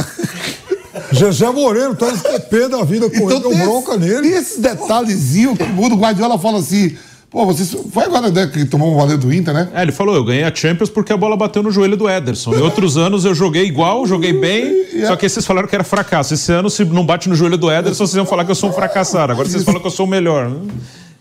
Zezé 1.14 1.50
Moreno 1.50 1.94
tá 1.94 2.10
no 2.10 2.18
TP 2.18 2.68
da 2.68 2.82
vida 2.82 3.08
correndo, 3.10 3.40
deu 3.40 3.50
tem 3.50 3.60
bronca 3.60 3.92
esse- 3.92 4.00
nele. 4.00 4.22
Tem 4.30 4.38
esses 4.38 4.58
detalhezinhos 4.60 5.56
que 5.58 5.62
o 5.64 5.96
Guardiola 5.96 6.38
fala 6.38 6.58
assim. 6.58 6.96
Pô, 7.30 7.44
você 7.44 7.64
foi 7.92 8.04
agora 8.04 8.30
né, 8.30 8.46
que 8.46 8.64
tomou 8.64 8.94
um 8.94 8.96
valeu 8.96 9.18
do 9.18 9.32
Inter, 9.32 9.52
né? 9.52 9.68
É, 9.74 9.82
ele 9.82 9.92
falou, 9.92 10.14
eu 10.14 10.24
ganhei 10.24 10.44
a 10.44 10.54
Champions 10.54 10.88
porque 10.88 11.12
a 11.12 11.16
bola 11.16 11.36
bateu 11.36 11.62
no 11.62 11.70
joelho 11.70 11.96
do 11.96 12.08
Ederson. 12.08 12.54
Em 12.54 12.60
outros 12.62 12.96
anos 12.96 13.24
eu 13.24 13.34
joguei 13.34 13.64
igual, 13.66 14.06
joguei 14.06 14.32
bem, 14.32 14.86
só 15.06 15.16
que 15.16 15.28
vocês 15.28 15.44
falaram 15.44 15.68
que 15.68 15.74
era 15.74 15.84
fracasso. 15.84 16.32
Esse 16.32 16.50
ano, 16.52 16.70
se 16.70 16.84
não 16.84 17.04
bate 17.04 17.28
no 17.28 17.34
joelho 17.34 17.58
do 17.58 17.70
Ederson, 17.70 18.06
vocês 18.06 18.14
vão 18.16 18.24
falar 18.26 18.44
que 18.44 18.50
eu 18.50 18.54
sou 18.54 18.70
um 18.70 18.72
fracassado. 18.72 19.32
Agora 19.32 19.46
vocês 19.48 19.64
falam 19.64 19.80
que 19.80 19.86
eu 19.86 19.90
sou 19.90 20.06
o 20.06 20.08
melhor. 20.08 20.50
E 20.50 20.52
aí 20.52 20.62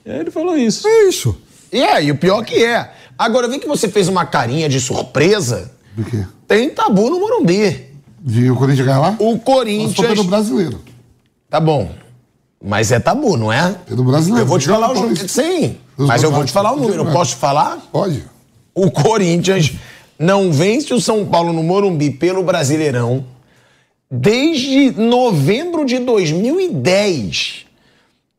ele 0.06 0.32
falou 0.32 0.58
isso. 0.58 0.88
É 0.88 1.10
isso. 1.10 1.36
E 1.72 1.82
é, 1.82 2.04
e 2.04 2.12
o 2.12 2.16
pior 2.16 2.44
que 2.44 2.64
é. 2.64 2.92
Agora, 3.18 3.48
vem 3.48 3.60
que 3.60 3.68
você 3.68 3.88
fez 3.88 4.08
uma 4.08 4.26
carinha 4.26 4.70
de 4.70 4.80
surpresa. 4.80 5.72
Do 5.96 6.04
quê? 6.04 6.26
Tem 6.48 6.70
tabu 6.70 7.10
no 7.10 7.20
Morumbi. 7.20 7.86
De 8.20 8.50
o 8.50 8.56
Corinthians 8.56 8.86
ganhar 8.86 9.00
lá? 9.00 9.16
O 9.20 9.40
Corinthians. 9.40 9.96
pelo 9.96 10.24
brasileiro. 10.24 10.82
Tá 11.50 11.60
bom. 11.60 11.92
Mas 12.64 12.92
é 12.92 13.00
tabu, 13.00 13.38
não 13.38 13.52
é? 13.52 13.76
Pelo 13.86 14.04
brasileiro. 14.04 14.44
Eu 14.44 14.48
vou 14.48 14.60
te 14.60 14.68
falar 14.68 14.92
o 14.92 14.96
jogo. 14.96 15.16
Sim. 15.28 15.78
Dos 15.98 16.08
Mas 16.08 16.24
eu 16.24 16.32
vou 16.32 16.44
te 16.44 16.52
falar 16.52 16.74
o 16.74 16.78
número. 16.78 17.04
Eu 17.04 17.12
posso 17.12 17.32
te 17.32 17.38
falar? 17.38 17.78
Pode. 17.92 18.24
O 18.74 18.92
Corinthians 18.92 19.72
não 20.20 20.52
vence 20.52 20.94
o 20.94 21.00
São 21.00 21.26
Paulo 21.26 21.54
no 21.54 21.64
Morumbi 21.64 22.12
pelo 22.12 22.44
Brasileirão 22.44 23.26
desde 24.10 24.92
novembro 24.92 25.86
de 25.86 26.00
2010. 26.00 27.65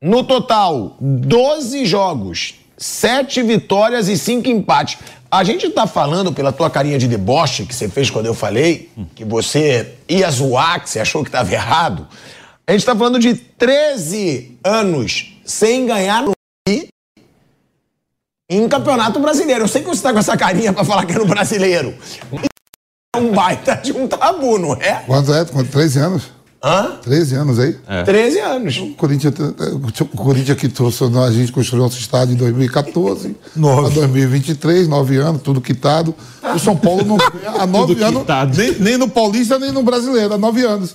No 0.01 0.23
total, 0.25 0.97
12 1.01 1.87
jogos, 1.87 2.55
7 2.77 3.43
vitórias 3.43 4.09
e 4.09 4.19
5 4.19 4.49
empates. 4.49 4.99
A 5.31 5.43
gente 5.43 5.69
tá 5.71 5.87
falando 5.87 6.33
pela 6.33 6.53
tua 6.53 6.71
carinha 6.71 6.99
de 6.99 7.09
deboche 7.09 7.65
que 7.65 7.75
você 7.75 7.89
fez 7.89 8.11
quando 8.11 8.27
eu 8.27 8.35
falei 8.35 8.91
que 9.15 9.25
você 9.25 9.95
ia 10.09 10.31
zoar, 10.31 10.83
que 10.83 10.91
você 10.91 11.01
achou 11.01 11.23
que 11.23 11.29
estava 11.29 11.53
errado. 11.53 12.07
A 12.67 12.73
gente 12.73 12.85
tá 12.85 12.95
falando 12.95 13.19
de 13.19 13.35
13 13.35 14.59
anos 14.63 15.39
sem 15.45 15.87
ganhar 15.87 16.23
no 16.23 16.33
em 18.49 18.69
Campeonato 18.69 19.19
Brasileiro. 19.19 19.65
Eu 19.65 19.69
sei 19.69 19.83
que 19.83 19.89
você 19.89 20.03
tá 20.03 20.13
com 20.13 20.19
essa 20.19 20.37
carinha 20.37 20.73
pra 20.73 20.85
falar 20.85 21.05
que 21.05 21.13
é 21.13 21.19
no 21.19 21.27
Brasileiro. 21.27 21.95
É 23.15 23.19
um 23.19 23.33
baita 23.33 23.75
de 23.77 23.93
um 23.93 24.07
tabu, 24.07 24.59
não 24.59 24.75
é? 24.75 25.03
Quanto 25.07 25.35
é? 25.35 25.45
Quanto? 25.45 25.71
13 25.71 25.99
anos? 25.99 26.36
Hã? 26.67 26.97
13 27.03 27.35
anos 27.37 27.59
aí? 27.61 27.77
É. 27.87 28.03
13 28.03 28.41
anos. 28.41 28.77
O 28.79 28.89
Corinthians, 28.95 29.35
o 30.01 30.17
Corinthians 30.17 30.59
que 30.59 30.69
trouxe, 30.69 31.05
a 31.05 31.31
gente 31.31 31.53
construiu 31.53 31.85
nosso 31.85 31.97
estádio 31.99 32.35
em 32.35 32.37
2014, 32.37 33.37
Nove. 33.55 33.87
a 33.87 33.95
2023, 33.95 34.89
nove 34.89 35.17
anos, 35.17 35.43
tudo 35.43 35.61
quitado. 35.61 36.13
O 36.55 36.59
São 36.59 36.77
Paulo 36.77 37.05
não 37.05 37.17
ganha 37.17 37.63
há 37.63 37.67
nove 37.69 38.03
anos, 38.03 38.21
quitado. 38.23 38.57
nem, 38.59 38.73
nem 38.81 38.97
no 38.97 39.09
Paulista, 39.09 39.59
nem 39.61 39.71
no 39.71 39.85
Brasileiro, 39.85 40.35
há 40.35 40.39
nove 40.39 40.65
anos. 40.65 40.95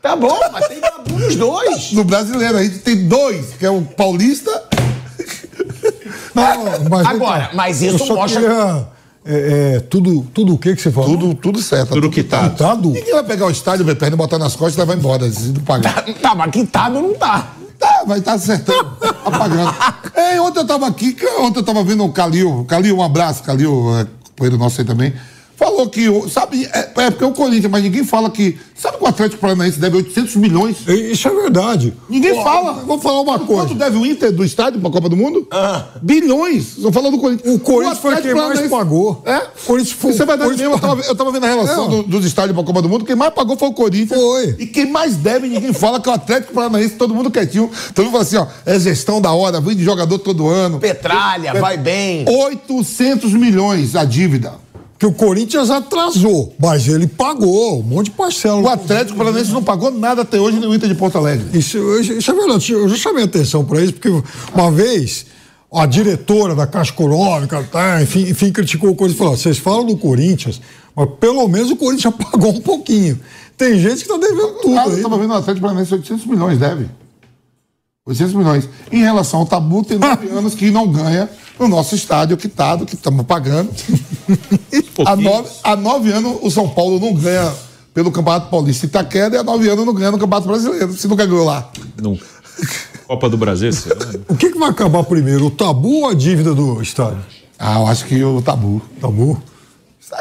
Tá 0.00 0.14
bom, 0.14 0.38
mas 0.52 0.68
tem 0.68 0.78
tabu 0.80 1.18
nos 1.18 1.34
dois. 1.34 1.92
No 1.92 2.04
Brasileiro, 2.04 2.58
a 2.58 2.62
gente 2.62 2.78
tem 2.80 3.08
dois, 3.08 3.46
que 3.58 3.66
é 3.66 3.70
o 3.70 3.82
Paulista. 3.82 4.50
Não, 6.34 6.88
mas, 6.90 7.06
Agora, 7.06 7.50
mas 7.54 7.82
isso 7.82 8.14
mostra- 8.14 8.40
queria, 8.40 8.86
é, 9.26 9.76
é, 9.76 9.80
tudo, 9.80 10.22
tudo 10.34 10.54
o 10.54 10.58
que 10.58 10.74
que 10.76 10.82
você 10.82 10.90
falou? 10.90 11.10
Tudo, 11.10 11.34
tudo 11.34 11.62
certo. 11.62 11.94
Tudo 11.94 12.10
quitado. 12.10 12.50
Quitado? 12.50 12.90
Ninguém 12.90 13.12
vai 13.12 13.24
pegar 13.24 13.46
o 13.46 13.50
estádio, 13.50 13.84
meu 13.84 13.96
perna, 13.96 14.16
botar 14.16 14.38
nas 14.38 14.54
costas 14.54 14.76
e 14.76 14.80
levar 14.80 14.94
embora, 14.94 15.26
não 15.26 15.62
pagar. 15.62 16.04
Tá, 16.20 16.34
mas 16.34 16.50
quitado 16.50 17.00
não 17.00 17.14
tá. 17.14 17.52
Tá, 17.78 18.04
vai 18.06 18.18
estar 18.18 18.34
acertando, 18.34 18.96
apagando. 19.24 19.74
Ei, 20.14 20.38
ontem 20.38 20.60
eu 20.60 20.66
tava 20.66 20.86
aqui, 20.86 21.16
ontem 21.40 21.58
eu 21.58 21.64
tava 21.64 21.82
vendo 21.82 22.04
o 22.04 22.12
Calil. 22.12 22.64
Calil, 22.68 22.98
um 22.98 23.02
abraço, 23.02 23.42
Calil, 23.42 23.96
é, 23.96 24.06
companheiro 24.28 24.58
nosso 24.58 24.80
aí 24.80 24.86
também. 24.86 25.12
Falou 25.56 25.88
que, 25.88 26.08
o- 26.08 26.28
sabe, 26.28 26.64
é, 26.72 26.78
é 26.96 27.10
porque 27.10 27.22
é 27.24 27.26
o 27.26 27.32
Corinthians, 27.32 27.70
mas 27.70 27.82
ninguém 27.82 28.04
fala 28.04 28.28
que. 28.30 28.58
Sabe 28.76 28.98
que 28.98 29.04
o 29.04 29.06
Atlético 29.06 29.40
Paranaense 29.40 29.78
deve 29.78 29.96
800 29.96 30.34
milhões? 30.36 30.76
Isso 30.86 31.28
é 31.28 31.30
verdade. 31.30 31.94
Ninguém 32.08 32.32
Ó, 32.38 32.42
fala. 32.42 32.72
Vou 32.84 32.98
falar 33.00 33.20
uma 33.20 33.38
Quanto 33.38 33.46
coisa. 33.46 33.74
deve 33.74 33.96
o 33.96 34.04
Inter 34.04 34.32
do 34.32 34.44
estádio 34.44 34.80
pra 34.80 34.90
Copa 34.90 35.08
do 35.08 35.16
Mundo? 35.16 35.46
Bilhões. 36.02 36.76
Estou 36.76 36.92
falando 36.92 37.12
do 37.12 37.18
Corinthians. 37.18 37.54
O 37.54 37.58
Corinthians 37.60 37.98
foi 37.98 38.14
Atlético 38.14 38.34
quem 38.40 38.48
mais 38.56 38.68
pagou. 38.70 39.22
É? 39.24 39.36
O 39.36 39.66
Corinthians 39.66 39.96
foi- 39.98 40.10
é 40.10 40.14
verdade 40.16 40.42
Corinthians 40.42 40.68
mesmo. 40.70 40.74
Eu 40.74 40.78
tava, 40.80 41.00
eu 41.02 41.14
tava 41.16 41.32
vendo 41.32 41.44
a 41.44 41.48
relação 41.48 41.84
É. 41.86 41.88
do- 41.88 42.02
dos 42.02 42.26
estádios 42.26 42.54
pra 42.54 42.64
Copa 42.64 42.82
do 42.82 42.88
Mundo. 42.88 43.04
Quem 43.04 43.16
mais 43.16 43.32
pagou 43.32 43.56
foi 43.56 43.68
o 43.68 43.72
Corinthians. 43.72 44.20
Foi. 44.20 44.56
E 44.58 44.66
quem 44.66 44.90
mais 44.90 45.16
deve, 45.16 45.48
ninguém 45.48 45.72
fala, 45.72 46.00
que 46.00 46.08
é 46.08 46.12
o 46.12 46.14
Atlético 46.16 46.52
Paranaense. 46.52 46.94
Todo 46.96 47.14
mundo 47.14 47.30
quietinho. 47.30 47.70
Todo 47.94 48.04
mundo 48.06 48.12
fala 48.12 48.24
assim, 48.24 48.36
ó, 48.36 48.46
é 48.66 48.78
gestão 48.78 49.20
da 49.20 49.32
hora, 49.32 49.60
vem 49.60 49.76
de 49.76 49.84
jogador 49.84 50.18
todo 50.18 50.48
ano. 50.48 50.78
Petralha, 50.80 51.54
vai 51.54 51.76
bem. 51.78 52.24
800 52.28 53.32
milhões 53.32 53.94
a 53.94 54.04
dívida. 54.04 54.52
Que 54.98 55.06
o 55.06 55.12
Corinthians 55.12 55.70
atrasou, 55.70 56.54
mas 56.58 56.86
ele 56.86 57.06
pagou 57.06 57.80
um 57.80 57.82
monte 57.82 58.06
de 58.06 58.12
parcela. 58.12 58.60
O 58.60 58.68
Atlético 58.68 59.18
Paranaense 59.18 59.50
não 59.50 59.62
pagou 59.62 59.90
nada 59.90 60.22
até 60.22 60.40
hoje 60.40 60.58
no 60.58 60.74
Inter 60.74 60.88
de 60.88 60.94
Porto 60.94 61.18
Alegre. 61.18 61.46
Isso, 61.58 61.78
isso 62.00 62.30
é 62.30 62.34
verdade. 62.34 62.72
Eu 62.72 62.88
já 62.88 62.96
chamei 62.96 63.24
atenção 63.24 63.64
para 63.64 63.82
isso, 63.82 63.94
porque 63.94 64.08
uma 64.54 64.70
vez 64.70 65.26
a 65.72 65.86
diretora 65.86 66.54
da 66.54 66.66
Caixa 66.66 66.92
Econômica, 66.92 67.62
tá, 67.64 68.00
enfim, 68.00 68.28
enfim, 68.28 68.52
criticou 68.52 68.90
o 68.90 68.94
Corinthians 68.94 69.16
e 69.16 69.18
falou: 69.18 69.36
vocês 69.36 69.58
falam 69.58 69.84
do 69.84 69.96
Corinthians, 69.96 70.60
mas 70.94 71.08
pelo 71.18 71.46
menos 71.48 71.70
o 71.70 71.76
Corinthians 71.76 72.02
já 72.02 72.12
pagou 72.30 72.52
um 72.52 72.60
pouquinho. 72.60 73.18
Tem 73.56 73.78
gente 73.78 74.04
que 74.04 74.12
está 74.12 74.16
devendo 74.16 74.60
tudo. 74.60 74.78
Ah, 74.78 74.86
eu 74.86 74.96
aí. 74.96 75.02
tava 75.02 75.18
vendo 75.18 75.30
o 75.30 75.34
Atlético 75.34 75.62
Paranaense 75.62 75.92
800 75.92 76.26
milhões, 76.26 76.58
deve. 76.58 76.88
800 78.06 78.34
milhões. 78.34 78.68
Em 78.92 79.00
relação 79.00 79.40
ao 79.40 79.46
Tabu, 79.46 79.82
tem 79.82 79.98
nove 79.98 80.28
anos 80.30 80.54
que 80.54 80.70
não 80.70 80.86
ganha 80.86 81.28
no 81.58 81.68
nosso 81.68 81.94
estádio 81.94 82.36
quitado, 82.36 82.86
que 82.86 82.94
estamos 82.94 83.24
pagando. 83.26 83.70
há, 85.06 85.16
nove, 85.16 85.48
há 85.62 85.76
nove 85.76 86.12
anos 86.12 86.38
o 86.42 86.50
São 86.50 86.68
Paulo 86.68 86.98
não 86.98 87.14
ganha 87.14 87.52
pelo 87.92 88.10
Campeonato 88.10 88.50
Paulista 88.50 88.86
Itaquera 88.86 89.36
e 89.36 89.38
há 89.38 89.42
nove 89.42 89.68
anos 89.68 89.86
não 89.86 89.94
ganha 89.94 90.10
no 90.10 90.18
Campeonato 90.18 90.48
Brasileiro. 90.48 90.92
Se 90.92 91.06
nunca 91.06 91.26
ganhou 91.26 91.44
lá. 91.44 91.70
Nunca. 92.00 92.24
Copa 93.06 93.28
do 93.28 93.36
Brasil 93.36 93.70
ano. 93.70 94.24
O 94.28 94.36
que, 94.36 94.50
que 94.50 94.58
vai 94.58 94.70
acabar 94.70 95.04
primeiro, 95.04 95.46
o 95.46 95.50
tabu 95.50 96.00
ou 96.00 96.08
a 96.08 96.14
dívida 96.14 96.54
do 96.54 96.80
estádio? 96.80 97.22
Ah, 97.58 97.80
eu 97.80 97.86
acho 97.86 98.04
que 98.06 98.22
o 98.22 98.42
Tabu. 98.42 98.82
Tabu? 99.00 99.42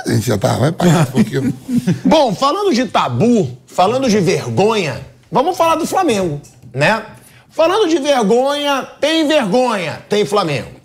A 0.06 0.10
gente 0.10 0.28
já 0.28 0.38
tá, 0.38 0.58
vai 0.58 0.72
pagar 0.72 1.02
um 1.02 1.12
pouquinho. 1.12 1.54
Bom, 2.06 2.34
falando 2.34 2.74
de 2.74 2.86
tabu, 2.86 3.58
falando 3.68 4.10
de 4.10 4.20
vergonha, 4.20 5.00
vamos 5.32 5.56
falar 5.56 5.76
do 5.76 5.86
Flamengo, 5.86 6.42
né? 6.74 7.06
Falando 7.50 7.88
de 7.88 8.00
vergonha, 8.00 8.88
tem 9.00 9.28
vergonha, 9.28 10.02
tem 10.10 10.26
Flamengo. 10.26 10.83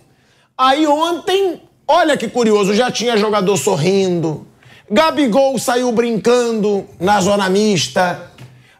Aí 0.58 0.88
ontem, 0.88 1.62
olha 1.86 2.16
que 2.16 2.26
curioso, 2.26 2.74
já 2.74 2.90
tinha 2.90 3.16
jogador 3.16 3.56
sorrindo. 3.56 4.44
Gabigol 4.90 5.56
saiu 5.56 5.92
brincando 5.92 6.84
na 6.98 7.20
zona 7.20 7.48
mista. 7.48 8.32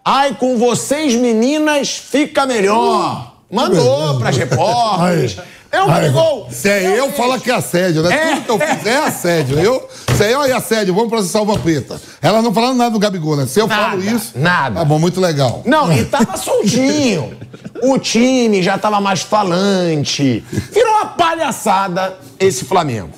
Ai, 0.04 0.34
com 0.34 0.58
vocês, 0.58 1.14
meninas, 1.14 1.90
fica 1.90 2.44
melhor. 2.46 3.36
Mandou 3.48 4.18
pras 4.18 4.36
repórteres. 4.36 5.36
É 5.70 5.82
o 5.82 5.86
Gabigol. 5.86 6.48
Se 6.50 6.68
é 6.68 6.98
eu, 6.98 7.12
fala 7.12 7.38
que 7.38 7.50
é 7.50 7.54
assédio, 7.54 8.02
né? 8.02 8.14
É. 8.14 8.36
Tudo 8.36 8.44
que 8.44 8.50
eu 8.64 8.76
fizer 8.76 8.90
é 8.90 9.06
assédio. 9.06 9.58
Eu, 9.58 9.88
se 10.16 10.24
é 10.24 10.34
eu 10.34 10.46
e 10.46 10.52
assédio, 10.52 10.94
vamos 10.94 11.10
processar 11.10 11.42
o 11.42 11.44
Vampeta. 11.44 12.00
Ela 12.22 12.40
não 12.40 12.54
falando 12.54 12.78
nada 12.78 12.90
do 12.90 12.98
Gabigol, 12.98 13.36
né? 13.36 13.46
Se 13.46 13.60
eu 13.60 13.68
falo 13.68 13.98
Nada, 13.98 14.16
isso. 14.16 14.32
nada. 14.34 14.80
Tá 14.80 14.84
bom, 14.84 14.98
muito 14.98 15.20
legal. 15.20 15.62
Não, 15.66 15.92
e 15.92 16.04
tava 16.06 16.36
soltinho. 16.38 17.36
O 17.82 17.98
time 17.98 18.62
já 18.62 18.78
tava 18.78 19.00
mais 19.00 19.20
falante. 19.20 20.42
Virou 20.72 20.92
uma 20.94 21.06
palhaçada 21.06 22.16
esse 22.40 22.64
Flamengo. 22.64 23.10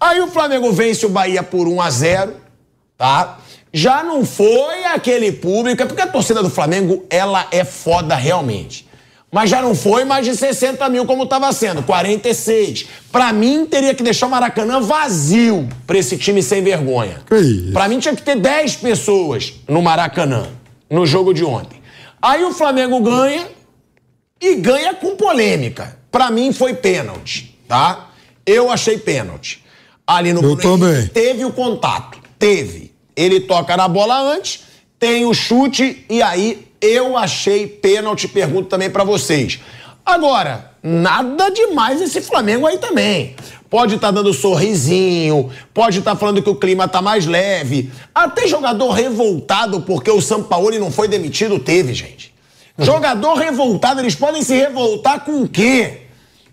Aí 0.00 0.20
o 0.20 0.28
Flamengo 0.28 0.72
vence 0.72 1.04
o 1.04 1.08
Bahia 1.08 1.42
por 1.42 1.66
1 1.66 1.80
a 1.82 1.90
0 1.90 2.32
tá? 2.96 3.38
Já 3.72 4.02
não 4.02 4.24
foi 4.24 4.84
aquele 4.86 5.30
público, 5.30 5.82
é 5.82 5.86
porque 5.86 6.02
a 6.02 6.06
torcida 6.06 6.42
do 6.42 6.50
Flamengo, 6.50 7.04
ela 7.10 7.46
é 7.52 7.64
foda 7.64 8.14
realmente. 8.16 8.87
Mas 9.30 9.50
já 9.50 9.60
não 9.60 9.74
foi 9.74 10.04
mais 10.04 10.24
de 10.24 10.34
60 10.34 10.88
mil 10.88 11.04
como 11.04 11.24
estava 11.24 11.52
sendo, 11.52 11.82
46. 11.82 12.86
Pra 13.12 13.32
mim, 13.32 13.66
teria 13.66 13.94
que 13.94 14.02
deixar 14.02 14.26
o 14.26 14.30
Maracanã 14.30 14.80
vazio 14.80 15.68
pra 15.86 15.98
esse 15.98 16.16
time 16.16 16.42
sem 16.42 16.62
vergonha. 16.62 17.20
Isso? 17.30 17.72
Pra 17.72 17.88
mim, 17.88 17.98
tinha 17.98 18.16
que 18.16 18.22
ter 18.22 18.36
10 18.36 18.76
pessoas 18.76 19.54
no 19.68 19.82
Maracanã, 19.82 20.46
no 20.90 21.04
jogo 21.04 21.34
de 21.34 21.44
ontem. 21.44 21.78
Aí 22.22 22.42
o 22.42 22.52
Flamengo 22.52 23.00
ganha 23.00 23.46
e 24.40 24.54
ganha 24.54 24.94
com 24.94 25.14
polêmica. 25.14 25.98
Pra 26.10 26.30
mim, 26.30 26.52
foi 26.52 26.72
pênalti, 26.72 27.58
tá? 27.68 28.08
Eu 28.46 28.70
achei 28.70 28.96
pênalti. 28.96 29.62
Ali 30.06 30.32
no 30.32 30.42
Eu 30.42 30.56
também. 30.56 31.06
Teve 31.08 31.44
o 31.44 31.52
contato, 31.52 32.18
teve. 32.38 32.94
Ele 33.14 33.40
toca 33.40 33.76
na 33.76 33.86
bola 33.86 34.18
antes, 34.18 34.60
tem 34.98 35.26
o 35.26 35.34
chute 35.34 36.06
e 36.08 36.22
aí 36.22 36.67
eu 36.80 37.16
achei 37.16 37.66
pênalti. 37.66 38.28
Pergunto 38.28 38.68
também 38.68 38.90
pra 38.90 39.04
vocês. 39.04 39.60
Agora, 40.04 40.72
nada 40.82 41.50
demais 41.50 42.00
esse 42.00 42.20
Flamengo 42.20 42.66
aí 42.66 42.78
também. 42.78 43.36
Pode 43.68 43.96
estar 43.96 44.10
dando 44.10 44.32
sorrisinho, 44.32 45.50
pode 45.74 45.98
estar 45.98 46.16
falando 46.16 46.42
que 46.42 46.48
o 46.48 46.54
clima 46.54 46.88
tá 46.88 47.02
mais 47.02 47.26
leve. 47.26 47.92
Até 48.14 48.46
jogador 48.46 48.92
revoltado 48.92 49.82
porque 49.82 50.10
o 50.10 50.22
Sampaoli 50.22 50.78
não 50.78 50.90
foi 50.90 51.06
demitido 51.06 51.58
teve, 51.58 51.92
gente. 51.92 52.34
Jogador 52.78 53.34
revoltado, 53.34 54.00
eles 54.00 54.14
podem 54.14 54.42
se 54.42 54.54
revoltar 54.54 55.24
com 55.24 55.42
o 55.42 55.48
quê? 55.48 56.02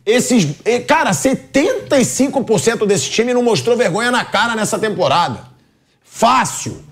Esses, 0.05 0.45
cara, 0.85 1.11
75% 1.11 2.85
desse 2.85 3.09
time 3.09 3.33
não 3.33 3.41
mostrou 3.41 3.77
vergonha 3.77 4.11
na 4.11 4.25
cara 4.25 4.55
nessa 4.55 4.77
temporada. 4.77 5.45
Fácil. 6.03 6.83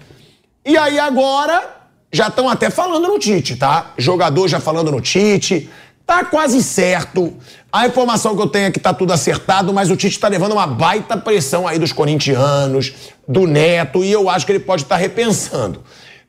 E 0.66 0.78
aí 0.78 0.98
agora 0.98 1.83
já 2.14 2.28
estão 2.28 2.48
até 2.48 2.70
falando 2.70 3.08
no 3.08 3.18
Tite, 3.18 3.56
tá? 3.56 3.92
Jogador 3.98 4.48
já 4.48 4.60
falando 4.60 4.92
no 4.92 5.02
Tite. 5.02 5.68
Tá 6.06 6.24
quase 6.24 6.62
certo. 6.62 7.34
A 7.72 7.88
informação 7.88 8.36
que 8.36 8.42
eu 8.44 8.48
tenho 8.48 8.68
é 8.68 8.72
que 8.72 8.80
tá 8.80 8.94
tudo 8.94 9.12
acertado, 9.12 9.74
mas 9.74 9.90
o 9.90 9.96
Tite 9.96 10.20
tá 10.20 10.28
levando 10.28 10.52
uma 10.52 10.68
baita 10.68 11.18
pressão 11.18 11.68
aí 11.68 11.80
dos 11.80 11.92
corintianos, 11.92 12.94
do 13.28 13.48
Neto, 13.48 14.04
e 14.04 14.12
eu 14.12 14.30
acho 14.30 14.46
que 14.46 14.52
ele 14.52 14.60
pode 14.60 14.84
estar 14.84 14.96
repensando. 14.96 15.84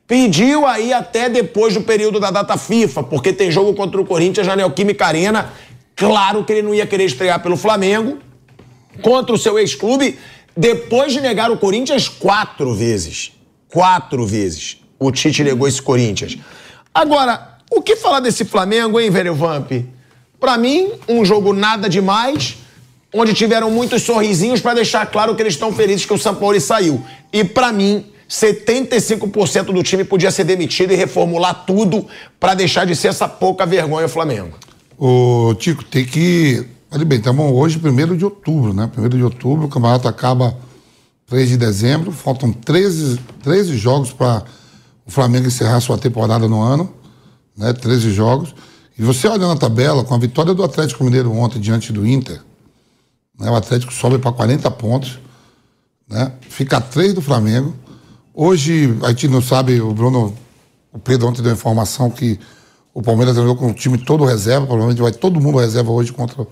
Pediu 0.07 0.65
aí 0.65 0.91
até 0.91 1.29
depois 1.29 1.75
do 1.75 1.81
período 1.81 2.19
da 2.19 2.31
data 2.31 2.57
FIFA, 2.57 3.03
porque 3.03 3.31
tem 3.31 3.51
jogo 3.51 3.75
contra 3.75 4.01
o 4.01 4.05
Corinthians 4.05 4.47
na 4.47 4.55
Neoquímica 4.55 5.05
Arena. 5.05 5.53
Claro 5.95 6.43
que 6.43 6.51
ele 6.51 6.63
não 6.63 6.73
ia 6.73 6.87
querer 6.87 7.05
estrear 7.05 7.39
pelo 7.43 7.57
Flamengo 7.57 8.17
contra 9.03 9.35
o 9.35 9.37
seu 9.37 9.59
ex-clube, 9.59 10.17
depois 10.57 11.13
de 11.13 11.21
negar 11.21 11.51
o 11.51 11.57
Corinthians 11.57 12.09
quatro 12.09 12.73
vezes. 12.73 13.33
Quatro 13.69 14.25
vezes 14.25 14.84
o 14.99 15.11
Tite 15.11 15.43
negou 15.43 15.67
esse 15.67 15.81
Corinthians. 15.81 16.37
Agora, 16.93 17.57
o 17.69 17.81
que 17.81 17.95
falar 17.95 18.19
desse 18.19 18.45
Flamengo, 18.45 18.99
hein, 18.99 19.09
velho 19.09 19.35
Vamp? 19.35 19.71
Pra 20.39 20.57
mim, 20.57 20.91
um 21.07 21.25
jogo 21.25 21.53
nada 21.53 21.89
demais, 21.89 22.57
onde 23.13 23.33
tiveram 23.33 23.71
muitos 23.71 24.03
sorrisinhos 24.03 24.61
pra 24.61 24.73
deixar 24.73 25.05
claro 25.07 25.35
que 25.35 25.41
eles 25.41 25.53
estão 25.53 25.73
felizes 25.73 26.05
que 26.05 26.13
o 26.13 26.17
Sampaoli 26.17 26.61
saiu. 26.61 27.03
E 27.33 27.43
pra 27.43 27.71
mim, 27.71 28.05
75% 28.29 29.65
do 29.65 29.83
time 29.83 30.03
podia 30.03 30.31
ser 30.31 30.43
demitido 30.43 30.91
e 30.91 30.95
reformular 30.95 31.65
tudo 31.65 32.05
pra 32.39 32.53
deixar 32.53 32.85
de 32.85 32.95
ser 32.95 33.09
essa 33.09 33.27
pouca 33.27 33.65
vergonha 33.65 34.05
o 34.05 34.09
Flamengo. 34.09 34.57
Ô, 34.97 35.53
Tico, 35.57 35.83
tem 35.83 36.05
que. 36.05 36.65
Bem, 37.05 37.17
estamos 37.17 37.51
hoje, 37.51 37.79
1 37.83 38.15
de 38.15 38.23
outubro, 38.23 38.73
né? 38.73 38.89
1 38.97 39.09
de 39.09 39.23
outubro, 39.23 39.65
o 39.65 39.69
campeonato 39.69 40.07
acaba 40.07 40.57
3 41.27 41.49
de 41.49 41.57
dezembro, 41.57 42.11
faltam 42.11 42.53
13, 42.53 43.19
13 43.43 43.77
jogos 43.77 44.13
para 44.13 44.43
o 45.05 45.11
Flamengo 45.11 45.47
encerrar 45.47 45.79
sua 45.81 45.97
temporada 45.97 46.47
no 46.47 46.61
ano, 46.61 46.93
né? 47.55 47.71
13 47.73 48.11
jogos. 48.11 48.55
E 48.97 49.03
você 49.03 49.27
olha 49.27 49.47
na 49.47 49.55
tabela, 49.55 50.03
com 50.03 50.15
a 50.15 50.17
vitória 50.17 50.53
do 50.53 50.63
Atlético 50.63 51.03
Mineiro 51.03 51.31
ontem 51.31 51.59
diante 51.59 51.91
do 51.91 52.07
Inter, 52.07 52.41
né? 53.39 53.49
o 53.49 53.55
Atlético 53.55 53.93
sobe 53.93 54.17
para 54.17 54.31
40 54.31 54.71
pontos, 54.71 55.19
né? 56.07 56.31
Fica 56.41 56.77
a 56.77 56.81
3 56.81 57.13
do 57.13 57.21
Flamengo. 57.21 57.75
Hoje, 58.33 58.97
a 59.03 59.09
gente 59.09 59.27
não 59.27 59.41
sabe, 59.41 59.79
o 59.81 59.93
Bruno, 59.93 60.35
o 60.91 60.99
Pedro 60.99 61.27
ontem 61.27 61.41
deu 61.41 61.51
a 61.51 61.55
informação 61.55 62.09
que 62.09 62.39
o 62.93 63.01
Palmeiras 63.01 63.35
treinou 63.35 63.55
com 63.55 63.71
o 63.71 63.73
time 63.73 63.97
todo 63.97 64.23
reserva, 64.23 64.65
provavelmente 64.65 65.01
vai 65.01 65.11
todo 65.11 65.41
mundo 65.41 65.57
reserva 65.57 65.91
hoje 65.91 66.13
contra 66.13 66.47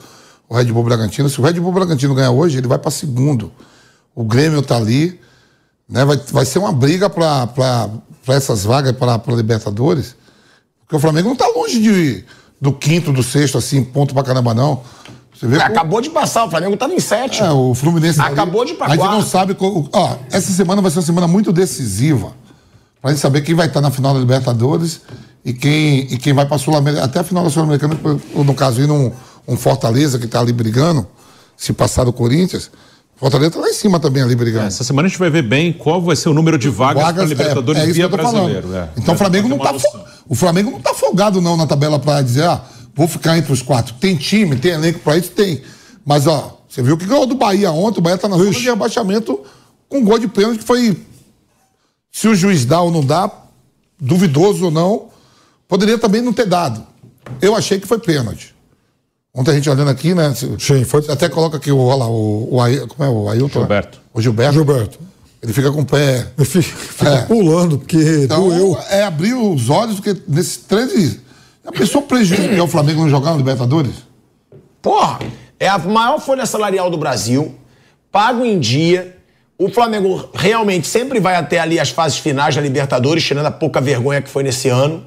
o 0.49 0.55
Red 0.55 0.65
Bull 0.65 0.83
Bragantino. 0.83 1.29
Se 1.29 1.39
o 1.39 1.43
Red 1.43 1.53
Bull 1.53 1.71
Bragantino 1.71 2.13
ganhar 2.13 2.31
hoje, 2.31 2.57
ele 2.57 2.67
vai 2.67 2.77
para 2.77 2.91
segundo. 2.91 3.51
O 4.13 4.25
Grêmio 4.25 4.61
tá 4.61 4.75
ali, 4.75 5.19
né? 5.87 6.03
Vai, 6.03 6.17
vai 6.17 6.45
ser 6.45 6.59
uma 6.59 6.73
briga 6.73 7.09
para 7.09 7.89
essas 8.31 8.63
vagas 8.63 8.93
para 8.93 9.19
Libertadores. 9.35 10.15
Porque 10.81 10.95
o 10.95 10.99
Flamengo 10.99 11.29
não 11.29 11.35
tá 11.35 11.47
longe 11.47 11.81
de, 11.81 12.23
do 12.61 12.71
quinto, 12.71 13.11
do 13.11 13.23
sexto, 13.23 13.57
assim, 13.57 13.83
ponto 13.83 14.13
pra 14.13 14.23
caramba, 14.23 14.53
não. 14.53 14.81
Você 15.33 15.47
vê 15.47 15.61
Acabou 15.61 15.99
de 15.99 16.09
passar, 16.09 16.45
o 16.45 16.49
Flamengo 16.49 16.77
tá 16.77 16.87
em 16.87 16.99
sétimo. 16.99 17.45
é, 17.47 17.51
o 17.51 17.73
Fluminense. 17.73 18.17
tá 18.17 18.25
ali. 18.25 18.33
Acabou 18.33 18.63
de 18.63 18.71
ir 18.73 18.75
pra 18.75 18.87
A 18.87 18.89
gente 18.95 19.03
não 19.03 19.23
sabe. 19.23 19.53
qual- 19.55 19.87
Ó, 19.91 20.15
essa 20.31 20.51
semana 20.51 20.81
vai 20.81 20.91
ser 20.91 20.99
uma 20.99 21.05
semana 21.05 21.27
muito 21.27 21.51
decisiva. 21.51 22.33
Pra 23.01 23.11
gente 23.11 23.19
saber 23.19 23.41
quem 23.41 23.53
vai 23.55 23.67
estar 23.67 23.81
na 23.81 23.91
final 23.91 24.13
da 24.13 24.19
Libertadores 24.19 25.01
e 25.43 25.51
quem, 25.53 26.01
e 26.13 26.17
quem 26.17 26.31
vai 26.31 26.45
pra 26.45 26.57
Sul-Americana. 26.57 27.05
Até 27.05 27.19
a 27.19 27.23
final 27.23 27.43
da 27.43 27.49
Sul-Americana, 27.49 27.99
ou 28.33 28.43
no 28.45 28.53
caso, 28.53 28.81
indo 28.81 28.93
um, 28.93 29.11
um 29.47 29.57
Fortaleza 29.57 30.17
que 30.17 30.27
tá 30.27 30.39
ali 30.39 30.53
brigando, 30.53 31.05
se 31.57 31.73
passar 31.73 32.05
do 32.05 32.13
Corinthians. 32.13 32.71
Fortaleza 33.15 33.51
tá 33.51 33.59
lá 33.59 33.69
em 33.69 33.73
cima 33.73 33.99
também 33.99 34.23
ali 34.23 34.35
brigando. 34.35 34.67
Essa 34.67 34.83
semana 34.83 35.07
a 35.07 35.09
gente 35.09 35.19
vai 35.19 35.29
ver 35.29 35.43
bem 35.43 35.71
qual 35.71 36.01
vai 36.01 36.15
ser 36.15 36.29
o 36.29 36.33
número 36.33 36.57
de 36.57 36.69
vagas, 36.69 37.03
para 37.03 37.25
Libertadores 37.25 37.81
é, 37.81 37.89
é 37.89 37.93
via 37.93 38.09
brasileiro. 38.09 38.73
é. 38.75 38.89
Então 38.97 39.13
o 39.13 39.17
Flamengo 39.17 39.47
não 39.47 39.57
tá 39.57 39.75
o 40.27 40.35
Flamengo 40.35 40.71
não 40.71 40.79
tá 40.79 40.93
folgado 40.93 41.41
não 41.41 41.55
na 41.55 41.67
tabela 41.67 41.99
pra 41.99 42.21
dizer, 42.21 42.43
ah, 42.43 42.63
vou 42.95 43.07
ficar 43.07 43.37
entre 43.37 43.51
os 43.51 43.61
quatro. 43.61 43.93
Tem 43.95 44.15
time, 44.15 44.55
tem 44.55 44.71
elenco 44.71 44.99
pra 44.99 45.17
isso, 45.17 45.31
tem. 45.31 45.61
Mas 46.05 46.27
ó, 46.27 46.59
você 46.67 46.81
viu 46.81 46.97
que 46.97 47.05
ganhou 47.05 47.25
do 47.25 47.35
Bahia 47.35 47.71
ontem, 47.71 47.99
o 47.99 48.01
Bahia 48.01 48.17
tá 48.17 48.27
na 48.27 48.37
zona 48.37 48.51
de 48.51 48.59
rebaixamento 48.59 49.39
com 49.87 49.99
um 49.99 50.03
gol 50.03 50.17
de 50.17 50.27
pênalti 50.27 50.59
que 50.59 50.65
foi 50.65 50.97
se 52.11 52.27
o 52.27 52.35
juiz 52.35 52.63
dá 52.65 52.79
ou 52.81 52.91
não 52.91 53.03
dá, 53.03 53.29
duvidoso 53.99 54.65
ou 54.65 54.71
não, 54.71 55.09
poderia 55.67 55.97
também 55.97 56.21
não 56.21 56.31
ter 56.31 56.45
dado. 56.45 56.85
Eu 57.41 57.55
achei 57.55 57.79
que 57.79 57.87
foi 57.87 57.99
pênalti. 57.99 58.52
Ontem 59.35 59.49
a 59.49 59.53
gente 59.55 59.67
olhando 59.67 59.89
aqui, 59.89 60.13
né? 60.13 60.31
se- 60.35 60.47
Sim, 60.59 60.83
foi. 60.83 61.03
Até 61.09 61.27
coloca 61.27 61.57
aqui 61.57 61.71
o, 61.71 61.79
olha 61.79 61.95
lá, 62.01 62.07
o, 62.07 62.49
o, 62.51 62.61
Ai- 62.61 62.85
como 62.87 63.03
é 63.03 63.09
o 63.11 63.27
Ailton? 63.29 63.59
Gilberto. 63.61 63.99
O 64.13 64.21
Gilberto. 64.21 64.53
Gilberto. 64.53 64.99
Ele 65.41 65.51
fica 65.51 65.71
com 65.71 65.81
o 65.81 65.85
pé 65.85 66.27
Eu 66.37 66.45
fico, 66.45 66.63
fico 66.63 67.05
É. 67.07 67.21
pulando, 67.25 67.79
porque 67.79 67.97
então, 68.25 68.47
doeu. 68.47 68.77
é 68.91 69.03
abrir 69.03 69.33
os 69.33 69.69
olhos, 69.71 69.95
porque 69.99 70.15
nesses 70.27 70.57
13. 70.57 71.19
A 71.65 71.71
pessoa 71.71 72.03
prejuízo 72.03 72.47
que 72.47 72.55
é 72.55 72.61
o 72.61 72.67
Flamengo 72.67 73.01
não 73.01 73.09
jogar 73.09 73.31
no 73.31 73.37
Libertadores? 73.37 73.95
Porra, 74.81 75.17
é 75.59 75.67
a 75.67 75.79
maior 75.79 76.19
folha 76.19 76.45
salarial 76.45 76.91
do 76.91 76.97
Brasil, 76.97 77.55
pago 78.11 78.45
em 78.45 78.59
dia. 78.59 79.17
O 79.57 79.69
Flamengo 79.69 80.29
realmente 80.33 80.85
sempre 80.87 81.19
vai 81.19 81.35
até 81.35 81.59
ali 81.59 81.79
as 81.79 81.89
fases 81.89 82.17
finais 82.19 82.53
da 82.55 82.61
Libertadores, 82.61 83.23
tirando 83.23 83.45
a 83.47 83.51
pouca 83.51 83.79
vergonha 83.81 84.21
que 84.21 84.29
foi 84.29 84.43
nesse 84.43 84.67
ano. 84.69 85.03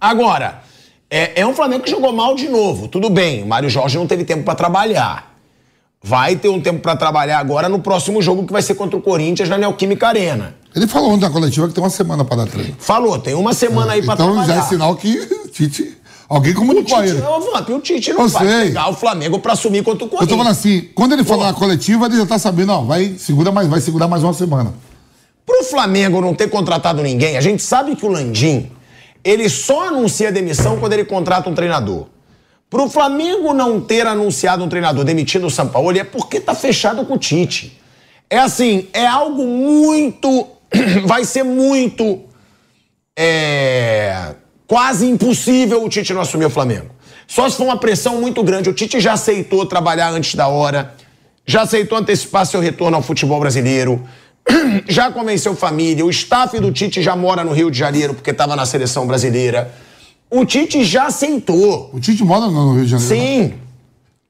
Agora, 0.00 0.62
é, 1.10 1.40
é 1.40 1.46
um 1.46 1.54
Flamengo 1.54 1.84
que 1.84 1.90
jogou 1.90 2.12
mal 2.12 2.34
de 2.34 2.48
novo. 2.48 2.88
Tudo 2.88 3.08
bem, 3.10 3.42
o 3.42 3.46
Mário 3.46 3.68
Jorge 3.70 3.96
não 3.98 4.06
teve 4.06 4.24
tempo 4.24 4.42
pra 4.44 4.54
trabalhar. 4.54 5.34
Vai 6.02 6.36
ter 6.36 6.48
um 6.48 6.60
tempo 6.60 6.80
pra 6.80 6.94
trabalhar 6.94 7.38
agora 7.38 7.68
no 7.68 7.80
próximo 7.80 8.22
jogo 8.22 8.46
que 8.46 8.52
vai 8.52 8.62
ser 8.62 8.74
contra 8.74 8.96
o 8.96 9.02
Corinthians 9.02 9.48
na 9.48 9.58
Neoquímica 9.58 10.06
Arena. 10.08 10.54
Ele 10.74 10.86
falou 10.86 11.10
ontem 11.10 11.22
na 11.22 11.30
coletiva 11.30 11.66
que 11.68 11.74
tem 11.74 11.82
uma 11.82 11.90
semana 11.90 12.24
para 12.24 12.44
dar 12.44 12.46
treino. 12.46 12.76
Falou, 12.78 13.18
tem 13.18 13.34
uma 13.34 13.52
semana 13.54 13.92
aí 13.92 14.02
pra 14.04 14.14
Então 14.14 14.32
trabalhar. 14.32 14.54
já 14.54 14.60
é 14.64 14.68
sinal 14.68 14.94
que 14.94 15.16
Tite. 15.52 15.96
Alguém 16.28 16.52
O 16.52 16.56
comunicou 16.56 16.96
a 16.96 17.02
Tite, 17.02 17.14
ele. 17.14 17.22
não, 17.22 17.40
Vamp, 17.40 17.68
o 17.70 17.80
Tite 17.80 18.12
não 18.12 18.22
Eu 18.22 18.28
vai 18.28 18.46
sei. 18.46 18.66
pegar 18.66 18.88
o 18.90 18.92
Flamengo 18.92 19.38
pra 19.38 19.54
assumir 19.54 19.82
contra 19.82 20.04
o 20.04 20.06
Eu 20.06 20.10
tô 20.10 20.16
Corinthians. 20.16 20.38
falando 20.38 20.52
assim, 20.52 20.88
quando 20.94 21.12
ele 21.12 21.24
falar 21.24 21.46
na 21.46 21.54
coletiva, 21.54 22.06
ele 22.06 22.16
já 22.18 22.26
tá 22.26 22.38
sabendo, 22.38 22.72
ó, 22.72 22.82
vai, 22.82 23.14
segura 23.16 23.50
mais, 23.50 23.66
vai 23.68 23.80
segurar 23.80 24.06
mais 24.06 24.22
uma 24.22 24.34
semana. 24.34 24.74
Pro 25.46 25.64
Flamengo 25.64 26.20
não 26.20 26.34
ter 26.34 26.50
contratado 26.50 27.02
ninguém, 27.02 27.36
a 27.36 27.40
gente 27.40 27.62
sabe 27.62 27.96
que 27.96 28.04
o 28.04 28.08
Landim, 28.08 28.70
ele 29.26 29.48
só 29.48 29.88
anuncia 29.88 30.30
demissão 30.30 30.78
quando 30.78 30.92
ele 30.92 31.04
contrata 31.04 31.50
um 31.50 31.54
treinador. 31.54 32.06
Pro 32.70 32.88
Flamengo 32.88 33.52
não 33.52 33.80
ter 33.80 34.06
anunciado 34.06 34.62
um 34.62 34.68
treinador 34.68 35.04
demitindo 35.04 35.46
o 35.46 35.50
Sampaoli 35.50 35.98
é 35.98 36.04
porque 36.04 36.40
tá 36.40 36.54
fechado 36.54 37.04
com 37.04 37.14
o 37.14 37.18
Tite. 37.18 37.80
É 38.30 38.38
assim, 38.38 38.88
é 38.92 39.04
algo 39.04 39.44
muito. 39.44 40.46
Vai 41.06 41.24
ser 41.24 41.42
muito. 41.42 42.20
É. 43.18 44.34
Quase 44.66 45.06
impossível 45.06 45.84
o 45.84 45.88
Tite 45.88 46.12
não 46.12 46.20
assumir 46.20 46.44
o 46.44 46.50
Flamengo. 46.50 46.90
Só 47.26 47.48
se 47.48 47.56
for 47.56 47.64
uma 47.64 47.78
pressão 47.78 48.20
muito 48.20 48.42
grande. 48.44 48.70
O 48.70 48.74
Tite 48.74 49.00
já 49.00 49.14
aceitou 49.14 49.66
trabalhar 49.66 50.10
antes 50.10 50.36
da 50.36 50.46
hora, 50.46 50.94
já 51.44 51.62
aceitou 51.62 51.98
antecipar 51.98 52.46
seu 52.46 52.60
retorno 52.60 52.96
ao 52.96 53.02
futebol 53.02 53.40
brasileiro, 53.40 54.06
já 54.88 55.10
convenceu 55.10 55.54
família. 55.54 56.04
O 56.04 56.10
staff 56.10 56.58
do 56.60 56.72
Tite 56.72 57.02
já 57.02 57.16
mora 57.16 57.44
no 57.44 57.52
Rio 57.52 57.70
de 57.70 57.78
Janeiro 57.78 58.14
porque 58.14 58.30
estava 58.30 58.56
na 58.56 58.66
seleção 58.66 59.06
brasileira. 59.06 59.72
O 60.30 60.44
Tite 60.44 60.84
já 60.84 61.06
aceitou. 61.06 61.90
O 61.92 62.00
Tite 62.00 62.24
mora 62.24 62.46
no 62.46 62.74
Rio 62.74 62.84
de 62.84 62.90
Janeiro. 62.90 63.14
né? 63.14 63.48
Sim. 63.48 63.54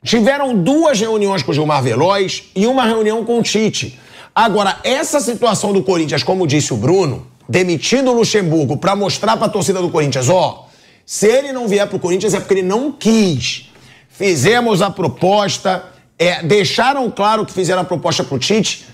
Tiveram 0.04 0.56
duas 0.56 1.00
reuniões 1.00 1.42
com 1.42 1.50
o 1.50 1.54
Gilmar 1.54 1.82
Veloz 1.82 2.44
e 2.54 2.66
uma 2.66 2.84
reunião 2.84 3.24
com 3.24 3.38
o 3.38 3.42
Tite. 3.42 3.98
Agora, 4.34 4.78
essa 4.84 5.18
situação 5.20 5.72
do 5.72 5.82
Corinthians, 5.82 6.22
como 6.22 6.46
disse 6.46 6.72
o 6.72 6.76
Bruno, 6.76 7.26
demitindo 7.48 8.10
o 8.10 8.14
Luxemburgo 8.14 8.76
para 8.76 8.94
mostrar 8.94 9.36
para 9.36 9.46
a 9.46 9.50
torcida 9.50 9.80
do 9.80 9.90
Corinthians, 9.90 10.28
ó, 10.28 10.68
se 11.04 11.26
ele 11.26 11.52
não 11.52 11.66
vier 11.66 11.86
pro 11.88 11.98
Corinthians 11.98 12.34
é 12.34 12.40
porque 12.40 12.54
ele 12.54 12.62
não 12.62 12.92
quis. 12.92 13.70
Fizemos 14.10 14.82
a 14.82 14.90
proposta, 14.90 15.84
é, 16.18 16.42
deixaram 16.42 17.10
claro 17.10 17.44
que 17.44 17.52
fizeram 17.52 17.82
a 17.82 17.84
proposta 17.84 18.22
pro 18.22 18.38
Tite. 18.38 18.84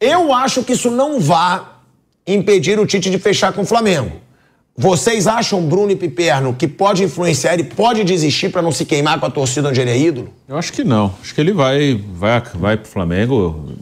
Eu 0.00 0.32
acho 0.32 0.62
que 0.62 0.72
isso 0.72 0.90
não 0.90 1.18
vai 1.20 1.62
impedir 2.26 2.78
o 2.78 2.86
Tite 2.86 3.08
de 3.08 3.18
fechar 3.18 3.52
com 3.52 3.62
o 3.62 3.66
Flamengo. 3.66 4.12
Vocês 4.78 5.26
acham, 5.26 5.62
Bruno 5.62 5.90
e 5.90 5.96
Piperno, 5.96 6.52
que 6.52 6.68
pode 6.68 7.02
influenciar, 7.02 7.54
ele 7.54 7.64
pode 7.64 8.04
desistir 8.04 8.50
para 8.50 8.60
não 8.60 8.70
se 8.70 8.84
queimar 8.84 9.18
com 9.18 9.24
a 9.24 9.30
torcida 9.30 9.70
onde 9.70 9.80
ele 9.80 9.90
é 9.90 9.98
ídolo? 9.98 10.28
Eu 10.46 10.58
acho 10.58 10.70
que 10.70 10.84
não. 10.84 11.14
Acho 11.22 11.34
que 11.34 11.40
ele 11.40 11.52
vai, 11.52 11.98
vai, 12.12 12.42
vai 12.54 12.76
pro 12.76 12.86
Flamengo. 12.86 13.72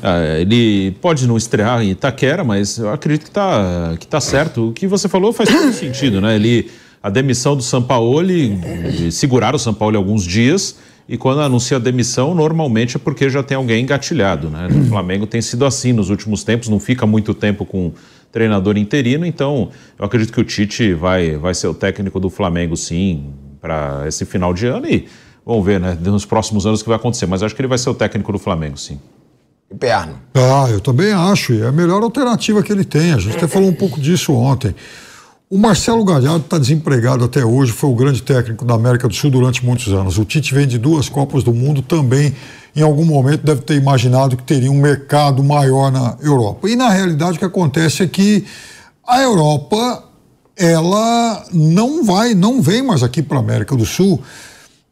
Ah, 0.00 0.38
ele 0.38 0.92
pode 1.00 1.26
não 1.26 1.36
estrear 1.36 1.82
em 1.82 1.90
Itaquera, 1.90 2.44
mas 2.44 2.78
eu 2.78 2.90
acredito 2.90 3.24
que 3.24 3.30
tá, 3.32 3.96
que 3.98 4.06
tá 4.06 4.20
certo. 4.20 4.68
O 4.68 4.72
que 4.72 4.86
você 4.86 5.08
falou 5.08 5.32
faz 5.32 5.48
todo 5.50 5.72
sentido, 5.72 6.20
né? 6.20 6.36
Ele, 6.36 6.70
a 7.02 7.10
demissão 7.10 7.56
do 7.56 7.62
Sampaoli, 7.62 8.56
eh, 8.62 9.10
seguraram 9.10 9.56
o 9.56 9.58
Sampaoli 9.58 9.96
alguns 9.96 10.22
dias, 10.22 10.76
e 11.08 11.16
quando 11.16 11.40
anuncia 11.40 11.76
a 11.76 11.80
demissão, 11.80 12.34
normalmente 12.34 12.96
é 12.96 12.98
porque 12.98 13.30
já 13.30 13.42
tem 13.42 13.56
alguém 13.56 13.82
engatilhado, 13.82 14.50
né? 14.50 14.68
O 14.70 14.86
Flamengo 14.90 15.26
tem 15.26 15.40
sido 15.40 15.64
assim 15.64 15.92
nos 15.92 16.10
últimos 16.10 16.42
tempos, 16.42 16.68
não 16.68 16.80
fica 16.80 17.06
muito 17.06 17.32
tempo 17.32 17.64
com 17.64 17.92
treinador 18.32 18.76
interino, 18.76 19.24
então 19.24 19.70
eu 19.98 20.04
acredito 20.04 20.32
que 20.32 20.40
o 20.40 20.44
Tite 20.44 20.92
vai, 20.92 21.36
vai 21.36 21.54
ser 21.54 21.68
o 21.68 21.74
técnico 21.74 22.18
do 22.18 22.28
Flamengo, 22.28 22.76
sim, 22.76 23.30
para 23.60 24.04
esse 24.06 24.24
final 24.24 24.52
de 24.52 24.66
ano 24.66 24.86
e 24.86 25.06
vamos 25.44 25.64
ver, 25.64 25.80
né, 25.80 25.96
nos 26.00 26.24
próximos 26.24 26.66
anos 26.66 26.80
o 26.80 26.82
que 26.82 26.88
vai 26.88 26.96
acontecer, 26.96 27.26
mas 27.26 27.42
acho 27.42 27.54
que 27.54 27.60
ele 27.60 27.68
vai 27.68 27.78
ser 27.78 27.88
o 27.88 27.94
técnico 27.94 28.32
do 28.32 28.38
Flamengo, 28.38 28.76
sim. 28.76 29.00
Piperno. 29.68 30.14
Ah, 30.34 30.68
eu 30.70 30.80
também 30.80 31.12
acho. 31.12 31.52
e 31.52 31.60
É 31.60 31.66
a 31.66 31.72
melhor 31.72 32.02
alternativa 32.02 32.62
que 32.62 32.70
ele 32.72 32.84
tem. 32.84 33.12
A 33.12 33.18
gente 33.18 33.34
até 33.36 33.48
falou 33.48 33.68
um 33.68 33.74
pouco 33.74 34.00
disso 34.00 34.32
ontem. 34.32 34.74
O 35.48 35.56
Marcelo 35.56 36.04
Galhardo 36.04 36.44
está 36.44 36.58
desempregado 36.58 37.24
até 37.24 37.44
hoje, 37.44 37.70
foi 37.70 37.88
o 37.88 37.94
grande 37.94 38.20
técnico 38.20 38.64
da 38.64 38.74
América 38.74 39.06
do 39.06 39.14
Sul 39.14 39.30
durante 39.30 39.64
muitos 39.64 39.92
anos. 39.92 40.18
O 40.18 40.24
Tite 40.24 40.52
vem 40.52 40.66
de 40.66 40.76
duas 40.76 41.08
Copas 41.08 41.44
do 41.44 41.54
Mundo 41.54 41.82
também. 41.82 42.34
Em 42.74 42.82
algum 42.82 43.04
momento 43.04 43.44
deve 43.44 43.60
ter 43.60 43.76
imaginado 43.76 44.36
que 44.36 44.42
teria 44.42 44.72
um 44.72 44.80
mercado 44.80 45.44
maior 45.44 45.92
na 45.92 46.16
Europa. 46.20 46.68
E 46.68 46.74
na 46.74 46.90
realidade 46.90 47.36
o 47.36 47.38
que 47.38 47.44
acontece 47.44 48.02
é 48.02 48.08
que 48.08 48.44
a 49.06 49.22
Europa 49.22 50.02
ela 50.56 51.44
não 51.52 52.02
vai, 52.02 52.34
não 52.34 52.60
vem 52.60 52.82
mais 52.82 53.04
aqui 53.04 53.22
para 53.22 53.36
a 53.36 53.40
América 53.40 53.76
do 53.76 53.86
Sul, 53.86 54.20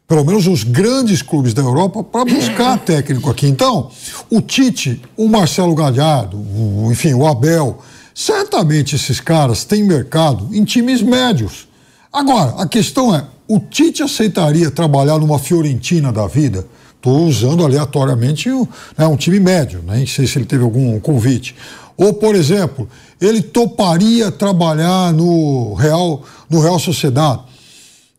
pelo 0.06 0.24
menos 0.24 0.46
os 0.46 0.62
grandes 0.62 1.20
clubes 1.20 1.52
da 1.52 1.62
Europa, 1.62 2.04
para 2.04 2.24
buscar 2.24 2.78
técnico 2.78 3.28
aqui. 3.28 3.48
Então, 3.48 3.90
o 4.30 4.40
Tite, 4.40 5.02
o 5.16 5.28
Marcelo 5.28 5.74
Galhardo, 5.74 6.36
o, 6.36 6.90
enfim, 6.92 7.12
o 7.12 7.26
Abel, 7.26 7.80
certamente 8.14 8.94
esses 8.94 9.20
caras 9.20 9.64
têm 9.64 9.82
mercado 9.82 10.48
em 10.54 10.64
times 10.64 11.02
médios. 11.02 11.66
Agora, 12.12 12.62
a 12.62 12.68
questão 12.68 13.14
é: 13.14 13.26
o 13.48 13.58
Tite 13.58 14.02
aceitaria 14.02 14.70
trabalhar 14.70 15.18
numa 15.18 15.38
Fiorentina 15.38 16.12
da 16.12 16.26
vida? 16.26 16.66
Estou 16.96 17.26
usando 17.26 17.64
aleatoriamente 17.64 18.50
um, 18.50 18.66
né, 18.96 19.06
um 19.06 19.16
time 19.16 19.38
médio, 19.38 19.82
né? 19.82 19.96
nem 19.96 20.06
sei 20.06 20.26
se 20.26 20.38
ele 20.38 20.46
teve 20.46 20.62
algum 20.62 20.98
convite. 21.00 21.54
Ou, 21.96 22.14
por 22.14 22.34
exemplo, 22.34 22.88
ele 23.20 23.42
toparia 23.42 24.30
trabalhar 24.30 25.12
no 25.12 25.74
Real, 25.74 26.22
no 26.48 26.60
Real 26.60 26.78
Sociedade. 26.78 27.42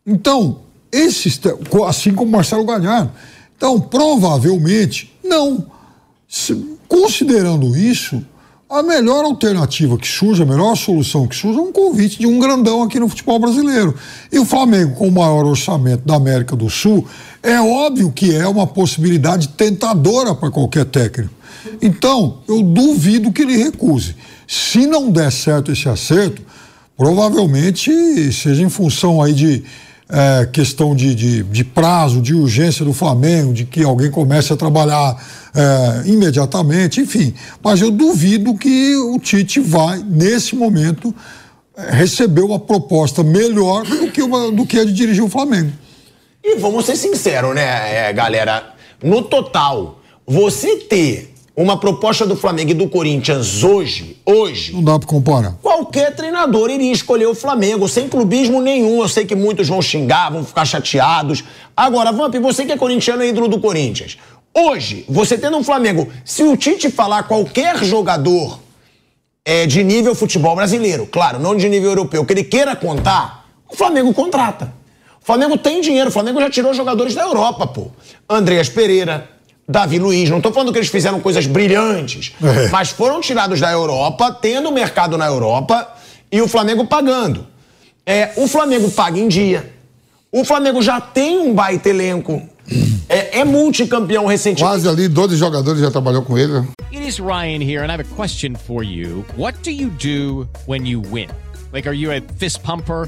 Então, 0.05 0.59
esses, 0.91 1.39
assim 1.87 2.13
como 2.13 2.31
Marcelo 2.31 2.63
Galhardo. 2.63 3.11
Então, 3.57 3.79
provavelmente, 3.79 5.13
não. 5.23 5.65
Se, 6.27 6.77
considerando 6.87 7.75
isso, 7.75 8.23
a 8.69 8.81
melhor 8.81 9.23
alternativa 9.23 9.97
que 9.97 10.07
surge, 10.07 10.41
a 10.41 10.45
melhor 10.45 10.75
solução 10.75 11.27
que 11.27 11.35
surge 11.35 11.59
é 11.59 11.61
um 11.61 11.71
convite 11.71 12.17
de 12.17 12.25
um 12.25 12.39
grandão 12.39 12.81
aqui 12.81 12.99
no 12.99 13.07
futebol 13.07 13.37
brasileiro. 13.37 13.95
E 14.31 14.39
o 14.39 14.45
Flamengo, 14.45 14.95
com 14.95 15.07
o 15.07 15.11
maior 15.11 15.45
orçamento 15.45 16.05
da 16.05 16.15
América 16.15 16.55
do 16.55 16.69
Sul, 16.69 17.07
é 17.43 17.59
óbvio 17.61 18.11
que 18.11 18.35
é 18.35 18.47
uma 18.47 18.65
possibilidade 18.65 19.49
tentadora 19.49 20.33
para 20.33 20.49
qualquer 20.49 20.85
técnico. 20.85 21.33
Então, 21.81 22.39
eu 22.47 22.63
duvido 22.63 23.31
que 23.31 23.43
ele 23.43 23.57
recuse. 23.57 24.15
Se 24.47 24.87
não 24.87 25.11
der 25.11 25.31
certo 25.31 25.71
esse 25.71 25.87
acerto, 25.87 26.41
provavelmente 26.97 27.91
seja 28.31 28.63
em 28.63 28.69
função 28.69 29.21
aí 29.21 29.33
de 29.33 29.63
é, 30.09 30.45
questão 30.45 30.95
de, 30.95 31.15
de, 31.15 31.43
de, 31.43 31.63
prazo, 31.63 32.21
de 32.21 32.33
urgência 32.33 32.85
do 32.85 32.93
Flamengo, 32.93 33.53
de 33.53 33.65
que 33.65 33.83
alguém 33.83 34.11
comece 34.11 34.53
a 34.53 34.55
trabalhar 34.55 35.17
é, 35.53 36.07
imediatamente, 36.09 37.01
enfim. 37.01 37.33
Mas 37.63 37.81
eu 37.81 37.91
duvido 37.91 38.55
que 38.55 38.95
o 38.95 39.19
Tite 39.19 39.59
vai, 39.59 40.03
nesse 40.03 40.55
momento, 40.55 41.13
receber 41.75 42.41
uma 42.41 42.59
proposta 42.59 43.23
melhor 43.23 43.83
do 43.83 44.11
que, 44.11 44.21
uma, 44.21 44.51
do 44.51 44.65
que 44.65 44.79
a 44.79 44.85
de 44.85 44.93
dirigir 44.93 45.23
o 45.23 45.29
Flamengo. 45.29 45.71
E 46.43 46.57
vamos 46.57 46.85
ser 46.85 46.95
sinceros, 46.95 47.55
né, 47.55 48.07
é, 48.07 48.13
galera? 48.13 48.73
No 49.03 49.23
total, 49.23 49.99
você 50.25 50.77
ter 50.77 51.34
uma 51.55 51.79
proposta 51.79 52.25
do 52.25 52.35
Flamengo 52.35 52.71
e 52.71 52.73
do 52.73 52.89
Corinthians 52.89 53.63
hoje, 53.63 54.17
hoje. 54.25 54.73
Não 54.73 54.83
dá 54.83 54.99
pra 54.99 55.07
comparar. 55.07 55.53
Qualquer 55.61 56.13
treinador 56.13 56.69
iria 56.69 56.91
escolher 56.91 57.27
o 57.27 57.35
Flamengo, 57.35 57.87
sem 57.87 58.09
clubismo 58.09 58.61
nenhum. 58.61 59.01
Eu 59.01 59.07
sei 59.07 59.25
que 59.25 59.35
muitos 59.35 59.69
vão 59.69 59.81
xingar, 59.81 60.31
vão 60.31 60.43
ficar 60.43 60.65
chateados. 60.65 61.43
Agora, 61.75 62.11
Vamp, 62.11 62.35
você 62.35 62.65
que 62.65 62.73
é 62.73 62.77
corintiano 62.77 63.23
é 63.23 63.27
ídolo 63.27 63.47
do 63.47 63.59
Corinthians. 63.59 64.17
Hoje, 64.53 65.05
você 65.07 65.37
tendo 65.37 65.57
um 65.57 65.63
Flamengo, 65.63 66.09
se 66.25 66.43
o 66.43 66.57
Tite 66.57 66.89
falar 66.89 67.23
qualquer 67.23 67.83
jogador 67.83 68.59
é, 69.45 69.65
de 69.65 69.83
nível 69.83 70.13
futebol 70.13 70.55
brasileiro, 70.55 71.05
claro, 71.05 71.39
não 71.39 71.55
de 71.55 71.69
nível 71.69 71.89
europeu, 71.89 72.25
que 72.25 72.33
ele 72.33 72.43
queira 72.43 72.75
contar, 72.75 73.47
o 73.69 73.75
Flamengo 73.75 74.13
contrata. 74.13 74.73
O 75.21 75.25
Flamengo 75.25 75.57
tem 75.57 75.81
dinheiro, 75.81 76.09
o 76.09 76.11
Flamengo 76.11 76.39
já 76.39 76.49
tirou 76.49 76.73
jogadores 76.73 77.15
da 77.15 77.23
Europa, 77.23 77.65
pô. 77.65 77.87
Andreas 78.29 78.69
Pereira, 78.69 79.29
Davi 79.67 79.99
Luiz. 79.99 80.29
Não 80.29 80.37
estou 80.37 80.53
falando 80.53 80.71
que 80.71 80.77
eles 80.77 80.89
fizeram 80.89 81.19
coisas 81.19 81.47
brilhantes, 81.47 82.33
é. 82.41 82.69
mas 82.69 82.89
foram 82.89 83.19
tirados 83.21 83.59
da 83.59 83.71
Europa, 83.71 84.31
tendo 84.31 84.71
mercado 84.71 85.17
na 85.17 85.25
Europa 85.25 85.87
e 86.31 86.41
o 86.41 86.47
Flamengo 86.47 86.85
pagando. 86.85 87.47
É, 88.05 88.33
o 88.37 88.47
Flamengo 88.47 88.89
paga 88.91 89.17
em 89.19 89.27
dia. 89.27 89.73
O 90.31 90.43
Flamengo 90.43 90.81
já 90.81 91.01
tem 91.01 91.39
um 91.39 91.53
baita 91.53 91.89
elenco. 91.89 92.41
É, 93.07 93.39
é 93.39 93.43
multicampeão 93.43 94.25
recentemente. 94.25 94.63
Quase 94.63 94.89
ali, 94.89 95.07
12 95.07 95.35
jogadores 95.35 95.79
já 95.79 95.91
trabalhou 95.91 96.23
com 96.23 96.37
ele. 96.37 96.67
It 96.91 97.07
is 97.07 97.19
Ryan 97.19 97.61
here, 97.61 97.83
and 97.83 97.91
I 97.91 97.93
have 97.93 98.01
a 98.01 98.15
question 98.15 98.55
for 98.55 98.83
you. 98.83 99.25
What 99.37 99.59
do 99.63 99.71
you 99.71 99.89
do 99.89 100.47
when 100.67 100.87
you 100.87 101.01
win? 101.11 101.29
Like, 101.71 101.87
are 101.87 101.95
you 101.95 102.11
a 102.11 102.21
fist 102.37 102.61
pumper? 102.63 103.07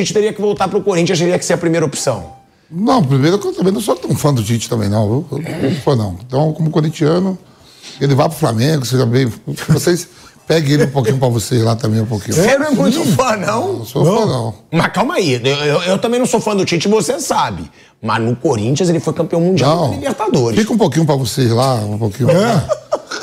Tite 0.00 0.14
teria 0.14 0.32
que 0.32 0.40
voltar 0.40 0.68
pro 0.68 0.80
Corinthians, 0.80 1.18
teria 1.18 1.38
que 1.38 1.44
ser 1.44 1.52
a 1.54 1.58
primeira 1.58 1.84
opção. 1.84 2.32
Não, 2.70 3.02
primeiro 3.02 3.36
eu 3.42 3.52
também 3.52 3.72
não 3.72 3.80
sou 3.80 3.96
tão 3.96 4.14
fã 4.14 4.32
do 4.32 4.42
Tite 4.42 4.68
também, 4.68 4.88
não. 4.88 5.02
Eu, 5.04 5.26
eu 5.32 5.70
não 5.70 5.80
sou 5.82 5.96
não. 5.96 6.16
Então, 6.24 6.52
como 6.52 6.70
corintiano, 6.70 7.36
ele 8.00 8.14
vai 8.14 8.28
pro 8.28 8.38
Flamengo, 8.38 8.84
seja 8.86 9.04
bem. 9.04 9.32
Vocês 9.68 10.08
peguem 10.46 10.74
ele 10.74 10.84
um 10.84 10.90
pouquinho 10.90 11.18
pra 11.18 11.28
vocês 11.28 11.62
lá 11.62 11.76
também, 11.76 12.00
um 12.00 12.06
pouquinho. 12.06 12.34
Você 12.34 12.56
não 12.58 12.66
é 12.66 12.70
muito 12.70 13.04
fã, 13.16 13.36
não? 13.36 13.78
Não 13.78 13.84
sou 13.84 14.04
fã, 14.04 14.26
não. 14.26 14.54
Mas 14.72 14.92
calma 14.92 15.14
aí, 15.14 15.34
eu, 15.34 15.56
eu, 15.64 15.82
eu 15.82 15.98
também 15.98 16.18
não 16.18 16.26
sou 16.26 16.40
fã 16.40 16.54
do 16.56 16.64
Tite, 16.64 16.88
você 16.88 17.20
sabe. 17.20 17.70
Mas 18.02 18.22
no 18.22 18.34
Corinthians 18.34 18.88
ele 18.88 18.98
foi 19.00 19.12
campeão 19.12 19.40
mundial 19.40 19.88
Não. 19.88 19.94
Libertadores. 19.94 20.58
Fica 20.58 20.72
um 20.72 20.78
pouquinho 20.78 21.04
pra 21.04 21.16
vocês 21.16 21.50
lá, 21.50 21.74
um 21.74 21.98
pouquinho. 21.98 22.28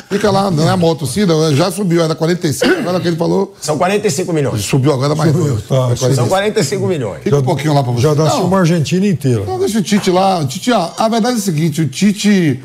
Fica 0.09 0.29
lá, 0.29 0.51
não 0.51 0.67
é 0.67 0.71
a 0.71 0.77
maior 0.77 0.95
torcida, 0.95 1.33
já 1.55 1.71
subiu, 1.71 2.01
era 2.03 2.13
45, 2.13 2.79
agora 2.79 2.99
que 2.99 3.07
ele 3.07 3.15
falou, 3.15 3.55
São 3.61 3.77
45 3.77 4.33
milhões. 4.33 4.61
subiu 4.65 4.93
agora 4.93 5.15
mais 5.15 5.31
dois. 5.31 5.63
tá, 5.63 5.75
É 5.91 5.95
sim. 5.95 5.99
45. 5.99 6.15
São 6.15 6.27
45 6.27 6.87
milhões. 6.87 7.23
Fica 7.23 7.37
um 7.37 7.43
pouquinho 7.43 7.73
lá 7.73 7.81
pra 7.83 7.91
vocês. 7.93 8.03
Já 8.03 8.15
nasceu 8.15 8.39
Não, 8.39 8.47
uma 8.47 8.59
Argentina 8.59 9.07
inteira. 9.07 9.45
Não, 9.45 9.57
deixa 9.59 9.79
o 9.79 9.81
Tite 9.81 10.11
lá. 10.11 10.39
O 10.39 10.45
Tite, 10.47 10.71
ó, 10.71 10.91
a 10.97 11.07
verdade 11.07 11.35
é 11.35 11.39
o 11.39 11.41
seguinte, 11.41 11.81
o 11.81 11.87
Tite, 11.87 12.61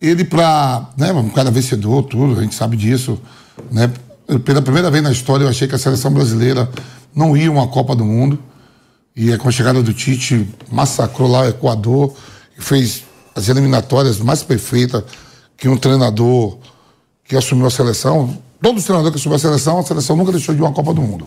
ele 0.00 0.24
pra, 0.24 0.88
né, 0.96 1.12
um 1.12 1.28
cara 1.30 1.50
vencedor, 1.50 2.02
tudo, 2.04 2.38
a 2.38 2.42
gente 2.42 2.54
sabe 2.54 2.76
disso, 2.76 3.20
né? 3.70 3.90
Pela 4.44 4.60
primeira 4.60 4.90
vez 4.90 5.02
na 5.02 5.10
história 5.12 5.44
eu 5.44 5.48
achei 5.48 5.66
que 5.68 5.74
a 5.74 5.78
seleção 5.78 6.12
brasileira 6.12 6.68
não 7.14 7.36
ia 7.36 7.50
uma 7.50 7.66
Copa 7.68 7.94
do 7.96 8.04
Mundo. 8.04 8.38
E 9.16 9.36
com 9.38 9.48
a 9.48 9.50
chegada 9.52 9.82
do 9.82 9.92
Tite, 9.92 10.46
massacrou 10.70 11.28
lá 11.30 11.40
o 11.42 11.48
Equador 11.48 12.12
e 12.58 12.62
fez 12.62 13.02
as 13.34 13.48
eliminatórias 13.48 14.18
mais 14.20 14.42
perfeitas 14.42 15.02
que 15.58 15.68
um 15.68 15.76
treinador 15.76 16.56
que 17.24 17.36
assumiu 17.36 17.66
a 17.66 17.70
seleção. 17.70 18.38
Todo 18.62 18.80
treinador 18.82 19.12
que 19.12 19.18
assumiu 19.18 19.36
a 19.36 19.38
seleção, 19.38 19.78
a 19.78 19.82
seleção 19.82 20.16
nunca 20.16 20.32
deixou 20.32 20.54
de 20.54 20.62
uma 20.62 20.72
Copa 20.72 20.94
do 20.94 21.02
Mundo. 21.02 21.26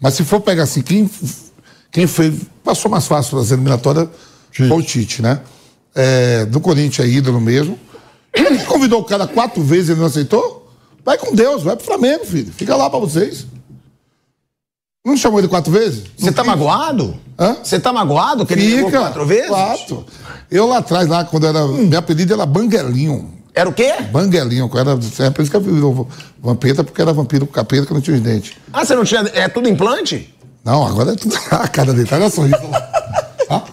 Mas 0.00 0.14
se 0.14 0.24
for 0.24 0.40
pegar 0.40 0.62
assim, 0.62 0.80
quem, 0.80 1.10
quem 1.90 2.06
fez, 2.06 2.40
passou 2.64 2.90
mais 2.90 3.06
fácil 3.06 3.38
das 3.38 3.50
eliminatórias 3.50 4.08
foi 4.52 4.70
o 4.70 4.82
Tite, 4.82 5.20
né? 5.20 5.40
É, 5.94 6.44
do 6.46 6.60
Corinthians 6.60 7.06
é 7.06 7.10
ídolo 7.10 7.40
mesmo. 7.40 7.78
Ele 8.32 8.58
convidou 8.64 9.00
o 9.00 9.04
cara 9.04 9.26
quatro 9.26 9.62
vezes 9.62 9.88
e 9.88 9.92
ele 9.92 10.00
não 10.00 10.06
aceitou? 10.06 10.72
Vai 11.04 11.18
com 11.18 11.34
Deus, 11.34 11.62
vai 11.62 11.76
pro 11.76 11.84
Flamengo, 11.84 12.24
filho. 12.24 12.52
Fica 12.52 12.74
lá 12.76 12.88
pra 12.88 12.98
vocês. 12.98 13.46
Não 15.04 15.16
chamou 15.16 15.40
ele 15.40 15.48
quatro 15.48 15.72
vezes? 15.72 16.04
Você 16.16 16.30
tá 16.30 16.44
magoado? 16.44 17.16
Hã? 17.38 17.56
Você 17.62 17.80
tá 17.80 17.92
magoado 17.92 18.46
que 18.46 18.52
ele 18.52 18.84
Fica. 18.84 19.00
quatro 19.00 19.26
vezes? 19.26 19.48
Quatro. 19.48 20.06
Eu 20.50 20.66
lá 20.66 20.78
atrás, 20.78 21.08
lá, 21.08 21.24
quando 21.24 21.46
era. 21.46 21.66
Meu 21.66 21.98
apelido 21.98 22.32
era 22.32 22.46
Banguelinho. 22.46 23.41
Era 23.54 23.68
o 23.68 23.72
quê? 23.72 23.92
Banguelinho. 24.10 24.70
Era, 24.74 24.98
é 25.26 25.30
por 25.30 25.42
isso 25.42 25.50
que 25.50 25.56
eu 25.56 25.60
virou 25.60 26.08
vampeta, 26.42 26.82
porque 26.82 27.00
era 27.02 27.12
vampiro 27.12 27.46
com 27.46 27.52
capeta 27.52 27.86
que 27.86 27.92
não 27.94 28.00
tinha 28.00 28.16
os 28.16 28.22
dentes. 28.22 28.52
Ah, 28.72 28.84
você 28.84 28.94
não 28.94 29.04
tinha. 29.04 29.20
É 29.34 29.48
tudo 29.48 29.68
implante? 29.68 30.34
Não, 30.64 30.86
agora 30.86 31.12
é 31.12 31.16
tudo. 31.16 31.36
A 31.50 31.68
cara 31.68 31.92
dele, 31.92 32.08
olha 32.10 32.30
só 32.30 32.46
isso 32.46 32.56
lá. 32.70 33.64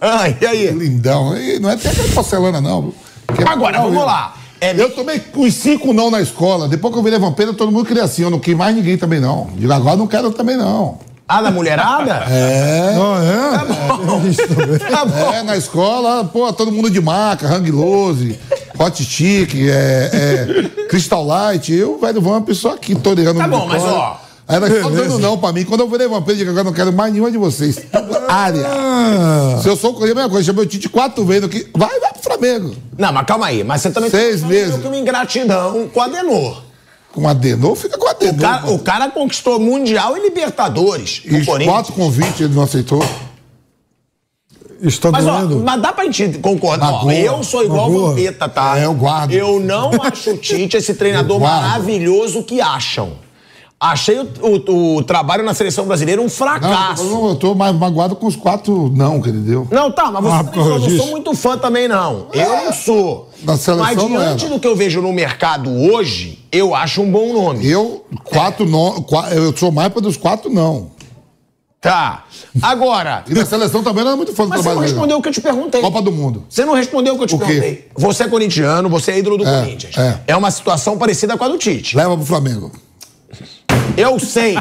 Ah, 0.00 0.28
e 0.28 0.46
aí? 0.46 0.66
Lindão. 0.70 1.36
E 1.36 1.58
não 1.58 1.70
é 1.70 1.74
até 1.74 1.88
aquela 1.90 2.08
porcelana, 2.08 2.60
não. 2.60 2.92
É- 3.38 3.48
Agora, 3.48 3.78
Não, 3.78 3.84
vamos 3.90 4.04
lá. 4.04 4.34
É, 4.60 4.78
Eu 4.80 4.90
tomei 4.90 5.22
os 5.34 5.54
cinco 5.54 5.92
não 5.92 6.10
na 6.10 6.20
escola. 6.20 6.68
Depois 6.68 6.92
que 6.92 6.98
eu 6.98 7.02
virei 7.02 7.18
vampeta, 7.18 7.52
todo 7.54 7.72
mundo 7.72 7.86
queria 7.86 8.04
assim. 8.04 8.22
Eu 8.22 8.30
não 8.30 8.38
quis 8.38 8.54
mais 8.56 8.74
ninguém 8.74 8.96
também, 8.98 9.20
não. 9.20 9.48
Digo, 9.56 9.72
agora 9.72 9.96
não 9.96 10.06
quero 10.06 10.30
também, 10.30 10.56
não. 10.56 10.98
Ah, 11.26 11.40
da 11.40 11.50
mulherada? 11.50 12.24
É. 12.28 12.94
Ah, 12.96 13.64
é? 14.24 14.28
Isso 14.28 14.46
também. 14.48 14.78
Tá 14.78 15.04
bom. 15.06 15.32
É, 15.32 15.42
na 15.42 15.56
escola, 15.56 16.24
pô, 16.24 16.52
todo 16.52 16.70
mundo 16.70 16.90
de 16.90 17.00
marca, 17.00 17.46
Hang 17.46 17.70
Lose, 17.70 18.38
Hot 18.78 19.04
Chic, 19.04 19.54
é, 19.54 20.10
é, 20.80 20.86
Crystal 20.88 21.24
Light. 21.24 21.72
Eu, 21.72 21.98
velho 21.98 22.20
Vamp, 22.20 22.50
só 22.52 22.74
aqui, 22.74 22.94
toreando 22.94 23.38
Tá 23.38 23.48
bom, 23.48 23.66
mas 23.66 23.82
ó. 23.82 24.20
Ainda 24.46 24.66
só 24.82 24.90
Beleza. 24.90 25.08
dando 25.08 25.18
não 25.20 25.38
pra 25.38 25.52
mim. 25.52 25.64
Quando 25.64 25.80
eu 25.80 25.88
virei 25.88 26.06
vampiro, 26.06 26.32
eu 26.32 26.36
digo, 26.36 26.50
agora 26.50 26.64
não 26.64 26.72
quero 26.72 26.92
mais 26.92 27.10
nenhuma 27.12 27.30
de 27.30 27.38
vocês. 27.38 27.76
Tudo 27.90 28.14
área. 28.28 28.62
Ah, 28.66 29.58
Se 29.62 29.68
eu 29.68 29.74
sou 29.76 29.92
o 29.92 29.94
Corinthians, 29.94 30.12
a 30.18 30.20
mesma 30.22 30.30
coisa. 30.30 30.46
Chamei 30.46 30.64
o 30.64 30.68
Tite 30.68 30.88
quatro 30.90 31.24
vezes 31.24 31.44
aqui. 31.44 31.66
Vai, 31.74 31.98
vai 31.98 32.12
pro 32.12 32.22
Flamengo. 32.22 32.76
Não, 32.98 33.10
mas 33.10 33.24
calma 33.26 33.46
aí. 33.46 33.64
Mas 33.64 33.80
você 33.80 33.90
também 33.90 34.10
Seis 34.10 34.42
tá 34.42 34.46
meses. 34.46 34.76
com 34.82 34.88
uma 34.88 34.96
ingratidão 34.98 35.88
com 35.88 35.98
o 35.98 36.02
Adenor. 36.02 36.62
Com 37.12 37.26
Adenor, 37.28 37.74
fica 37.76 37.96
com 37.96 38.04
O 38.06 38.10
Adenor. 38.10 38.38
cara, 38.40 38.62
pô. 38.66 38.72
o 38.74 38.78
cara 38.80 39.08
conquistou 39.08 39.58
Mundial 39.58 40.14
e 40.18 40.20
Libertadores. 40.20 41.22
E 41.24 41.36
o 41.36 41.64
quatro 41.64 41.92
convites 41.94 42.40
ele 42.42 42.52
não 42.54 42.64
aceitou. 42.64 43.02
Está 44.88 45.10
Mas, 45.10 45.26
ó, 45.26 45.38
doendo. 45.40 45.62
mas 45.64 45.80
dá 45.82 45.92
pra 45.92 46.04
gente 46.04 46.38
concordar. 46.38 46.88
Ó, 46.90 46.96
Magoa. 46.98 47.14
eu 47.14 47.42
sou 47.42 47.64
igual 47.64 47.88
Magoa. 47.90 48.04
o 48.04 48.08
Vampeta, 48.10 48.48
tá? 48.48 48.78
É, 48.78 48.84
eu 48.86 48.94
guardo. 48.94 49.32
Eu 49.32 49.60
não 49.60 49.90
acho 50.02 50.30
o 50.32 50.36
Tite 50.36 50.76
esse 50.76 50.94
treinador 50.94 51.40
maravilhoso 51.40 52.42
que 52.42 52.60
acham. 52.60 53.22
Achei 53.80 54.18
o, 54.18 54.26
o- 54.70 54.96
o 54.96 55.02
trabalho 55.02 55.44
na 55.44 55.52
seleção 55.52 55.84
brasileira 55.84 56.18
um 56.20 56.24
Não, 56.24 56.30
fracasso. 56.30 57.02
eu, 57.02 57.10
não- 57.10 57.28
eu 57.28 57.34
tô 57.36 57.54
mais 57.54 57.74
magoado 57.76 58.16
com 58.16 58.26
os 58.26 58.34
quatro 58.36 58.90
não 58.94 59.20
que 59.20 59.28
ele 59.28 59.40
deu. 59.40 59.68
Não, 59.70 59.90
tá, 59.92 60.10
mas 60.10 60.22
você 60.24 60.30
Ah, 60.32 60.44
também 60.44 60.52
causa 60.54 60.70
eu 60.70 60.78
não 60.90 60.96
sou 60.96 61.06
muito 61.10 61.34
fã 61.34 61.58
também, 61.58 61.86
não. 61.86 62.28
Eu 62.32 62.48
não 62.64 62.72
sou. 62.72 63.28
Na 63.42 63.58
seleção 63.58 63.84
mas 63.84 63.96
não 63.96 64.08
diante 64.08 64.46
do 64.48 64.58
que 64.58 64.66
eu 64.66 64.74
vejo 64.74 65.02
no 65.02 65.12
mercado 65.12 65.68
hoje, 65.70 66.38
eu 66.50 66.74
acho 66.74 67.02
um 67.02 67.10
bom 67.10 67.34
nome. 67.34 67.66
Eu, 67.68 68.06
quatro 68.24 68.64
não. 68.64 69.02
qua- 69.02 69.28
Eu 69.30 69.54
sou 69.54 69.70
mais 69.70 69.92
para 69.92 70.00
dos 70.00 70.16
quatro 70.16 70.48
não. 70.50 70.93
Tá. 71.84 72.24
Agora, 72.62 73.24
E 73.28 73.34
na 73.34 73.44
seleção 73.44 73.82
também 73.82 74.02
não 74.02 74.12
era 74.12 74.16
muito 74.16 74.32
fã 74.32 74.44
do 74.44 74.48
mas 74.48 74.60
você 74.60 74.68
não 74.68 74.72
trabalho 74.72 74.90
respondeu 74.90 75.18
o 75.18 75.22
que 75.22 75.28
eu 75.28 75.32
te 75.34 75.40
perguntei. 75.42 75.82
Copa 75.82 76.00
do 76.00 76.10
Mundo. 76.10 76.44
Você 76.48 76.64
não 76.64 76.72
respondeu 76.72 77.12
o 77.12 77.18
que 77.18 77.24
eu 77.24 77.28
te 77.28 77.36
perguntei. 77.36 77.88
Você 77.94 78.22
é 78.22 78.28
corintiano, 78.28 78.88
você 78.88 79.12
é 79.12 79.18
ídolo 79.18 79.36
do 79.36 79.46
É, 79.46 79.60
Corinthians. 79.60 79.94
é. 80.26 80.34
uma 80.34 80.50
situação 80.50 80.96
parecida 80.96 81.36
com 81.36 81.44
a 81.44 81.48
do 81.48 81.58
Tite. 81.58 81.94
Leva 81.94 82.16
pro 82.16 82.24
Flamengo. 82.24 82.72
Eu 83.98 84.18
sei. 84.18 84.54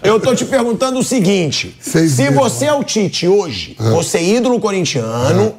Eu 0.00 0.20
tô 0.20 0.32
te 0.32 0.44
perguntando 0.44 1.00
o 1.00 1.02
seguinte: 1.02 1.76
Seis 1.80 2.12
se 2.12 2.22
meses, 2.22 2.36
você 2.36 2.66
é 2.66 2.72
o 2.72 2.84
Tite 2.84 3.26
hoje, 3.26 3.74
você 3.76 4.18
é 4.18 4.24
ídolo 4.36 4.60
corintiano, 4.60 5.54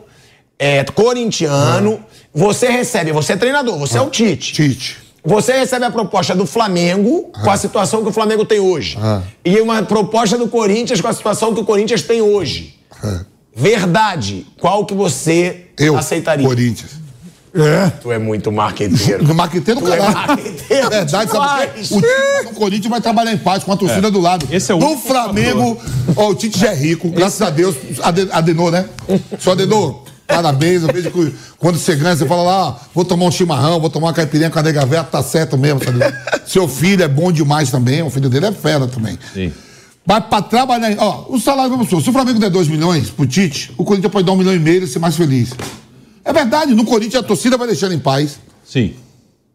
é, 0.57 0.83
corintiano, 0.85 1.99
você 2.33 2.69
recebe, 2.69 3.11
você 3.11 3.33
é 3.33 3.35
treinador, 3.35 3.77
você 3.77 3.97
é 3.97 4.01
o 4.01 4.09
Tite. 4.09 4.53
Tite. 4.53 4.97
Você 5.23 5.53
recebe 5.53 5.85
a 5.85 5.91
proposta 5.91 6.33
do 6.33 6.45
Flamengo 6.47 7.29
com 7.43 7.49
a 7.51 7.57
situação 7.57 8.01
que 8.01 8.09
o 8.09 8.11
Flamengo 8.13 8.43
tem 8.45 8.59
hoje. 8.59 8.97
Ah. 8.99 9.21
E 9.45 9.59
uma 9.61 9.83
proposta 9.83 10.37
do 10.37 10.47
Corinthians 10.47 10.99
com 10.99 11.07
a 11.07 11.13
situação 11.13 11.53
que 11.53 11.59
o 11.61 11.65
Corinthians 11.65 12.01
tem 12.01 12.21
hoje. 12.21 12.75
É. 13.03 13.19
Verdade. 13.55 14.47
Qual 14.59 14.85
que 14.85 14.93
você 14.95 15.65
Eu, 15.77 15.95
aceitaria? 15.97 16.45
Corinthians. 16.47 16.99
É. 17.53 17.89
Tu 18.01 18.09
é 18.11 18.17
muito 18.17 18.49
marqueteiro. 18.51 19.25
Marqueteiro, 19.35 19.81
Tu 19.81 19.91
é 19.93 19.97
caralho. 19.97 20.15
marqueteiro 20.27 20.87
É 20.87 20.89
verdade, 20.89 21.31
sabe. 21.31 21.71
O 21.91 22.01
time 22.01 22.43
do 22.49 22.55
Corinthians 22.55 22.89
vai 22.89 23.01
trabalhar 23.01 23.33
em 23.33 23.37
paz 23.37 23.61
com 23.63 23.73
a 23.73 23.77
torcida 23.77 24.09
do 24.09 24.21
lado. 24.21 24.47
Esse 24.49 24.71
é 24.71 24.75
o 24.75 24.79
No 24.79 24.97
Flamengo, 24.97 25.77
ó, 26.15 26.29
o 26.29 26.33
Tite 26.35 26.57
já 26.57 26.71
é 26.71 26.75
rico, 26.75 27.09
graças 27.09 27.41
a 27.41 27.49
Deus. 27.49 27.75
Ade- 28.01 28.29
Adenor, 28.31 28.71
né? 28.71 28.85
Só 29.37 29.51
Adenor, 29.51 30.03
parabéns. 30.35 30.83
Eu 30.83 30.93
vejo 30.93 31.11
que 31.11 31.35
quando 31.57 31.77
você 31.77 31.95
ganha, 31.95 32.15
você 32.15 32.25
fala 32.25 32.43
lá, 32.43 32.67
ó, 32.67 32.75
vou 32.93 33.05
tomar 33.05 33.25
um 33.25 33.31
chimarrão, 33.31 33.79
vou 33.79 33.89
tomar 33.89 34.07
uma 34.07 34.13
caipirinha 34.13 34.49
com 34.49 34.59
a 34.59 34.63
nega 34.63 34.85
velha, 34.85 35.03
tá 35.03 35.21
certo 35.21 35.57
mesmo. 35.57 35.79
sabe? 35.83 35.99
Seu 36.45 36.67
filho 36.67 37.03
é 37.03 37.07
bom 37.07 37.31
demais 37.31 37.69
também, 37.69 38.01
o 38.01 38.09
filho 38.09 38.29
dele 38.29 38.47
é 38.47 38.51
fera 38.51 38.87
também. 38.87 39.17
Sim. 39.33 39.51
Mas 40.05 40.25
pra 40.25 40.41
trabalhar. 40.41 40.95
Ó, 40.97 41.25
o 41.29 41.39
salário, 41.39 41.69
vamos 41.71 41.87
supor, 41.87 42.03
se 42.03 42.09
o 42.09 42.13
Flamengo 42.13 42.39
der 42.39 42.49
2 42.49 42.67
milhões 42.67 43.09
pro 43.09 43.25
Tite, 43.27 43.71
o 43.77 43.83
Corinthians 43.83 44.11
pode 44.11 44.25
dar 44.25 44.31
um 44.31 44.37
milhão 44.37 44.53
e 44.53 44.59
meio 44.59 44.83
e 44.83 44.87
ser 44.87 44.99
mais 44.99 45.15
feliz. 45.15 45.51
É 46.23 46.33
verdade, 46.33 46.73
no 46.73 46.85
Corinthians 46.85 47.23
a 47.23 47.27
torcida 47.27 47.57
vai 47.57 47.67
deixar 47.67 47.87
ele 47.87 47.95
em 47.95 47.99
paz. 47.99 48.39
Sim. 48.65 48.93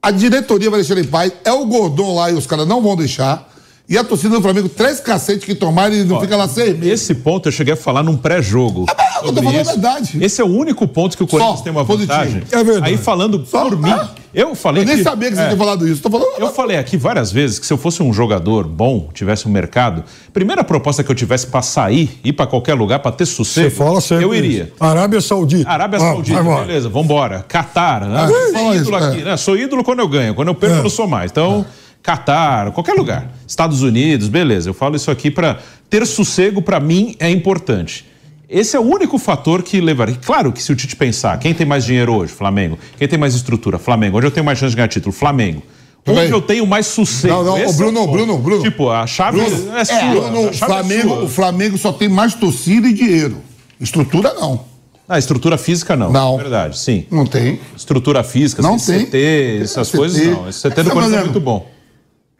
A 0.03 0.11
diretoria 0.11 0.71
vai 0.71 0.81
deixar 0.81 0.99
em 0.99 1.05
paz. 1.05 1.33
É 1.45 1.53
o 1.53 1.67
Gordon 1.67 2.15
lá 2.15 2.31
e 2.31 2.35
os 2.35 2.47
caras 2.47 2.67
não 2.67 2.81
vão 2.81 2.97
deixar. 2.97 3.53
E 3.89 3.97
a 3.97 4.03
torcida 4.03 4.35
do 4.35 4.43
Flamengo, 4.43 4.69
três 4.69 4.99
cacetes 4.99 5.45
que 5.45 5.55
tomaram 5.55 5.95
e 5.95 6.03
não 6.03 6.21
fica 6.21 6.37
lá 6.37 6.49
seis 6.49 6.77
meses. 6.77 7.03
Esse 7.03 7.15
ponto 7.15 7.47
eu 7.49 7.53
cheguei 7.53 7.75
a 7.75 7.77
falar 7.77 8.03
num 8.03 8.17
pré-jogo. 8.17 8.85
eu 9.23 9.33
tô 9.33 9.41
falando 9.41 9.59
a 9.59 9.63
isso. 9.63 9.71
verdade. 9.71 10.19
Esse 10.21 10.41
é 10.41 10.45
o 10.45 10.49
único 10.49 10.89
ponto 10.89 11.17
que 11.17 11.23
o 11.23 11.27
Corinthians 11.27 11.59
Só, 11.59 11.63
tem 11.65 11.71
uma 11.73 11.85
positivo. 11.85 12.13
vantagem. 12.19 12.43
É 12.51 12.65
verdade. 12.65 12.87
Aí 12.93 12.97
falando 12.97 13.47
Só, 13.47 13.63
por 13.69 13.79
mim, 13.81 13.89
ah, 13.91 14.11
eu 14.35 14.57
falei 14.57 14.83
Eu 14.83 14.87
nem 14.89 14.97
que- 14.97 15.05
sabia 15.05 15.29
que 15.31 15.37
você 15.37 15.43
é, 15.43 15.47
tinha 15.47 15.57
falado 15.57 15.87
isso. 15.87 16.03
Tô 16.03 16.11
falando. 16.11 16.27
Eu 16.37 16.53
falei 16.53 16.77
aqui 16.79 16.97
várias 16.97 17.31
vezes 17.31 17.61
que 17.61 17.67
se 17.67 17.73
eu 17.73 17.79
fosse 17.79 18.03
um 18.03 18.13
jogador 18.13 18.67
bom, 18.67 19.09
tivesse 19.15 19.47
um 19.47 19.53
mercado, 19.53 20.03
primeira 20.33 20.65
proposta 20.65 21.05
que 21.05 21.11
eu 21.13 21.15
tivesse 21.15 21.47
pra 21.47 21.63
sair, 21.63 22.19
ir 22.25 22.33
pra 22.33 22.45
qualquer 22.49 22.75
lugar, 22.75 22.99
pra 22.99 23.13
ter 23.13 23.25
sucesso, 23.25 23.71
Você 23.71 23.77
fala 23.77 24.01
sempre. 24.01 24.25
eu 24.25 24.35
isso. 24.35 24.45
iria. 24.45 24.73
Arábia 24.81 25.21
Saudita. 25.21 25.71
Arábia 25.71 25.99
Ah, 25.99 26.01
Saudita, 26.13 26.41
embora. 26.41 26.65
beleza, 26.67 26.89
vambora. 26.89 27.45
Catar, 27.47 28.01
né? 28.01 28.19
Ah, 28.19 28.27
Sou 28.27 28.75
ídolo 28.75 28.75
isso, 28.75 28.95
aqui, 28.97 29.21
é. 29.21 29.25
né? 29.25 29.37
Sou 29.37 29.57
ídolo 29.57 29.85
quando 29.85 30.01
eu 30.01 30.09
ganho, 30.09 30.35
quando 30.35 30.49
eu 30.49 30.57
perco 30.57 30.75
É. 30.75 30.79
eu 30.81 30.83
não 30.83 30.91
sou 30.91 31.07
mais. 31.07 31.31
Então, 31.31 31.65
Catar, 32.07 32.71
qualquer 32.71 32.93
lugar. 32.95 33.33
Estados 33.49 33.83
Unidos, 33.83 34.29
beleza. 34.29 34.71
Eu 34.71 34.75
falo 34.75 34.95
isso 34.95 35.11
aqui 35.11 35.29
pra 35.29 35.59
ter 35.91 36.07
sossego 36.07 36.63
pra 36.63 36.79
mim 36.79 37.17
é 37.19 37.29
importante. 37.29 38.07
Esse 38.49 38.77
é 38.77 38.79
o 38.81 38.83
único 38.85 39.19
fator 39.19 39.61
que 39.61 39.81
levaria. 39.81 40.17
Claro 40.25 40.53
que 40.53 40.63
se 40.63 40.71
o 40.71 40.77
Tite 40.77 40.95
pensar, 40.95 41.37
quem 41.41 41.53
tem 41.53 41.67
mais 41.67 41.85
dinheiro 41.85 42.15
hoje? 42.15 42.33
Flamengo. 42.33 42.79
Quem 42.97 43.09
tem 43.09 43.19
mais 43.19 43.35
estrutura? 43.35 43.77
Flamengo. 43.77 44.19
Onde 44.19 44.27
eu 44.29 44.31
tenho 44.31 44.47
mais 44.47 44.57
chance 44.57 44.71
de 44.71 44.77
ganhar 44.77 44.87
título? 44.87 45.13
Flamengo. 45.13 45.65
Onde 46.07 46.31
eu 46.31 46.41
tenho 46.41 46.65
mais 46.65 46.87
sossego? 46.87 47.35
Não, 47.35 47.45
não, 47.45 47.59
Esse 47.59 47.67
é 47.67 47.69
o 47.71 47.73
Bruno, 47.73 48.01
ponto. 48.03 48.13
Bruno, 48.13 48.39
Bruno. 48.39 48.63
Tipo, 48.63 48.89
a 48.89 49.05
chave 49.05 49.41
Bruno, 49.41 49.77
é 49.77 49.85
sua. 49.85 49.99
Bruno, 49.99 50.39
a 50.47 50.51
o 50.51 50.55
chave 50.55 50.73
é 50.73 50.77
Flamengo, 50.77 51.09
sua. 51.09 51.25
o 51.25 51.29
Flamengo 51.29 51.77
só 51.79 51.93
tem 51.93 52.09
mais 52.09 52.35
torcida 52.35 52.87
e 52.87 52.93
dinheiro. 52.93 53.39
Estrutura 53.81 54.33
não. 54.35 54.61
Ah, 55.09 55.19
estrutura 55.19 55.59
física 55.59 55.97
não. 55.97 56.13
Não. 56.13 56.37
Verdade, 56.37 56.79
sim. 56.79 57.05
Não 57.11 57.27
tem. 57.27 57.59
Estrutura 57.77 58.23
física, 58.23 58.63
Não 58.63 58.79
tem. 58.79 59.07
CT, 59.07 59.59
essas 59.63 59.89
CT. 59.89 59.97
coisas 59.99 60.27
não. 60.29 60.49
Esse 60.49 60.69
CT 60.71 60.83
do 60.85 60.91
Corinthians 60.93 61.21
é 61.21 61.25
muito 61.25 61.41
bom. 61.41 61.75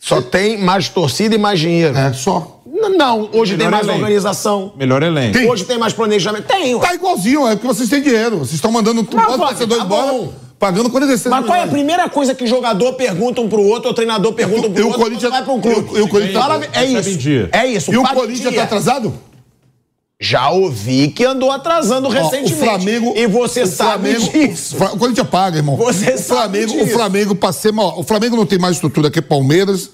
Só 0.07 0.23
tem 0.23 0.57
mais 0.59 0.89
torcida 0.89 1.35
e 1.35 1.39
mais 1.39 1.59
dinheiro. 1.59 1.97
É 1.97 2.13
só. 2.13 2.61
N- 2.65 2.97
Não, 2.97 3.29
hoje 3.33 3.57
tem 3.57 3.69
mais 3.69 3.85
elenco. 3.85 3.99
organização. 4.01 4.73
Melhor 4.77 5.03
elenco. 5.03 5.33
Tem. 5.39 5.51
Hoje 5.51 5.65
tem 5.65 5.79
mais 5.79 5.93
planejamento. 5.93 6.45
Tem. 6.47 6.79
Tá 6.79 6.95
igualzinho, 6.95 7.47
é 7.49 7.57
porque 7.57 7.67
vocês 7.67 7.89
têm 7.89 8.03
dinheiro. 8.03 8.39
Vocês 8.39 8.55
estão 8.55 8.71
mandando 8.71 9.03
tudo 9.03 9.21
Fábio, 9.21 9.39
torcedores 9.39 9.79
tá 9.79 9.85
embora, 9.85 10.13
bom. 10.13 10.33
pagando 10.59 10.91
46 10.91 11.31
Mas 11.31 11.45
qual 11.47 11.59
é 11.59 11.63
a 11.65 11.67
primeira 11.67 12.09
coisa 12.09 12.35
que 12.35 12.47
jogador 12.47 12.93
pergunta 12.93 13.41
um 13.41 13.49
pro 13.49 13.63
outro, 13.63 13.89
ou 13.89 13.95
treinador 13.95 14.33
pergunta 14.35 14.69
um 14.69 14.73
pro 14.73 14.81
E 14.81 14.85
o 14.85 14.87
outro, 14.87 15.01
Corinthians- 15.03 15.23
quando 15.33 15.33
vai 15.33 15.43
pra 15.45 15.53
um 15.55 15.61
clube? 15.61 15.99
e 15.99 16.03
e 16.05 16.09
Corinthians- 16.09 16.45
Fala- 16.45 16.61
é 16.73 16.85
isso. 16.85 17.19
É 17.53 17.67
isso. 17.67 17.93
E 17.93 17.97
o 17.97 18.03
Corinthians 18.05 18.55
tá 18.55 18.63
atrasado? 18.63 19.13
Já 20.19 20.49
ouvi 20.51 21.09
que 21.09 21.25
andou 21.25 21.51
atrasando 21.51 22.09
Ó, 22.09 22.11
recentemente. 22.11 22.53
o 22.55 22.57
Flamengo. 22.57 23.13
E 23.17 23.27
você 23.27 23.63
o 23.65 23.67
sabe 23.67 24.15
Flamengo, 24.15 24.49
disso. 24.49 24.77
O, 24.83 24.99
Corinthians 24.99 25.29
paga, 25.29 25.59
irmão. 25.59 25.77
Você 25.77 26.13
o 26.15 26.19
sabe 26.19 26.59
Flamengo, 26.61 26.73
disso. 26.73 26.85
O 26.85 26.89
Flamengo, 26.89 27.35
pra 27.35 27.53
ser 27.53 27.71
maior. 27.73 27.99
O 27.99 28.03
Flamengo 28.03 28.35
não 28.37 28.47
tem 28.47 28.59
mais 28.59 28.77
estrutura 28.77 29.11
que 29.11 29.21
Palmeiras, 29.21 29.91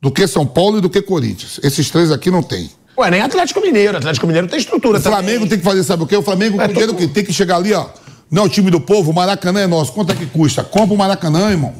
do 0.00 0.10
que 0.10 0.26
São 0.26 0.46
Paulo 0.46 0.78
e 0.78 0.80
do 0.80 0.88
que 0.88 1.02
Corinthians. 1.02 1.60
Esses 1.62 1.90
três 1.90 2.10
aqui 2.10 2.30
não 2.30 2.42
tem. 2.42 2.70
Ué, 2.96 3.10
nem 3.10 3.20
Atlético 3.20 3.60
Mineiro. 3.60 3.96
Atlético 3.96 4.26
Mineiro 4.26 4.48
tem 4.48 4.58
estrutura 4.58 4.98
O 4.98 5.02
Flamengo 5.02 5.46
tem 5.46 5.58
que 5.58 5.64
fazer, 5.64 5.84
sabe 5.84 6.02
o 6.02 6.06
quê? 6.06 6.16
O 6.16 6.22
Flamengo, 6.22 6.60
o 6.60 6.68
dinheiro 6.68 6.94
que 6.94 7.06
tem 7.06 7.24
que 7.24 7.32
chegar 7.32 7.56
ali, 7.56 7.72
ó. 7.72 7.86
Não 8.30 8.42
é 8.42 8.46
o 8.46 8.48
time 8.48 8.70
do 8.70 8.80
povo, 8.80 9.10
o 9.10 9.14
Maracanã 9.14 9.60
é 9.60 9.66
nosso. 9.66 9.92
Quanto 9.92 10.12
é 10.12 10.14
que 10.14 10.26
custa? 10.26 10.62
Compra 10.62 10.94
o 10.94 10.98
Maracanã, 10.98 11.50
irmão. 11.50 11.74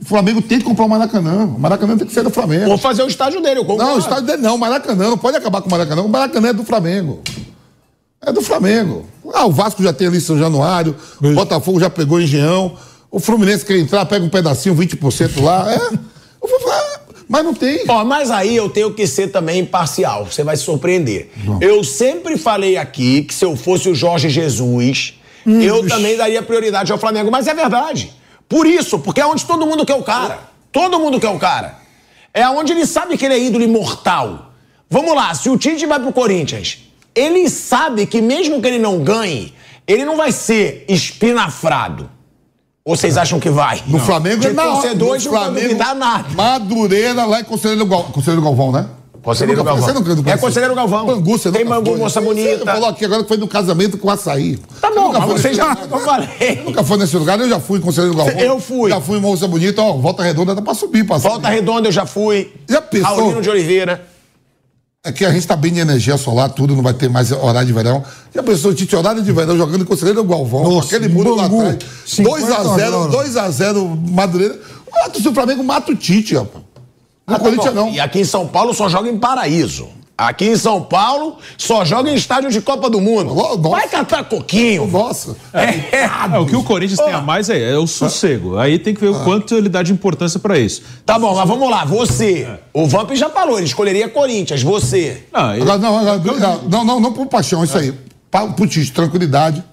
O 0.00 0.04
Flamengo 0.04 0.42
tem 0.42 0.58
que 0.58 0.64
comprar 0.64 0.84
o 0.84 0.88
Maracanã. 0.88 1.44
O 1.44 1.58
Maracanã 1.58 1.96
tem 1.96 2.06
que 2.06 2.12
ser 2.12 2.24
do 2.24 2.30
Flamengo. 2.30 2.66
Vou 2.66 2.78
fazer 2.78 3.02
o 3.02 3.06
estádio 3.06 3.40
dele, 3.40 3.60
eu 3.60 3.64
concordo. 3.64 3.84
Não, 3.84 3.96
o 3.96 3.98
estádio 3.98 4.26
dele 4.26 4.42
não, 4.42 4.56
o 4.56 4.58
Maracanã. 4.58 5.10
Não 5.10 5.18
pode 5.18 5.36
acabar 5.36 5.62
com 5.62 5.68
o 5.68 5.70
Maracanã. 5.70 6.02
O 6.02 6.08
Maracanã 6.08 6.48
é 6.48 6.52
do 6.52 6.64
Flamengo. 6.64 7.22
É 8.20 8.32
do 8.32 8.42
Flamengo. 8.42 9.06
Ah, 9.32 9.46
o 9.46 9.52
Vasco 9.52 9.82
já 9.82 9.92
tem 9.92 10.08
ali 10.08 10.20
São 10.20 10.38
Januário, 10.38 10.96
o 11.22 11.32
Botafogo 11.34 11.78
já 11.78 11.90
pegou 11.90 12.20
Engenhão, 12.20 12.74
o 13.10 13.20
Fluminense 13.20 13.64
quer 13.64 13.78
entrar, 13.78 14.04
pega 14.06 14.24
um 14.24 14.28
pedacinho, 14.28 14.74
20% 14.74 15.42
lá. 15.42 15.72
É. 15.72 16.13
Mas 17.28 17.44
não 17.44 17.54
tem. 17.54 17.84
Ó, 17.88 18.04
mas 18.04 18.30
aí 18.30 18.54
eu 18.54 18.68
tenho 18.68 18.92
que 18.92 19.06
ser 19.06 19.28
também 19.28 19.60
imparcial, 19.60 20.26
você 20.26 20.44
vai 20.44 20.56
se 20.56 20.64
surpreender. 20.64 21.30
Eu 21.60 21.82
sempre 21.82 22.36
falei 22.36 22.76
aqui 22.76 23.22
que 23.22 23.34
se 23.34 23.44
eu 23.44 23.56
fosse 23.56 23.88
o 23.88 23.94
Jorge 23.94 24.28
Jesus, 24.28 25.14
eu 25.46 25.86
também 25.86 26.16
daria 26.16 26.42
prioridade 26.42 26.92
ao 26.92 26.98
Flamengo, 26.98 27.30
mas 27.30 27.46
é 27.46 27.54
verdade. 27.54 28.12
Por 28.48 28.66
isso, 28.66 28.98
porque 28.98 29.20
é 29.20 29.26
onde 29.26 29.44
todo 29.44 29.66
mundo 29.66 29.86
quer 29.86 29.94
o 29.94 30.02
cara. 30.02 30.38
Todo 30.70 30.98
mundo 30.98 31.18
quer 31.18 31.30
o 31.30 31.38
cara. 31.38 31.78
É 32.32 32.48
onde 32.48 32.72
ele 32.72 32.86
sabe 32.86 33.16
que 33.16 33.24
ele 33.24 33.34
é 33.34 33.38
ídolo 33.38 33.64
imortal. 33.64 34.52
Vamos 34.90 35.14
lá, 35.14 35.34
se 35.34 35.48
o 35.48 35.56
Tite 35.56 35.86
vai 35.86 35.98
pro 35.98 36.12
Corinthians, 36.12 36.78
ele 37.14 37.48
sabe 37.48 38.06
que 38.06 38.20
mesmo 38.20 38.60
que 38.60 38.68
ele 38.68 38.78
não 38.78 39.02
ganhe, 39.02 39.54
ele 39.86 40.04
não 40.04 40.16
vai 40.16 40.32
ser 40.32 40.84
espinafrado. 40.88 42.10
Ou 42.86 42.94
vocês 42.94 43.16
acham 43.16 43.40
que 43.40 43.48
vai? 43.48 43.82
No 43.86 43.98
Flamengo 43.98 44.40
de 44.42 44.48
é 44.48 44.50
hora. 44.50 44.62
torcedor 44.82 45.12
No 45.14 45.18
de 45.18 45.24
não 45.24 45.32
Flamengo, 45.32 45.74
dá 45.74 45.94
nada. 45.94 46.28
Madureira 46.34 47.24
lá 47.24 47.40
em 47.40 47.44
Conselheiro 47.44 47.86
Galvão. 47.86 48.12
Conselheiro 48.12 48.42
Galvão, 48.42 48.72
né? 48.72 48.86
Conselheiro 49.22 49.62
Você 49.62 49.66
Galvão. 49.66 49.86
você 49.86 50.14
nunca 50.14 50.30
É? 50.32 50.36
Conselheiro 50.36 50.74
Galvão. 50.74 51.06
Bangu, 51.06 51.38
você 51.38 51.50
Tem 51.50 51.64
Bangu, 51.64 51.86
foi. 51.92 51.98
Moça 51.98 52.20
Você 52.20 52.26
Bonita. 52.26 52.66
falou 52.66 52.90
aqui 52.90 53.06
agora 53.06 53.22
que 53.22 53.28
foi 53.28 53.38
no 53.38 53.48
casamento 53.48 53.96
com 53.96 54.10
açaí. 54.10 54.58
Tá 54.82 54.90
bom, 54.94 55.10
mas 55.14 55.24
você 55.24 55.54
já. 55.54 55.68
lugar. 55.70 55.88
Eu 55.90 55.98
falei. 55.98 56.62
Nunca 56.62 56.84
foi 56.84 56.98
nesse 56.98 57.16
lugar, 57.16 57.40
eu 57.40 57.48
já 57.48 57.58
fui 57.58 57.78
em 57.78 57.80
Conselheiro 57.80 58.14
Galvão. 58.18 58.38
Eu 58.38 58.60
fui. 58.60 58.90
Já 58.90 59.00
fui 59.00 59.16
em 59.16 59.20
Moça 59.22 59.48
Bonita, 59.48 59.80
ó, 59.80 59.94
Volta 59.94 60.22
Redonda 60.22 60.54
dá 60.54 60.60
pra 60.60 60.74
subir, 60.74 61.06
pra 61.06 61.16
Volta 61.16 61.48
Redonda 61.48 61.88
eu 61.88 61.92
já 61.92 62.04
fui. 62.04 62.52
Já 62.68 62.82
pensou? 62.82 63.16
Raulino 63.16 63.40
de 63.40 63.48
Oliveira. 63.48 64.06
É 65.06 65.12
que 65.12 65.22
a 65.22 65.30
gente 65.30 65.46
tá 65.46 65.54
bem 65.54 65.70
de 65.70 65.80
energia 65.80 66.16
solar, 66.16 66.48
tudo, 66.48 66.74
não 66.74 66.82
vai 66.82 66.94
ter 66.94 67.10
mais 67.10 67.30
horário 67.30 67.66
de 67.66 67.74
verão. 67.74 68.02
Já 68.34 68.42
pensou, 68.42 68.70
o 68.70 68.74
Tite, 68.74 68.96
horário 68.96 69.22
de 69.22 69.30
verão, 69.32 69.54
jogando 69.54 69.82
em 69.82 69.84
Conselheiro 69.84 70.24
Galvão, 70.24 70.64
Nossa, 70.64 70.96
aquele 70.96 71.12
muro 71.12 71.34
lá 71.34 71.44
atrás. 71.44 71.76
50 72.06 72.46
2x0, 72.46 72.76
graus. 73.10 73.14
2x0 73.28 74.10
Madureira. 74.10 74.58
Se 75.14 75.28
o 75.28 75.34
Flamengo 75.34 75.62
mata 75.62 75.92
o 75.92 75.94
Tite, 75.94 76.34
rapaz. 76.34 76.64
No 77.26 77.34
Ah, 77.34 77.38
tá 77.38 77.44
Corinthians 77.44 77.74
não. 77.74 77.90
E 77.90 78.00
aqui 78.00 78.20
em 78.20 78.24
São 78.24 78.46
Paulo 78.48 78.72
só 78.72 78.88
joga 78.88 79.08
em 79.10 79.18
paraíso. 79.18 79.88
Aqui 80.16 80.44
em 80.46 80.56
São 80.56 80.80
Paulo 80.80 81.38
só 81.58 81.84
joga 81.84 82.08
em 82.08 82.14
estádio 82.14 82.48
de 82.50 82.60
Copa 82.60 82.88
do 82.88 83.00
Mundo. 83.00 83.34
Vai 83.68 83.88
catar 83.88 84.22
coquinho. 84.24 84.86
Nossa. 84.86 85.36
É, 85.52 86.04
É, 86.04 86.38
o 86.38 86.46
que 86.46 86.54
o 86.54 86.62
Corinthians 86.62 87.00
tem 87.00 87.12
a 87.12 87.20
mais 87.20 87.50
é, 87.50 87.72
é 87.72 87.76
o 87.76 87.86
sossego. 87.86 88.56
Aí 88.56 88.78
tem 88.78 88.94
que 88.94 89.00
ver 89.00 89.08
o 89.08 89.24
quanto 89.24 89.56
ele 89.56 89.68
dá 89.68 89.82
de 89.82 89.92
importância 89.92 90.38
pra 90.38 90.56
isso. 90.56 90.82
Tá 91.04 91.18
bom, 91.18 91.34
mas 91.34 91.48
vamos 91.48 91.68
lá. 91.68 91.84
Você. 91.84 92.46
O 92.72 92.86
Vamp 92.86 93.10
já 93.14 93.28
falou, 93.28 93.56
ele 93.58 93.66
escolheria 93.66 94.08
Corinthians. 94.08 94.62
Você. 94.62 95.24
Não, 95.32 95.52
ele- 95.52 95.62
Agora, 95.62 95.78
não, 95.78 95.98
agora, 95.98 96.60
não, 96.68 96.84
não, 96.84 97.00
não 97.00 97.12
por 97.12 97.26
paixão, 97.26 97.64
isso 97.64 97.76
aí. 97.76 97.92
Pa- 98.30 98.46
Pro 98.46 98.66
Tite, 98.68 98.92
tranquilidade. 98.92 99.64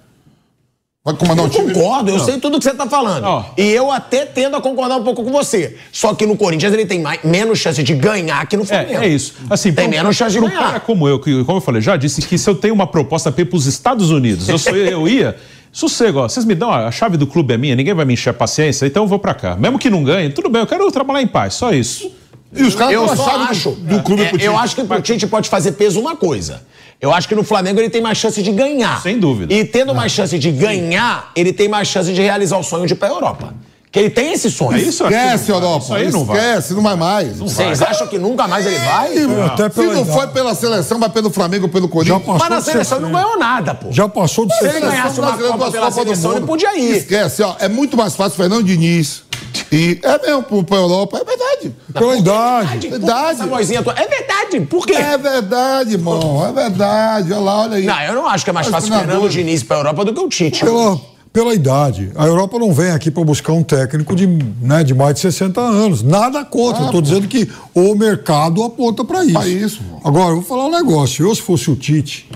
Vai 1.04 1.16
comandar 1.16 1.46
Eu 1.46 1.50
time. 1.50 1.72
concordo, 1.74 2.10
eu 2.12 2.18
Não. 2.18 2.24
sei 2.24 2.38
tudo 2.38 2.58
que 2.58 2.64
você 2.64 2.74
tá 2.74 2.86
falando. 2.86 3.24
Ó. 3.24 3.44
E 3.58 3.62
eu 3.72 3.90
até 3.90 4.24
tendo 4.24 4.56
a 4.56 4.60
concordar 4.60 4.96
um 4.98 5.02
pouco 5.02 5.24
com 5.24 5.32
você. 5.32 5.76
Só 5.90 6.14
que 6.14 6.24
no 6.24 6.36
Corinthians 6.36 6.72
ele 6.72 6.86
tem 6.86 7.00
mais, 7.00 7.18
menos 7.24 7.58
chance 7.58 7.82
de 7.82 7.92
ganhar 7.92 8.46
que 8.46 8.56
no 8.56 8.64
Flamengo. 8.64 9.02
É, 9.02 9.06
é 9.06 9.08
isso. 9.08 9.34
Assim, 9.50 9.72
Tem 9.72 9.88
um- 9.88 9.90
menos 9.90 10.14
chance 10.14 10.30
de 10.32 10.38
um 10.38 10.46
ganhar. 10.48 10.60
cara 10.60 10.78
como 10.80 11.08
eu, 11.08 11.18
que, 11.18 11.42
como 11.42 11.56
eu 11.58 11.60
falei, 11.60 11.82
já 11.82 11.96
disse 11.96 12.22
que 12.22 12.38
se 12.38 12.48
eu 12.48 12.54
tenho 12.54 12.72
uma 12.72 12.86
proposta 12.86 13.32
pra 13.32 13.42
ir 13.42 13.46
pros 13.46 13.66
Estados 13.66 14.10
Unidos, 14.10 14.48
eu, 14.48 14.56
sou- 14.58 14.76
eu 14.76 15.08
ia. 15.08 15.36
Sossego, 15.72 16.20
ó, 16.20 16.28
vocês 16.28 16.44
me 16.44 16.54
dão, 16.54 16.70
a 16.70 16.90
chave 16.92 17.16
do 17.16 17.26
clube 17.26 17.52
é 17.54 17.56
minha, 17.56 17.74
ninguém 17.74 17.94
vai 17.94 18.04
me 18.04 18.12
encher 18.12 18.28
a 18.30 18.34
paciência, 18.34 18.84
então 18.86 19.02
eu 19.04 19.06
vou 19.08 19.18
pra 19.18 19.32
cá. 19.34 19.56
Mesmo 19.56 19.78
que 19.78 19.88
não 19.90 20.04
ganhe, 20.04 20.28
tudo 20.30 20.48
bem, 20.50 20.60
eu 20.60 20.66
quero 20.66 20.88
trabalhar 20.92 21.22
em 21.22 21.26
paz, 21.26 21.54
só 21.54 21.72
isso. 21.72 22.12
E 22.54 22.62
os 22.64 22.74
caras 22.74 22.92
Eu 22.94 23.08
só 23.08 23.24
chave 23.24 23.44
do- 23.44 23.50
acho. 23.50 23.70
do, 23.70 24.02
clube 24.02 24.22
é, 24.22 24.28
pro 24.28 24.36
Tite. 24.38 24.46
eu 24.46 24.58
acho 24.58 24.76
que 24.76 24.84
pro 24.84 25.00
Tite 25.00 25.26
pode 25.26 25.48
fazer 25.48 25.72
peso 25.72 25.98
uma 26.00 26.14
coisa. 26.16 26.62
Eu 27.00 27.12
acho 27.12 27.26
que 27.26 27.34
no 27.34 27.42
Flamengo 27.42 27.80
ele 27.80 27.90
tem 27.90 28.00
mais 28.02 28.18
chance 28.18 28.42
de 28.42 28.52
ganhar. 28.52 29.00
Sem 29.02 29.18
dúvida. 29.18 29.52
E 29.52 29.64
tendo 29.64 29.94
mais 29.94 30.12
chance 30.12 30.38
de 30.38 30.50
ganhar, 30.52 31.32
ele 31.34 31.52
tem 31.52 31.68
mais 31.68 31.88
chance 31.88 32.12
de 32.12 32.20
realizar 32.20 32.56
o 32.58 32.62
sonho 32.62 32.86
de 32.86 32.92
ir 32.92 32.96
pra 32.96 33.08
Europa. 33.08 33.54
Que 33.90 33.98
ele 33.98 34.08
tem 34.10 34.32
esse 34.32 34.50
sonho. 34.50 34.72
É 34.78 34.80
isso, 34.80 35.04
acho 35.04 35.14
Esquece. 35.14 35.50
Europa. 35.50 35.84
Isso 35.84 35.94
aí 35.94 36.10
não 36.10 36.24
vai. 36.24 36.36
Esquece, 36.38 36.72
não 36.74 36.82
vai 36.82 36.96
mais. 36.96 37.38
Vocês 37.38 37.82
acham 37.82 38.06
que 38.06 38.18
nunca 38.18 38.46
mais 38.48 38.64
ele 38.64 38.78
vai? 38.78 39.08
Até 39.46 39.68
Se 39.68 39.82
não 39.86 40.06
foi 40.06 40.26
pela 40.28 40.54
seleção, 40.54 40.98
vai 40.98 41.10
pelo 41.10 41.28
Flamengo 41.30 41.64
ou 41.64 41.68
pelo 41.70 41.86
Já 41.86 41.92
Corinthians. 41.92 42.22
passou 42.22 42.38
Mas 42.38 42.48
na 42.48 42.60
seleção 42.62 42.98
ele 42.98 43.06
60. 43.06 43.08
não 43.08 43.12
ganhou 43.12 43.38
nada, 43.38 43.74
pô. 43.74 43.88
Já 43.90 44.08
passou 44.08 44.46
de 44.46 44.54
Se 44.56 44.64
ele 44.64 44.72
60. 44.74 44.90
ganhasse 44.90 45.20
uma 45.20 45.32
Copa 45.36 45.70
pela 45.70 45.90
do 45.90 45.94
seleção, 45.94 46.32
ele 46.36 46.46
podia 46.46 46.78
ir. 46.78 46.96
Esquece, 46.96 47.42
ó. 47.42 47.54
É 47.58 47.68
muito 47.68 47.94
mais 47.96 48.14
fácil 48.16 48.36
Fernando 48.36 48.64
Diniz. 48.64 49.24
E 49.70 49.98
é 50.02 50.18
mesmo 50.26 50.42
pro, 50.42 50.64
pra 50.64 50.76
Europa, 50.76 51.18
é 51.18 51.24
verdade. 51.24 51.74
Pela 51.92 52.16
idade. 52.16 52.88
Verdade. 52.88 53.48
Vozinha 53.48 53.82
tua- 53.82 53.94
É 53.96 54.06
verdade, 54.06 54.60
por 54.66 54.86
quê? 54.86 54.94
É 54.94 55.16
verdade, 55.18 55.92
irmão. 55.92 56.46
É 56.46 56.52
verdade. 56.52 57.32
Olha 57.32 57.40
lá, 57.42 57.60
olha 57.62 57.76
aí. 57.76 57.84
Não, 57.84 58.00
eu 58.02 58.14
não 58.14 58.26
acho 58.28 58.44
que 58.44 58.50
é 58.50 58.52
mais 58.52 58.66
Mas 58.68 58.74
fácil 58.84 58.94
o 58.94 58.98
Fernando 58.98 59.28
Diniz 59.28 59.60
ir 59.60 59.64
pra 59.64 59.76
Europa 59.78 60.04
do 60.04 60.12
que 60.14 60.20
o 60.20 60.28
Tite. 60.28 60.64
Pela, 60.64 61.00
pela 61.32 61.54
idade. 61.54 62.10
A 62.14 62.26
Europa 62.26 62.58
não 62.58 62.72
vem 62.72 62.90
aqui 62.90 63.10
para 63.10 63.24
buscar 63.24 63.52
um 63.52 63.62
técnico 63.62 64.14
de, 64.14 64.26
né, 64.26 64.84
de 64.84 64.94
mais 64.94 65.14
de 65.14 65.20
60 65.20 65.60
anos. 65.60 66.02
Nada 66.02 66.44
contra. 66.44 66.82
Ah, 66.82 66.86
eu 66.86 66.86
tô 66.86 66.92
pô. 66.92 67.02
dizendo 67.02 67.28
que 67.28 67.50
o 67.74 67.94
mercado 67.94 68.62
aponta 68.62 69.04
para 69.04 69.24
isso. 69.24 69.32
Pra 69.34 69.48
isso, 69.48 69.80
pô. 69.82 70.08
Agora, 70.08 70.30
eu 70.30 70.36
vou 70.36 70.44
falar 70.44 70.66
um 70.66 70.70
negócio. 70.70 71.26
Eu, 71.26 71.34
se 71.34 71.42
fosse 71.42 71.70
o 71.70 71.76
Tite, 71.76 72.28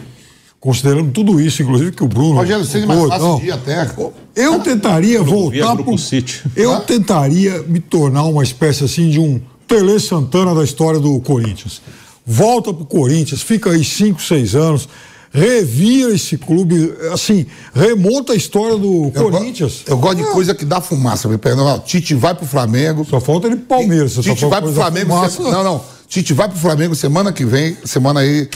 considerando 0.66 1.12
tudo 1.12 1.40
isso, 1.40 1.62
inclusive 1.62 1.93
que 1.93 2.02
o 2.02 2.09
Bruno. 2.09 2.34
Rogério, 2.34 2.64
seja 2.64 2.86
mais 2.86 3.06
fácil 3.06 3.26
não, 3.28 3.38
de 3.38 3.47
ir 3.47 3.52
até. 3.52 3.88
Eu 4.34 4.59
tentaria 4.59 5.22
voltar 5.22 5.74
Grupo 5.74 5.84
pro. 5.93 5.98
City. 5.98 6.43
Eu 6.56 6.80
tentaria 6.80 7.62
me 7.62 7.78
tornar 7.78 8.24
uma 8.24 8.43
espécie 8.43 8.82
assim 8.84 9.09
de 9.09 9.20
um 9.20 9.40
Tele 9.68 9.98
Santana 10.01 10.55
da 10.55 10.64
história 10.64 10.98
do 10.98 11.20
Corinthians. 11.20 11.80
Volta 12.26 12.74
pro 12.74 12.84
Corinthians, 12.84 13.43
fica 13.43 13.70
aí 13.70 13.84
5, 13.84 14.20
6 14.20 14.55
anos, 14.56 14.88
revira 15.32 16.12
esse 16.12 16.36
clube, 16.36 16.93
assim, 17.12 17.47
remonta 17.72 18.32
a 18.32 18.36
história 18.36 18.76
do 18.76 19.12
Eu, 19.14 19.22
go- 19.24 19.30
Corinthians. 19.30 19.82
eu 19.86 19.97
gosto 19.97 20.16
de 20.16 20.24
coisa 20.32 20.52
que 20.55 20.64
dá 20.64 20.80
fumaça. 20.80 21.28
Me 21.28 21.38
perdoa. 21.38 21.72
Não, 21.74 21.78
Tite 21.78 22.14
vai 22.14 22.34
pro 22.34 22.44
Flamengo. 22.47 23.06
Só 23.09 23.20
falta 23.20 23.47
ele 23.47 23.56
pro 23.56 23.66
Palmeiras. 23.76 24.14
Tite 24.14 24.44
vai 24.47 24.60
pro 24.60 24.72
coisa 24.72 24.74
da 24.74 24.82
Flamengo. 24.86 25.10
fumaça. 25.14 25.43
Não, 25.43 25.62
não. 25.62 25.84
Tite 26.09 26.32
vai 26.32 26.48
pro 26.48 26.59
Flamengo 26.59 26.94
semana 26.97 27.32
que 27.32 27.44
vem, 27.44 27.76
semana 27.84 28.20
aí. 28.20 28.48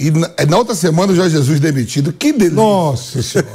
E 0.00 0.10
na, 0.10 0.30
na 0.48 0.56
outra 0.56 0.74
semana 0.74 1.12
o 1.12 1.14
Jorge 1.14 1.36
Jesus 1.36 1.60
demitido. 1.60 2.10
Que 2.10 2.32
delícia. 2.32 2.56
Nossa 2.56 3.22
Senhora. 3.22 3.50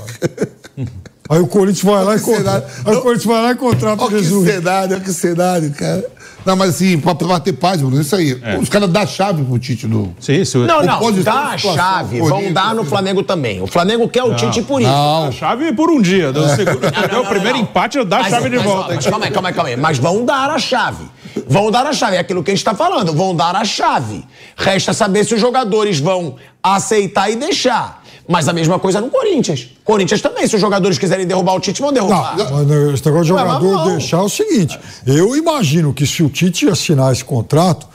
Aí 1.28 1.40
o 1.40 1.48
Corinthians 1.48 1.84
vai 1.84 2.04
lá 2.04 2.16
e 2.16 2.20
contrata. 2.20 2.68
Aí 2.86 2.96
o 2.96 3.02
Corinthians 3.02 3.26
vai 3.26 3.42
lá 3.42 3.52
e 3.52 3.56
contrata 3.56 4.04
o 4.04 4.06
Olha 4.06 4.16
que 4.18 4.24
Jesus. 4.24 4.48
cenário, 4.48 4.94
olha 4.94 5.04
que 5.04 5.12
cenário, 5.12 5.72
cara. 5.72 6.06
Não, 6.46 6.56
mas 6.56 6.70
assim, 6.76 7.00
pra, 7.00 7.16
pra 7.16 7.28
bater 7.28 7.54
paz, 7.54 7.82
Bruno, 7.82 8.00
isso 8.00 8.16
aí. 8.16 8.40
Os 8.62 8.70
caras 8.70 8.90
dão 8.90 9.02
a 9.02 9.06
chave 9.08 9.44
pro 9.44 9.58
Tite 9.58 9.88
do. 9.88 10.14
Sim, 10.20 10.46
se 10.46 10.58
o- 10.58 10.66
Não, 10.68 10.84
não, 10.84 11.12
dá 11.24 11.34
a 11.54 11.58
chave. 11.58 12.20
Vão 12.22 12.54
dar 12.54 12.76
no 12.76 12.86
Flamengo 12.86 13.24
também. 13.24 13.62
O 13.62 13.68
Flamengo 13.68 14.08
quer 14.08 14.24
o 14.24 14.36
Tite 14.36 14.62
por 14.62 14.82
isso. 14.82 14.90
a 14.92 15.32
chave 15.32 15.74
por 15.74 15.90
um 15.90 16.02
dia. 16.02 16.32
Deu, 16.32 16.44
o 16.44 16.50
segundo- 16.50 16.80
deu 17.10 17.22
o 17.22 17.26
primeiro 17.26 17.58
empate, 17.58 17.98
eu 17.98 18.06
dou 18.06 18.18
a 18.20 18.22
Mas- 18.22 18.30
chave 18.32 18.50
de 18.50 18.56
mas, 18.58 18.66
volta. 18.66 18.92
ó, 18.92 18.96
Mas 18.96 19.06
calma 19.08 19.26
aí, 19.26 19.32
calma 19.32 19.50
aí, 19.50 19.54
calma 19.56 19.70
aí. 19.70 19.76
Mas 19.78 19.98
vão 19.98 20.24
dar 20.24 20.50
a 20.52 20.60
chave. 20.60 21.06
Vão 21.48 21.70
dar 21.72 21.86
a 21.86 21.94
chave. 21.94 22.16
É 22.16 22.20
aquilo 22.20 22.44
que 22.44 22.52
a 22.52 22.54
gente 22.54 22.62
está 22.62 22.74
falando. 22.76 23.12
Vão 23.14 23.36
dar 23.36 23.56
a 23.56 23.66
chave. 23.66 24.24
Resta 24.56 24.94
saber 24.94 25.24
se 25.26 25.34
os 25.36 25.42
jogadores 25.42 26.00
vão 26.00 26.36
aceitar 26.64 27.30
e 27.30 27.36
deixar. 27.36 28.04
Mas 28.28 28.48
a 28.48 28.54
mesma 28.54 28.80
coisa 28.80 29.00
no 29.00 29.10
Corinthians. 29.10 29.70
Corinthians 29.84 30.22
também. 30.22 30.48
Se 30.48 30.56
os 30.56 30.62
jogadores 30.62 30.98
quiserem 30.98 31.28
derrubar 31.28 31.54
o 31.56 31.60
Tite, 31.60 31.82
vão 31.82 31.94
derrubar. 31.94 32.36
Não, 32.38 32.66
mas 32.66 32.94
esse 32.96 33.06
negócio 33.06 33.26
de 33.26 33.34
mas 33.34 33.42
jogador 33.42 33.72
não. 33.72 33.88
deixar 33.92 34.18
é 34.18 34.22
o 34.22 34.30
seguinte: 34.30 34.80
eu 35.06 35.36
imagino 35.36 35.94
que 35.94 36.08
se 36.08 36.24
o 36.24 36.30
Tite 36.30 36.68
assinar 36.68 37.12
esse 37.12 37.24
contrato, 37.24 37.88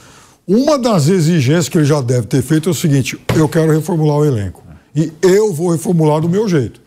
uma 0.47 0.79
das 0.79 1.07
exigências 1.07 1.67
que 1.69 1.77
ele 1.77 1.85
já 1.85 1.99
deve 2.01 2.27
ter 2.27 2.41
feito 2.41 2.69
é 2.69 2.71
o 2.71 2.75
seguinte: 2.75 3.19
eu 3.35 3.49
quero 3.49 3.71
reformular 3.71 4.17
o 4.17 4.25
elenco. 4.25 4.63
E 4.95 5.11
eu 5.21 5.53
vou 5.53 5.71
reformular 5.71 6.21
do 6.21 6.29
meu 6.29 6.47
jeito. 6.47 6.79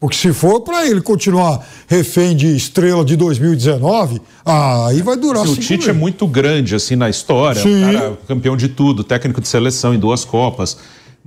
Porque 0.00 0.16
se 0.16 0.32
for 0.32 0.60
para 0.60 0.86
ele 0.86 1.00
continuar 1.00 1.66
refém 1.88 2.36
de 2.36 2.54
estrela 2.54 3.04
de 3.04 3.16
2019, 3.16 4.22
aí 4.44 5.02
vai 5.02 5.16
durar 5.16 5.42
Assim, 5.42 5.52
o 5.52 5.56
Tite 5.56 5.74
é 5.74 5.86
meses. 5.88 5.96
muito 6.00 6.24
grande 6.28 6.74
assim 6.76 6.94
na 6.94 7.10
história, 7.10 7.60
Sim. 7.60 7.82
o 7.82 7.92
cara 7.92 8.18
campeão 8.28 8.56
de 8.56 8.68
tudo, 8.68 9.02
técnico 9.02 9.40
de 9.40 9.48
seleção 9.48 9.92
em 9.92 9.98
duas 9.98 10.24
copas. 10.24 10.78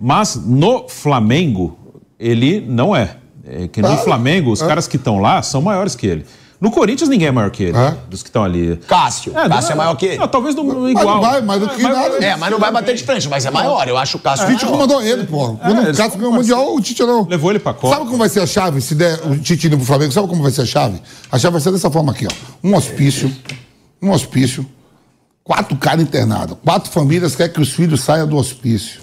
Mas 0.02 0.36
no 0.36 0.88
Flamengo 0.90 1.78
ele 2.19 2.60
não 2.68 2.95
é. 2.95 3.18
É 3.45 3.68
que 3.68 3.82
no 3.82 3.88
Ah, 3.90 3.98
Flamengo 3.98 4.52
os 4.52 4.61
é. 4.61 4.68
caras 4.68 4.88
que 4.88 4.95
estão 4.98 5.19
lá 5.19 5.41
são 5.44 5.61
maiores 5.61 5.95
que 5.95 6.07
ele. 6.07 6.26
No 6.60 6.69
Corinthians 6.69 7.10
ninguém 7.10 7.28
é 7.28 7.32
maior 7.32 7.49
que 7.49 7.64
ele, 7.64 7.78
É. 7.78 7.95
dos 8.07 8.22
que 8.22 8.30
estão 8.30 8.44
ali. 8.44 8.78
Cássio. 8.88 9.32
Cássio 9.34 9.72
é 9.72 9.76
maior 9.76 9.95
que 9.95 10.06
ele. 10.06 10.18
Não, 10.19 10.28
talvez 10.28 10.53
no, 10.56 10.64
Mas 10.64 10.91
igual. 10.91 11.15
não 11.15 11.22
vai, 11.22 11.41
mais 11.41 11.60
do 11.60 11.68
que 11.69 11.82
nada. 11.82 12.23
É, 12.23 12.36
mas 12.36 12.52
não 12.52 12.60
vai 12.60 12.72
bater 12.72 12.94
de 12.95 13.03
frente, 13.03 13.28
mas 13.28 13.45
é 13.45 13.49
maior. 13.52 13.88
Eu 13.88 13.98
acho 13.98 14.18
o 14.18 14.19
Cássio 14.19 14.48
O 14.48 14.52
Tite 14.52 14.65
comandou 14.68 15.02
ele, 15.02 15.23
pô. 15.23 15.53
Quando 15.56 15.78
É, 15.78 15.80
o 15.82 15.84
eles 15.88 15.98
Cássio 15.98 16.18
ganhou 16.19 16.32
o 16.34 16.36
Mundial, 16.36 16.76
o 16.76 16.80
Tite 16.82 17.02
não. 17.03 17.28
Levou 17.28 17.49
ele 17.52 17.60
pra 17.60 17.73
Copa. 17.73 17.90
Sabe 17.95 18.06
como 18.06 18.18
vai 18.19 18.30
ser 18.30 18.41
a 18.41 18.48
chave 18.48 18.80
se 18.80 18.94
der 18.94 19.19
o 19.26 19.38
Tite 19.40 19.65
indo 19.68 19.78
pro 19.78 19.86
Flamengo? 19.88 20.11
Sabe 20.11 20.28
como 20.28 20.41
vai 20.44 20.52
ser 20.52 20.61
a 20.61 20.65
chave? 20.68 21.02
A 21.32 21.40
chave 21.40 21.53
vai 21.53 21.61
ser 21.61 21.72
dessa 21.72 21.90
forma 21.90 22.11
aqui, 22.11 22.28
ó. 22.28 22.32
Um 22.64 22.76
hospício, 22.76 23.32
um 23.99 24.11
hospício, 24.11 24.64
quatro 25.44 25.76
caras 25.78 26.03
internados, 26.03 26.57
quatro 26.64 26.91
famílias 26.91 27.36
querem 27.36 27.52
que 27.53 27.60
os 27.61 27.69
filhos 27.73 28.02
saiam 28.02 28.28
do 28.28 28.38
hospício. 28.38 29.02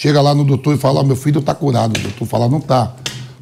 Chega 0.00 0.22
lá 0.22 0.32
no 0.32 0.44
doutor 0.44 0.76
e 0.76 0.78
fala, 0.78 1.00
ó, 1.00 1.02
meu 1.02 1.16
filho 1.16 1.42
tá 1.42 1.52
curado. 1.52 1.98
O 1.98 2.02
doutor 2.04 2.24
fala, 2.24 2.48
não 2.48 2.60
tá. 2.60 2.92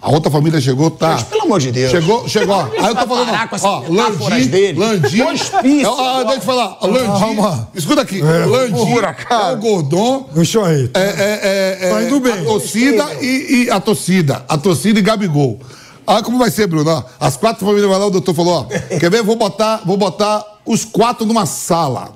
A 0.01 0.11
outra 0.11 0.31
família 0.31 0.59
chegou, 0.59 0.91
tá. 0.91 1.19
Gente, 1.19 1.27
pelo 1.27 1.43
amor 1.43 1.61
de 1.61 1.71
Deus. 1.71 1.91
Chegou, 1.91 2.27
chegou. 2.27 2.55
ó. 2.57 2.65
Aí 2.83 2.87
eu 2.87 2.95
tô 2.95 3.07
falando, 3.07 3.31
ó, 3.63 3.83
Landim, 3.91 4.47
dele. 4.47 4.79
Landim. 4.79 5.21
Hospício. 5.21 5.87
Ó, 5.87 6.21
ó, 6.21 6.25
deixa 6.25 6.39
eu 6.39 6.41
falar. 6.41 6.79
Landim, 6.81 7.21
Calma. 7.21 7.69
escuta 7.75 8.01
aqui. 8.01 8.23
É, 8.23 8.47
Landim, 8.47 8.75
é 8.75 9.53
o 9.53 9.57
Gordon, 9.59 10.31
Isso 10.37 10.59
aí. 10.63 10.91
é, 10.95 11.01
é, 11.01 11.79
é, 11.83 11.91
Tá 11.91 12.01
é, 12.01 12.07
indo 12.07 12.21
bem. 12.21 12.33
A 12.33 12.45
torcida 12.45 13.05
e, 13.21 13.65
e 13.67 13.71
a 13.71 13.79
torcida. 13.79 14.43
A 14.49 14.57
torcida 14.57 14.99
e 14.99 15.03
Gabigol. 15.03 15.61
Olha 16.07 16.23
como 16.23 16.39
vai 16.39 16.51
ser, 16.51 16.67
Bruno. 16.69 17.05
As 17.21 17.37
quatro 17.37 17.67
famílias 17.67 17.91
vai 17.91 17.99
lá, 17.99 18.07
o 18.07 18.11
doutor 18.11 18.33
falou, 18.35 18.67
ó. 18.71 18.97
Quer 18.99 19.11
ver? 19.11 19.23
Vou 19.23 19.37
botar, 19.37 19.83
vou 19.85 19.99
botar 19.99 20.43
os 20.65 20.87
quatro 20.87 21.27
numa 21.27 21.45
sala. 21.45 22.13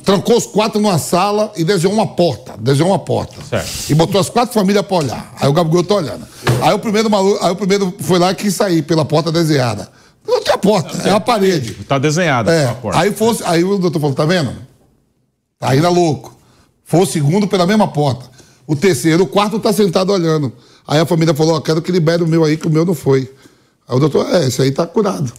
Trancou 0.00 0.36
os 0.36 0.46
quatro 0.46 0.80
numa 0.80 0.98
sala 0.98 1.52
e 1.56 1.64
desenhou 1.64 1.92
uma 1.94 2.06
porta. 2.06 2.54
Desenhou 2.58 2.90
uma 2.90 2.98
porta. 2.98 3.34
Certo. 3.48 3.90
E 3.90 3.94
botou 3.94 4.20
as 4.20 4.28
quatro 4.28 4.54
famílias 4.54 4.84
pra 4.86 4.96
olhar. 4.96 5.34
Aí 5.40 5.48
o 5.48 5.52
Gabigol 5.52 5.84
tá 5.84 5.94
olhando. 5.96 6.26
Aí 6.60 6.72
o 6.74 6.78
primeiro 6.78 7.10
maluco, 7.10 7.44
aí 7.44 7.50
o 7.52 7.56
primeiro 7.56 7.94
foi 8.00 8.18
lá 8.18 8.30
e 8.30 8.34
quis 8.34 8.54
sair 8.54 8.82
pela 8.82 9.04
porta 9.04 9.30
desenhada. 9.32 9.88
Não 10.26 10.40
tem 10.42 10.54
a 10.54 10.58
porta, 10.58 11.08
é 11.08 11.10
a 11.12 11.18
parede. 11.20 11.74
Tá 11.84 11.98
desenhada 11.98 12.52
É, 12.52 12.68
a 12.68 12.74
porta. 12.74 12.98
aí, 13.00 13.12
fosse, 13.12 13.42
aí 13.44 13.64
o 13.64 13.76
doutor 13.78 13.98
falou, 14.00 14.14
tá 14.14 14.24
vendo? 14.24 14.52
Tá 15.58 15.70
ainda 15.70 15.88
louco. 15.88 16.36
Foi 16.84 17.00
o 17.00 17.06
segundo 17.06 17.46
pela 17.48 17.66
mesma 17.66 17.88
porta. 17.88 18.26
O 18.66 18.76
terceiro, 18.76 19.24
o 19.24 19.26
quarto 19.26 19.58
tá 19.58 19.72
sentado 19.72 20.12
olhando. 20.12 20.52
Aí 20.86 21.00
a 21.00 21.06
família 21.06 21.34
falou, 21.34 21.56
ó, 21.56 21.60
quero 21.60 21.82
que 21.82 21.90
libere 21.90 22.22
o 22.22 22.26
meu 22.28 22.44
aí, 22.44 22.56
que 22.56 22.66
o 22.66 22.70
meu 22.70 22.84
não 22.84 22.94
foi. 22.94 23.30
Aí 23.88 23.96
o 23.96 23.98
doutor, 23.98 24.32
é, 24.32 24.46
esse 24.46 24.62
aí 24.62 24.70
tá 24.70 24.86
curado. 24.86 25.32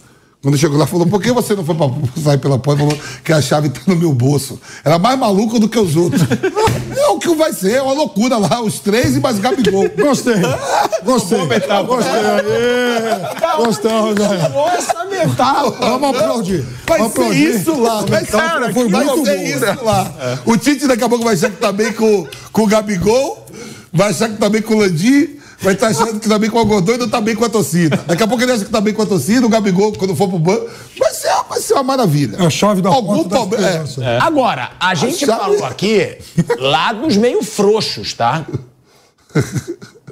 Quando 0.44 0.58
chegou 0.58 0.76
lá, 0.76 0.86
falou, 0.86 1.06
por 1.06 1.22
que 1.22 1.32
você 1.32 1.54
não 1.54 1.64
foi 1.64 1.74
pra 1.74 1.88
sair 2.22 2.36
pela 2.36 2.58
porta? 2.58 2.82
Falou 2.82 2.98
que 3.24 3.32
a 3.32 3.40
chave 3.40 3.70
tá 3.70 3.80
no 3.86 3.96
meu 3.96 4.12
bolso. 4.12 4.60
Era 4.84 4.98
mais 4.98 5.18
maluco 5.18 5.58
do 5.58 5.66
que 5.70 5.78
os 5.78 5.96
outros. 5.96 6.20
é 6.94 7.06
o 7.08 7.18
que 7.18 7.34
vai 7.34 7.50
ser, 7.54 7.76
é 7.76 7.82
uma 7.82 7.94
loucura 7.94 8.36
lá, 8.36 8.60
os 8.60 8.78
três 8.78 9.16
e 9.16 9.20
mais 9.20 9.38
Gabigol. 9.38 9.88
Gostei. 9.96 10.34
Gostei. 11.02 11.38
Gostei. 11.38 12.12
Aê. 12.12 13.56
Gostei, 13.56 13.90
Rogério. 13.90 14.48
Nossa, 14.50 15.04
metáfora. 15.06 15.90
Vamos 15.90 16.10
aplaudir. 16.20 16.64
Vai 16.86 16.98
Vamos 16.98 17.14
ser 17.14 17.20
aplaudir. 17.20 17.54
isso 17.54 17.80
lá. 17.80 18.02
Vai 18.02 18.24
ser, 18.26 18.32
Cara, 18.32 18.72
foi 18.74 18.88
muito 18.88 19.16
bom. 19.16 19.32
isso 19.32 19.84
lá. 19.84 20.12
O 20.44 20.58
Tite 20.58 20.86
daqui 20.86 21.04
a 21.04 21.08
pouco 21.08 21.24
vai 21.24 21.32
achar 21.32 21.48
que 21.48 21.56
tá 21.56 21.72
bem 21.72 21.90
com, 21.90 22.26
com 22.52 22.62
o 22.64 22.66
Gabigol, 22.66 23.46
vai 23.90 24.10
achar 24.10 24.28
que 24.28 24.36
tá 24.36 24.50
bem 24.50 24.60
com 24.60 24.74
o 24.74 24.78
Landim, 24.80 25.38
vai 25.64 25.74
estar 25.74 25.88
achando 25.88 26.20
que 26.20 26.28
tá 26.28 26.38
bem 26.38 26.48
com 26.50 26.56
o 26.56 26.60
Algodão 26.60 26.94
e 26.94 26.98
não 26.98 27.08
tá 27.08 27.20
bem 27.20 27.34
com 27.34 27.44
a 27.44 27.48
torcida. 27.48 27.96
Daqui 28.06 28.22
a 28.22 28.26
pouco 28.28 28.42
ele 28.42 28.52
acha 28.52 28.64
que 28.64 28.70
tá 28.70 28.80
bem 28.80 28.94
com 28.94 29.02
a 29.02 29.06
torcida, 29.06 29.44
o 29.46 29.48
Gabigol, 29.48 29.92
quando 29.94 30.14
for 30.14 30.28
pro 30.28 30.38
banco, 30.38 30.70
vai 30.98 31.12
ser 31.12 31.34
vai 31.48 31.60
ser 31.60 31.74
uma 31.74 31.82
maravilha. 31.82 32.36
É 32.38 32.46
a 32.46 32.50
chave 32.50 32.80
da 32.82 32.88
Algum 32.90 33.16
porta 33.16 33.28
da 33.30 33.36
problema. 33.36 33.66
esperança. 33.68 34.04
É. 34.04 34.18
Agora, 34.20 34.70
a 34.78 34.94
gente 34.94 35.24
chave- 35.26 35.40
falou 35.40 35.64
aqui 35.64 36.16
lados 36.58 37.16
meio 37.16 37.42
frouxos, 37.42 38.14
tá? 38.14 38.46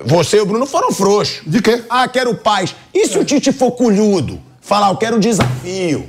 Você 0.05 0.39
e 0.39 0.41
o 0.41 0.47
Bruno 0.47 0.67
foram 0.67 0.91
frouxos. 0.93 1.43
De 1.47 1.61
quê? 1.63 1.83
Ah, 1.89 2.09
quero 2.09 2.35
paz. 2.35 2.75
E 2.93 3.07
se 3.07 3.19
o 3.19 3.25
Tite 3.25 3.53
for 3.53 3.73
colhudo? 3.73 4.41
Falar, 4.61 4.89
eu 4.91 4.97
quero 4.97 5.21
desafio. 5.21 6.09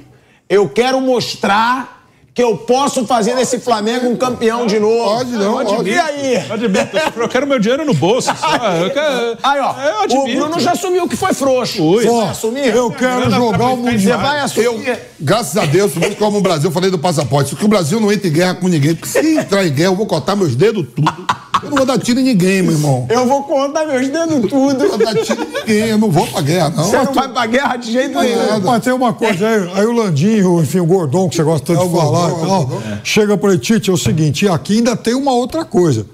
Eu 0.49 0.70
quero 0.70 0.99
mostrar 1.02 2.03
que 2.34 2.41
eu 2.41 2.57
posso 2.57 3.05
fazer 3.05 3.35
desse 3.35 3.60
Flamengo 3.60 4.07
um 4.10 4.15
campeão 4.15 4.65
de 4.65 4.80
novo. 4.80 5.18
Pode 5.18 5.31
não, 5.31 5.64
pode. 5.64 5.89
E 5.89 5.99
aí? 5.99 6.38
Admito, 6.49 6.97
eu 7.15 7.30
quero 7.30 7.45
meu 7.45 7.60
dinheiro 7.60 7.85
no 7.85 7.93
bolso. 7.93 8.31
Só. 8.35 8.55
Eu 8.77 8.89
quero... 8.89 9.38
Aí, 9.43 9.60
ó, 9.60 9.76
o. 10.10 10.23
Bruno 10.35 10.60
já 10.60 10.72
assumiu 10.72 11.07
que 11.07 11.15
foi 11.15 11.34
frouxo. 11.34 11.77
Fui. 11.77 12.03
Você 12.03 12.10
vai 12.10 12.30
assumir? 12.30 12.76
eu 12.76 12.91
quero 12.91 13.30
jogar 13.30 13.69
o 13.69 13.77
ficar 13.77 13.91
Você 13.91 13.91
Mundial. 13.91 14.19
vai 14.19 14.39
assumir? 14.39 14.88
Eu, 14.88 14.97
graças 15.19 15.55
a 15.57 15.65
Deus, 15.65 15.93
muito 15.93 16.15
como 16.18 16.39
o 16.39 16.41
Brasil, 16.41 16.69
eu 16.69 16.73
falei 16.73 16.89
do 16.89 16.97
passaporte. 16.97 17.55
Que 17.55 17.65
o 17.65 17.68
Brasil 17.68 17.99
não 17.99 18.11
entra 18.11 18.27
em 18.27 18.31
guerra 18.31 18.55
com 18.55 18.68
ninguém. 18.68 18.95
Porque 18.95 19.10
se 19.10 19.38
entrar 19.38 19.65
em 19.65 19.72
guerra, 19.72 19.91
eu 19.91 19.95
vou 19.95 20.07
cortar 20.07 20.35
meus 20.35 20.55
dedos 20.55 20.88
tudo. 20.95 21.27
Eu 21.64 21.69
não 21.69 21.77
vou 21.77 21.85
dar 21.85 21.98
tiro 21.99 22.19
em 22.19 22.23
ninguém, 22.23 22.61
meu 22.61 22.73
irmão. 22.73 23.06
Eu 23.10 23.26
vou 23.26 23.44
contar 23.44 23.85
meus 23.85 24.07
dedos 24.10 24.49
tudo. 24.49 24.84
Eu 24.84 24.90
não 24.90 24.98
vou 24.98 25.14
dar 25.14 25.15
tiro 25.15 25.44
em 25.44 25.53
ninguém. 25.53 25.90
Eu 25.90 25.98
não 25.98 26.11
vou 26.11 26.27
pra 26.27 26.41
guerra, 26.41 26.69
não. 26.69 26.84
Você 26.84 26.98
não 26.98 27.14
vai 27.14 27.27
pra 27.30 27.45
guerra 27.45 27.76
de 27.77 27.91
jeito 27.91 28.19
nenhum. 28.19 28.60
Mas 28.64 28.84
tem 28.84 28.94
uma 28.94 29.14
coisa 29.14 29.48
aí, 29.48 29.72
aí 29.76 29.85
o 29.85 29.91
Landinho, 29.91 30.61
enfim, 30.61 30.80
o 30.80 30.85
Gordon, 30.85 31.30
que 31.30 31.35
você 31.35 31.44
gosta 31.44 31.65
tanto 31.68 31.81
É 31.81 31.88
de 31.88 31.91
falar 31.95 32.30
Gordon, 32.30 32.38
e 32.38 32.41
é 32.41 32.44
o 32.44 32.48
tal, 32.48 32.65
Gordon. 32.65 32.98
chega 33.03 33.38
para 33.38 33.49
ele, 33.52 33.60
Tite, 33.60 33.90
é 33.90 33.94
o 33.94 33.98
seguinte, 33.98 34.45
e 34.45 34.49
aqui 34.49 34.77
ainda 34.77 34.95
tem 34.95 35.14
uma 35.14 35.31
outra 35.31 35.64
coisa. 35.64 36.06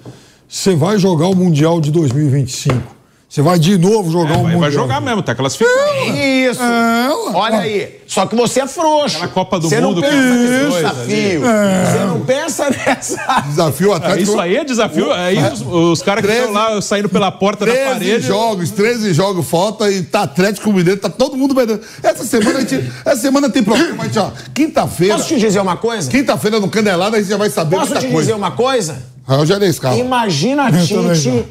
Você 0.48 0.74
vai 0.74 0.98
jogar 0.98 1.26
o 1.28 1.34
Mundial 1.34 1.80
de 1.80 1.90
2025. 1.90 2.99
Você 3.30 3.42
vai 3.42 3.60
de 3.60 3.78
novo 3.78 4.10
jogar 4.10 4.32
o 4.32 4.42
Vai, 4.42 4.42
Mundial. 4.42 4.60
vai 4.60 4.70
jogar 4.72 5.00
mesmo, 5.00 5.22
tá 5.22 5.36
classificado. 5.36 5.78
Isso. 6.16 6.60
É. 6.60 7.08
Olha 7.32 7.58
aí. 7.60 8.00
Só 8.04 8.26
que 8.26 8.34
você 8.34 8.60
é 8.62 8.66
frouxo. 8.66 9.18
Aquela 9.18 9.28
Copa 9.30 9.60
do 9.60 9.68
você 9.68 9.80
Mundo 9.80 10.00
não 10.00 10.02
que 10.02 10.08
pensa 10.16 10.22
fez 10.28 10.50
nesse 10.50 10.76
desafio. 10.76 11.46
É. 11.46 11.84
Você 11.92 11.98
não 12.06 12.20
pensa 12.22 12.70
nessa. 12.70 13.42
Desafio 13.46 13.92
Ah, 13.92 13.96
Atlético. 13.98 14.22
Isso 14.32 14.40
aí 14.40 14.56
é 14.56 14.64
desafio. 14.64 15.12
Aí 15.12 15.38
os, 15.52 15.60
os 15.62 16.02
caras 16.02 16.24
que 16.26 16.30
estão 16.32 16.52
13 16.52 16.52
lá 16.74 16.82
saindo 16.82 17.08
pela 17.08 17.30
porta 17.30 17.64
da 17.64 17.70
13 17.70 17.88
parede. 17.92 18.26
jogos, 18.26 18.70
13 18.72 19.14
jogos 19.14 19.46
falta 19.48 19.88
e 19.88 20.02
tá 20.02 20.22
Atlético 20.22 20.72
Mineiro, 20.72 20.98
tá 20.98 21.08
todo 21.08 21.36
mundo 21.36 21.54
perdendo. 21.54 21.80
Essa 22.02 22.24
semana 22.24 22.58
a 22.58 22.60
gente, 22.62 22.92
essa 23.04 23.20
semana 23.20 23.48
tem 23.48 23.62
problema, 23.62 24.02
a 24.02 24.06
gente, 24.06 24.18
ó, 24.18 24.32
quinta-feira, 24.52 25.14
Posso 25.14 25.28
te 25.28 25.38
dizer 25.38 25.60
uma 25.60 25.76
coisa? 25.76 26.10
quinta-feira 26.10 26.58
no 26.58 26.68
Canelada 26.68 27.16
a 27.16 27.20
gente 27.20 27.30
já 27.30 27.36
vai 27.36 27.48
saber 27.48 27.76
Posso 27.76 27.92
muita 27.92 28.00
te 28.04 28.10
coisa. 28.10 28.22
dizer 28.26 28.34
uma 28.34 28.50
coisa? 28.50 29.00
Ah, 29.28 29.34
eu 29.36 29.46
já 29.46 29.56
dei 29.56 29.68
esse 29.68 29.80
carro. 29.80 30.00
Imagina 30.00 30.64
a 30.66 30.72
Tite. 30.72 31.44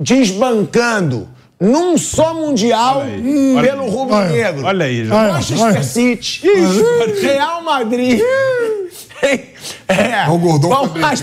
Desbancando 0.00 1.28
num 1.60 1.98
só 1.98 2.32
Mundial 2.34 2.98
Olha 3.00 3.12
aí, 3.12 3.54
olha 3.56 3.68
pelo 3.70 3.82
aí. 3.82 3.90
rubro-negro. 3.90 4.64
Olha 4.66 4.84
aí, 4.86 5.04
já. 5.06 5.14
Olha. 5.16 5.32
Manchester 5.32 5.66
Olha. 5.66 5.82
City, 5.82 6.42
Real 7.20 7.62
Madrid. 7.62 8.20
É, 9.88 10.28
O 10.30 10.38
Gordon 10.38 10.68
qual 10.68 10.86
mais. 10.96 11.20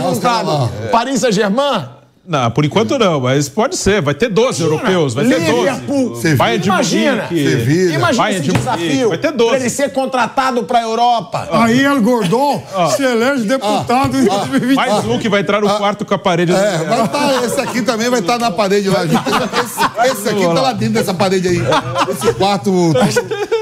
Paris 0.92 1.22
Saint-Germain? 1.22 1.86
Não, 2.28 2.50
por 2.50 2.66
enquanto 2.66 2.98
não, 2.98 3.20
mas 3.20 3.48
pode 3.48 3.78
ser. 3.78 4.02
Vai 4.02 4.14
ter 4.16 4.30
12 4.30 4.62
europeus, 4.64 5.14
vai 5.14 5.26
ter 5.26 5.40
12. 5.40 5.52
Liverpool. 5.52 6.16
Sevilla. 6.16 6.38
Bayern 6.38 6.64
de 6.64 6.70
Imagina. 6.70 7.28
Imagina 7.32 8.14
Bayern 8.14 8.40
esse 8.40 8.52
de 8.52 8.58
desafio. 8.58 9.10
Vai 9.10 9.18
ter 9.18 9.32
Pra 9.32 9.46
ele 9.48 9.58
12. 9.60 9.70
ser 9.70 9.94
contratado 9.94 10.64
pra 10.64 10.82
Europa. 10.82 11.48
Aí 11.52 11.84
El 11.84 12.02
Gordon 12.02 12.64
se 12.96 13.04
elege 13.04 13.44
deputado 13.44 14.18
em 14.18 14.26
2025. 14.26 14.76
Mais 14.76 15.06
um 15.06 15.20
que 15.20 15.30
vai 15.30 15.42
entrar 15.42 15.62
no 15.62 15.70
quarto 15.70 16.04
com 16.06 16.14
a 16.14 16.18
parede. 16.18 16.52
É, 16.52 16.78
vai 16.78 17.08
tá, 17.08 17.42
esse 17.46 17.60
aqui 17.60 17.82
também 17.82 18.10
vai 18.10 18.20
estar 18.22 18.40
na 18.40 18.50
parede 18.50 18.90
lá. 18.90 19.06
Esse, 19.06 20.12
esse 20.20 20.30
aqui 20.30 20.44
tá 20.44 20.62
lá 20.62 20.74
dentro 20.74 20.96
dessa 20.96 21.14
parede 21.14 21.48
aí. 21.48 21.62
Esse 22.10 22.34
quarto. 22.34 22.94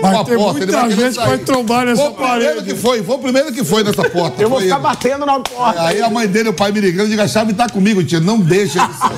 Vai 0.01 0.13
uma 0.15 0.25
ter 0.25 0.35
porta, 0.35 0.63
ele 0.63 0.71
muita 0.71 0.89
gente 0.91 1.15
vai 1.15 1.37
trombar 1.37 1.85
nessa 1.85 2.01
Foi 2.01 2.11
o 2.11 2.13
primeiro 2.13 2.55
parede. 2.55 2.63
que 2.63 2.75
foi, 2.75 3.03
foi 3.03 3.15
o 3.15 3.19
primeiro 3.19 3.51
que 3.53 3.63
foi 3.63 3.83
nessa 3.83 4.03
porta. 4.09 4.41
Eu 4.41 4.49
vou 4.49 4.59
ficar 4.59 4.75
ele. 4.75 4.83
batendo 4.83 5.25
na 5.25 5.39
porta. 5.39 5.81
Aí 5.81 6.01
a 6.01 6.09
mãe 6.09 6.27
dele, 6.27 6.49
o 6.49 6.53
pai 6.53 6.71
me 6.73 6.81
ligando, 6.81 7.07
diga, 7.09 7.23
a 7.23 7.27
chave 7.27 7.53
tá 7.53 7.69
comigo, 7.69 8.03
tia. 8.03 8.19
Não 8.19 8.37
deixa 8.53 8.83
ele 8.83 8.93
sair. 8.93 9.13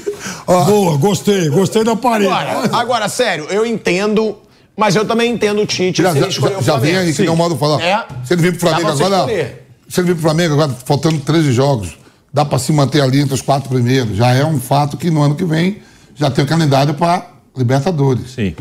Boa, 0.46 0.96
gostei, 0.96 1.48
gostei 1.48 1.84
da 1.84 1.96
parede. 1.96 2.30
Agora, 2.30 2.76
agora, 2.76 3.08
sério, 3.08 3.46
eu 3.50 3.64
entendo, 3.64 4.36
mas 4.76 4.96
eu 4.96 5.04
também 5.04 5.32
entendo 5.32 5.62
o 5.62 5.66
Tite 5.66 6.02
Já, 6.02 6.12
se 6.12 6.18
ele 6.18 6.30
já, 6.30 6.60
já, 6.60 6.76
vem 6.76 6.96
aí, 6.96 7.14
que 7.14 7.22
não 7.22 7.36
modo 7.36 7.56
falar. 7.56 7.80
É. 7.80 8.04
Se 8.24 8.34
ele 8.34 8.42
vir 8.42 8.52
pro 8.52 8.68
Flamengo 8.68 8.90
agora. 8.90 9.16
escolher. 9.16 9.66
Se 9.88 10.00
ele 10.00 10.08
vir 10.08 10.14
pro 10.14 10.22
Flamengo 10.22 10.54
agora, 10.54 10.76
faltando 10.84 11.18
13 11.20 11.52
jogos, 11.52 11.96
dá 12.32 12.44
pra 12.44 12.58
se 12.58 12.72
manter 12.72 13.00
ali 13.00 13.20
entre 13.20 13.34
os 13.34 13.40
quatro 13.40 13.68
primeiros. 13.68 14.16
Já 14.16 14.34
é 14.34 14.44
um 14.44 14.60
fato 14.60 14.96
que 14.96 15.10
no 15.10 15.22
ano 15.22 15.34
que 15.34 15.44
vem 15.44 15.78
já 16.14 16.30
tem 16.30 16.44
o 16.44 16.46
calendário 16.46 16.94
pra 16.94 17.26
Libertadores. 17.56 18.32
Sim. 18.32 18.54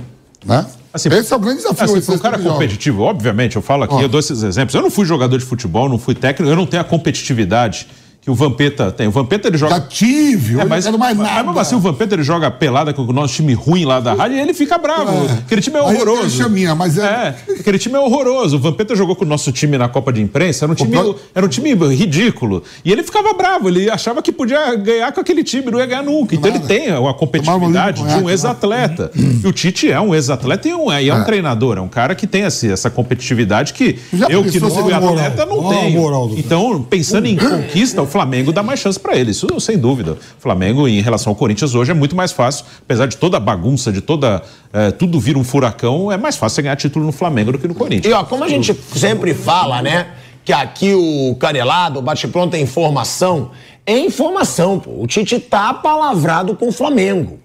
Né? 0.46 0.66
Assim, 0.94 1.10
Esse 1.10 1.34
é 1.34 1.36
o 1.36 1.40
grande 1.40 1.58
desafio. 1.58 1.86
Assim, 1.86 2.02
para 2.02 2.16
um 2.16 2.18
cara 2.18 2.34
13 2.36 2.44
jogos. 2.44 2.60
competitivo, 2.60 3.04
obviamente, 3.04 3.56
eu 3.56 3.62
falo 3.62 3.84
aqui, 3.84 3.94
Ó. 3.94 4.02
eu 4.02 4.10
dou 4.10 4.20
esses 4.20 4.42
exemplos. 4.44 4.74
Eu 4.74 4.82
não 4.82 4.90
fui 4.90 5.06
jogador 5.06 5.38
de 5.38 5.46
futebol, 5.46 5.88
não 5.88 6.00
fui 6.00 6.16
técnico, 6.16 6.52
eu 6.52 6.56
não 6.56 6.66
tenho 6.66 6.82
a 6.82 6.86
competitividade 6.86 7.88
que 8.22 8.30
o 8.30 8.36
Vampeta 8.36 8.92
tem. 8.92 9.08
O 9.08 9.12
Vampeta 9.12 9.48
ele 9.48 9.58
joga. 9.58 9.76
Já 9.76 9.82
tive, 9.82 10.60
É, 10.60 10.66
mas, 10.66 10.86
não 10.86 10.98
mais 10.98 11.16
mas 11.18 11.28
nada. 11.28 11.44
mesmo 11.44 11.58
assim, 11.60 11.76
o 11.76 11.80
Vampeta 11.80 12.16
ele 12.16 12.24
joga 12.24 12.52
pelada 12.52 12.94
com 12.94 13.04
o 13.04 13.14
nosso 13.14 13.34
time 13.36 13.54
ruim 13.54 13.86
lá 13.86 14.02
da 14.02 14.14
rádio 14.14 14.38
e 14.38 14.42
ele 14.42 14.54
fica 14.54 14.78
bravo. 14.78 15.26
É. 15.26 15.32
Aquele 15.40 15.62
time 15.62 15.78
é 15.78 15.80
Aí 15.80 15.96
horroroso. 15.96 16.30
chaminha, 16.38 16.76
mas 16.76 16.98
é- 16.98 17.36
é. 17.48 17.54
Aquele 17.60 17.80
time 17.80 17.96
é 17.96 18.00
horroroso. 18.00 18.58
O 18.58 18.60
Vampeta 18.60 18.94
jogou 18.94 19.16
com 19.16 19.24
o 19.24 19.28
nosso 19.28 19.52
time 19.54 19.78
na 19.78 19.88
Copa 19.88 20.12
de 20.12 20.22
Imprensa, 20.22 20.66
era 20.66 20.72
um 20.72 20.76
time, 20.76 20.98
era 21.34 21.46
um 21.46 21.50
time 21.50 21.74
ridículo. 21.96 22.62
E 22.84 22.92
ele 22.92 23.04
ficava 23.04 23.34
bravo, 23.34 23.70
ele 23.70 23.90
achava 23.90 24.22
que 24.22 24.32
podia 24.34 24.76
ganhar 24.76 25.12
com 25.14 25.22
aquele 25.22 25.44
time, 25.44 25.72
não 25.72 25.80
ia 25.80 25.86
ganhar 25.86 26.04
nunca. 26.04 26.36
Então 26.36 26.50
ele 26.50 26.60
Nada. 26.60 26.68
tem 26.68 26.90
a 26.90 27.14
competitividade 27.14 28.04
de 28.04 28.16
um 28.16 28.30
ex-atleta. 28.30 29.12
E 29.16 29.48
o 29.48 29.54
Tite 29.54 29.90
é 29.90 30.00
um 30.02 30.14
ex-atleta 30.14 30.68
e, 30.68 30.74
um, 30.74 30.92
e 30.92 31.10
é 31.10 31.14
um 31.16 31.24
treinador, 31.24 31.78
é 31.78 31.82
um 31.82 31.88
cara 31.88 32.14
que 32.16 32.28
tem 32.28 32.44
essa, 32.44 32.68
essa 32.68 32.90
competitividade 32.90 33.74
que 33.74 33.98
Já 34.14 34.28
eu 34.28 34.44
que 34.44 34.60
não 34.60 34.70
fui 34.70 34.84
ele- 34.84 34.94
atleta 34.94 35.46
não 35.46 35.70
tenho. 35.70 35.92
moral 36.00 36.30
Então, 36.36 36.82
pensando 36.84 37.26
em 37.26 37.38
conquista, 37.38 38.02
Flamengo 38.10 38.52
dá 38.52 38.62
mais 38.62 38.80
chance 38.80 39.00
pra 39.00 39.16
ele, 39.16 39.32
isso 39.32 39.48
sem 39.62 39.78
dúvida. 39.78 40.14
O 40.38 40.42
Flamengo, 40.42 40.88
em 40.88 41.00
relação 41.02 41.32
ao 41.32 41.36
Corinthians, 41.36 41.74
hoje 41.74 41.92
é 41.92 41.94
muito 41.94 42.16
mais 42.16 42.32
fácil, 42.34 42.66
apesar 42.82 43.06
de 43.06 43.16
toda 43.16 43.38
a 43.38 43.40
bagunça, 43.40 43.92
de 43.92 44.02
toda. 44.02 44.42
eh, 44.74 44.92
tudo 44.92 45.20
vir 45.20 45.38
um 45.38 45.44
furacão, 45.44 46.12
é 46.12 46.18
mais 46.18 46.36
fácil 46.36 46.56
você 46.56 46.62
ganhar 46.64 46.76
título 46.76 47.06
no 47.06 47.12
Flamengo 47.12 47.52
do 47.54 47.58
que 47.60 47.68
no 47.68 47.74
E 47.74 47.78
Corinthians. 47.78 48.14
ó, 48.14 48.24
como 48.26 48.44
a 48.44 48.50
gente 48.50 48.74
sempre 48.96 49.34
fala, 49.34 49.82
né? 49.82 50.08
Que 50.44 50.52
aqui 50.52 50.94
o 50.94 51.36
Canelado, 51.40 52.00
o 52.00 52.02
Bate-Pronto 52.02 52.56
é 52.56 52.60
informação. 52.60 53.52
É 53.86 53.98
informação, 53.98 54.80
pô. 54.80 54.92
O 55.02 55.08
Tite 55.08 55.40
tá 55.40 55.74
palavrado 55.74 56.56
com 56.56 56.68
o 56.68 56.72
Flamengo. 56.72 57.40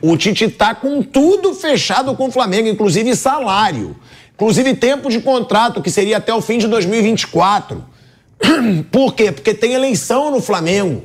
O 0.00 0.16
Tite 0.16 0.48
tá 0.48 0.74
com 0.74 1.02
tudo 1.02 1.54
fechado 1.54 2.14
com 2.14 2.26
o 2.28 2.30
Flamengo, 2.30 2.68
inclusive 2.68 3.14
salário. 3.16 3.96
Inclusive 4.34 4.74
tempo 4.74 5.08
de 5.08 5.20
contrato, 5.20 5.80
que 5.80 5.90
seria 5.90 6.18
até 6.18 6.32
o 6.34 6.42
fim 6.42 6.58
de 6.58 6.66
2024. 6.68 7.82
Por 8.90 9.14
quê? 9.14 9.32
Porque 9.32 9.54
tem 9.54 9.72
eleição 9.72 10.30
no 10.30 10.40
Flamengo 10.40 11.02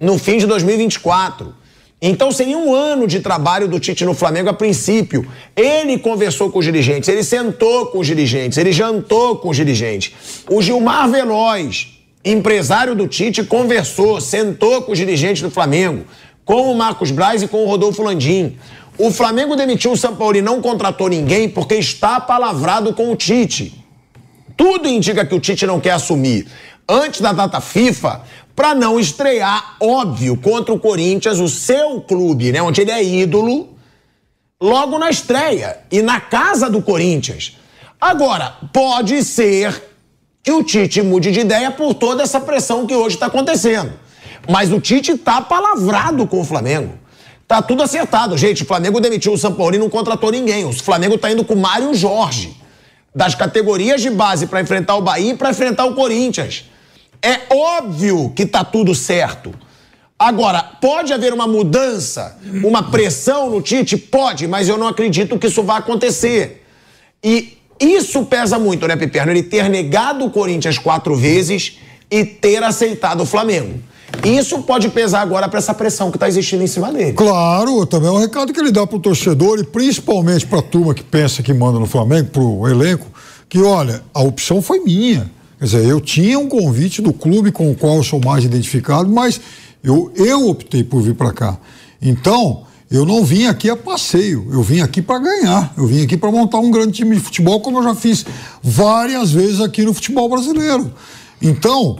no 0.00 0.18
fim 0.18 0.38
de 0.38 0.46
2024. 0.46 1.54
Então 2.04 2.32
seria 2.32 2.58
um 2.58 2.74
ano 2.74 3.06
de 3.06 3.20
trabalho 3.20 3.68
do 3.68 3.78
Tite 3.78 4.04
no 4.04 4.12
Flamengo 4.12 4.48
a 4.48 4.52
princípio. 4.52 5.24
Ele 5.54 5.96
conversou 5.96 6.50
com 6.50 6.58
os 6.58 6.64
dirigentes, 6.64 7.08
ele 7.08 7.22
sentou 7.22 7.86
com 7.86 8.00
os 8.00 8.06
dirigentes, 8.08 8.58
ele 8.58 8.72
jantou 8.72 9.36
com 9.36 9.50
os 9.50 9.56
dirigentes. 9.56 10.12
O 10.50 10.60
Gilmar 10.60 11.08
Veloz, 11.08 11.90
empresário 12.24 12.96
do 12.96 13.06
Tite, 13.06 13.44
conversou, 13.44 14.20
sentou 14.20 14.82
com 14.82 14.90
os 14.90 14.98
dirigentes 14.98 15.42
do 15.42 15.50
Flamengo, 15.50 16.04
com 16.44 16.72
o 16.72 16.74
Marcos 16.74 17.12
Braz 17.12 17.40
e 17.40 17.46
com 17.46 17.62
o 17.62 17.68
Rodolfo 17.68 18.02
Landim. 18.02 18.56
O 18.98 19.12
Flamengo 19.12 19.54
demitiu 19.54 19.92
o 19.92 19.96
Sampaoli 19.96 20.40
e 20.40 20.42
não 20.42 20.60
contratou 20.60 21.08
ninguém 21.08 21.48
porque 21.48 21.76
está 21.76 22.18
palavrado 22.18 22.92
com 22.94 23.12
o 23.12 23.16
Tite. 23.16 23.81
Tudo 24.62 24.88
indica 24.88 25.26
que 25.26 25.34
o 25.34 25.40
Tite 25.40 25.66
não 25.66 25.80
quer 25.80 25.90
assumir 25.90 26.46
antes 26.88 27.20
da 27.20 27.32
data 27.32 27.60
FIFA 27.60 28.20
para 28.54 28.76
não 28.76 29.00
estrear, 29.00 29.74
óbvio, 29.80 30.36
contra 30.36 30.72
o 30.72 30.78
Corinthians, 30.78 31.40
o 31.40 31.48
seu 31.48 32.00
clube, 32.00 32.52
né, 32.52 32.62
onde 32.62 32.80
ele 32.80 32.92
é 32.92 33.02
ídolo, 33.02 33.76
logo 34.60 35.00
na 35.00 35.10
estreia 35.10 35.80
e 35.90 36.00
na 36.00 36.20
casa 36.20 36.70
do 36.70 36.80
Corinthians. 36.80 37.56
Agora, 38.00 38.54
pode 38.72 39.24
ser 39.24 39.82
que 40.44 40.52
o 40.52 40.62
Tite 40.62 41.02
mude 41.02 41.32
de 41.32 41.40
ideia 41.40 41.72
por 41.72 41.92
toda 41.92 42.22
essa 42.22 42.38
pressão 42.38 42.86
que 42.86 42.94
hoje 42.94 43.16
está 43.16 43.26
acontecendo. 43.26 43.92
Mas 44.48 44.70
o 44.70 44.78
Tite 44.78 45.18
tá 45.18 45.40
palavrado 45.40 46.24
com 46.24 46.40
o 46.40 46.44
Flamengo. 46.44 46.92
Tá 47.48 47.60
tudo 47.60 47.82
acertado. 47.82 48.38
Gente, 48.38 48.62
o 48.62 48.66
Flamengo 48.66 49.00
demitiu 49.00 49.32
o 49.32 49.38
Sampaoli 49.38 49.76
e 49.76 49.80
não 49.80 49.90
contratou 49.90 50.30
ninguém. 50.30 50.64
O 50.64 50.72
Flamengo 50.72 51.18
tá 51.18 51.32
indo 51.32 51.44
com 51.44 51.54
o 51.54 51.60
Mário 51.60 51.92
Jorge, 51.96 52.61
das 53.14 53.34
categorias 53.34 54.00
de 54.00 54.10
base 54.10 54.46
para 54.46 54.60
enfrentar 54.60 54.96
o 54.96 55.02
Bahia 55.02 55.32
e 55.32 55.36
para 55.36 55.50
enfrentar 55.50 55.84
o 55.84 55.94
Corinthians. 55.94 56.64
É 57.20 57.54
óbvio 57.54 58.32
que 58.34 58.46
tá 58.46 58.64
tudo 58.64 58.94
certo. 58.94 59.54
Agora, 60.18 60.62
pode 60.62 61.12
haver 61.12 61.32
uma 61.32 61.46
mudança, 61.46 62.38
uma 62.64 62.90
pressão 62.90 63.50
no 63.50 63.60
Tite? 63.60 63.96
Pode, 63.96 64.46
mas 64.46 64.68
eu 64.68 64.78
não 64.78 64.86
acredito 64.86 65.38
que 65.38 65.48
isso 65.48 65.62
vá 65.62 65.78
acontecer. 65.78 66.64
E 67.22 67.58
isso 67.80 68.24
pesa 68.26 68.58
muito, 68.58 68.86
né, 68.86 68.96
Piperno? 68.96 69.32
Ele 69.32 69.42
ter 69.42 69.68
negado 69.68 70.24
o 70.24 70.30
Corinthians 70.30 70.78
quatro 70.78 71.16
vezes 71.16 71.78
e 72.10 72.24
ter 72.24 72.62
aceitado 72.62 73.22
o 73.22 73.26
Flamengo. 73.26 73.82
Isso 74.24 74.62
pode 74.62 74.88
pesar 74.88 75.20
agora 75.20 75.48
para 75.48 75.58
essa 75.58 75.74
pressão 75.74 76.10
que 76.10 76.16
está 76.16 76.28
existindo 76.28 76.62
em 76.62 76.66
cima 76.66 76.92
dele. 76.92 77.12
Claro, 77.12 77.84
também 77.86 78.08
é 78.08 78.12
um 78.12 78.18
recado 78.18 78.52
que 78.52 78.60
ele 78.60 78.70
dá 78.70 78.86
pro 78.86 78.98
torcedor 78.98 79.58
e 79.58 79.64
principalmente 79.64 80.46
pra 80.46 80.62
turma 80.62 80.94
que 80.94 81.02
pensa 81.02 81.42
que 81.42 81.52
manda 81.52 81.78
no 81.78 81.86
Flamengo, 81.86 82.30
pro 82.30 82.68
elenco, 82.68 83.06
que 83.48 83.58
olha, 83.60 84.02
a 84.14 84.22
opção 84.22 84.62
foi 84.62 84.80
minha. 84.80 85.30
Quer 85.58 85.64
dizer, 85.64 85.84
eu 85.84 86.00
tinha 86.00 86.38
um 86.38 86.48
convite 86.48 87.00
do 87.00 87.12
clube 87.12 87.52
com 87.52 87.70
o 87.70 87.74
qual 87.74 87.96
eu 87.96 88.02
sou 88.02 88.20
mais 88.20 88.44
identificado, 88.44 89.08
mas 89.08 89.40
eu, 89.82 90.12
eu 90.14 90.48
optei 90.48 90.84
por 90.84 91.02
vir 91.02 91.14
para 91.14 91.32
cá. 91.32 91.58
Então, 92.00 92.64
eu 92.90 93.06
não 93.06 93.24
vim 93.24 93.46
aqui 93.46 93.70
a 93.70 93.76
passeio, 93.76 94.46
eu 94.52 94.62
vim 94.62 94.80
aqui 94.80 95.00
para 95.00 95.18
ganhar, 95.18 95.72
eu 95.78 95.86
vim 95.86 96.02
aqui 96.02 96.16
para 96.16 96.30
montar 96.30 96.58
um 96.58 96.70
grande 96.70 96.92
time 96.92 97.16
de 97.16 97.22
futebol, 97.22 97.60
como 97.60 97.78
eu 97.78 97.82
já 97.84 97.94
fiz 97.94 98.26
várias 98.62 99.30
vezes 99.30 99.60
aqui 99.60 99.82
no 99.82 99.94
futebol 99.94 100.28
brasileiro. 100.28 100.92
Então, 101.40 101.98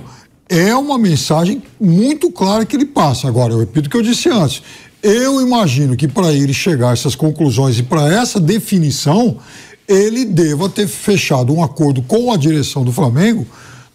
é 0.52 0.76
uma 0.76 0.98
mensagem 0.98 1.62
muito 1.80 2.30
clara 2.30 2.66
que 2.66 2.76
ele 2.76 2.84
passa. 2.84 3.26
Agora, 3.26 3.54
eu 3.54 3.58
repito 3.58 3.88
o 3.88 3.90
que 3.90 3.96
eu 3.96 4.02
disse 4.02 4.28
antes. 4.28 4.62
Eu 5.02 5.40
imagino 5.40 5.96
que 5.96 6.06
para 6.06 6.30
ele 6.30 6.52
chegar 6.52 6.90
a 6.90 6.92
essas 6.92 7.14
conclusões 7.14 7.78
e 7.78 7.82
para 7.82 8.12
essa 8.12 8.38
definição, 8.38 9.38
ele 9.88 10.26
deva 10.26 10.68
ter 10.68 10.86
fechado 10.86 11.54
um 11.54 11.64
acordo 11.64 12.02
com 12.02 12.30
a 12.30 12.36
direção 12.36 12.84
do 12.84 12.92
Flamengo, 12.92 13.46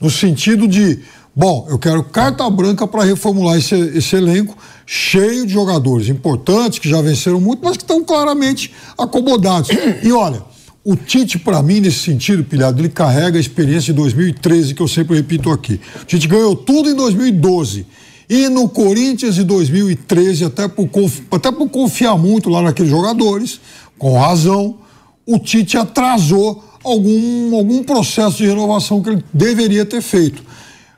no 0.01 0.09
sentido 0.09 0.67
de, 0.67 0.99
bom, 1.35 1.67
eu 1.69 1.77
quero 1.77 2.03
carta 2.03 2.49
branca 2.49 2.87
para 2.87 3.03
reformular 3.03 3.55
esse, 3.55 3.75
esse 3.95 4.15
elenco 4.15 4.57
cheio 4.83 5.45
de 5.45 5.53
jogadores 5.53 6.09
importantes 6.09 6.79
que 6.79 6.89
já 6.89 7.01
venceram 7.03 7.39
muito, 7.39 7.63
mas 7.63 7.77
que 7.77 7.83
estão 7.83 8.03
claramente 8.03 8.73
acomodados. 8.97 9.69
E 10.01 10.11
olha, 10.11 10.41
o 10.89 10.95
Tite, 10.95 11.37
para 11.37 11.61
mim, 11.61 11.81
nesse 11.81 11.99
sentido, 11.99 12.45
pilhado, 12.45 12.79
ele 12.79 12.87
carrega 12.87 13.37
a 13.37 13.41
experiência 13.41 13.91
de 13.91 13.93
2013, 13.99 14.73
que 14.73 14.81
eu 14.81 14.87
sempre 14.87 15.17
repito 15.17 15.51
aqui. 15.51 15.81
O 16.01 16.05
Tite 16.05 16.29
ganhou 16.29 16.55
tudo 16.55 16.89
em 16.89 16.95
2012. 16.95 17.85
E 18.29 18.47
no 18.47 18.69
Corinthians 18.69 19.35
de 19.35 19.43
2013, 19.43 20.45
até 20.45 20.65
por, 20.65 20.89
até 21.29 21.51
por 21.51 21.67
confiar 21.67 22.17
muito 22.17 22.49
lá 22.49 22.61
naqueles 22.61 22.89
jogadores, 22.89 23.59
com 23.97 24.17
razão, 24.17 24.77
o 25.25 25.37
Tite 25.37 25.77
atrasou 25.77 26.63
algum, 26.81 27.53
algum 27.57 27.83
processo 27.83 28.37
de 28.37 28.47
renovação 28.47 29.03
que 29.03 29.09
ele 29.09 29.23
deveria 29.33 29.83
ter 29.83 30.01
feito. 30.01 30.41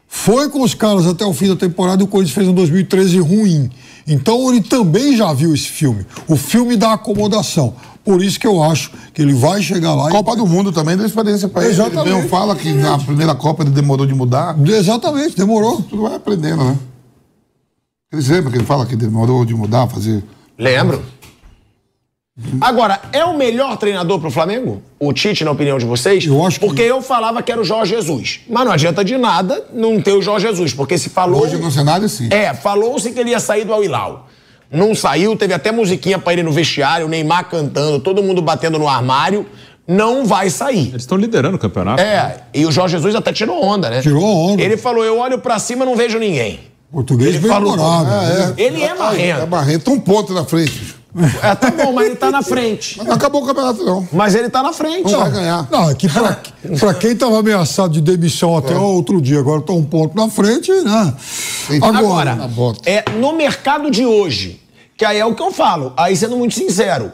Foi 0.08 0.50
com 0.50 0.62
os 0.62 0.76
caras 0.76 1.08
até 1.08 1.26
o 1.26 1.34
fim 1.34 1.48
da 1.48 1.56
temporada 1.56 2.04
e 2.04 2.06
o 2.06 2.08
Corinthians 2.08 2.36
fez 2.36 2.48
um 2.48 2.54
2013 2.54 3.18
ruim. 3.22 3.72
Então 4.06 4.52
ele 4.52 4.62
também 4.62 5.18
já 5.18 5.34
viu 5.34 5.52
esse 5.52 5.68
filme, 5.68 6.06
o 6.28 6.36
filme 6.36 6.78
da 6.78 6.94
acomodação. 6.94 7.76
Por 8.10 8.24
isso 8.24 8.40
que 8.40 8.48
eu 8.48 8.64
acho 8.64 8.90
que 9.14 9.22
ele 9.22 9.34
vai 9.36 9.62
chegar 9.62 9.94
lá 9.94 10.10
Copa 10.10 10.36
do 10.36 10.48
Mundo 10.48 10.72
também 10.72 10.98
deu 10.98 11.06
experiência 11.06 11.48
pra 11.48 11.62
ele. 11.62 11.74
Exatamente. 11.74 12.08
Ele 12.08 12.16
mesmo 12.16 12.28
fala 12.30 12.56
que 12.56 12.74
na 12.74 12.98
primeira 12.98 13.36
Copa 13.36 13.62
ele 13.62 13.70
demorou 13.70 14.08
de 14.08 14.16
mudar. 14.16 14.56
e. 14.66 14.72
Exatamente, 14.72 15.38
demorou. 15.38 15.80
Tudo 15.84 16.02
vai 16.02 16.16
aprendendo, 16.16 16.64
né? 16.64 16.76
Eles 18.12 18.28
lembram 18.28 18.52
que 18.52 18.58
ele 18.58 18.66
fala 18.66 18.88
que 18.88 18.96
demorou 18.96 19.46
de 19.46 19.54
mudar, 19.54 19.86
fazer. 19.88 20.24
Lembro. 20.58 21.04
Agora, 22.60 23.00
é 23.14 23.24
o 23.24 23.38
melhor 23.38 23.78
treinador 23.78 24.20
pro 24.20 24.32
Flamengo? 24.32 24.82
O 25.00 25.14
Tite, 25.14 25.44
na 25.44 25.52
opinião 25.52 25.78
de 25.78 25.86
vocês? 25.86 26.26
Eu 26.26 26.44
acho 26.44 26.60
que- 26.60 26.66
Porque 26.66 26.82
eu 26.82 27.04
falava 27.04 27.44
que 27.44 27.52
era 27.52 27.62
o 27.62 27.64
Jorge 27.64 27.94
Jesus. 27.94 28.40
Mas 28.50 28.66
não 28.66 28.72
adianta 28.72 29.06
de 29.06 29.20
nada 29.20 29.66
não 29.72 30.02
ter 30.02 30.14
o 30.14 30.22
Jorge 30.22 30.48
Jesus, 30.48 30.74
porque 30.74 30.98
se 30.98 31.10
falou. 31.10 31.44
Hoje 31.44 31.58
no 31.58 31.70
cenário, 31.70 32.10
sim. 32.10 32.28
É, 32.32 32.56
falou-se 32.56 33.12
que 33.12 33.20
ele 33.20 33.30
ia 33.30 33.40
sair 33.40 33.66
do 33.66 33.74
Al 33.74 33.84
Hilal. 33.84 34.28
Não 34.72 34.94
saiu, 34.94 35.36
teve 35.36 35.54
até 35.54 35.72
musiquinha 35.72 36.20
pra 36.20 36.34
ele 36.34 36.44
no 36.44 36.52
vestiário, 36.52 37.06
o 37.08 37.10
Neymar 37.10 37.50
cantando, 37.50 38.00
todo 38.00 38.22
mundo 38.22 38.42
batendo 38.42 38.78
no 38.78 38.88
armário. 38.88 39.46
Não 39.88 40.24
vai 40.24 40.52
sair. 40.52 40.90
Eles 40.90 41.02
estão 41.02 41.18
liderando 41.18 41.56
o 41.56 41.60
campeonato. 41.60 42.00
É, 42.00 42.42
e 42.54 42.64
o 42.64 42.72
Jorge 42.72 42.96
Jesus 42.96 43.16
até 43.16 43.34
tirou 43.34 43.64
onda, 43.64 43.90
né? 43.90 44.02
Tirou 44.02 44.24
onda. 44.24 44.62
Ele 44.62 44.78
falou: 44.78 45.04
eu 45.04 45.18
olho 45.18 45.40
pra 45.40 45.58
cima 45.58 45.84
e 45.84 45.88
não 45.88 45.96
vejo 45.96 46.20
ninguém. 46.20 46.60
Português 46.92 47.30
Ele 47.30 47.40
bem 47.40 47.52
falou-. 47.52 47.76
Ah, 47.80 48.54
é. 48.58 48.64
Ele 48.64 48.84
é 48.84 48.94
marrento. 48.94 49.42
É 49.42 49.46
Barreto, 49.48 49.92
um 49.92 50.00
ponto 50.00 50.34
na 50.34 50.46
frente. 50.46 50.99
É, 51.42 51.56
tá 51.56 51.72
bom, 51.72 51.92
mas 51.92 52.06
ele 52.06 52.16
tá 52.16 52.30
na 52.30 52.44
frente. 52.44 52.98
Mas 53.00 53.08
não 53.08 53.16
acabou 53.16 53.42
o 53.44 53.46
campeonato, 53.48 53.84
não. 53.84 54.08
Mas 54.12 54.36
ele 54.36 54.48
tá 54.50 54.62
na 54.62 54.72
frente. 54.72 55.12
Não 55.12 55.20
vai 55.20 55.32
ganhar. 55.32 55.68
Não, 55.72 55.90
é 55.90 55.96
que 55.96 56.08
pra, 56.08 56.40
pra 56.80 56.94
quem 56.94 57.12
estava 57.14 57.40
ameaçado 57.40 57.92
de 57.94 58.00
demissão 58.02 58.56
até 58.56 58.76
outro 58.76 59.20
dia, 59.20 59.40
agora 59.40 59.60
está 59.60 59.74
um 59.74 59.84
ponto 59.84 60.16
na 60.16 60.30
frente, 60.30 60.72
né? 60.72 61.14
Agora, 61.82 62.36
Na 62.36 62.48
bota. 62.48 62.88
é, 62.88 63.04
no 63.20 63.34
mercado 63.34 63.90
de 63.90 64.06
hoje, 64.06 64.62
que 64.96 65.04
aí 65.04 65.18
é 65.20 65.26
o 65.26 65.34
que 65.34 65.42
eu 65.42 65.52
falo, 65.52 65.94
aí 65.98 66.16
sendo 66.16 66.38
muito 66.38 66.54
sincero, 66.54 67.12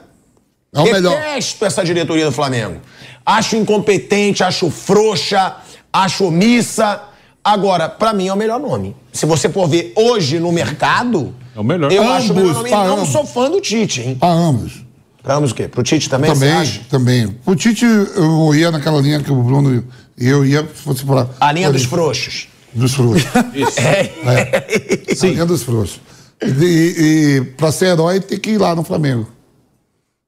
É 0.73 0.79
o 0.81 0.83
melhor. 0.83 1.15
detesto 1.17 1.63
essa 1.63 1.83
diretoria 1.83 2.25
do 2.25 2.31
Flamengo. 2.33 2.81
Acho 3.25 3.55
incompetente, 3.55 4.43
acho 4.43 4.69
frouxa, 4.69 5.55
acho 5.91 6.25
omissa. 6.25 7.01
Agora, 7.49 7.87
pra 7.87 8.11
mim 8.11 8.27
é 8.27 8.33
o 8.33 8.35
melhor 8.35 8.59
nome. 8.59 8.95
Se 9.13 9.27
você 9.27 9.47
for 9.47 9.67
ver 9.69 9.93
hoje 9.95 10.39
no 10.39 10.51
mercado, 10.51 11.31
É 11.55 11.59
o 11.59 11.63
melhor. 11.63 11.91
eu 11.91 12.01
acho 12.11 12.33
o 12.33 12.35
melhor 12.35 12.49
Ambos, 12.57 12.71
nome. 12.71 12.87
Não 12.87 12.97
ambos. 12.97 13.09
sou 13.09 13.23
fã 13.23 13.51
do 13.51 13.61
Tite, 13.61 14.01
hein? 14.01 14.15
Pra 14.19 14.29
ambos. 14.29 14.83
Pra 15.21 15.35
ambos 15.35 15.51
o 15.51 15.55
quê? 15.55 15.67
Pro 15.67 15.83
Tite 15.83 16.09
também, 16.09 16.31
você 16.31 16.39
Também, 16.47 16.57
acha? 16.59 16.81
também. 16.89 17.35
O 17.45 17.55
Tite, 17.55 17.85
eu 17.85 18.55
ia 18.55 18.71
naquela 18.71 18.99
linha 18.99 19.19
que 19.21 19.31
o 19.31 19.35
Bruno 19.43 19.83
e 20.17 20.27
eu 20.27 20.43
ia, 20.43 20.61
se 20.63 20.81
fosse 20.81 21.05
pra. 21.05 21.27
A 21.39 21.51
linha 21.51 21.71
dos 21.71 21.83
frouxos. 21.83 22.47
Dos 22.73 22.95
frouxos. 22.95 23.25
É. 23.77 25.05
A 25.21 25.25
linha 25.27 25.45
dos 25.45 25.61
frouxos. 25.61 26.01
E, 26.41 26.47
e, 26.47 27.37
e 27.37 27.41
pra 27.55 27.71
ser 27.71 27.85
herói 27.89 28.19
tem 28.19 28.39
que 28.39 28.51
ir 28.51 28.57
lá 28.57 28.75
no 28.75 28.83
Flamengo. 28.83 29.27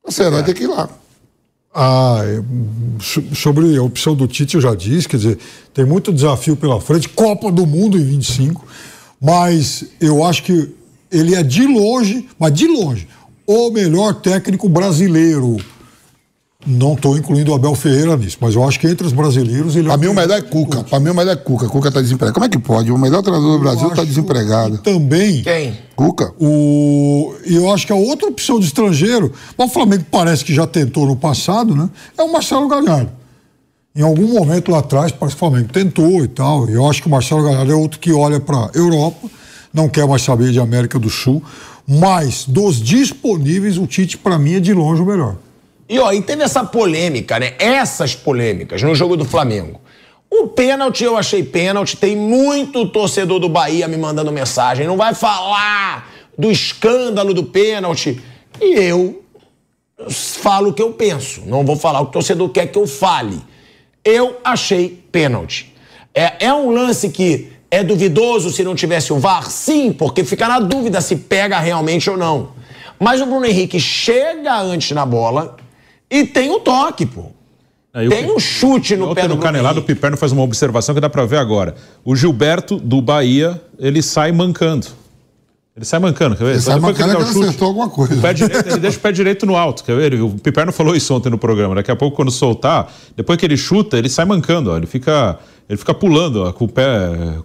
Pra 0.04 0.12
ser 0.12 0.24
herói 0.28 0.44
tem 0.44 0.54
que 0.54 0.64
ir 0.64 0.68
lá. 0.68 0.88
Ah, 1.80 2.22
so- 3.00 3.36
sobre 3.36 3.78
a 3.78 3.84
opção 3.84 4.16
do 4.16 4.26
Tite, 4.28 4.56
eu 4.56 4.62
já 4.62 4.74
disse, 4.74 5.08
quer 5.08 5.18
dizer, 5.18 5.38
tem 5.76 5.86
muito 5.86 6.12
desafio 6.12 6.56
pela 6.56 6.82
frente, 6.82 7.08
Copa 7.08 7.52
do 7.52 7.68
Mundo 7.68 8.00
em 8.00 8.04
25, 8.04 8.66
mas 9.22 9.86
eu 10.02 10.24
acho 10.24 10.42
que 10.42 10.72
ele 11.12 11.36
é 11.36 11.44
de 11.44 11.68
longe, 11.68 12.28
mas 12.40 12.52
de 12.52 12.66
longe, 12.66 13.08
o 13.46 13.70
melhor 13.70 14.16
técnico 14.16 14.68
brasileiro. 14.68 15.58
Não 16.70 16.96
estou 16.96 17.18
incluindo 17.18 17.52
o 17.52 17.56
Abel 17.56 17.74
Ferreira 17.76 18.18
nisso, 18.18 18.38
mas 18.42 18.54
eu 18.54 18.62
acho 18.68 18.78
que 18.78 18.88
entre 18.88 19.08
os 19.08 19.14
brasileiros 19.14 19.74
ele 19.78 19.88
é 19.88 19.90
Pra 19.90 19.98
mim 19.98 20.08
o 20.08 20.14
melhor 20.14 20.38
é 20.38 20.42
Cuca. 20.42 20.84
Pra 20.84 21.00
mim 21.00 21.12
o 21.12 21.14
melhor 21.16 21.32
é 21.32 21.36
Cuca. 21.38 21.66
Cuca 21.70 21.90
tá 21.90 22.02
desempregado. 22.02 22.34
Como 22.34 22.46
é 22.46 22.50
que 22.50 22.60
pode? 22.60 22.92
O 22.92 22.98
melhor 22.98 23.22
treinador 23.22 23.54
do 23.54 23.60
Brasil 23.60 23.88
tá 23.90 23.94
acho- 24.02 24.06
desempregado. 24.06 24.78
Também. 24.80 25.44
Quem? 25.44 25.78
Cuca? 25.96 26.34
O, 26.38 27.34
e 27.46 27.56
eu 27.56 27.72
acho 27.72 27.88
que 27.88 27.94
a 27.94 27.96
outra 27.96 28.28
opção 28.28 28.60
de 28.60 28.66
estrangeiro, 28.66 29.32
mas 29.58 29.70
o 29.70 29.74
Flamengo 29.74 30.04
parece 30.12 30.44
que 30.44 30.54
já 30.54 30.68
tentou 30.68 31.06
no 31.06 31.16
passado, 31.16 31.74
né? 31.74 31.90
É 32.18 32.22
o 32.24 32.34
Marcelo 32.34 32.68
Galhardo. 32.68 33.12
Em 33.96 34.02
algum 34.02 34.28
momento 34.28 34.70
lá 34.70 34.80
atrás, 34.80 35.12
parece 35.14 35.38
que 35.38 35.44
o 35.44 35.48
Flamengo 35.50 35.70
tentou 35.72 36.22
e 36.24 36.28
tal. 36.28 36.70
E 36.70 36.74
eu 36.74 36.86
acho 36.90 37.02
que 37.02 37.08
o 37.08 37.12
Marcelo 37.12 37.44
Galhardo 37.44 37.72
é 37.72 37.76
outro 37.76 37.98
que 37.98 38.12
olha 38.12 38.42
para 38.42 38.70
Europa, 38.76 39.26
não 39.74 39.88
quer 39.88 40.06
mais 40.06 40.22
saber 40.22 40.52
de 40.52 40.60
América 40.60 41.00
do 41.00 41.10
Sul. 41.10 41.42
Mas 41.88 42.44
dos 42.46 42.82
disponíveis, 42.82 43.78
o 43.78 43.88
Tite, 43.88 44.18
para 44.18 44.38
mim, 44.38 44.56
é 44.56 44.60
de 44.60 44.74
longe 44.74 45.02
o 45.02 45.06
melhor. 45.06 45.38
E 45.90 46.00
ó, 46.00 46.12
e 46.12 46.22
teve 46.22 46.44
essa 46.44 46.64
polêmica, 46.64 47.40
né? 47.40 47.54
Essas 47.60 48.14
polêmicas 48.14 48.82
no 48.82 48.94
jogo 48.94 49.16
do 49.16 49.24
Flamengo. 49.24 49.80
O 50.30 50.48
pênalti 50.48 51.04
eu 51.04 51.16
achei 51.16 51.44
pênalti. 51.44 51.96
Tem 51.96 52.16
muito 52.16 52.88
torcedor 52.90 53.40
do 53.40 53.48
Bahia 53.48 53.88
me 53.88 53.96
mandando 53.96 54.32
mensagem. 54.32 54.86
Não 54.86 54.98
vai 54.98 55.14
falar 55.14 56.10
do 56.38 56.52
escândalo 56.52 57.34
do 57.34 57.44
pênalti. 57.44 58.22
E 58.60 58.76
eu 58.76 59.24
falo 60.10 60.70
o 60.70 60.74
que 60.74 60.82
eu 60.82 60.92
penso. 60.92 61.44
Não 61.46 61.66
vou 61.66 61.78
falar 61.78 62.02
o 62.02 62.06
que 62.06 62.10
o 62.10 62.14
torcedor 62.14 62.50
quer 62.50 62.68
que 62.68 62.78
eu 62.78 62.86
fale. 62.86 63.42
Eu 64.04 64.38
achei 64.44 65.02
pênalti. 65.12 65.74
É, 66.14 66.48
é 66.48 66.54
um 66.54 66.72
lance 66.72 67.10
que 67.10 67.52
é 67.72 67.84
duvidoso 67.84 68.50
se 68.50 68.64
não 68.64 68.76
tivesse 68.76 69.14
o 69.14 69.20
VAR? 69.20 69.50
Sim, 69.50 69.94
porque 69.94 70.24
fica 70.24 70.48
na 70.48 70.60
dúvida 70.60 71.00
se 71.00 71.16
pega 71.16 71.60
realmente 71.60 72.10
ou 72.10 72.18
não. 72.18 72.50
Mas 73.00 73.22
o 73.22 73.26
Bruno 73.26 73.46
Henrique 73.46 73.80
chega 73.80 74.58
antes 74.60 74.92
na 74.92 75.06
bola 75.06 75.56
e 76.10 76.26
tem 76.26 76.50
o 76.52 76.60
toque, 76.60 77.06
pô. 77.06 77.26
Aí 77.94 78.08
o 78.08 78.10
Tem 78.12 78.26
Pi- 78.26 78.32
um 78.32 78.40
chute 78.40 78.96
no 78.96 79.14
pé 79.16 79.28
do 79.28 79.36
no 79.36 79.42
Canelado, 79.42 79.80
o. 79.80 79.84
Piperno 79.84 80.16
faz 80.18 80.32
uma 80.32 80.44
observação 80.44 80.94
que 80.94 81.02
dá 81.02 81.10
pra 81.10 81.26
ver 81.26 81.38
agora. 81.38 81.74
O 82.06 82.16
Gilberto, 82.16 82.78
do 82.78 83.02
Bahia, 83.02 83.60
ele 83.80 84.02
sai 84.04 84.32
mancando. 84.32 84.88
Ele 85.76 85.86
sai 85.86 86.00
mancando, 86.00 86.36
quer 86.36 86.44
ver? 86.44 86.52
Ele 86.52 86.60
Só 86.60 86.72
sai 86.72 86.80
mancando 86.80 87.14
o 87.14 87.18
que 87.18 87.22
ele 87.24 87.34
chute, 87.34 87.46
acertou 87.46 87.68
alguma 87.70 87.90
coisa. 87.90 88.16
o 88.16 88.22
pé 88.22 88.34
direito, 88.34 88.68
ele 88.70 88.80
deixa 88.80 88.98
o 88.98 89.02
pé 89.02 89.12
direito 89.12 89.46
no 89.46 89.56
alto, 89.56 89.84
quer 89.84 89.96
ver? 89.96 90.14
O 90.22 90.30
Piperno 90.32 90.72
falou 90.72 90.96
isso 90.96 91.14
ontem 91.14 91.30
no 91.30 91.38
programa. 91.38 91.76
Daqui 91.76 91.90
a 91.92 91.96
pouco, 91.96 92.16
quando 92.16 92.30
soltar, 92.32 92.92
depois 93.16 93.38
que 93.38 93.46
ele 93.46 93.58
chuta, 93.58 93.98
ele 93.98 94.10
sai 94.10 94.26
mancando, 94.26 94.72
ó. 94.72 94.78
Ele 94.78 94.88
fica, 94.88 95.38
ele 95.70 95.78
fica 95.78 95.94
pulando, 95.94 96.44
ó, 96.44 96.52
com 96.52 96.66
o 96.66 96.68
pé, 96.68 96.84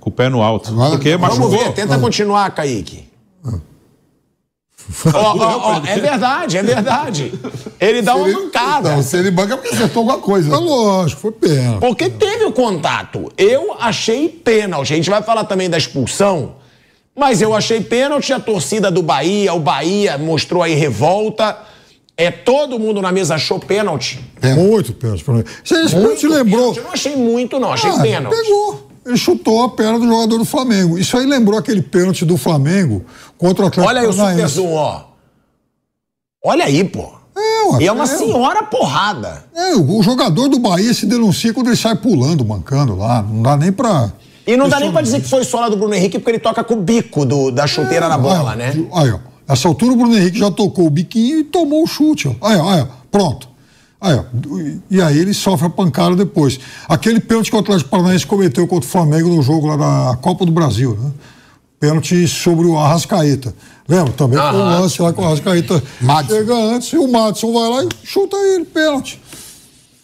com 0.01 0.09
o 0.10 0.12
pé 0.12 0.28
no 0.30 0.43
alto. 0.43 0.70
Agora- 0.70 0.90
porque 0.90 1.10
Vamos 1.16 1.28
machucou. 1.39 1.51
Vamos 1.51 1.64
ver, 1.66 1.72
tenta 1.74 1.98
continuar, 1.98 2.51
Kaique. 2.55 3.05
Ó, 5.14 5.18
ó, 5.38 5.74
ó, 5.74 5.86
é 5.86 5.96
verdade, 5.98 6.56
é 6.59 6.62
verdade. 6.62 7.32
Ele 7.80 8.02
dá 8.02 8.14
uma 8.14 8.28
Ele- 8.28 8.36
mancada. 8.38 8.96
Não, 8.96 9.02
se 9.02 9.16
ele 9.16 9.30
banca 9.30 9.54
é 9.54 9.56
porque 9.56 9.74
acertou 9.74 10.00
alguma 10.00 10.18
coisa. 10.18 10.52
É 10.54 10.56
lógico, 10.59 11.20
foi 11.20 11.32
pênalti. 11.32 11.80
Porque 11.80 12.09
teve 12.10 12.44
o 12.44 12.52
contato. 12.52 13.32
Eu 13.36 13.74
achei 13.80 14.28
pênalti. 14.28 14.92
A 14.92 14.96
gente 14.96 15.10
vai 15.10 15.22
falar 15.22 15.44
também 15.44 15.68
da 15.70 15.78
expulsão, 15.78 16.56
mas 17.16 17.40
eu 17.42 17.54
achei 17.54 17.80
pênalti. 17.80 18.32
A 18.32 18.40
torcida 18.40 18.90
do 18.90 19.02
Bahia, 19.02 19.52
o 19.54 19.60
Bahia 19.60 20.18
mostrou 20.18 20.62
aí 20.62 20.74
revolta. 20.74 21.56
É 22.16 22.30
todo 22.30 22.78
mundo 22.78 23.00
na 23.00 23.10
mesa 23.10 23.36
achou 23.36 23.59
pênalti. 23.59 24.20
É. 24.42 24.54
Muito 24.54 24.92
pênalti. 24.92 25.24
pra 25.24 25.34
mim. 25.34 25.44
Você, 25.64 25.86
te 26.16 26.26
lembrou? 26.28 26.60
pênalti. 26.74 26.78
Eu 26.78 26.84
não 26.84 26.92
achei 26.92 27.16
muito, 27.16 27.59
não. 27.59 27.72
Achei 27.72 27.90
Ah, 27.90 27.98
pênalti. 28.00 28.36
Pegou. 28.36 28.91
Ele 29.04 29.16
chutou 29.16 29.62
a 29.64 29.68
perna 29.70 29.98
do 29.98 30.06
jogador 30.06 30.38
do 30.38 30.44
Flamengo. 30.44 30.98
Isso 30.98 31.16
aí 31.16 31.26
lembrou 31.26 31.58
aquele 31.58 31.82
pênalti 31.82 32.24
do 32.24 32.36
Flamengo 32.36 33.04
contra 33.36 33.64
o 33.64 33.68
Atlético 33.68 33.88
Olha 33.90 34.00
aí 34.02 34.06
o 34.06 34.12
super 34.12 34.48
zoom, 34.48 34.74
ó. 34.74 35.00
Olha 36.44 36.64
aí, 36.64 36.84
pô. 36.84 37.12
É, 37.36 37.64
ué, 37.72 37.82
E 37.82 37.86
é 37.86 37.92
uma 37.92 38.04
é. 38.04 38.06
senhora 38.06 38.62
porrada. 38.64 39.44
É, 39.54 39.74
o 39.74 40.02
jogador 40.02 40.48
do 40.48 40.58
Bahia 40.58 40.92
se 40.92 41.06
denuncia 41.06 41.52
quando 41.54 41.68
ele 41.68 41.76
sai 41.76 41.94
pulando, 41.96 42.44
mancando 42.44 42.96
lá. 42.96 43.22
Não 43.22 43.42
dá 43.42 43.56
nem 43.56 43.72
pra. 43.72 44.12
E 44.46 44.56
não 44.56 44.68
dá 44.68 44.78
nem 44.80 44.90
pra 44.92 45.00
dizer 45.02 45.20
que 45.22 45.28
foi 45.28 45.44
sola 45.44 45.70
do 45.70 45.76
Bruno 45.76 45.94
Henrique, 45.94 46.18
porque 46.18 46.32
ele 46.32 46.38
toca 46.40 46.62
com 46.64 46.74
o 46.74 46.80
bico 46.80 47.24
do- 47.24 47.50
da 47.50 47.66
chuteira 47.66 48.08
na 48.08 48.18
bola, 48.18 48.52
Aí, 48.52 48.58
né? 48.58 48.86
Aí, 48.92 49.10
ó. 49.10 49.18
Nessa 49.48 49.68
altura 49.68 49.92
o 49.92 49.96
Bruno 49.96 50.16
Henrique 50.16 50.38
já 50.38 50.50
tocou 50.50 50.86
o 50.86 50.90
biquinho 50.90 51.38
e 51.40 51.44
tomou 51.44 51.82
o 51.84 51.86
chute, 51.86 52.28
ó. 52.28 52.46
Aí, 52.46 52.56
ó, 52.58 52.68
aí, 52.70 52.80
ó. 52.82 52.86
Pronto. 53.10 53.48
Aí, 54.04 54.16
ó. 54.16 54.24
E 54.90 55.00
aí 55.00 55.16
ele 55.16 55.32
sofre 55.32 55.68
a 55.68 55.70
pancada 55.70 56.16
depois. 56.16 56.58
Aquele 56.88 57.20
pênalti 57.20 57.50
que 57.50 57.56
o 57.56 57.60
Atlético 57.60 57.88
Paranaense 57.88 58.26
cometeu 58.26 58.66
contra 58.66 58.84
o 58.88 58.90
Flamengo 58.90 59.28
no 59.28 59.40
jogo 59.42 59.68
lá 59.68 59.76
da 59.76 60.16
Copa 60.16 60.44
do 60.44 60.50
Brasil, 60.50 60.96
né? 61.00 61.12
Pênalti 61.78 62.26
sobre 62.26 62.66
o 62.66 62.76
Arrascaeta. 62.76 63.54
Lembra? 63.88 64.12
Também 64.12 64.38
foi 64.38 64.48
um 64.48 64.62
Aham. 64.62 64.80
lance 64.80 65.00
lá 65.00 65.12
que 65.12 65.20
o 65.20 65.24
Arrascaeta 65.24 65.82
Madison. 66.00 66.34
chega 66.34 66.54
antes 66.54 66.92
e 66.92 66.96
o 66.98 67.06
Madison 67.10 67.52
vai 67.52 67.68
lá 67.70 67.84
e 67.84 67.88
chuta 68.06 68.36
ele, 68.36 68.64
pênalti. 68.64 69.20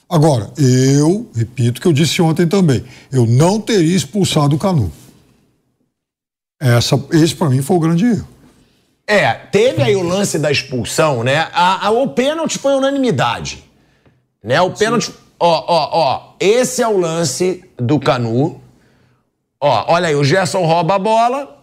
Agora, 0.08 0.50
eu, 0.56 1.28
repito 1.34 1.78
o 1.78 1.82
que 1.82 1.88
eu 1.88 1.92
disse 1.92 2.22
ontem 2.22 2.46
também, 2.46 2.84
eu 3.12 3.26
não 3.26 3.60
teria 3.60 3.96
expulsado 3.96 4.54
o 4.56 4.58
Canu. 4.58 4.90
Essa, 6.60 7.00
esse 7.12 7.34
para 7.34 7.50
mim 7.50 7.62
foi 7.62 7.76
o 7.76 7.80
grande 7.80 8.04
erro. 8.04 8.28
É, 9.06 9.32
teve 9.32 9.82
aí 9.82 9.96
o 9.96 10.02
lance 10.02 10.38
da 10.38 10.50
expulsão, 10.50 11.22
né? 11.24 11.48
A, 11.52 11.86
a- 11.86 11.90
o 11.90 12.08
pênalti 12.08 12.58
foi 12.58 12.74
unanimidade. 12.74 13.64
Né? 14.42 14.60
O 14.60 14.70
pênalti. 14.70 15.12
Ó, 15.40 15.64
ó, 15.68 15.88
ó. 15.92 16.20
Esse 16.40 16.82
é 16.82 16.88
o 16.88 16.98
lance 16.98 17.64
do 17.76 17.98
Canu. 18.00 18.60
Ó, 19.60 19.84
olha 19.92 20.08
aí, 20.08 20.14
o 20.14 20.24
Gerson 20.24 20.64
rouba 20.64 20.94
a 20.94 20.98
bola. 20.98 21.56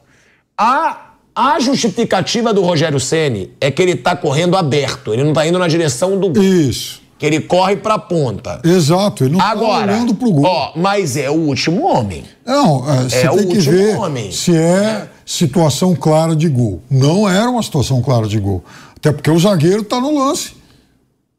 A, 0.57 1.11
a 1.35 1.59
justificativa 1.59 2.53
do 2.53 2.61
Rogério 2.61 2.99
Ceni 2.99 3.51
é 3.59 3.69
que 3.71 3.81
ele 3.81 3.95
tá 3.95 4.15
correndo 4.15 4.55
aberto. 4.57 5.13
Ele 5.13 5.23
não 5.23 5.33
tá 5.33 5.45
indo 5.45 5.59
na 5.59 5.67
direção 5.67 6.19
do 6.19 6.29
gol. 6.29 6.43
Isso. 6.43 7.01
Que 7.17 7.25
ele 7.25 7.39
corre 7.39 7.77
pra 7.77 7.97
ponta. 7.97 8.59
Exato, 8.63 9.23
ele 9.23 9.37
não 9.37 9.41
Agora, 9.41 9.87
tá 9.87 9.93
olhando 9.93 10.15
pro 10.15 10.31
gol. 10.31 10.43
ó, 10.45 10.71
mas 10.75 11.15
é 11.15 11.29
o 11.29 11.33
último 11.35 11.85
homem. 11.87 12.25
não, 12.45 12.89
é, 12.89 13.03
você 13.03 13.25
é 13.25 13.31
o 13.31 13.37
tem 13.37 13.47
que 13.47 13.55
último 13.57 13.77
ver 13.77 13.95
homem. 13.97 14.31
se 14.33 14.53
é 14.55 15.07
situação 15.25 15.95
clara 15.95 16.35
de 16.35 16.49
gol. 16.49 16.81
Não 16.91 17.27
era 17.29 17.49
uma 17.49 17.63
situação 17.63 18.01
clara 18.01 18.27
de 18.27 18.37
gol. 18.37 18.63
Até 18.97 19.13
porque 19.13 19.31
o 19.31 19.39
zagueiro 19.39 19.83
tá 19.85 19.99
no 20.01 20.17
lance. 20.19 20.55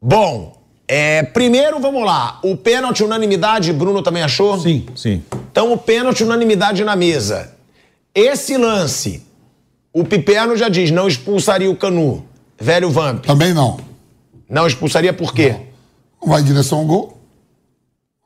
Bom, 0.01 0.56
é, 0.87 1.23
primeiro 1.23 1.79
vamos 1.79 2.05
lá. 2.05 2.39
O 2.43 2.55
pênalti 2.55 3.03
unanimidade, 3.03 3.73
Bruno 3.73 4.01
também 4.01 4.23
achou? 4.23 4.57
Sim, 4.59 4.85
sim. 4.95 5.23
Então 5.51 5.73
o 5.73 5.77
pênalti 5.77 6.23
unanimidade 6.23 6.83
na 6.83 6.95
mesa. 6.95 7.51
Esse 8.15 8.57
lance, 8.57 9.23
o 9.93 10.03
Piperno 10.03 10.55
já 10.55 10.69
diz, 10.69 10.89
não 10.89 11.07
expulsaria 11.07 11.69
o 11.69 11.75
Canu. 11.75 12.23
Velho 12.59 12.89
Vamp. 12.89 13.25
Também 13.25 13.53
não. 13.53 13.79
Não 14.49 14.65
expulsaria 14.65 15.13
por 15.13 15.33
quê? 15.33 15.55
Vai 16.25 16.41
em 16.41 16.45
direção 16.45 16.79
ao 16.79 16.85
gol. 16.85 17.17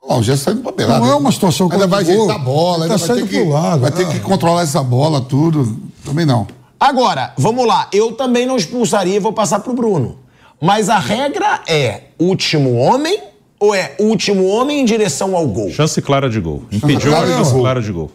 Ó, 0.02 0.18
o 0.18 0.22
Gerson 0.22 0.44
saindo 0.44 0.62
pra 0.62 0.72
pelada. 0.72 1.00
Não 1.00 1.12
é 1.12 1.14
uma 1.14 1.30
situação 1.30 1.68
Ainda 1.70 1.86
vai 1.86 2.02
o 2.02 2.06
gol. 2.06 2.30
a 2.30 2.38
bola, 2.38 2.84
Ele 2.86 2.92
ainda 2.92 2.98
tá 2.98 3.06
vai 3.06 3.08
ter, 3.08 3.14
saindo 3.14 3.28
que, 3.28 3.40
pro 3.40 3.48
lado, 3.50 3.80
vai 3.80 3.90
ter 3.90 4.06
ah. 4.06 4.08
que 4.08 4.20
controlar 4.20 4.62
essa 4.62 4.82
bola, 4.82 5.20
tudo. 5.20 5.78
Também 6.04 6.26
não. 6.26 6.46
Agora, 6.80 7.32
vamos 7.36 7.66
lá. 7.66 7.88
Eu 7.92 8.12
também 8.12 8.44
não 8.44 8.56
expulsaria 8.56 9.14
e 9.14 9.20
vou 9.20 9.32
passar 9.32 9.60
pro 9.60 9.72
Bruno. 9.72 10.18
Mas 10.62 10.88
a 10.88 11.00
regra 11.00 11.60
é 11.66 12.02
último 12.20 12.76
homem 12.76 13.18
ou 13.58 13.74
é 13.74 13.96
último 13.98 14.46
homem 14.46 14.80
em 14.80 14.84
direção 14.84 15.34
ao 15.34 15.44
gol? 15.48 15.68
Chance 15.70 16.00
clara 16.00 16.30
de 16.30 16.38
gol. 16.38 16.62
Impediu 16.70 17.10
clara 17.10 17.26
uma 17.26 17.36
de 17.36 17.44
chance 17.44 17.52
clara 17.58 17.82
de 17.82 17.90
gol. 17.90 18.12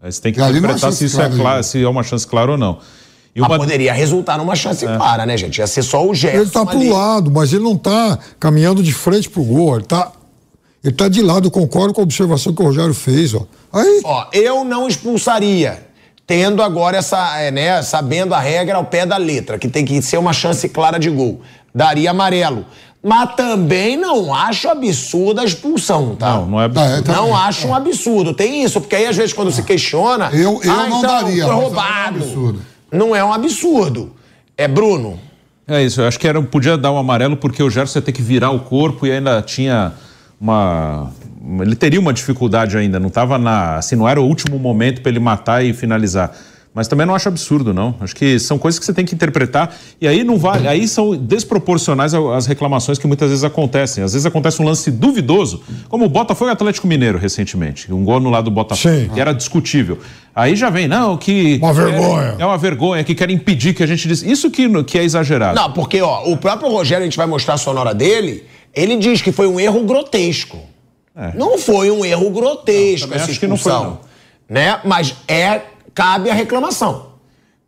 Aí 0.00 0.12
você 0.12 0.22
tem 0.22 0.32
que 0.32 0.40
é 0.40 0.48
interpretar 0.50 0.78
chance 0.78 0.98
se 0.98 1.04
isso 1.06 1.16
clara 1.16 1.32
é 1.32 1.36
gol. 1.36 1.62
se 1.64 1.82
é 1.82 1.88
uma 1.88 2.04
chance 2.04 2.24
clara 2.24 2.52
ou 2.52 2.56
não. 2.56 2.78
E 3.34 3.40
Mas 3.40 3.50
uma... 3.50 3.58
poderia 3.58 3.92
resultar 3.92 4.38
numa 4.38 4.54
chance 4.54 4.86
clara, 4.86 5.26
né, 5.26 5.36
gente? 5.36 5.58
Ia 5.58 5.66
ser 5.66 5.82
só 5.82 6.06
o 6.06 6.14
Gerson 6.14 6.42
Ele 6.42 6.50
tá 6.50 6.64
pro 6.64 6.78
ali. 6.78 6.88
lado, 6.88 7.28
mas 7.32 7.52
ele 7.52 7.64
não 7.64 7.76
tá 7.76 8.20
caminhando 8.38 8.80
de 8.80 8.92
frente 8.92 9.28
pro 9.28 9.42
gol. 9.42 9.74
Ele 9.74 9.84
tá, 9.84 10.12
ele 10.84 10.94
tá 10.94 11.08
de 11.08 11.22
lado, 11.22 11.48
eu 11.48 11.50
concordo 11.50 11.92
com 11.92 12.00
a 12.00 12.04
observação 12.04 12.54
que 12.54 12.62
o 12.62 12.66
Rogério 12.66 12.94
fez, 12.94 13.34
ó. 13.34 13.44
Aí, 13.72 14.00
Ó, 14.04 14.26
eu 14.32 14.62
não 14.62 14.86
expulsaria, 14.86 15.84
tendo 16.24 16.62
agora 16.62 16.98
essa, 16.98 17.40
é, 17.40 17.50
né, 17.50 17.82
sabendo 17.82 18.32
a 18.32 18.38
regra 18.38 18.76
ao 18.76 18.84
pé 18.84 19.04
da 19.04 19.16
letra, 19.16 19.58
que 19.58 19.66
tem 19.66 19.84
que 19.84 20.00
ser 20.00 20.18
uma 20.18 20.32
chance 20.32 20.68
clara 20.68 20.98
de 20.98 21.10
gol. 21.10 21.40
Daria 21.74 22.10
amarelo. 22.12 22.64
Mas 23.02 23.34
também 23.34 23.96
não 23.98 24.32
acho 24.34 24.66
absurda 24.68 25.42
a 25.42 25.44
expulsão, 25.44 26.16
tá? 26.16 26.34
Não, 26.36 26.46
não 26.46 26.60
é 26.60 26.64
absurdo. 26.64 26.88
Ah, 26.94 26.96
é, 26.98 27.02
tá- 27.02 27.12
Não 27.12 27.36
acho 27.36 27.66
um 27.68 27.74
absurdo. 27.74 28.32
Tem 28.32 28.62
isso, 28.64 28.80
porque 28.80 28.96
aí 28.96 29.06
às 29.06 29.16
vezes 29.16 29.32
quando 29.34 29.50
se 29.50 29.62
questiona. 29.62 30.30
Eu- 30.32 30.60
eu 30.62 30.72
ah, 30.72 30.86
não 30.88 30.98
então, 30.98 31.02
daria, 31.02 31.44
Foi 31.44 31.46
mas 31.46 31.46
não 31.46 31.52
é 31.52 31.54
um 31.54 31.60
roubado. 31.60 32.16
absurdo. 32.16 32.60
Não 32.90 33.16
é 33.16 33.24
um 33.24 33.32
absurdo. 33.32 34.12
É 34.56 34.66
Bruno. 34.68 35.18
É 35.66 35.82
isso, 35.82 36.00
eu 36.00 36.06
acho 36.08 36.18
que 36.18 36.28
era, 36.28 36.40
podia 36.42 36.78
dar 36.78 36.92
um 36.92 36.96
amarelo 36.98 37.36
porque 37.36 37.62
o 37.62 37.68
Gerson 37.68 37.98
ia 37.98 38.02
ter 38.02 38.12
que 38.12 38.22
virar 38.22 38.50
o 38.50 38.60
corpo 38.60 39.06
e 39.06 39.12
ainda 39.12 39.42
tinha 39.42 39.92
uma. 40.40 41.10
Ele 41.60 41.74
teria 41.76 42.00
uma 42.00 42.12
dificuldade 42.12 42.76
ainda, 42.76 42.98
não 43.00 43.08
estava 43.08 43.36
na. 43.36 43.76
Assim, 43.76 43.96
não 43.96 44.08
era 44.08 44.20
o 44.20 44.24
último 44.26 44.58
momento 44.58 45.02
para 45.02 45.10
ele 45.10 45.20
matar 45.20 45.62
e 45.64 45.72
finalizar. 45.74 46.32
Mas 46.74 46.88
também 46.88 47.06
não 47.06 47.14
acho 47.14 47.28
absurdo, 47.28 47.72
não. 47.72 47.94
Acho 48.00 48.16
que 48.16 48.36
são 48.40 48.58
coisas 48.58 48.80
que 48.80 48.84
você 48.84 48.92
tem 48.92 49.04
que 49.04 49.14
interpretar. 49.14 49.76
E 50.00 50.08
aí 50.08 50.24
não 50.24 50.36
vale. 50.36 50.66
Aí 50.66 50.88
são 50.88 51.14
desproporcionais 51.14 52.12
as 52.12 52.46
reclamações 52.46 52.98
que 52.98 53.06
muitas 53.06 53.28
vezes 53.28 53.44
acontecem. 53.44 54.02
Às 54.02 54.12
vezes 54.12 54.26
acontece 54.26 54.60
um 54.60 54.64
lance 54.64 54.90
duvidoso, 54.90 55.62
como 55.88 56.04
o 56.04 56.08
Botafogo 56.08 56.50
e 56.50 56.52
Atlético 56.52 56.88
Mineiro 56.88 57.16
recentemente. 57.16 57.92
Um 57.92 58.04
gol 58.04 58.18
no 58.18 58.28
lado 58.28 58.46
do 58.46 58.50
Botafogo, 58.50 58.92
Sim. 58.92 59.08
que 59.14 59.20
era 59.20 59.32
discutível. 59.32 60.00
Aí 60.34 60.56
já 60.56 60.68
vem, 60.68 60.88
não, 60.88 61.16
que. 61.16 61.60
Uma 61.62 61.72
vergonha. 61.72 62.34
É, 62.38 62.42
é 62.42 62.46
uma 62.46 62.58
vergonha, 62.58 63.04
que 63.04 63.14
querem 63.14 63.36
impedir 63.36 63.72
que 63.72 63.82
a 63.84 63.86
gente 63.86 64.08
diz. 64.08 64.20
Isso 64.22 64.50
que, 64.50 64.82
que 64.82 64.98
é 64.98 65.04
exagerado. 65.04 65.54
Não, 65.54 65.72
porque, 65.72 66.02
ó, 66.02 66.24
o 66.24 66.36
próprio 66.36 66.68
Rogério, 66.68 67.02
a 67.02 67.06
gente 67.06 67.16
vai 67.16 67.26
mostrar 67.26 67.54
a 67.54 67.58
sonora 67.58 67.94
dele, 67.94 68.44
ele 68.74 68.96
diz 68.96 69.22
que 69.22 69.30
foi 69.30 69.46
um 69.46 69.60
erro 69.60 69.84
grotesco. 69.84 70.58
Não 71.36 71.56
foi 71.56 71.92
um 71.92 72.04
erro 72.04 72.28
grotesco 72.30 73.06
também 73.06 73.22
essa 73.22 73.30
acho 73.30 73.38
que 73.38 73.46
não 73.46 73.56
foi, 73.56 73.70
expulsão. 73.70 74.00
Né? 74.48 74.80
Mas 74.84 75.14
é, 75.28 75.60
cabe 75.94 76.30
a 76.30 76.34
reclamação. 76.34 77.14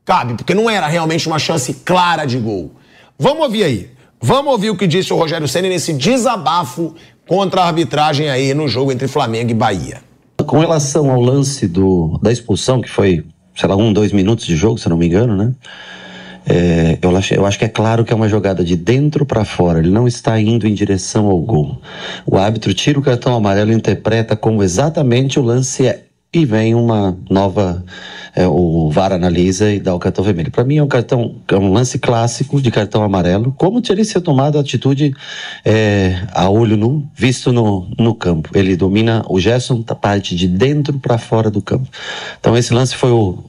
Cabe, 0.04 0.34
porque 0.34 0.54
não 0.54 0.68
era 0.68 0.86
realmente 0.86 1.26
uma 1.26 1.38
chance 1.38 1.72
clara 1.72 2.24
de 2.24 2.38
gol. 2.38 2.72
Vamos 3.18 3.44
ouvir 3.44 3.64
aí. 3.64 3.90
Vamos 4.20 4.52
ouvir 4.52 4.70
o 4.70 4.76
que 4.76 4.86
disse 4.86 5.12
o 5.12 5.16
Rogério 5.16 5.46
Senna 5.46 5.68
nesse 5.68 5.92
desabafo 5.92 6.94
contra 7.26 7.62
a 7.62 7.66
arbitragem 7.66 8.30
aí 8.30 8.54
no 8.54 8.68
jogo 8.68 8.92
entre 8.92 9.08
Flamengo 9.08 9.50
e 9.50 9.54
Bahia. 9.54 10.00
Com 10.44 10.58
relação 10.58 11.10
ao 11.10 11.20
lance 11.20 11.66
do, 11.66 12.18
da 12.22 12.30
expulsão, 12.30 12.80
que 12.80 12.88
foi, 12.88 13.24
sei 13.54 13.68
lá, 13.68 13.76
um, 13.76 13.92
dois 13.92 14.12
minutos 14.12 14.46
de 14.46 14.54
jogo, 14.54 14.78
se 14.78 14.88
não 14.88 14.96
me 14.96 15.06
engano, 15.06 15.36
né? 15.36 15.52
É, 16.48 16.96
eu, 17.02 17.16
acho, 17.16 17.34
eu 17.34 17.44
acho 17.44 17.58
que 17.58 17.64
é 17.64 17.68
claro 17.68 18.04
que 18.04 18.12
é 18.12 18.16
uma 18.16 18.28
jogada 18.28 18.64
de 18.64 18.76
dentro 18.76 19.26
para 19.26 19.44
fora, 19.44 19.80
ele 19.80 19.90
não 19.90 20.06
está 20.06 20.40
indo 20.40 20.66
em 20.68 20.74
direção 20.74 21.26
ao 21.26 21.38
gol. 21.38 21.80
O 22.24 22.36
árbitro 22.36 22.72
tira 22.72 22.98
o 22.98 23.02
cartão 23.02 23.34
amarelo 23.34 23.72
e 23.72 23.74
interpreta 23.74 24.36
como 24.36 24.62
exatamente 24.62 25.40
o 25.40 25.42
lance 25.42 25.88
é. 25.88 26.05
E 26.32 26.44
vem 26.44 26.74
uma 26.74 27.16
nova. 27.30 27.84
é, 28.34 28.46
o 28.46 28.90
VAR 28.90 29.12
analisa 29.12 29.72
e 29.72 29.80
dá 29.80 29.94
o 29.94 29.98
cartão 29.98 30.22
vermelho. 30.22 30.50
Para 30.50 30.64
mim 30.64 30.76
é 30.76 30.82
um 30.82 30.88
cartão, 30.88 31.36
é 31.48 31.56
um 31.56 31.72
lance 31.72 31.98
clássico 31.98 32.60
de 32.60 32.70
cartão 32.70 33.02
amarelo, 33.02 33.54
como 33.56 33.80
teria 33.80 34.04
sido 34.04 34.20
tomada 34.20 34.58
a 34.58 34.60
atitude 34.60 35.14
é, 35.64 36.22
a 36.32 36.50
olho 36.50 36.76
nu, 36.76 37.08
visto 37.14 37.50
no, 37.52 37.88
no 37.98 38.14
campo. 38.14 38.50
Ele 38.54 38.76
domina 38.76 39.24
o 39.28 39.40
Gerson 39.40 39.80
da 39.80 39.94
parte 39.94 40.36
de 40.36 40.46
dentro 40.46 40.98
para 40.98 41.16
fora 41.16 41.50
do 41.50 41.62
campo. 41.62 41.88
Então 42.38 42.56
esse 42.56 42.74
lance 42.74 42.94
foi 42.94 43.10
o. 43.10 43.42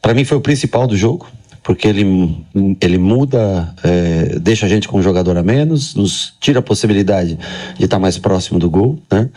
Para 0.00 0.14
mim 0.14 0.24
foi 0.24 0.38
o 0.38 0.40
principal 0.40 0.86
do 0.86 0.96
jogo 0.96 1.26
porque 1.62 1.86
ele, 1.86 2.44
ele 2.80 2.98
muda, 2.98 3.74
é, 3.82 4.38
deixa 4.38 4.66
a 4.66 4.68
gente 4.68 4.88
com 4.88 4.98
um 4.98 5.02
jogador 5.02 5.36
a 5.36 5.42
menos, 5.42 5.94
nos 5.94 6.34
tira 6.40 6.60
a 6.60 6.62
possibilidade 6.62 7.38
de 7.78 7.84
estar 7.84 7.98
mais 7.98 8.18
próximo 8.18 8.58
do 8.58 8.70
gol, 8.70 8.98
né? 9.10 9.28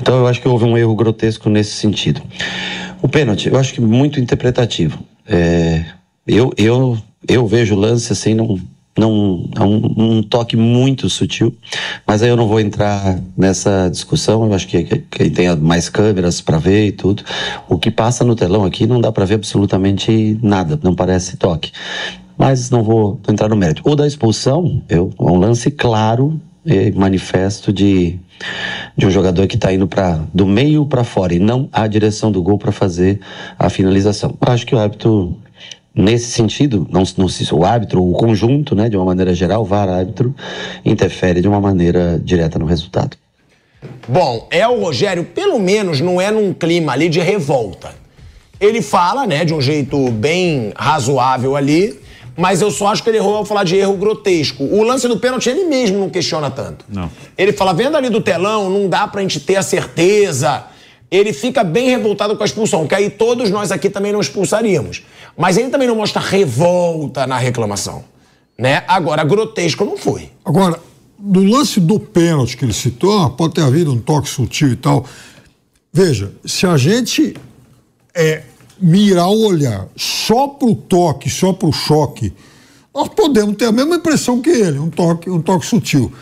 Então 0.00 0.18
eu 0.18 0.26
acho 0.26 0.40
que 0.40 0.48
houve 0.48 0.64
um 0.64 0.76
erro 0.76 0.94
grotesco 0.94 1.48
nesse 1.48 1.72
sentido. 1.72 2.22
O 3.02 3.08
pênalti, 3.08 3.48
eu 3.48 3.58
acho 3.58 3.72
que 3.72 3.80
muito 3.80 4.20
interpretativo. 4.20 4.98
É, 5.26 5.84
eu, 6.26 6.52
eu, 6.56 6.98
eu 7.26 7.46
vejo 7.46 7.74
o 7.74 7.78
lance 7.78 8.12
assim, 8.12 8.34
não, 8.34 8.60
não, 9.00 9.48
é 9.56 9.62
um, 9.62 9.94
um 10.18 10.22
toque 10.22 10.56
muito 10.56 11.08
sutil, 11.08 11.54
mas 12.06 12.22
aí 12.22 12.28
eu 12.28 12.36
não 12.36 12.46
vou 12.46 12.60
entrar 12.60 13.18
nessa 13.36 13.88
discussão. 13.90 14.44
Eu 14.44 14.54
acho 14.54 14.68
que 14.68 14.84
que- 14.84 14.98
quem 15.10 15.30
tem 15.30 15.56
mais 15.56 15.88
câmeras 15.88 16.40
para 16.40 16.58
ver 16.58 16.86
e 16.88 16.92
tudo, 16.92 17.24
o 17.68 17.78
que 17.78 17.90
passa 17.90 18.22
no 18.24 18.36
telão 18.36 18.64
aqui 18.64 18.86
não 18.86 19.00
dá 19.00 19.10
para 19.10 19.24
ver 19.24 19.34
absolutamente 19.36 20.38
nada, 20.42 20.78
não 20.82 20.94
parece 20.94 21.36
toque. 21.36 21.72
Mas 22.36 22.70
não 22.70 22.82
vou 22.82 23.20
entrar 23.28 23.48
no 23.48 23.56
mérito. 23.56 23.82
O 23.84 23.94
da 23.94 24.06
expulsão, 24.06 24.82
eu, 24.88 25.10
é 25.18 25.22
um 25.22 25.36
lance 25.38 25.70
claro 25.70 26.40
e 26.64 26.90
manifesto 26.92 27.72
de, 27.72 28.18
de 28.96 29.06
um 29.06 29.10
jogador 29.10 29.46
que 29.46 29.56
está 29.56 29.72
indo 29.72 29.86
para 29.86 30.20
do 30.32 30.46
meio 30.46 30.86
para 30.86 31.04
fora 31.04 31.34
e 31.34 31.38
não 31.38 31.68
a 31.72 31.86
direção 31.86 32.30
do 32.32 32.42
gol 32.42 32.58
para 32.58 32.72
fazer 32.72 33.20
a 33.58 33.68
finalização. 33.70 34.34
Acho 34.40 34.66
que 34.66 34.74
o 34.74 34.78
árbitro 34.78 35.36
Nesse 35.94 36.30
sentido, 36.30 36.86
não, 36.90 37.02
não 37.16 37.28
se 37.28 37.52
o 37.52 37.64
árbitro, 37.64 38.02
o 38.02 38.12
conjunto, 38.12 38.74
né, 38.74 38.88
de 38.88 38.96
uma 38.96 39.04
maneira 39.04 39.34
geral, 39.34 39.62
o 39.62 39.64
VAR 39.64 39.88
árbitro, 39.88 40.34
interfere 40.84 41.40
de 41.40 41.48
uma 41.48 41.60
maneira 41.60 42.20
direta 42.22 42.58
no 42.58 42.64
resultado. 42.64 43.16
Bom, 44.06 44.46
é 44.50 44.66
o 44.68 44.80
Rogério, 44.80 45.24
pelo 45.24 45.58
menos 45.58 46.00
não 46.00 46.20
é 46.20 46.30
num 46.30 46.52
clima 46.52 46.92
ali 46.92 47.08
de 47.08 47.20
revolta. 47.20 47.92
Ele 48.60 48.82
fala, 48.82 49.26
né, 49.26 49.44
de 49.44 49.52
um 49.52 49.60
jeito 49.60 50.10
bem 50.10 50.72
razoável 50.76 51.56
ali, 51.56 51.98
mas 52.36 52.62
eu 52.62 52.70
só 52.70 52.88
acho 52.88 53.02
que 53.02 53.10
ele 53.10 53.16
errou 53.16 53.36
ao 53.36 53.44
falar 53.44 53.64
de 53.64 53.76
erro 53.76 53.94
grotesco. 53.94 54.64
O 54.64 54.82
lance 54.82 55.08
do 55.08 55.18
pênalti 55.18 55.48
ele 55.48 55.64
mesmo 55.64 55.98
não 55.98 56.08
questiona 56.08 56.50
tanto. 56.50 56.84
Não. 56.88 57.10
Ele 57.36 57.52
fala, 57.52 57.72
vendo 57.72 57.96
ali 57.96 58.08
do 58.08 58.20
telão, 58.20 58.70
não 58.70 58.88
dá 58.88 59.08
pra 59.08 59.22
gente 59.22 59.40
ter 59.40 59.56
a 59.56 59.62
certeza. 59.62 60.64
Ele 61.10 61.32
fica 61.32 61.64
bem 61.64 61.88
revoltado 61.88 62.36
com 62.36 62.42
a 62.42 62.46
expulsão, 62.46 62.86
que 62.86 62.94
aí 62.94 63.10
todos 63.10 63.50
nós 63.50 63.72
aqui 63.72 63.90
também 63.90 64.12
não 64.12 64.20
expulsaríamos. 64.20 65.02
Mas 65.36 65.56
ele 65.56 65.68
também 65.68 65.88
não 65.88 65.96
mostra 65.96 66.20
revolta 66.20 67.26
na 67.26 67.36
reclamação. 67.36 68.04
Né? 68.56 68.84
Agora, 68.86 69.24
grotesco 69.24 69.84
não 69.84 69.96
foi. 69.96 70.30
Agora, 70.44 70.78
do 71.18 71.42
lance 71.42 71.80
do 71.80 71.98
pênalti 71.98 72.56
que 72.56 72.64
ele 72.64 72.72
citou, 72.72 73.18
ah, 73.18 73.30
pode 73.30 73.54
ter 73.54 73.62
havido 73.62 73.92
um 73.92 73.98
toque 73.98 74.28
sutil 74.28 74.68
e 74.68 74.76
tal. 74.76 75.04
Veja, 75.92 76.32
se 76.44 76.66
a 76.66 76.76
gente 76.76 77.34
é, 78.14 78.42
mirar 78.80 79.28
o 79.28 79.46
olhar 79.46 79.88
só 79.96 80.46
pro 80.46 80.74
toque, 80.74 81.28
só 81.28 81.52
pro 81.52 81.72
choque, 81.72 82.32
nós 82.94 83.08
podemos 83.08 83.56
ter 83.56 83.66
a 83.66 83.72
mesma 83.72 83.96
impressão 83.96 84.40
que 84.40 84.50
ele, 84.50 84.78
um 84.78 84.90
toque, 84.90 85.28
um 85.28 85.40
toque 85.40 85.66
sutil. 85.66 86.12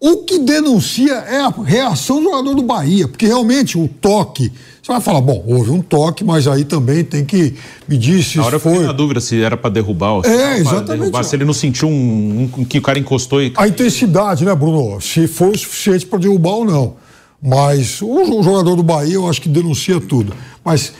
O 0.00 0.18
que 0.18 0.38
denuncia 0.40 1.12
é 1.14 1.40
a 1.40 1.48
reação 1.48 2.18
do 2.18 2.24
jogador 2.24 2.54
do 2.54 2.62
Bahia, 2.62 3.08
porque 3.08 3.26
realmente 3.26 3.78
o 3.78 3.88
toque. 3.88 4.52
Você 4.82 4.92
vai 4.92 5.00
falar, 5.00 5.22
bom, 5.22 5.42
houve 5.46 5.70
um 5.70 5.80
toque, 5.80 6.22
mas 6.22 6.46
aí 6.46 6.62
também 6.64 7.02
tem 7.02 7.24
que 7.24 7.54
medir 7.88 8.22
se 8.22 8.36
Na 8.36 8.44
hora 8.44 8.56
eu 8.56 8.60
foi. 8.60 8.72
fiquei 8.72 8.86
na 8.86 8.92
dúvida 8.92 9.18
se 9.18 9.40
era 9.42 9.56
pra 9.56 9.70
derrubar 9.70 10.12
ou 10.16 10.22
se 10.24 10.28
É, 10.28 10.58
exatamente. 10.58 10.98
derrubar, 10.98 11.22
se 11.24 11.34
ele 11.34 11.44
não 11.46 11.54
sentiu 11.54 11.88
um, 11.88 12.50
um- 12.58 12.64
que 12.66 12.78
o 12.78 12.82
cara 12.82 12.98
encostou 12.98 13.40
e. 13.42 13.52
A 13.56 13.66
intensidade, 13.66 14.44
né, 14.44 14.54
Bruno? 14.54 15.00
Se 15.00 15.26
foi 15.26 15.50
o 15.52 15.58
suficiente 15.58 16.04
para 16.04 16.18
derrubar 16.18 16.50
ou 16.52 16.64
não. 16.66 16.96
Mas 17.40 18.02
o, 18.02 18.42
jogador 18.42 18.76
do 18.76 18.82
Bahia, 18.82 19.14
eu 19.14 19.26
acho 19.28 19.40
que 19.40 19.48
denuncia 19.48 19.98
tudo. 20.00 20.34
Mas, 20.62 20.92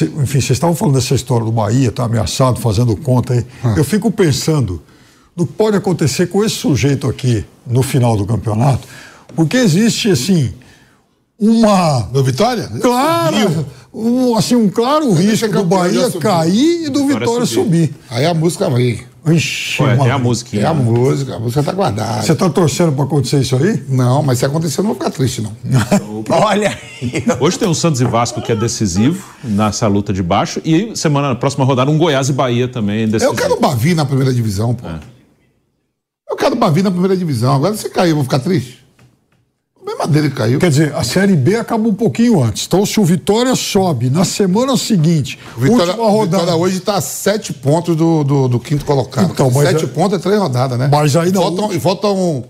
enfim, 0.00 0.40
vocês 0.40 0.50
estavam 0.50 0.76
falando 0.76 0.94
dessa 0.94 1.14
história 1.14 1.44
do 1.44 1.50
Bahia, 1.52 1.90
tá 1.90 2.04
ameaçado, 2.04 2.60
fazendo 2.60 2.94
conta 2.96 3.32
aí. 3.34 3.44
Eu 3.76 3.84
fico 3.84 4.08
pensando 4.10 4.80
no 5.36 5.46
que 5.46 5.52
pode 5.54 5.76
acontecer 5.76 6.26
com 6.28 6.44
esse 6.44 6.54
sujeito 6.56 7.08
aqui 7.08 7.44
no 7.66 7.82
final 7.82 8.16
do 8.16 8.26
campeonato, 8.26 8.86
porque 9.34 9.56
existe, 9.56 10.10
assim, 10.10 10.52
uma. 11.38 12.02
Do 12.12 12.22
Vitória? 12.22 12.68
Clara, 12.80 13.66
um, 13.92 14.36
assim, 14.36 14.54
um 14.54 14.68
claro 14.68 15.12
risco 15.12 15.48
do 15.48 15.64
Bahia 15.64 16.10
cair 16.12 16.86
e 16.86 16.90
do 16.90 17.00
Vitória 17.00 17.26
Vitória 17.26 17.46
subir. 17.46 17.88
subir. 17.88 17.94
Aí 18.10 18.26
a 18.26 18.32
música 18.32 18.70
vem. 18.70 19.12
Ixi, 19.24 19.78
Pô, 19.78 19.86
é, 19.86 20.10
a 20.10 20.18
musiquinha. 20.18 20.62
É 20.62 20.66
a 20.66 20.74
música, 20.74 21.36
a 21.36 21.38
música 21.38 21.62
tá 21.62 21.72
guardada. 21.72 22.22
Você 22.22 22.34
tá 22.34 22.50
torcendo 22.50 22.90
para 22.92 23.04
acontecer 23.04 23.38
isso 23.38 23.54
aí? 23.54 23.80
Não, 23.88 24.20
mas 24.20 24.38
se 24.38 24.44
acontecer, 24.44 24.80
eu 24.80 24.84
não 24.84 24.94
vou 24.94 24.98
ficar 24.98 25.10
triste, 25.10 25.40
não. 25.40 25.52
Olha 26.28 26.76
aí. 27.00 27.24
Hoje 27.38 27.56
tem 27.56 27.68
o 27.68 27.74
Santos 27.74 28.00
e 28.00 28.04
Vasco 28.04 28.42
que 28.42 28.50
é 28.50 28.56
decisivo 28.56 29.24
nessa 29.44 29.86
luta 29.86 30.12
de 30.12 30.24
baixo. 30.24 30.60
E 30.64 30.96
semana, 30.96 31.28
na 31.28 31.34
próxima 31.36 31.64
rodada, 31.64 31.88
um 31.88 31.98
Goiás 31.98 32.28
e 32.30 32.32
Bahia 32.32 32.66
também 32.66 33.06
decisivo. 33.06 33.30
Eu 33.30 33.36
quero 33.36 33.54
o 33.54 33.60
Bavi 33.60 33.94
na 33.94 34.04
primeira 34.04 34.34
divisão, 34.34 34.74
pô. 34.74 34.88
Eu 34.88 34.98
quero 36.52 36.56
o 36.56 36.56
Bavi 36.58 36.82
na 36.82 36.90
primeira 36.90 37.16
divisão. 37.16 37.54
Agora 37.54 37.74
se 37.76 37.88
cair, 37.88 38.10
eu 38.10 38.16
vou 38.16 38.24
ficar 38.24 38.38
triste. 38.38 38.82
O 39.80 39.84
mesmo 39.84 40.06
dele 40.06 40.30
caiu. 40.30 40.58
Quer 40.60 40.70
dizer, 40.70 40.94
a 40.94 41.02
Série 41.02 41.34
B 41.34 41.56
acaba 41.56 41.88
um 41.88 41.94
pouquinho 41.94 42.42
antes. 42.42 42.66
Então, 42.66 42.86
se 42.86 43.00
o 43.00 43.04
Vitória 43.04 43.54
sobe 43.56 44.10
na 44.10 44.24
semana 44.24 44.76
seguinte, 44.76 45.38
O 45.56 45.60
Vitória, 45.60 45.86
última 45.88 46.08
rodada. 46.10 46.42
Vitória 46.44 46.62
hoje 46.62 46.76
está 46.78 46.96
a 46.96 47.00
sete 47.00 47.52
pontos 47.52 47.96
do, 47.96 48.22
do, 48.22 48.48
do 48.48 48.60
quinto 48.60 48.84
colocado. 48.84 49.30
Então, 49.32 49.50
mas 49.50 49.68
sete 49.68 49.84
é- 49.84 49.88
pontos 49.88 50.18
é 50.18 50.22
três 50.22 50.38
rodadas, 50.38 50.78
né? 50.78 50.88
Mas 50.90 51.16
aí 51.16 51.30
e 51.30 51.32
não- 51.32 51.42
faltam, 51.42 51.72
e 51.72 51.80
faltam, 51.80 52.44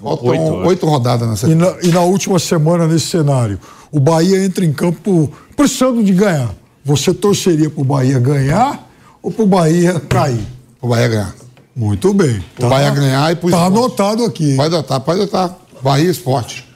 faltam 0.00 0.62
Oito, 0.64 0.86
rodadas 0.86 1.42
na 1.42 1.48
E 1.50 1.54
na, 1.54 1.76
e 1.82 1.88
na 1.88 2.02
última 2.02 2.38
semana, 2.38 2.86
nesse 2.86 3.06
cenário, 3.08 3.58
o 3.90 3.98
Bahia 3.98 4.44
entra 4.44 4.64
em 4.64 4.72
campo 4.72 5.30
precisando 5.56 6.04
de 6.04 6.12
ganhar. 6.12 6.54
Você 6.84 7.12
torceria 7.12 7.68
pro 7.68 7.82
Bahia 7.84 8.18
ganhar 8.20 8.88
ou 9.20 9.30
pro 9.32 9.44
Bahia 9.44 9.98
cair? 10.08 10.40
O 10.80 10.88
Bahia 10.88 11.08
ganhar. 11.08 11.34
Muito 11.80 12.12
bem. 12.12 12.44
O 12.58 12.68
Bahia 12.68 12.90
ganhar 12.90 13.32
e 13.32 13.36
pro 13.36 13.50
Tá 13.50 13.64
anotado 13.64 14.22
aqui. 14.26 14.50
hein? 14.50 14.56
Pode 14.58 14.74
adotar, 14.74 15.00
pode 15.00 15.20
adotar. 15.22 15.56
Bahia 15.82 16.10
Esporte. 16.10 16.66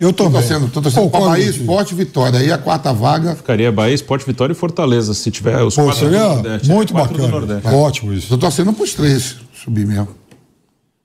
Eu 0.00 0.12
Tô 0.12 0.24
também. 0.24 0.40
torcendo, 0.40 0.68
tô 0.68 0.82
torcendo 0.82 1.08
pra 1.10 1.20
Bahia. 1.20 1.44
Esporte 1.48 1.92
e 1.92 1.96
Vitória. 1.96 2.40
Aí 2.40 2.50
a 2.50 2.58
quarta 2.58 2.92
vaga. 2.92 3.36
Ficaria 3.36 3.70
Bahia, 3.70 3.94
Esporte, 3.94 4.26
Vitória 4.26 4.52
e 4.52 4.56
Fortaleza, 4.56 5.14
se 5.14 5.30
tiver 5.30 5.62
os 5.62 5.76
Pô, 5.76 5.84
quatro 5.84 6.00
do 6.06 6.10
seria 6.10 6.28
Nordeste. 6.28 6.68
muito 6.70 6.92
Quatro 6.92 7.14
bacana. 7.14 7.28
Nordeste. 7.28 7.68
Ótimo 7.68 8.12
isso. 8.12 8.28
Tô 8.28 8.36
torcendo 8.38 8.72
pros 8.72 8.94
três 8.94 9.36
subir 9.54 9.86
mesmo. 9.86 10.08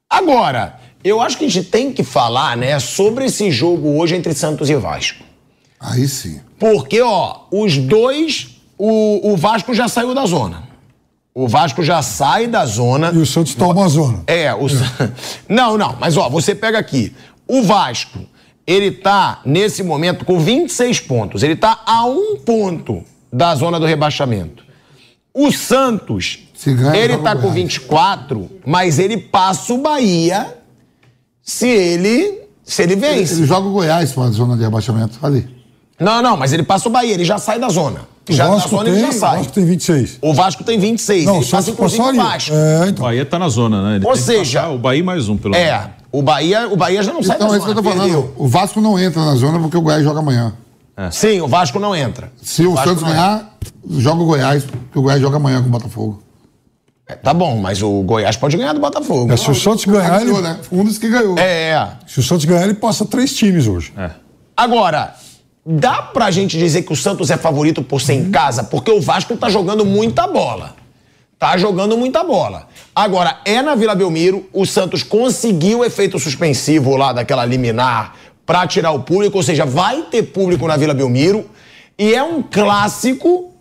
Agora, 0.09 0.79
eu 1.03 1.21
acho 1.21 1.37
que 1.37 1.45
a 1.45 1.49
gente 1.49 1.67
tem 1.69 1.91
que 1.93 2.03
falar, 2.03 2.57
né, 2.57 2.79
sobre 2.79 3.25
esse 3.25 3.51
jogo 3.51 3.99
hoje 3.99 4.15
entre 4.15 4.33
Santos 4.33 4.67
e 4.69 4.75
Vasco. 4.75 5.23
Aí 5.79 6.07
sim. 6.07 6.39
Porque, 6.59 7.01
ó, 7.01 7.41
os 7.51 7.77
dois, 7.77 8.47
o, 8.77 9.31
o 9.31 9.37
Vasco 9.37 9.73
já 9.75 9.87
saiu 9.87 10.13
da 10.15 10.25
zona. 10.25 10.62
O 11.35 11.47
Vasco 11.47 11.81
já 11.83 12.01
sai 12.01 12.45
da 12.47 12.65
zona. 12.65 13.11
E 13.13 13.17
o 13.17 13.25
Santos 13.25 13.55
tá 13.55 13.67
uma 13.67 13.87
zona. 13.89 14.23
É, 14.27 14.53
o... 14.53 14.67
Não, 15.49 15.77
não, 15.77 15.97
mas 15.99 16.15
ó, 16.15 16.29
você 16.29 16.53
pega 16.53 16.77
aqui. 16.77 17.15
O 17.47 17.63
Vasco, 17.63 18.19
ele 18.67 18.91
tá, 18.91 19.41
nesse 19.43 19.81
momento, 19.81 20.25
com 20.25 20.39
26 20.39 20.99
pontos. 21.01 21.41
Ele 21.43 21.55
tá 21.55 21.81
a 21.85 22.05
um 22.05 22.37
ponto 22.37 23.03
da 23.31 23.55
zona 23.55 23.79
do 23.79 23.85
rebaixamento. 23.85 24.63
O 25.33 25.51
Santos, 25.51 26.39
ganha, 26.63 26.95
ele 26.95 27.17
tá 27.17 27.33
com 27.33 27.41
Goiás. 27.41 27.55
24, 27.55 28.49
mas 28.63 28.99
ele 28.99 29.17
passa 29.17 29.73
o 29.73 29.79
Bahia 29.79 30.55
se 31.41 31.67
ele. 31.67 32.41
Se 32.63 32.83
ele 32.83 32.93
Ele, 32.93 33.01
vence. 33.01 33.33
ele 33.33 33.45
joga 33.45 33.67
o 33.67 33.71
Goiás 33.73 34.11
para 34.13 34.23
a 34.25 34.29
zona 34.29 34.55
de 34.55 34.61
rebaixamento. 34.63 35.17
Ali. 35.21 35.52
Não, 35.99 36.21
não, 36.21 36.35
mas 36.37 36.51
ele 36.53 36.63
passa 36.63 36.89
o 36.89 36.91
Bahia, 36.91 37.13
ele 37.13 37.23
já 37.25 37.37
sai 37.37 37.59
da 37.59 37.69
zona. 37.69 38.01
Já 38.29 38.45
o 38.45 38.47
da 38.49 38.53
Vasco 38.55 38.69
zona 38.69 38.83
tem, 38.85 38.93
ele 38.93 39.01
já 39.01 39.09
o 39.09 39.13
sai. 39.13 39.37
Vasco 39.37 39.53
tem 39.53 39.65
26. 39.65 40.17
O 40.21 40.33
Vasco 40.33 40.63
tem 40.63 40.79
26. 40.79 41.25
Não, 41.25 41.33
o 41.33 41.37
ele 41.41 41.45
passa 41.45 41.69
inclusive 41.71 42.01
o. 42.01 42.15
Vasco. 42.15 42.53
É, 42.53 42.79
O 42.79 42.89
então. 42.89 43.05
Bahia 43.05 43.25
tá 43.25 43.37
na 43.39 43.49
zona, 43.49 43.81
né? 43.89 43.95
Ele 43.97 44.05
Ou 44.07 44.15
seja- 44.15 44.61
passar 44.61 44.73
o 44.73 44.77
Bahia 44.77 45.03
mais 45.03 45.27
um, 45.29 45.35
pelo 45.37 45.53
menos. 45.53 45.67
É, 45.69 45.89
o 46.11 46.21
Bahia, 46.21 46.67
o 46.69 46.75
Bahia 46.77 47.03
já 47.03 47.11
não 47.13 47.21
sai 47.21 47.35
Então 47.35 47.49
da 47.49 47.53
é 47.55 47.57
isso 47.57 47.65
que 47.65 47.71
eu 47.71 47.75
zona. 47.75 47.83
tô 47.83 47.97
falando. 47.97 48.11
perdeu. 48.13 48.33
O 48.37 48.47
Vasco 48.47 48.79
não 48.81 48.97
entra 48.97 49.23
na 49.25 49.35
zona 49.35 49.59
porque 49.59 49.75
o 49.77 49.81
Goiás 49.81 50.03
joga 50.03 50.19
amanhã. 50.19 50.53
Sim, 51.11 51.41
o 51.41 51.47
Vasco 51.47 51.79
não 51.79 51.95
entra. 51.95 52.31
Se 52.41 52.65
o, 52.65 52.73
Vasco 52.75 52.89
Santos 52.89 53.03
ganhar, 53.03 53.57
joga 53.97 54.21
o 54.21 54.25
Goiás, 54.25 54.63
porque 54.63 54.99
o 54.99 55.01
Goiás 55.01 55.19
joga 55.21 55.37
amanhã 55.37 55.61
com 55.61 55.67
o 55.67 55.71
Botafogo. 55.71 56.23
É, 57.09 57.15
tá 57.15 57.33
bom, 57.33 57.57
mas 57.57 57.81
o 57.81 58.01
Goiás 58.03 58.37
pode 58.37 58.55
ganhar 58.55 58.73
do 58.73 58.79
Botafogo. 58.79 59.31
É, 59.33 59.35
se 59.35 59.49
o 59.51 59.55
Santos 59.55 59.83
ganhar, 59.85 60.21
ele, 60.21 60.25
Ganhou, 60.31 60.41
né? 60.41 60.59
Um 60.71 60.83
dos 60.85 60.97
que 60.97 61.09
ganhou. 61.09 61.37
É. 61.37 61.89
se 62.07 62.19
o 62.19 62.23
Santos 62.23 62.45
ganhar, 62.45 62.63
ele 62.63 62.75
passa 62.75 63.03
três 63.05 63.35
times 63.35 63.67
hoje. 63.67 63.91
É. 63.97 64.11
Agora, 64.55 65.13
dá 65.65 66.01
pra 66.01 66.31
gente 66.31 66.57
dizer 66.57 66.83
que 66.83 66.91
o 66.91 66.95
Santos 66.95 67.29
é 67.31 67.37
favorito 67.37 67.81
por 67.83 68.01
ser 68.01 68.13
em 68.13 68.31
casa? 68.31 68.63
Porque 68.63 68.91
o 68.91 69.01
Vasco 69.01 69.35
tá 69.37 69.49
jogando 69.49 69.85
muita 69.85 70.27
bola. 70.27 70.75
Tá 71.39 71.57
jogando 71.57 71.97
muita 71.97 72.23
bola. 72.23 72.67
Agora, 72.95 73.39
é 73.43 73.61
na 73.61 73.75
Vila 73.75 73.95
Belmiro, 73.95 74.45
o 74.53 74.65
Santos 74.65 75.03
conseguiu 75.03 75.79
o 75.79 75.85
efeito 75.85 76.17
suspensivo 76.19 76.95
lá 76.95 77.11
daquela 77.11 77.45
liminar 77.45 78.15
pra 78.45 78.67
tirar 78.67 78.91
o 78.91 79.01
público, 79.01 79.37
ou 79.37 79.43
seja, 79.43 79.65
vai 79.65 80.03
ter 80.03 80.23
público 80.23 80.67
na 80.67 80.77
Vila 80.77 80.93
Belmiro. 80.93 81.49
E 81.97 82.13
é 82.13 82.23
um 82.23 82.41
clássico 82.41 83.51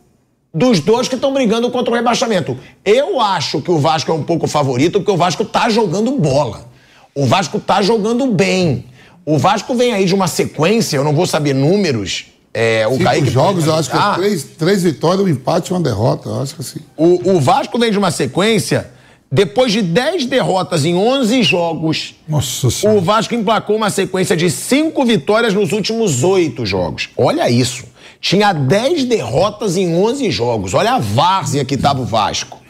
dos 0.55 0.81
dois 0.81 1.09
que 1.09 1.15
estão 1.15 1.33
brigando 1.33 1.71
contra 1.71 1.93
o 1.93 1.97
rebaixamento. 1.97 2.59
Eu 2.85 3.21
acho 3.21 3.61
que 3.61 3.71
o 3.71 3.79
Vasco 3.79 4.11
é 4.11 4.15
um 4.15 4.23
pouco 4.23 4.47
favorito, 4.47 5.01
porque 5.01 5.11
o 5.11 5.17
Vasco 5.17 5.45
tá 5.45 5.69
jogando 5.69 6.13
bola. 6.13 6.67
O 7.15 7.27
Vasco 7.27 7.59
tá 7.59 7.83
jogando 7.83 8.27
bem. 8.29 8.85
O 9.25 9.39
Vasco 9.39 9.75
vem 9.75 9.93
aí 9.93 10.05
de 10.05 10.15
uma 10.15 10.27
sequência, 10.27 10.97
eu 10.97 11.05
não 11.05 11.15
vou 11.15 11.27
saber 11.27 11.55
números. 11.55 12.27
É, 12.55 12.87
o 12.87 12.93
Cinco 12.93 13.05
Kaique 13.05 13.31
jogos, 13.31 13.67
eu 13.67 13.75
acho 13.75 13.89
que 13.89 13.97
é 13.97 13.99
ajudar. 13.99 14.17
três, 14.17 14.45
três 14.45 14.83
vitórias, 14.83 15.25
um 15.25 15.29
empate 15.29 15.71
e 15.71 15.75
uma 15.75 15.81
derrota. 15.81 16.29
Eu 16.29 16.43
acho 16.43 16.55
que 16.55 16.61
assim. 16.61 16.81
O, 16.97 17.37
o 17.37 17.41
Vasco 17.41 17.79
vem 17.79 17.91
de 17.91 17.97
uma 17.97 18.11
sequência, 18.11 18.91
depois 19.31 19.73
de 19.73 19.81
10 19.81 20.27
derrotas 20.27 20.85
em 20.85 20.95
11 20.95 21.43
jogos, 21.43 22.15
Nossa 22.29 22.67
o 22.67 22.71
Senhora. 22.71 23.01
Vasco 23.01 23.35
emplacou 23.35 23.77
uma 23.77 23.89
sequência 23.89 24.37
de 24.37 24.51
5 24.51 25.03
vitórias 25.07 25.55
nos 25.55 25.73
últimos 25.73 26.23
8 26.23 26.67
jogos. 26.67 27.09
Olha 27.17 27.49
isso. 27.49 27.85
Tinha 28.21 28.53
10 28.53 29.05
derrotas 29.05 29.77
em 29.77 29.95
11 29.97 30.31
jogos. 30.31 30.75
Olha 30.75 30.93
a 30.93 30.99
várzea 30.99 31.65
que 31.65 31.75
estava 31.75 32.03
o 32.03 32.05
Vasco. 32.05 32.61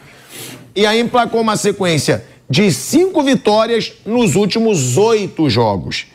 E 0.75 0.85
aí 0.85 0.99
emplacou 1.01 1.41
uma 1.41 1.57
sequência 1.57 2.23
de 2.49 2.71
5 2.71 3.21
vitórias 3.21 3.91
nos 4.05 4.35
últimos 4.35 4.95
8 4.97 5.49
jogos. 5.49 6.05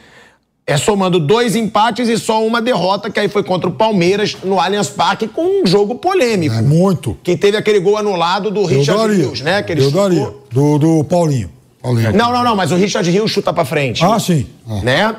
É 0.70 0.76
somando 0.76 1.18
dois 1.18 1.56
empates 1.56 2.10
e 2.10 2.18
só 2.18 2.46
uma 2.46 2.60
derrota, 2.60 3.08
que 3.08 3.18
aí 3.18 3.26
foi 3.26 3.42
contra 3.42 3.70
o 3.70 3.72
Palmeiras 3.72 4.36
no 4.44 4.60
Allianz 4.60 4.90
Parque 4.90 5.26
com 5.26 5.62
um 5.62 5.66
jogo 5.66 5.94
polêmico. 5.94 6.54
É 6.54 6.60
muito. 6.60 7.16
Que 7.22 7.38
teve 7.38 7.56
aquele 7.56 7.80
gol 7.80 7.96
anulado 7.96 8.50
do 8.50 8.60
Eu 8.60 8.66
Richard 8.66 9.00
daria. 9.00 9.24
Rios, 9.24 9.40
né? 9.40 9.62
Que 9.62 9.72
ele 9.72 9.80
Eu 9.80 9.86
chutou. 9.86 10.02
daria. 10.02 10.34
Do, 10.50 10.78
do 10.78 11.04
Paulinho. 11.04 11.50
Paulinho. 11.80 12.12
Não, 12.12 12.30
não, 12.30 12.44
não, 12.44 12.54
mas 12.54 12.70
o 12.70 12.76
Richard 12.76 13.10
Rios 13.10 13.30
chuta 13.30 13.50
pra 13.50 13.64
frente. 13.64 14.04
Ah, 14.04 14.18
sim. 14.20 14.46
Né? 14.82 15.16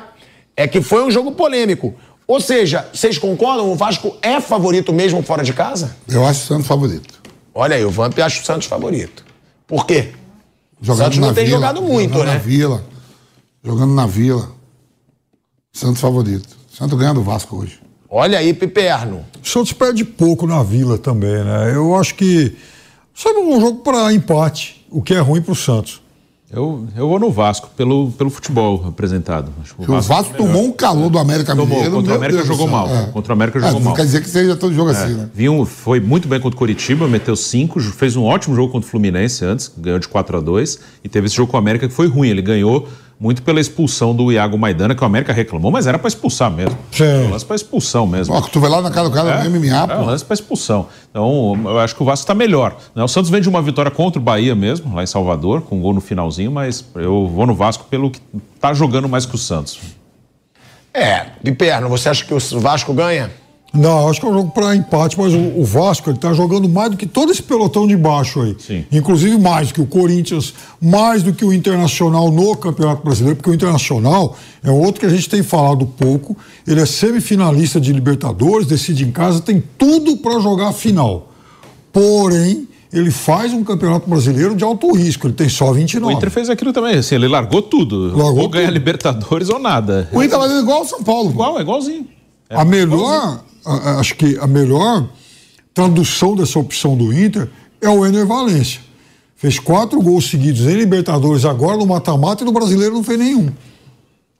É 0.56 0.68
que 0.68 0.80
foi 0.80 1.02
um 1.04 1.10
jogo 1.10 1.32
polêmico. 1.32 1.94
Ou 2.28 2.40
seja, 2.40 2.86
vocês 2.94 3.18
concordam? 3.18 3.72
O 3.72 3.74
Vasco 3.74 4.16
é 4.22 4.40
favorito 4.40 4.92
mesmo 4.92 5.20
fora 5.20 5.42
de 5.42 5.52
casa? 5.52 5.96
Eu 6.08 6.24
acho 6.24 6.44
o 6.44 6.46
Santos 6.46 6.68
favorito. 6.68 7.20
Olha 7.52 7.74
aí, 7.74 7.84
o 7.84 7.90
Vamp 7.90 8.16
acha 8.20 8.40
o 8.40 8.44
Santos 8.46 8.68
favorito. 8.68 9.24
Por 9.66 9.84
quê? 9.84 10.10
Jogando 10.80 11.06
Santos 11.06 11.18
não 11.18 11.34
tem 11.34 11.44
Vila, 11.44 11.56
jogado 11.56 11.82
muito, 11.82 12.12
jogando 12.12 12.28
né? 12.28 12.34
na 12.34 12.38
Vila. 12.38 12.84
Jogando 13.64 13.94
na 13.94 14.06
Vila. 14.06 14.59
Santos 15.72 16.00
favorito. 16.00 16.48
Santos 16.72 16.98
ganha 16.98 17.14
do 17.14 17.22
Vasco 17.22 17.56
hoje. 17.56 17.78
Olha 18.08 18.38
aí, 18.38 18.52
Piperno. 18.52 19.24
O 19.42 19.48
Santos 19.48 19.72
perde 19.72 20.04
pouco 20.04 20.46
na 20.46 20.62
Vila 20.62 20.98
também, 20.98 21.44
né? 21.44 21.72
Eu 21.74 21.94
acho 21.94 22.14
que. 22.14 22.56
Sabe 23.14 23.38
um 23.38 23.60
jogo 23.60 23.80
para 23.82 24.12
empate, 24.12 24.84
o 24.90 25.02
que 25.02 25.14
é 25.14 25.18
ruim 25.20 25.42
pro 25.42 25.54
Santos. 25.54 26.00
Eu, 26.52 26.88
eu 26.96 27.08
vou 27.08 27.20
no 27.20 27.30
Vasco, 27.30 27.70
pelo, 27.76 28.10
pelo 28.12 28.28
futebol 28.28 28.84
apresentado. 28.88 29.52
Acho 29.62 29.76
que 29.76 29.88
O 29.88 30.00
Vasco, 30.00 30.34
tomou 30.36 30.64
um 30.64 30.72
calor 30.72 31.08
do 31.08 31.16
América 31.16 31.52
Tomou, 31.54 31.68
Mineiro. 31.68 31.92
contra 31.92 32.12
o 32.12 32.16
América 32.16 32.38
Deus 32.38 32.48
jogou 32.48 32.66
mal. 32.66 32.88
É. 32.88 33.06
Contra 33.12 33.32
o 33.32 33.36
América 33.36 33.58
É, 33.58 33.62
jogou 33.62 33.78
não 33.78 33.84
mal. 33.84 33.94
quer 33.94 34.04
dizer 34.04 34.20
que 34.20 34.28
seja 34.28 34.56
todo 34.56 34.74
jogo 34.74 34.90
assim, 34.90 35.12
né? 35.14 35.30
Vinha, 35.32 35.64
foi 35.64 36.00
muito 36.00 36.26
bem 36.26 36.40
contra 36.40 36.56
o 36.56 36.58
Curitiba, 36.58 37.06
meteu 37.06 37.36
cinco, 37.36 37.78
fez 37.78 38.16
um 38.16 38.24
ótimo 38.24 38.56
jogo 38.56 38.72
contra 38.72 38.84
o 38.88 38.90
Fluminense 38.90 39.44
antes, 39.44 39.70
ganhou 39.78 40.00
de 40.00 40.08
4 40.08 40.38
a 40.38 40.40
2 40.40 40.78
e 41.04 41.08
teve 41.08 41.26
esse 41.28 41.36
jogo 41.36 41.52
com 41.52 41.56
o 41.56 41.60
América 41.60 41.86
que 41.86 41.94
foi 41.94 42.08
ruim. 42.08 42.30
Ele 42.30 42.42
ganhou 42.42 42.88
muito 43.20 43.42
pela 43.42 43.60
expulsão 43.60 44.14
do 44.16 44.32
Iago 44.32 44.56
Maidana, 44.56 44.94
que 44.94 45.02
o 45.02 45.04
América 45.06 45.30
reclamou, 45.30 45.70
mas 45.70 45.86
era 45.86 45.98
pra 45.98 46.08
expulsar 46.08 46.50
mesmo. 46.50 46.76
Sim. 46.90 47.04
Era 47.04 47.26
um 47.26 47.30
lance 47.30 47.44
pra 47.44 47.54
expulsão 47.54 48.06
mesmo. 48.06 48.34
Ó, 48.34 48.40
cotovelada 48.40 48.82
na 48.82 48.90
cara 48.90 49.10
do 49.10 49.14
cara, 49.14 49.44
É, 49.44 49.48
MMA, 49.48 49.66
é 49.66 49.84
um 49.84 49.86
pô. 50.04 50.06
lance 50.06 50.24
pra 50.24 50.32
expulsão. 50.32 50.86
Então, 51.10 51.60
eu 51.66 51.78
acho 51.78 51.94
que 51.94 52.02
o 52.02 52.06
Vasco 52.06 52.22
está 52.24 52.34
melhor. 52.34 52.74
né? 52.94 53.04
O 53.04 53.08
Santos 53.08 53.30
vem 53.30 53.42
de 53.42 53.48
uma 53.48 53.60
vitória 53.60 53.90
contra 53.90 54.18
o 54.18 54.22
Bahia 54.24 54.54
mesmo, 54.54 54.94
lá 54.94 55.02
em 55.02 55.06
Salvador, 55.06 55.60
com 55.60 55.76
um 55.76 55.80
gol 55.82 55.92
no 55.92 56.00
finalzinho, 56.00 56.50
mas 56.50 56.82
eu 56.94 57.28
vou 57.28 57.46
no 57.46 57.54
Vasco 57.54 57.84
pelo 57.90 58.10
que 58.10 58.20
tá 58.58 58.72
jogando 58.72 59.06
mais 59.06 59.26
que 59.26 59.34
o 59.34 59.38
Santos. 59.38 59.78
É, 60.94 61.26
Piperno, 61.44 61.88
você 61.90 62.08
acha 62.08 62.24
que 62.24 62.32
o 62.34 62.40
Vasco 62.60 62.92
ganha? 62.94 63.30
Não, 63.72 64.08
acho 64.08 64.18
que 64.20 64.26
é 64.26 64.28
um 64.28 64.32
jogo 64.32 64.50
para 64.50 64.74
empate, 64.74 65.16
mas 65.16 65.32
o, 65.32 65.38
o 65.60 65.64
Vasco 65.64 66.10
ele 66.10 66.18
tá 66.18 66.32
jogando 66.32 66.68
mais 66.68 66.90
do 66.90 66.96
que 66.96 67.06
todo 67.06 67.30
esse 67.30 67.40
pelotão 67.42 67.86
de 67.86 67.96
baixo 67.96 68.40
aí. 68.42 68.56
Sim. 68.58 68.84
Inclusive 68.90 69.38
mais 69.38 69.68
do 69.68 69.74
que 69.74 69.80
o 69.80 69.86
Corinthians, 69.86 70.52
mais 70.82 71.22
do 71.22 71.32
que 71.32 71.44
o 71.44 71.52
Internacional 71.52 72.32
no 72.32 72.56
Campeonato 72.56 73.04
Brasileiro, 73.04 73.36
porque 73.36 73.50
o 73.50 73.54
Internacional 73.54 74.36
é 74.64 74.70
outro 74.72 75.00
que 75.00 75.06
a 75.06 75.10
gente 75.10 75.28
tem 75.28 75.42
falado 75.42 75.86
pouco. 75.86 76.36
Ele 76.66 76.80
é 76.80 76.86
semifinalista 76.86 77.80
de 77.80 77.92
Libertadores, 77.92 78.66
decide 78.66 79.04
em 79.04 79.12
casa, 79.12 79.40
tem 79.40 79.62
tudo 79.78 80.16
para 80.16 80.40
jogar 80.40 80.68
a 80.68 80.72
final. 80.72 81.28
Porém, 81.92 82.68
ele 82.92 83.10
faz 83.10 83.52
um 83.52 83.62
Campeonato 83.62 84.08
Brasileiro 84.08 84.54
de 84.54 84.64
alto 84.64 84.92
risco, 84.92 85.26
ele 85.26 85.34
tem 85.34 85.48
só 85.48 85.70
O 85.70 85.74
29. 85.74 86.12
Inter 86.14 86.30
fez 86.30 86.50
aquilo 86.50 86.72
também, 86.72 86.96
assim, 86.98 87.14
ele 87.14 87.28
largou 87.28 87.62
tudo. 87.62 88.16
Largou 88.16 88.42
ou 88.42 88.48
ganha. 88.48 88.68
Libertadores 88.70 89.48
ou 89.48 89.58
nada. 89.58 90.08
O 90.12 90.22
Inter 90.22 90.38
fazendo 90.38 90.60
igual 90.62 90.82
o 90.82 90.84
São 90.84 91.02
Paulo. 91.02 91.30
Igual, 91.30 91.58
é 91.58 91.62
igualzinho. 91.62 92.06
a 92.48 92.64
melhor, 92.64 93.14
a- 93.14 93.40
a- 93.64 93.98
acho 94.00 94.14
que 94.16 94.36
a 94.38 94.46
melhor 94.46 95.08
tradução 95.74 96.34
dessa 96.36 96.58
opção 96.58 96.96
do 96.96 97.12
Inter 97.12 97.48
é 97.80 97.88
o 97.88 98.04
Ener 98.04 98.26
Valência. 98.26 98.80
Fez 99.36 99.58
quatro 99.58 100.00
gols 100.02 100.28
seguidos 100.28 100.62
em 100.62 100.74
Libertadores 100.76 101.44
agora 101.44 101.76
no 101.78 101.86
mata-mata 101.86 102.42
e 102.42 102.46
no 102.46 102.52
brasileiro 102.52 102.94
não 102.94 103.02
fez 103.04 103.18
nenhum. 103.18 103.48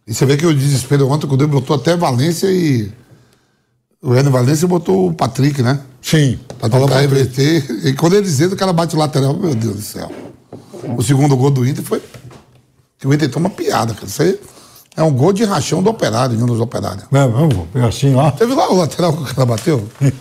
E 0.06 0.12
você 0.12 0.26
vê 0.26 0.36
que 0.36 0.44
o 0.44 0.54
desespero 0.54 1.08
ontem, 1.08 1.26
quando 1.26 1.42
ele 1.42 1.50
botou 1.52 1.76
até 1.76 1.96
Valência 1.96 2.48
e. 2.50 2.90
O 4.02 4.12
Renan 4.12 4.30
Valência 4.30 4.66
botou 4.66 5.08
o 5.08 5.14
Patrick, 5.14 5.62
né? 5.62 5.80
Sim. 6.02 6.38
Pra 6.58 6.68
tentar 6.70 7.00
reverter. 7.00 7.64
E 7.86 7.92
quando 7.92 8.16
eles 8.16 8.40
entram, 8.40 8.54
o 8.54 8.56
cara 8.56 8.72
bate 8.72 8.96
o 8.96 8.98
lateral, 8.98 9.36
meu 9.36 9.54
Deus 9.54 9.76
do 9.76 9.82
céu. 9.82 10.10
O 10.96 11.02
segundo 11.02 11.36
gol 11.36 11.50
do 11.50 11.66
Inter 11.66 11.84
foi. 11.84 12.02
Que 12.98 13.06
o 13.06 13.12
Inter 13.14 13.30
toma 13.30 13.48
piada, 13.50 13.92
cara. 13.94 14.06
Isso 14.06 14.22
aí 14.22 14.38
é 15.00 15.04
um 15.04 15.12
gol 15.12 15.32
de 15.32 15.44
rachão 15.44 15.82
do 15.82 15.88
operário, 15.88 16.36
de 16.36 16.42
um 16.42 16.46
dos 16.46 16.60
operários. 16.60 17.04
É, 17.04 17.26
vamos, 17.26 17.66
assim 17.86 18.14
lá. 18.14 18.30
Você 18.30 18.46
viu 18.46 18.54
lá 18.54 18.70
o 18.70 18.76
lateral 18.76 19.16
que 19.16 19.22
o 19.22 19.34
cara 19.34 19.46
bateu? 19.46 19.88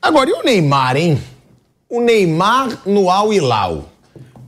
Agora, 0.00 0.30
e 0.30 0.32
o 0.32 0.44
Neymar, 0.44 0.96
hein? 0.96 1.20
O 1.88 2.00
Neymar 2.00 2.78
no 2.86 3.10
Al 3.10 3.32
Hilal. 3.32 3.86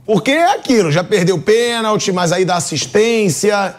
Porque 0.05 0.31
é 0.31 0.53
aquilo, 0.53 0.89
já 0.89 1.03
perdeu 1.03 1.37
pênalti, 1.39 2.13
mas 2.13 2.31
aí 2.31 2.45
dá 2.45 2.55
assistência. 2.55 3.75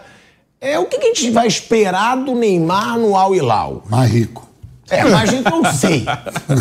É, 0.60 0.78
o 0.78 0.84
que, 0.84 0.98
que 0.98 1.06
a 1.06 1.14
gente 1.14 1.30
vai 1.30 1.46
esperar 1.46 2.16
do 2.16 2.34
Neymar 2.34 2.98
no 2.98 3.16
Al 3.16 3.34
Hilal? 3.34 3.82
Mais 3.88 4.10
rico. 4.10 4.46
É, 4.90 5.00
imagina 5.06 5.50
que 5.50 5.56
eu 5.56 5.72
sei. 5.72 6.04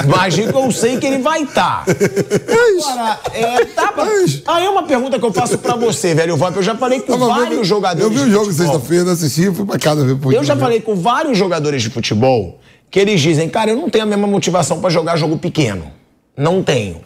Imagina 0.06 0.52
que 0.54 0.58
eu 0.58 0.72
sei 0.72 0.98
que 0.98 1.06
ele 1.06 1.18
vai 1.20 1.44
estar. 1.44 1.84
Agora, 1.88 3.20
é, 3.34 3.66
tá, 3.66 3.91
pra- 3.91 4.06
aí 4.48 4.66
é 4.66 4.70
uma 4.70 4.84
pergunta 4.84 5.20
que 5.20 5.26
eu 5.26 5.34
faço 5.34 5.58
pra 5.58 5.76
você, 5.76 6.14
velho 6.16 6.38
Vamp. 6.38 6.56
Eu 6.56 6.64
já 6.64 6.76
falei 6.76 7.02
com 7.02 7.14
Tava 7.14 7.28
vários 7.28 7.50
vendo- 7.50 7.64
jogadores. 7.66 8.04
Eu 8.04 8.10
vi 8.10 8.30
o 8.30 8.32
jogo 8.32 8.52
sexta-feira, 8.54 9.12
assisti, 9.12 9.52
fui 9.52 9.66
pra 9.66 9.78
casa 9.78 10.06
ver. 10.06 10.18
Eu 10.34 10.44
já 10.44 10.56
falei 10.56 10.80
com 10.80 10.95
vários 10.95 11.38
jogadores 11.38 11.82
de 11.82 11.90
futebol 11.90 12.60
que 12.90 13.00
eles 13.00 13.20
dizem, 13.22 13.50
cara, 13.50 13.72
eu 13.72 13.76
não 13.76 13.90
tenho 13.90 14.04
a 14.06 14.08
mesma 14.08 14.28
motivação 14.28 14.80
pra 14.80 14.90
jogar 14.90 15.18
jogo 15.18 15.38
pequeno. 15.38 15.91
Não 16.38 16.64
tenho. 16.64 17.02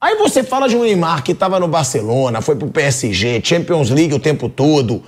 Aí 0.00 0.16
você 0.16 0.42
fala 0.44 0.68
de 0.68 0.76
um 0.76 0.82
Neymar 0.82 1.22
que 1.24 1.34
tava 1.34 1.58
no 1.58 1.66
Barcelona, 1.66 2.40
foi 2.42 2.54
pro 2.56 2.68
PSG, 2.68 3.40
Champions 3.42 3.90
League 3.90 4.12
o 4.14 4.18
tempo 4.20 4.48
todo. 4.48 5.02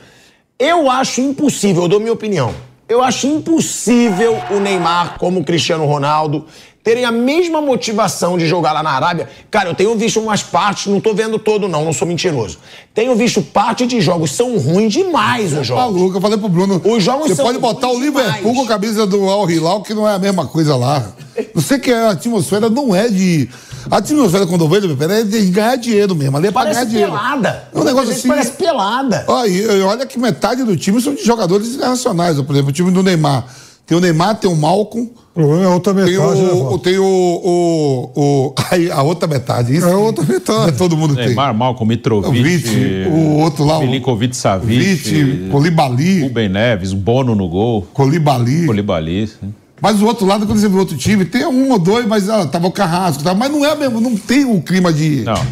Eu 0.58 0.90
acho 0.90 1.20
impossível, 1.20 1.82
eu 1.82 1.88
dou 1.88 2.00
minha 2.00 2.12
opinião. 2.14 2.54
Eu 2.88 3.02
acho 3.02 3.26
impossível 3.26 4.38
o 4.50 4.60
Neymar, 4.60 5.18
como 5.18 5.40
o 5.40 5.44
Cristiano 5.44 5.84
Ronaldo, 5.86 6.44
terem 6.84 7.04
a 7.04 7.10
mesma 7.10 7.60
motivação 7.60 8.38
de 8.38 8.46
jogar 8.46 8.70
lá 8.70 8.80
na 8.80 8.90
Arábia. 8.90 9.28
Cara, 9.50 9.68
eu 9.70 9.74
tenho 9.74 9.96
visto 9.96 10.20
umas 10.20 10.40
partes, 10.44 10.86
não 10.86 11.00
tô 11.00 11.12
vendo 11.12 11.36
todo 11.36 11.66
não, 11.66 11.84
não 11.84 11.92
sou 11.92 12.06
mentiroso. 12.06 12.58
Tenho 12.94 13.16
visto 13.16 13.42
parte 13.42 13.88
de 13.88 14.00
jogos, 14.00 14.30
são 14.30 14.56
ruins 14.56 14.92
demais 14.92 15.52
os 15.52 15.66
jogos. 15.66 15.96
Maluco, 15.96 16.18
eu 16.18 16.20
falei 16.20 16.38
pro 16.38 16.48
Bruno. 16.48 16.80
Os 16.84 17.02
jogos 17.02 17.26
Você 17.26 17.34
são 17.34 17.46
pode 17.46 17.58
botar 17.58 17.88
o 17.88 17.98
Liverpool 17.98 18.22
demais. 18.36 18.56
com 18.56 18.62
a 18.62 18.66
camisa 18.68 19.04
do 19.04 19.28
Al 19.28 19.50
Hilal, 19.50 19.82
que 19.82 19.92
não 19.92 20.08
é 20.08 20.14
a 20.14 20.18
mesma 20.20 20.46
coisa 20.46 20.76
lá. 20.76 21.12
Sei 21.56 21.80
que 21.80 21.92
a 21.92 22.10
atmosfera 22.10 22.70
não 22.70 22.94
é 22.94 23.08
de. 23.08 23.48
A 23.90 23.98
atmosfera, 23.98 24.46
quando 24.46 24.64
eu 24.64 24.68
vejo, 24.68 24.88
meu 24.94 25.10
é 25.10 25.22
de 25.22 25.46
ganhar 25.50 25.76
dinheiro 25.76 26.14
mesmo. 26.14 26.36
Ali 26.36 26.48
é 26.48 26.50
pra 26.50 26.62
ganhar 26.64 26.74
Parece 26.74 26.90
dinheiro. 26.90 27.12
pelada. 27.12 27.68
É 27.74 27.78
um 27.78 27.84
negócio 27.84 28.10
assim. 28.10 28.28
Parece 28.28 28.52
pelada. 28.52 29.24
Olha, 29.28 29.48
e 29.48 29.82
olha 29.82 30.06
que 30.06 30.18
metade 30.18 30.64
do 30.64 30.76
time 30.76 31.00
são 31.00 31.14
de 31.14 31.24
jogadores 31.24 31.68
internacionais. 31.74 32.40
Por 32.40 32.52
exemplo, 32.52 32.70
o 32.70 32.72
time 32.72 32.90
do 32.90 33.02
Neymar. 33.02 33.44
Tem 33.86 33.96
o 33.96 34.00
Neymar, 34.00 34.34
tem 34.40 34.50
o 34.50 34.56
Malcom. 34.56 35.02
O 35.02 35.38
problema 35.38 35.62
é 35.62 35.66
a 35.66 35.70
outra 35.74 35.94
Tem 35.94 36.04
metade, 36.04 36.40
né, 36.40 36.50
o. 36.50 36.64
Val? 36.64 36.78
tem 36.78 36.98
o, 36.98 37.04
o, 37.04 38.10
o- 38.16 38.54
aí, 38.70 38.90
a 38.90 39.02
outra 39.02 39.28
metade. 39.28 39.76
Isso 39.76 39.86
É 39.86 39.92
a 39.92 39.96
outra 39.96 40.24
metade. 40.24 40.68
é 40.70 40.72
todo 40.72 40.96
mundo 40.96 41.14
tem. 41.14 41.26
Neymar, 41.26 41.54
Malcom, 41.54 41.84
O 41.84 41.86
Mitrovic, 41.86 42.42
Vite, 42.42 43.06
o 43.08 43.38
outro 43.38 43.64
lá, 43.64 43.78
o- 43.78 43.82
Milinkovic 43.82 44.34
Savic, 44.36 44.76
Vite, 44.78 45.48
Colibali, 45.52 46.22
Rubem 46.22 46.48
Neves, 46.48 46.92
o 46.92 46.96
Bono 46.96 47.34
no 47.34 47.48
gol, 47.48 47.86
Colibali. 47.92 48.66
Colibali. 48.66 49.26
sim. 49.28 49.54
Mas 49.80 50.00
o 50.00 50.06
outro 50.06 50.24
lado, 50.26 50.46
quando 50.46 50.58
você 50.58 50.68
vê 50.68 50.74
o 50.74 50.78
outro 50.78 50.96
time, 50.96 51.24
tem 51.24 51.44
um 51.46 51.70
ou 51.70 51.78
dois, 51.78 52.06
mas 52.06 52.28
ah, 52.30 52.46
tava 52.46 52.66
o 52.66 52.72
Carrasco, 52.72 53.22
tava, 53.22 53.38
mas 53.38 53.50
não 53.50 53.64
é 53.64 53.74
mesmo, 53.74 54.00
não 54.00 54.16
tem 54.16 54.44
o 54.44 54.60
clima 54.62 54.92
de. 54.92 55.22
Não. 55.22 55.46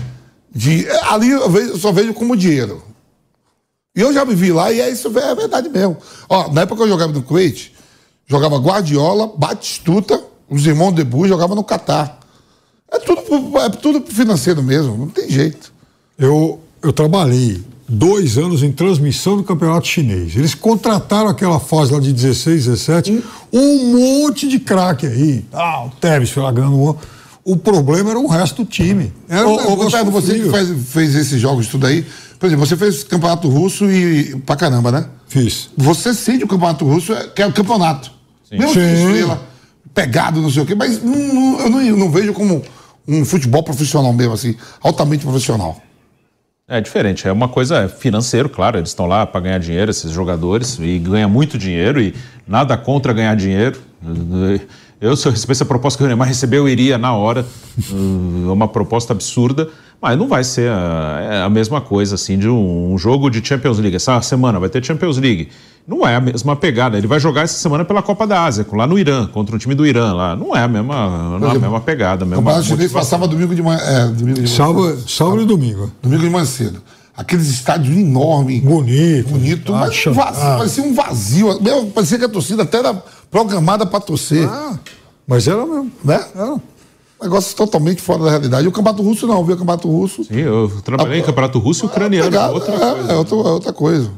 de 0.54 0.86
é, 0.86 1.04
ali 1.12 1.30
eu, 1.30 1.50
vejo- 1.50 1.70
eu 1.72 1.78
só 1.78 1.92
vejo 1.92 2.14
como 2.14 2.36
dinheiro. 2.36 2.82
E 3.96 4.00
eu 4.00 4.12
já 4.12 4.24
me 4.24 4.34
vi 4.34 4.50
lá 4.52 4.72
e 4.72 4.80
é 4.80 4.90
isso, 4.90 5.08
é 5.18 5.34
verdade 5.34 5.68
mesmo. 5.68 5.96
Ó, 6.28 6.50
na 6.52 6.62
época 6.62 6.78
que 6.78 6.82
eu 6.84 6.88
jogava 6.88 7.12
no 7.12 7.22
Kuwait, 7.22 7.72
jogava 8.26 8.56
Guardiola, 8.58 9.32
Batistuta, 9.36 10.20
os 10.50 10.66
irmãos 10.66 10.92
Debu 10.92 11.28
jogavam 11.28 11.54
no 11.54 11.62
Catar. 11.62 12.18
É 12.90 12.98
tudo, 12.98 13.22
pro- 13.22 13.58
é 13.58 13.68
tudo 13.68 14.04
financeiro 14.10 14.62
mesmo, 14.62 14.96
não 14.96 15.08
tem 15.08 15.28
jeito. 15.30 15.72
Eu, 16.18 16.60
eu 16.82 16.92
trabalhei 16.92 17.62
dois 17.88 18.38
anos 18.38 18.62
em 18.62 18.72
transmissão 18.72 19.36
do 19.36 19.44
campeonato 19.44 19.86
chinês. 19.86 20.34
Eles 20.36 20.54
contrataram 20.54 21.28
aquela 21.28 21.60
fase 21.60 21.92
lá 21.92 22.00
de 22.00 22.12
16, 22.12 22.64
17, 22.66 23.22
um 23.52 24.22
monte 24.22 24.48
de 24.48 24.58
craque 24.58 25.06
aí. 25.06 25.44
Ah, 25.52 25.84
o 25.84 25.90
Tevez 25.90 26.30
foi 26.30 26.42
lá 26.42 26.50
ganhando 26.52 26.76
um. 26.76 26.94
O 27.44 27.56
problema 27.58 28.10
era 28.10 28.18
o 28.18 28.26
resto 28.26 28.64
do 28.64 28.68
time. 28.70 29.12
Era 29.28 29.46
um 29.46 29.72
Ô, 29.72 29.76
Gustavo, 29.76 30.10
você 30.10 30.38
que 30.38 30.48
faz- 30.50 30.68
fez 30.88 31.14
esses 31.14 31.38
jogos 31.38 31.66
tudo 31.68 31.86
aí, 31.86 32.04
por 32.38 32.46
exemplo, 32.46 32.64
você 32.66 32.74
fez 32.76 33.04
campeonato 33.04 33.48
russo 33.48 33.84
e 33.90 34.34
pra 34.46 34.56
caramba, 34.56 34.90
né? 34.90 35.06
Fiz. 35.28 35.68
Você 35.76 36.14
sente 36.14 36.42
o 36.44 36.48
campeonato 36.48 36.86
russo, 36.86 37.12
é- 37.12 37.26
que 37.28 37.42
é 37.42 37.46
o 37.46 37.52
campeonato. 37.52 38.10
Mesmo 38.50 38.72
que 38.72 38.80
Sim. 38.80 39.06
estrela, 39.08 39.42
pegado, 39.92 40.40
não 40.40 40.50
sei 40.50 40.62
o 40.62 40.66
quê, 40.66 40.74
mas 40.74 41.02
não- 41.02 41.14
não- 41.34 41.60
eu 41.60 41.70
não, 41.70 41.82
eu 41.82 41.96
não 41.98 42.10
vejo 42.10 42.32
como 42.32 42.62
um 43.06 43.24
futebol 43.26 43.62
profissional 43.62 44.12
mesmo, 44.12 44.32
assim, 44.32 44.54
altamente 44.82 45.24
profissional. 45.24 45.82
É 46.66 46.80
diferente, 46.80 47.28
é 47.28 47.32
uma 47.32 47.46
coisa 47.46 47.90
financeiro, 47.90 48.48
claro, 48.48 48.78
eles 48.78 48.88
estão 48.88 49.04
lá 49.04 49.26
para 49.26 49.38
ganhar 49.38 49.58
dinheiro, 49.58 49.90
esses 49.90 50.10
jogadores, 50.10 50.78
e 50.80 50.98
ganha 50.98 51.28
muito 51.28 51.58
dinheiro, 51.58 52.00
e 52.00 52.14
nada 52.48 52.74
contra 52.74 53.12
ganhar 53.12 53.36
dinheiro. 53.36 53.78
Eu, 55.00 55.16
se 55.16 55.26
eu 55.26 55.32
recebesse 55.32 55.62
a 55.62 55.66
proposta 55.66 55.98
que 55.98 56.04
o 56.04 56.06
Neymar 56.06 56.28
recebeu, 56.28 56.62
eu 56.64 56.68
iria 56.68 56.96
na 56.96 57.12
hora. 57.14 57.44
É 57.92 58.50
uma 58.50 58.68
proposta 58.68 59.12
absurda, 59.12 59.68
mas 60.00 60.16
não 60.16 60.28
vai 60.28 60.42
ser 60.44 60.70
a, 60.70 61.18
é 61.20 61.42
a 61.42 61.50
mesma 61.50 61.80
coisa, 61.80 62.14
assim, 62.14 62.38
de 62.38 62.48
um, 62.48 62.92
um 62.94 62.98
jogo 62.98 63.28
de 63.28 63.46
Champions 63.46 63.78
League. 63.78 63.96
Essa 63.96 64.20
semana 64.22 64.58
vai 64.58 64.68
ter 64.68 64.84
Champions 64.84 65.18
League. 65.18 65.48
Não 65.86 66.06
é 66.06 66.16
a 66.16 66.20
mesma 66.20 66.56
pegada. 66.56 66.96
Ele 66.96 67.06
vai 67.06 67.20
jogar 67.20 67.42
essa 67.42 67.58
semana 67.58 67.84
pela 67.84 68.00
Copa 68.00 68.26
da 68.26 68.44
Ásia, 68.44 68.64
lá 68.72 68.86
no 68.86 68.98
Irã, 68.98 69.26
contra 69.26 69.54
o 69.54 69.58
time 69.58 69.74
do 69.74 69.84
Irã 69.86 70.14
lá. 70.14 70.34
Não 70.34 70.56
é 70.56 70.62
a 70.62 70.68
mesma, 70.68 71.38
não 71.38 71.48
é 71.48 71.56
a 71.56 71.58
mesma 71.58 71.80
pegada, 71.80 72.24
a 72.24 72.26
O 72.26 72.28
mesma 72.28 72.42
campeonato 72.42 72.64
chinês 72.64 72.80
motivação. 72.80 73.00
passava 73.18 73.28
domingo 73.28 73.54
de 73.54 73.62
manhã. 73.62 73.78
É, 73.80 74.06
domingo 74.06 74.34
de 74.34 74.40
manhã. 74.42 74.46
Sábado, 74.46 75.04
sábado 75.08 75.42
e 75.42 75.44
domingo. 75.44 75.92
Domingo 76.02 76.22
de 76.22 76.30
manhã 76.30 76.44
cedo. 76.46 76.80
Aqueles 77.16 77.48
estádios 77.48 77.96
enormes. 77.96 78.60
Bonito. 78.60 79.28
Bonito, 79.28 79.72
mas 79.72 80.06
um 80.06 80.12
vazio, 80.12 80.42
ah. 80.42 80.56
parecia 80.58 80.82
um 80.82 80.94
vazio. 80.94 81.62
Meu, 81.62 81.86
parecia 81.86 82.18
que 82.18 82.24
a 82.24 82.28
torcida 82.28 82.64
até 82.64 82.78
era 82.78 82.94
programada 83.30 83.86
pra 83.86 84.00
torcer. 84.00 84.48
Ah, 84.48 84.76
mas 85.26 85.46
era 85.46 85.64
mesmo. 85.64 85.92
Né? 86.02 86.24
Era. 86.34 86.56
Negócio 87.22 87.56
totalmente 87.56 88.02
fora 88.02 88.24
da 88.24 88.30
realidade. 88.30 88.64
E 88.64 88.68
o 88.68 88.72
campeonato 88.72 89.02
russo 89.02 89.26
não, 89.26 89.44
viu? 89.44 89.54
O 89.54 89.58
campeonato 89.58 89.88
russo. 89.88 90.24
Sim, 90.24 90.40
eu 90.40 90.70
trabalhei 90.84 91.20
em 91.20 91.22
Campeonato 91.22 91.58
Russo 91.58 91.84
e 91.84 91.86
ucraniano, 91.86 92.30
Pegado, 92.30 92.54
outra 92.54 92.74
é, 92.74 92.78
coisa. 92.78 93.12
é 93.12 93.16
outra, 93.16 93.36
é 93.36 93.52
outra 93.52 93.72
coisa. 93.72 94.10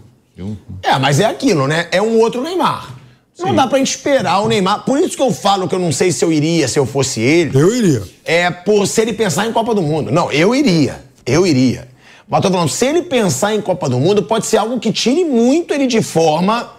É, 0.83 0.99
mas 0.99 1.21
é 1.21 1.25
aquilo, 1.25 1.67
né? 1.67 1.89
É 1.93 2.03
um 2.03 2.19
outro 2.19 2.43
Neymar. 2.43 2.95
Não 3.39 3.55
dá 3.55 3.67
pra 3.67 3.79
gente 3.79 3.91
esperar 3.91 4.41
o 4.41 4.49
Neymar. 4.49 4.85
Por 4.85 4.99
isso 4.99 5.17
que 5.17 5.23
eu 5.23 5.33
falo 5.33 5.69
que 5.69 5.75
eu 5.75 5.79
não 5.79 5.93
sei 5.93 6.11
se 6.11 6.25
eu 6.25 6.33
iria, 6.33 6.67
se 6.67 6.79
eu 6.79 6.87
fosse 6.87 7.21
ele. 7.21 7.57
Eu 7.57 7.75
iria. 7.75 8.03
É 8.25 8.51
por 8.51 8.87
se 8.87 9.03
ele 9.03 9.13
pensar 9.13 9.47
em 9.47 9.53
Copa 9.53 9.75
do 9.75 9.83
Mundo. 9.83 10.11
Não, 10.11 10.33
eu 10.33 10.55
iria. 10.55 11.05
Eu 11.25 11.47
iria. 11.47 11.89
Mas 12.29 12.43
tô 12.43 12.51
falando, 12.51 12.69
se 12.69 12.85
ele 12.85 13.03
pensar 13.03 13.55
em 13.55 13.61
Copa 13.61 13.89
do 13.89 13.99
Mundo, 14.01 14.23
pode 14.23 14.47
ser 14.47 14.57
algo 14.57 14.81
que 14.81 14.93
tire 14.93 15.25
muito 15.25 15.73
ele 15.73 15.87
de 15.87 16.03
forma 16.03 16.71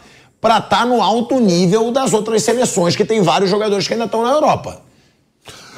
pra 0.41 0.57
estar 0.57 0.85
no 0.85 1.01
alto 1.01 1.39
nível 1.39 1.91
das 1.91 2.13
outras 2.13 2.43
seleções, 2.43 2.95
que 2.95 3.05
tem 3.05 3.21
vários 3.21 3.49
jogadores 3.49 3.87
que 3.87 3.93
ainda 3.93 4.05
estão 4.05 4.23
na 4.23 4.31
Europa. 4.31 4.81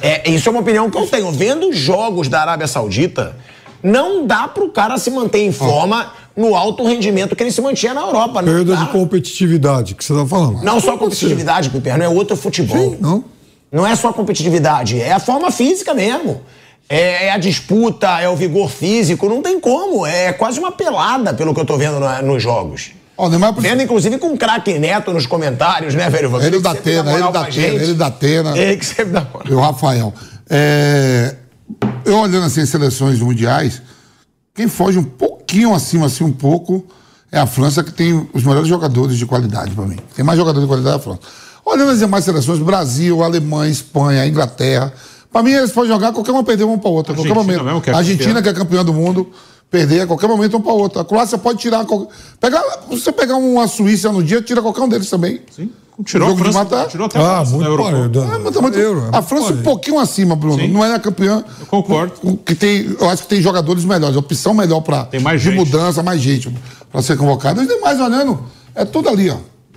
É, 0.02 0.28
isso 0.30 0.48
é 0.48 0.52
uma 0.52 0.60
opinião 0.60 0.90
que 0.90 0.98
eu 0.98 1.06
tenho. 1.06 1.30
Vendo 1.30 1.68
os 1.68 1.76
jogos 1.76 2.28
da 2.28 2.40
Arábia 2.40 2.66
Saudita, 2.66 3.36
não 3.82 4.26
dá 4.26 4.48
pro 4.48 4.70
cara 4.70 4.98
se 4.98 5.10
manter 5.10 5.40
em 5.40 5.52
forma 5.52 6.12
no 6.36 6.56
alto 6.56 6.84
rendimento 6.84 7.36
que 7.36 7.42
ele 7.42 7.52
se 7.52 7.60
mantinha 7.60 7.94
na 7.94 8.00
Europa. 8.00 8.42
Não, 8.42 8.52
Perda 8.52 8.74
dá. 8.74 8.84
de 8.84 8.90
competitividade 8.90 9.94
que 9.94 10.04
você 10.04 10.14
tá 10.14 10.26
falando. 10.26 10.62
não 10.62 10.80
só 10.80 10.96
competitividade, 10.96 11.70
Piper, 11.70 11.98
não 11.98 12.04
é 12.04 12.08
outro 12.08 12.36
futebol. 12.36 12.76
Sim, 12.76 12.98
não. 13.00 13.24
Não 13.70 13.86
é 13.86 13.94
só 13.94 14.12
competitividade, 14.12 15.00
é 15.00 15.12
a 15.12 15.20
forma 15.20 15.50
física 15.52 15.94
mesmo. 15.94 16.40
É, 16.92 17.26
é 17.26 17.30
a 17.32 17.38
disputa, 17.38 18.20
é 18.20 18.28
o 18.28 18.34
vigor 18.34 18.68
físico, 18.68 19.28
não 19.28 19.40
tem 19.40 19.60
como. 19.60 20.04
É 20.04 20.32
quase 20.32 20.58
uma 20.58 20.72
pelada, 20.72 21.32
pelo 21.32 21.54
que 21.54 21.60
eu 21.60 21.64
tô 21.64 21.78
vendo 21.78 22.00
na- 22.00 22.20
nos 22.20 22.42
jogos. 22.42 22.90
Ó, 23.16 23.28
Neymar 23.28 23.52
Vendo, 23.54 23.80
inclusive, 23.82 24.18
com 24.18 24.32
o 24.32 24.36
craque 24.36 24.76
Neto 24.78 25.12
nos 25.12 25.24
comentários, 25.26 25.94
né, 25.94 26.10
velho? 26.10 26.28
Você 26.30 26.46
Ele 26.48 26.58
da 26.58 26.72
Atena, 26.72 27.12
ele 27.12 27.30
da 27.30 27.40
Atena, 27.42 27.82
ele 27.82 27.94
da 27.94 28.06
Atena. 28.06 28.58
Ele 28.58 28.76
que 28.76 28.84
sempre 28.86 29.12
dá 29.12 29.20
moral. 29.20 29.42
E 29.48 29.54
o 29.54 29.60
Rafael. 29.60 30.12
É, 30.48 31.36
eu 32.04 32.16
olhando 32.18 32.46
assim 32.46 32.62
as 32.62 32.68
seleções 32.70 33.20
mundiais, 33.20 33.80
quem 34.54 34.66
foge 34.66 34.98
um 34.98 35.04
pouquinho 35.04 35.72
acima, 35.74 36.06
assim, 36.06 36.24
um 36.24 36.32
pouco, 36.32 36.84
é 37.30 37.38
a 37.38 37.46
França, 37.46 37.84
que 37.84 37.92
tem 37.92 38.28
os 38.32 38.42
melhores 38.42 38.66
jogadores 38.68 39.16
de 39.16 39.26
qualidade 39.26 39.72
pra 39.76 39.84
mim. 39.86 39.98
Tem 40.16 40.24
mais 40.24 40.36
jogadores 40.38 40.62
de 40.66 40.68
qualidade 40.68 40.96
da 40.96 41.02
França. 41.02 41.20
Olhando 41.64 41.92
as 41.92 41.98
demais 42.00 42.24
seleções, 42.24 42.58
Brasil, 42.58 43.22
Alemanha, 43.22 43.70
Espanha, 43.70 44.26
Inglaterra. 44.26 44.92
Pra 45.32 45.42
mim, 45.42 45.52
eles 45.52 45.70
podem 45.72 45.90
jogar, 45.90 46.12
qualquer 46.12 46.32
uma 46.32 46.42
perder 46.42 46.64
uma 46.64 46.78
pra 46.78 46.90
outra. 46.90 47.12
a 47.12 47.16
qualquer 47.16 47.30
Argentina 47.32 47.62
momento. 47.62 47.82
que 47.84 47.90
é 47.90 47.92
a 47.92 47.96
Argentina, 47.96 48.42
que 48.42 48.48
é 48.48 48.52
campeã 48.52 48.84
do 48.84 48.92
mundo, 48.92 49.28
perder 49.70 50.00
a 50.02 50.06
qualquer 50.06 50.28
momento 50.28 50.56
um 50.56 50.60
pra 50.60 50.72
outra. 50.72 51.02
A 51.02 51.04
Croácia 51.04 51.38
pode 51.38 51.58
tirar. 51.60 51.84
qual- 51.84 52.08
Pegar, 52.40 52.62
você 52.88 53.12
pegar 53.12 53.36
uma 53.36 53.68
Suíça 53.68 54.10
no 54.10 54.22
dia, 54.22 54.42
tira 54.42 54.60
qualquer 54.60 54.80
um 54.82 54.88
deles 54.88 55.08
também. 55.08 55.40
Sim. 55.54 55.70
Tirou 56.02 56.32
a 56.32 56.36
França, 56.36 56.58
mata- 56.58 56.86
tirou 56.86 57.06
até 57.06 57.18
a 57.18 57.22
Ah, 57.22 57.36
França 57.44 57.50
muito 57.56 57.76
parecido. 57.82 58.22
Ah, 58.22 58.38
mas 58.42 58.54
tá 58.54 58.60
muito- 58.62 58.78
Euro, 58.78 59.00
é 59.00 59.08
a 59.08 59.10
muito 59.12 59.24
França 59.24 59.52
um 59.52 59.62
pouquinho 59.62 59.98
acima, 59.98 60.34
Bruno. 60.34 60.58
Sim. 60.58 60.68
Não 60.68 60.82
é 60.82 60.94
a 60.94 60.98
campeã. 60.98 61.44
Eu 61.60 61.66
concordo. 61.66 62.38
Que 62.44 62.54
tem, 62.54 62.96
eu 62.98 63.10
acho 63.10 63.24
que 63.24 63.28
tem 63.28 63.42
jogadores 63.42 63.84
melhores, 63.84 64.16
opção 64.16 64.54
melhor 64.54 64.80
para 64.80 65.04
Tem 65.04 65.20
mais 65.20 65.42
de 65.42 65.50
gente. 65.50 65.58
mudança, 65.58 66.02
mais 66.02 66.20
gente 66.22 66.50
para 66.90 67.02
ser 67.02 67.18
convocado. 67.18 67.60
Os 67.60 67.68
demais 67.68 68.00
olhando, 68.00 68.40
é 68.74 68.84
tudo 68.86 69.10
ali, 69.10 69.28
ó. 69.28 69.36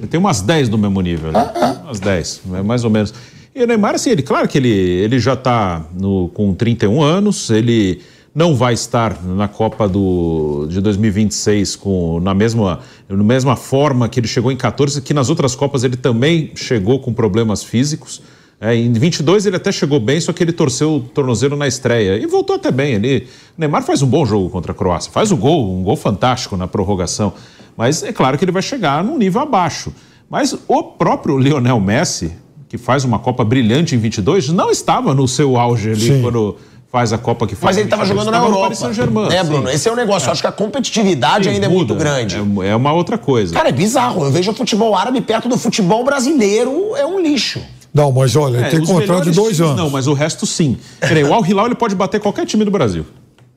Tem 0.10 0.18
umas 0.20 0.42
10 0.42 0.70
do 0.70 0.78
mesmo 0.78 1.02
nível, 1.02 1.32
né? 1.32 1.52
Umas 1.84 2.00
10, 2.00 2.42
é 2.54 2.62
mais 2.64 2.86
ou 2.86 2.90
menos. 2.90 3.14
E 3.56 3.64
o 3.64 3.68
Neymar, 3.68 3.94
assim, 3.94 4.10
ele, 4.10 4.24
claro 4.24 4.48
que 4.48 4.58
ele, 4.58 4.70
ele 4.70 5.20
já 5.20 5.34
está 5.34 5.86
com 6.34 6.56
31 6.56 7.04
anos, 7.04 7.52
ele 7.52 8.02
não 8.34 8.56
vai 8.56 8.74
estar 8.74 9.24
na 9.24 9.48
Copa 9.48 9.88
do, 9.88 10.66
de 10.68 10.82
2026 10.82 11.76
com, 11.76 12.20
na, 12.20 12.34
mesma, 12.34 12.80
na 13.08 13.24
mesma 13.24 13.56
forma 13.56 14.10
que 14.10 14.20
ele 14.20 14.28
chegou 14.28 14.52
em 14.52 14.58
14, 14.58 15.00
que 15.02 15.14
nas 15.14 15.30
outras 15.30 15.54
Copas 15.54 15.84
ele 15.84 15.96
também 15.96 16.52
chegou 16.56 17.00
com 17.00 17.14
problemas 17.14 17.64
físicos. 17.64 18.24
É, 18.60 18.76
em 18.76 18.92
22 18.92 19.46
ele 19.46 19.58
até 19.58 19.72
chegou 19.72 20.00
bem, 20.00 20.20
só 20.20 20.34
que 20.34 20.44
ele 20.44 20.54
torceu 20.54 20.96
o 20.96 21.00
tornozelo 21.00 21.56
na 21.56 21.68
estreia 21.68 22.18
e 22.18 22.26
voltou 22.26 22.56
até 22.56 22.72
bem. 22.72 22.94
Ele, 22.94 23.28
o 23.56 23.60
Neymar 23.60 23.84
faz 23.84 24.02
um 24.02 24.08
bom 24.08 24.26
jogo 24.26 24.50
contra 24.50 24.72
a 24.72 24.76
Croácia, 24.76 25.12
faz 25.12 25.32
o 25.32 25.38
gol, 25.38 25.78
um 25.78 25.84
gol 25.84 25.96
fantástico 25.96 26.58
na 26.58 26.68
prorrogação. 26.68 27.34
Mas 27.78 28.02
é 28.02 28.12
claro 28.12 28.36
que 28.36 28.46
ele 28.46 28.52
vai 28.52 28.64
chegar 28.64 29.04
num 29.04 29.18
nível 29.18 29.42
abaixo. 29.42 29.94
Mas 30.28 30.58
o 30.68 30.84
próprio 30.84 31.38
Lionel 31.38 31.80
Messi, 31.80 32.34
que 32.74 32.78
faz 32.80 33.04
uma 33.04 33.20
Copa 33.20 33.44
brilhante 33.44 33.94
em 33.94 34.00
22, 34.00 34.50
não 34.50 34.72
estava 34.72 35.14
no 35.14 35.28
seu 35.28 35.60
auge 35.60 35.92
ali 35.92 36.08
Sim. 36.08 36.22
quando 36.24 36.58
faz 36.92 37.14
a 37.14 37.20
Copa 37.20 37.46
que 37.46 37.54
faz. 37.54 37.66
Mas 37.66 37.78
ele 37.78 37.86
estava 37.86 38.02
22. 38.04 38.26
jogando 38.26 38.34
na 38.34 38.50
no 38.50 38.56
Europa. 38.56 38.74
Saint-Germain, 38.74 39.28
É, 39.32 39.44
sim. 39.44 39.48
Bruno, 39.48 39.70
esse 39.70 39.88
é 39.88 39.92
o 39.92 39.96
negócio. 39.96 40.28
Eu 40.28 40.32
acho 40.32 40.42
que 40.42 40.48
a 40.48 40.52
competitividade 40.52 41.48
ainda 41.50 41.68
é 41.68 41.70
muito 41.70 41.94
Muda, 41.94 42.04
grande. 42.04 42.36
É, 42.36 42.70
é 42.70 42.76
uma 42.76 42.92
outra 42.92 43.16
coisa. 43.16 43.54
Cara, 43.54 43.70
é 43.70 43.72
bizarro. 43.72 44.24
Eu 44.26 44.32
vejo 44.32 44.50
o 44.50 44.56
futebol 44.56 44.96
árabe 44.96 45.22
perto 45.22 45.48
do 45.48 45.56
futebol 45.56 46.04
brasileiro, 46.04 46.96
é 46.96 47.06
um 47.06 47.22
lixo. 47.22 47.62
Não, 47.94 48.12
mas 48.12 48.36
olha, 48.36 48.58
ele 48.58 48.66
É, 48.66 48.70
tem 48.70 48.84
contrato 48.84 49.26
de 49.26 49.30
dois 49.32 49.56
times 49.56 49.70
anos. 49.70 49.76
Não, 49.84 49.92
mas 49.92 50.08
o 50.08 50.14
resto 50.14 50.48
sim. 50.48 50.76
Peraí, 51.00 51.24
o 51.24 51.32
Al 51.32 51.46
Hilal 51.46 51.68
ele 51.68 51.76
pode 51.76 51.94
bater 51.94 52.20
qualquer 52.20 52.48
time 52.48 52.66
do 52.66 52.72
Brasil. 52.72 53.06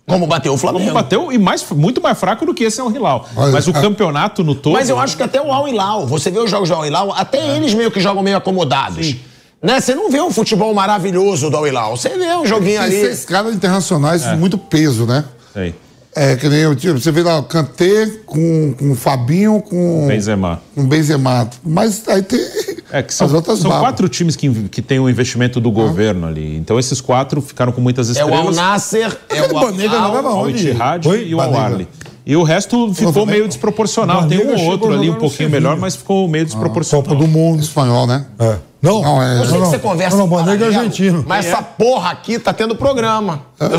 Como 0.07 0.27
bateu 0.27 0.53
o 0.53 0.57
Flamengo. 0.57 0.85
Como 0.85 0.95
bateu 0.95 1.33
e 1.33 1.39
mais, 1.39 1.69
muito 1.70 2.01
mais 2.01 2.16
fraco 2.16 2.47
do 2.47 2.55
que 2.55 2.62
esse 2.65 2.81
Al 2.81 2.91
Hilal. 2.93 3.28
Olha, 3.37 3.53
Mas 3.53 3.66
o 3.66 3.70
ah. 3.70 3.81
campeonato 3.81 4.45
no 4.45 4.55
todo. 4.55 4.74
Mas 4.74 4.89
eu 4.89 4.99
acho 5.01 5.16
que 5.16 5.23
até 5.23 5.41
o 5.43 5.53
Al 5.53 5.66
Hilal, 5.66 6.07
você 6.07 6.31
vê 6.31 6.39
os 6.39 6.49
jogos 6.49 6.69
do 6.69 6.74
Al 6.77 6.87
Hilal, 6.87 7.12
até 7.12 7.57
eles 7.57 7.74
meio 7.74 7.91
que 7.91 7.99
jogam 8.01 8.23
meio 8.23 8.37
acomodados. 8.37 9.16
Né? 9.61 9.81
Você 9.81 9.97
não 9.97 10.09
vê 10.09 10.20
um 10.20 10.31
futebol 10.31 10.73
maravilhoso 10.73 11.51
do 11.51 11.57
Al 11.57 11.66
Hilal. 11.66 11.97
Você 11.97 12.11
vê 12.11 12.33
um 12.37 12.47
joguinho 12.47 12.78
Tem 12.78 12.85
ali. 12.87 13.01
seis 13.01 13.24
caras 13.24 13.53
internacionais 13.55 14.24
É. 14.24 14.37
muito 14.37 14.57
peso, 14.57 15.07
né? 15.07 15.24
Sei. 15.53 15.74
É, 16.16 16.34
que 16.34 16.48
nem 16.48 16.60
eu, 16.60 16.74
tipo, 16.74 16.98
você 16.98 17.12
vê 17.12 17.22
lá 17.22 17.38
o 17.38 17.43
Kanté 17.43 18.06
com, 18.24 18.72
com 18.78 18.93
o 18.93 18.94
Fabinho, 18.94 19.60
com 19.60 20.06
Benzema. 20.09 20.62
com 20.74 20.80
o 20.80 20.86
Benzema. 20.86 21.51
Mas 21.62 22.09
aí 22.09 22.22
tem 22.22 22.40
É 22.90 23.02
que 23.02 23.12
são, 23.12 23.26
as 23.26 23.34
outras 23.34 23.59
são 23.59 23.70
quatro 23.70 24.09
times 24.09 24.34
que, 24.34 24.48
que 24.70 24.80
têm 24.80 24.98
o 24.98 25.10
investimento 25.10 25.60
do 25.60 25.70
governo 25.70 26.26
ali. 26.26 26.56
Então 26.56 26.78
esses 26.78 27.02
quatro 27.02 27.43
ficaram 27.43 27.70
com 27.70 27.82
muitas 27.82 28.16
É 28.16 28.24
o 28.24 28.28
Al 28.28 28.32
estrelas. 28.34 28.56
Nasser, 28.56 29.18
é 29.28 29.43
o 29.43 29.51
O 29.56 29.60
Banega 29.60 29.98
Al 29.98 30.06
jogava 30.06 30.30
o 30.30 30.36
onde? 30.47 30.68
E 30.68 31.34
o 31.34 31.36
Banega. 31.36 31.59
Al-Arli. 31.59 31.88
E 32.24 32.34
o 32.34 32.43
resto 32.43 32.93
ficou 32.94 33.26
meio 33.26 33.47
desproporcional. 33.47 34.26
Tem 34.26 34.38
um 34.44 34.66
outro 34.68 34.93
ali 34.94 35.10
um 35.10 35.14
pouquinho 35.16 35.51
melhor, 35.51 35.76
mas 35.76 35.97
ficou 35.97 36.26
meio 36.26 36.47
desproporcional. 36.47 37.05
Copa 37.05 37.14
do 37.14 37.28
Mundo. 37.28 37.60
Espanhol, 37.62 38.06
né? 38.06 38.24
É. 38.38 38.56
Não, 38.80 39.02
Não, 39.02 39.22
é- 39.22 39.38
Eu 39.38 39.44
sei 39.44 39.47
não, 39.47 39.52
que 39.52 39.59
não. 39.64 39.70
você 39.70 39.78
conversa 39.78 40.16
Não, 40.16 40.26
não, 40.26 40.40
em 40.40 40.44
Banega 40.44 40.64
é 40.64 40.68
argentino. 40.68 41.24
Mas 41.26 41.44
essa 41.47 41.60
porra 41.62 42.10
aqui 42.10 42.38
tá 42.38 42.52
tendo 42.55 42.74
programa. 42.74 43.43
Eu 43.60 43.78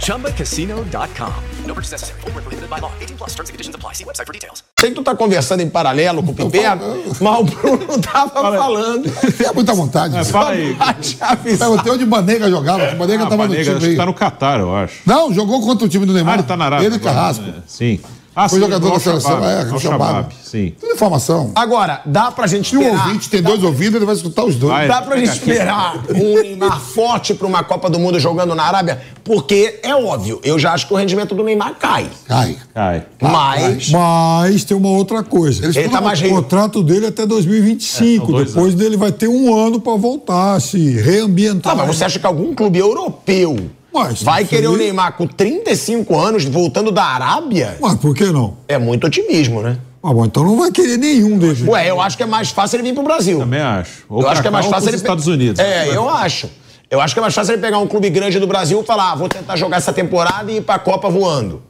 ChumbaCasino.com. 0.00 1.32
No 1.66 1.74
purchase 1.74 1.92
necessary. 1.92 2.20
Void 2.22 2.34
where 2.34 2.42
prohibited 2.42 2.70
by 2.70 2.78
law. 2.80 2.92
18 3.00 3.16
plus 3.16 3.30
terms 3.34 3.48
and 3.50 3.54
conditions 3.54 3.74
apply. 3.74 3.92
See 3.94 4.04
website 4.04 4.26
for 4.26 4.32
details. 4.32 4.62
sei 4.78 4.90
que 4.90 4.94
tu 4.96 5.02
tá 5.02 5.14
conversando 5.16 5.62
em 5.62 5.68
paralelo 5.68 6.22
com 6.22 6.30
o 6.30 6.34
Piper, 6.34 6.76
mas 7.20 7.38
o 7.40 7.44
Bruno 7.44 7.98
tava 8.00 8.30
falando. 8.56 9.08
Fica 9.10 9.52
muita 9.52 9.74
vontade. 9.74 10.16
É, 10.16 10.24
fala 10.24 10.50
aí. 10.50 10.76
A 10.78 10.94
chave 11.02 11.56
Perguntei 11.56 11.92
onde 11.92 12.06
Banega 12.06 12.48
jogava. 12.48 12.92
O 12.92 12.96
Banega 12.96 13.24
Ah, 13.24 13.26
tava 13.26 13.48
Banega, 13.48 13.70
no 13.70 13.76
acho 13.76 13.80
time 13.80 13.90
que 13.92 13.96
tá 13.96 14.02
aí. 14.02 14.06
no 14.06 14.14
Catar, 14.14 14.60
eu 14.60 14.74
acho. 14.76 14.94
Não, 15.04 15.32
jogou 15.34 15.60
contra 15.60 15.86
o 15.86 15.88
time 15.88 16.06
do 16.06 16.12
Neymar. 16.12 16.34
Ah, 16.34 16.38
ele 16.38 16.42
tá 16.46 16.56
na 16.56 16.64
Arábia. 16.66 16.86
Ele 16.86 16.96
e 16.96 17.00
Carrasco. 17.00 17.42
né? 17.44 17.54
Sim. 17.66 18.00
Ah, 18.38 18.50
Foi 18.50 18.58
sim, 18.58 18.64
jogador 18.66 18.88
o 18.88 18.92
da 18.92 19.00
seleção, 19.00 19.30
Al-Shabaab. 19.32 19.54
é, 19.54 19.72
Al-Shabaab, 19.72 20.02
Al-Shabaab. 20.04 20.34
Sim. 20.44 20.74
Tudo 20.78 20.92
informação. 20.92 21.52
Agora, 21.54 22.02
dá 22.04 22.30
pra 22.30 22.46
gente 22.46 22.68
Se 22.68 22.76
o 22.76 22.82
esperar. 22.82 23.06
ouvinte 23.06 23.30
tem 23.30 23.40
dois 23.42 23.62
ouvidos, 23.62 23.94
ele 23.96 24.04
vai 24.04 24.14
escutar 24.14 24.44
os 24.44 24.56
dois. 24.56 24.72
Vai. 24.74 24.86
Dá 24.88 25.00
pra 25.00 25.16
gente 25.16 25.30
esperar 25.30 26.04
um 26.14 26.34
Neymar 26.42 26.78
forte 26.78 27.32
pra 27.32 27.46
uma 27.46 27.64
Copa 27.64 27.88
do 27.88 27.98
Mundo 27.98 28.20
jogando 28.20 28.54
na 28.54 28.64
Arábia? 28.64 29.00
Porque 29.24 29.80
é 29.82 29.94
óbvio, 29.96 30.38
eu 30.44 30.58
já 30.58 30.74
acho 30.74 30.86
que 30.86 30.92
o 30.92 30.96
rendimento 30.98 31.34
do 31.34 31.42
Neymar 31.42 31.76
cai. 31.78 32.10
Cai. 32.28 32.58
Cai. 32.74 33.04
Mas. 33.22 33.88
Mas 33.90 34.64
tem 34.64 34.76
uma 34.76 34.90
outra 34.90 35.22
coisa. 35.22 35.64
Eles 35.64 35.74
Ele 35.74 35.88
tá 35.88 36.02
mais 36.02 36.20
O 36.20 36.28
contrato 36.28 36.82
dele 36.82 37.06
é 37.06 37.08
até 37.08 37.24
2025. 37.24 38.38
É, 38.40 38.44
Depois 38.44 38.74
dele 38.74 38.98
vai 38.98 39.12
ter 39.12 39.28
um 39.28 39.54
ano 39.58 39.80
para 39.80 39.96
voltar, 39.96 40.60
se 40.60 40.90
reambientar. 41.00 41.74
Tá, 41.74 41.84
mas 41.84 41.96
você 41.96 42.04
acha 42.04 42.18
que 42.18 42.26
algum 42.26 42.54
clube 42.54 42.78
europeu 42.78 43.70
Mas, 43.96 44.22
vai 44.22 44.42
isso 44.42 44.50
querer 44.50 44.66
o 44.66 44.76
Neymar 44.76 45.14
com 45.14 45.26
35 45.26 46.18
anos 46.18 46.44
voltando 46.44 46.92
da 46.92 47.02
Arábia? 47.02 47.78
Mas 47.80 47.94
por 47.94 48.14
que 48.14 48.26
não? 48.26 48.58
É 48.68 48.78
muito 48.78 49.06
otimismo, 49.06 49.62
né? 49.62 49.78
Ah, 50.02 50.12
bom, 50.12 50.24
então 50.24 50.44
não 50.44 50.58
vai 50.58 50.70
querer 50.70 50.98
nenhum 50.98 51.38
deles. 51.38 51.66
Ué, 51.66 51.90
eu 51.90 52.00
acho 52.00 52.16
que 52.16 52.22
é 52.22 52.26
mais 52.26 52.50
fácil 52.50 52.76
ele 52.76 52.90
vir 52.90 52.94
pro 52.94 53.02
Brasil. 53.02 53.38
Também 53.38 53.60
acho. 53.60 54.04
Ou 54.08 54.22
eu 54.22 54.28
acho 54.28 54.42
que 54.42 54.48
é 54.48 54.50
mais 54.50 54.66
fácil 54.66 54.90
ele. 54.90 54.96
Estados 54.96 55.26
Unidos. 55.26 55.58
É, 55.58 55.88
eu 55.88 56.08
acho. 56.08 56.48
Eu 56.88 57.00
acho 57.00 57.14
que 57.14 57.18
é 57.18 57.22
mais 57.22 57.34
fácil 57.34 57.54
ele 57.54 57.62
pegar 57.62 57.78
um 57.78 57.86
clube 57.86 58.08
grande 58.10 58.38
do 58.38 58.46
Brasil 58.46 58.80
e 58.80 58.84
falar, 58.84 59.12
ah, 59.12 59.14
vou 59.16 59.28
tentar 59.28 59.56
jogar 59.56 59.78
essa 59.78 59.92
temporada 59.92 60.52
e 60.52 60.58
ir 60.58 60.60
pra 60.60 60.78
Copa 60.78 61.08
voando. 61.08 61.62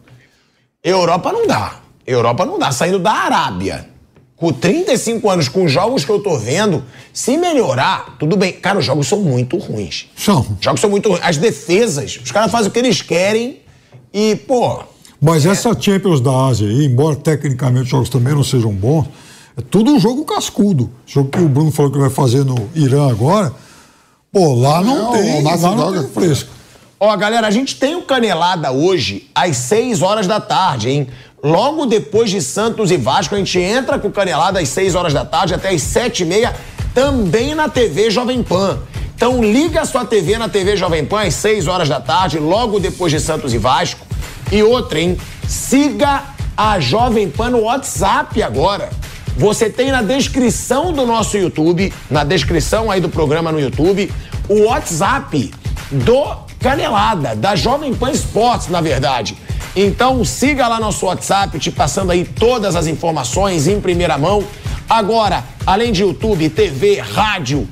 Europa 0.85 1.33
não 1.33 1.47
dá. 1.47 1.77
Europa 2.07 2.45
não 2.45 2.59
dá. 2.59 2.71
Saindo 2.73 2.99
da 2.99 3.13
Arábia. 3.13 3.89
Com 4.37 4.53
35 4.53 5.31
anos, 5.31 5.49
com 5.49 5.65
os 5.65 5.73
jogos 5.73 6.05
que 6.05 6.11
eu 6.11 6.21
tô 6.21 6.37
vendo, 6.37 6.85
se 7.13 7.39
melhorar, 7.39 8.17
tudo 8.19 8.37
bem. 8.37 8.53
Cara, 8.53 8.79
os 8.79 8.85
jogos 8.85 9.07
são 9.09 9.21
muito 9.21 9.57
ruins. 9.57 10.07
São. 10.15 10.41
Os 10.41 10.65
jogos 10.65 10.81
são 10.81 10.91
muito 10.91 11.09
ruins. 11.09 11.23
As 11.25 11.39
defesas, 11.39 12.21
os 12.23 12.31
caras 12.31 12.51
fazem 12.53 12.69
o 12.69 12.71
que 12.71 12.79
eles 12.79 13.01
querem 13.01 13.61
e, 14.13 14.37
pô, 14.37 14.81
Mas 15.21 15.47
essa 15.47 15.75
Champions 15.79 16.21
da 16.21 16.31
Ásia 16.31 16.69
aí, 16.69 16.85
embora 16.85 17.17
tecnicamente 17.17 17.85
os 17.85 17.89
jogos 17.89 18.09
também 18.11 18.35
não 18.35 18.45
sejam 18.45 18.73
bons, 18.73 19.07
É 19.59 19.63
tudo 19.63 19.91
um 19.91 19.99
jogo 19.99 20.23
cascudo. 20.27 20.85
O 20.85 20.91
jogo 21.11 21.31
que 21.31 21.41
o 21.41 21.49
Bruno 21.49 21.73
falou 21.73 21.91
que 21.91 21.99
vai 21.99 22.11
fazer 22.11 22.45
no 22.45 22.69
Irã 22.75 23.09
agora. 23.11 23.55
Pô, 24.31 24.55
lá 24.55 24.83
não, 24.83 25.05
Não, 25.05 25.13
tem. 25.13 25.43
Lá 25.43 25.57
não 25.57 25.93
tem 25.95 26.09
fresco. 26.11 26.51
Ó, 26.99 27.15
galera, 27.15 27.47
a 27.47 27.51
gente 27.51 27.77
tem 27.77 27.95
o 27.95 28.03
Canelada 28.03 28.73
hoje 28.73 29.29
às 29.35 29.59
6 29.59 30.01
horas 30.01 30.27
da 30.27 30.41
tarde, 30.41 30.89
hein? 30.89 31.09
Logo 31.43 31.85
depois 31.85 32.31
de 32.31 32.41
Santos 32.41 32.91
e 32.91 32.97
Vasco, 32.97 33.35
a 33.35 33.39
gente 33.39 33.59
entra 33.59 33.99
com 33.99 34.09
o 34.09 34.13
Canelada 34.13 34.61
às 34.61 34.71
6 34.71 34.95
horas 34.95 35.13
da 35.13 35.23
tarde 35.23 35.53
até 35.53 35.69
às 35.69 35.83
7 35.83 36.23
e 36.23 36.27
meia, 36.27 36.57
também 36.95 37.55
na 37.55 37.69
TV 37.69 38.09
Jovem 38.11 38.43
Pan. 38.43 38.79
Então 39.15 39.45
liga 39.45 39.85
sua 39.85 40.07
TV 40.07 40.39
na 40.39 40.49
TV 40.49 40.75
Jovem 40.75 41.05
Pan 41.05 41.21
às 41.27 41.35
6 41.35 41.69
horas 41.69 41.87
da 41.87 42.01
tarde, 42.01 42.39
logo 42.39 42.81
depois 42.81 43.13
de 43.13 43.21
Santos 43.21 43.53
e 43.53 43.59
Vasco. 43.59 44.07
E 44.51 44.63
outra, 44.63 44.99
hein? 44.99 45.19
Siga 45.47 46.23
a 46.57 46.81
Jovem 46.81 47.29
Pan 47.29 47.51
no 47.51 47.61
WhatsApp 47.61 48.43
agora. 48.43 48.89
Você 49.37 49.69
tem 49.69 49.91
na 49.91 50.01
descrição 50.01 50.95
do 50.95 51.05
nosso 51.05 51.37
YouTube, 51.37 51.93
na 52.11 52.25
descrição 52.25 52.91
aí 52.91 53.03
do 53.03 53.11
programa 53.11 53.53
no 53.53 53.61
YouTube, 53.61 54.11
o 54.49 54.63
WhatsApp 54.63 55.53
do 55.91 56.46
Canelada, 56.67 57.37
da 57.37 57.55
Jovem 57.55 57.95
Pan 57.95 58.11
Esportes, 58.11 58.67
na 58.67 58.81
verdade. 58.81 59.37
Então 59.77 60.25
siga 60.25 60.67
lá 60.67 60.81
nosso 60.81 61.07
WhatsApp, 61.07 61.57
te 61.61 61.71
passando 61.71 62.11
aí 62.11 62.25
todas 62.25 62.75
as 62.75 62.89
informações 62.89 63.69
em 63.69 63.81
primeira 63.81 64.19
mão. 64.19 64.43
Agora, 64.91 65.45
além 65.65 65.93
de 65.93 66.03
YouTube, 66.03 66.49
TV, 66.49 66.99
rádio, 66.99 67.69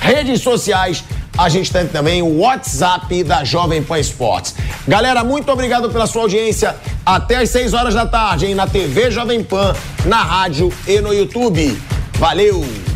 redes 0.00 0.42
sociais, 0.42 1.02
a 1.36 1.48
gente 1.48 1.72
tem 1.72 1.88
também 1.88 2.22
o 2.22 2.38
WhatsApp 2.38 3.24
da 3.24 3.42
Jovem 3.42 3.82
Pan 3.82 3.98
Esportes. 3.98 4.54
Galera, 4.86 5.24
muito 5.24 5.50
obrigado 5.50 5.90
pela 5.90 6.06
sua 6.06 6.22
audiência. 6.22 6.76
Até 7.04 7.38
às 7.38 7.50
6 7.50 7.74
horas 7.74 7.94
da 7.94 8.06
tarde, 8.06 8.46
hein, 8.46 8.54
na 8.54 8.68
TV 8.68 9.10
Jovem 9.10 9.42
Pan, 9.42 9.74
na 10.04 10.22
rádio 10.22 10.72
e 10.86 11.00
no 11.00 11.12
YouTube. 11.12 11.76
Valeu! 12.12 12.89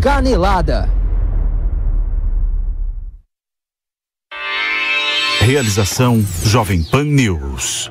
Canelada. 0.00 0.88
Realização 5.40 6.24
Jovem 6.44 6.84
Pan 6.84 7.04
News. 7.04 7.90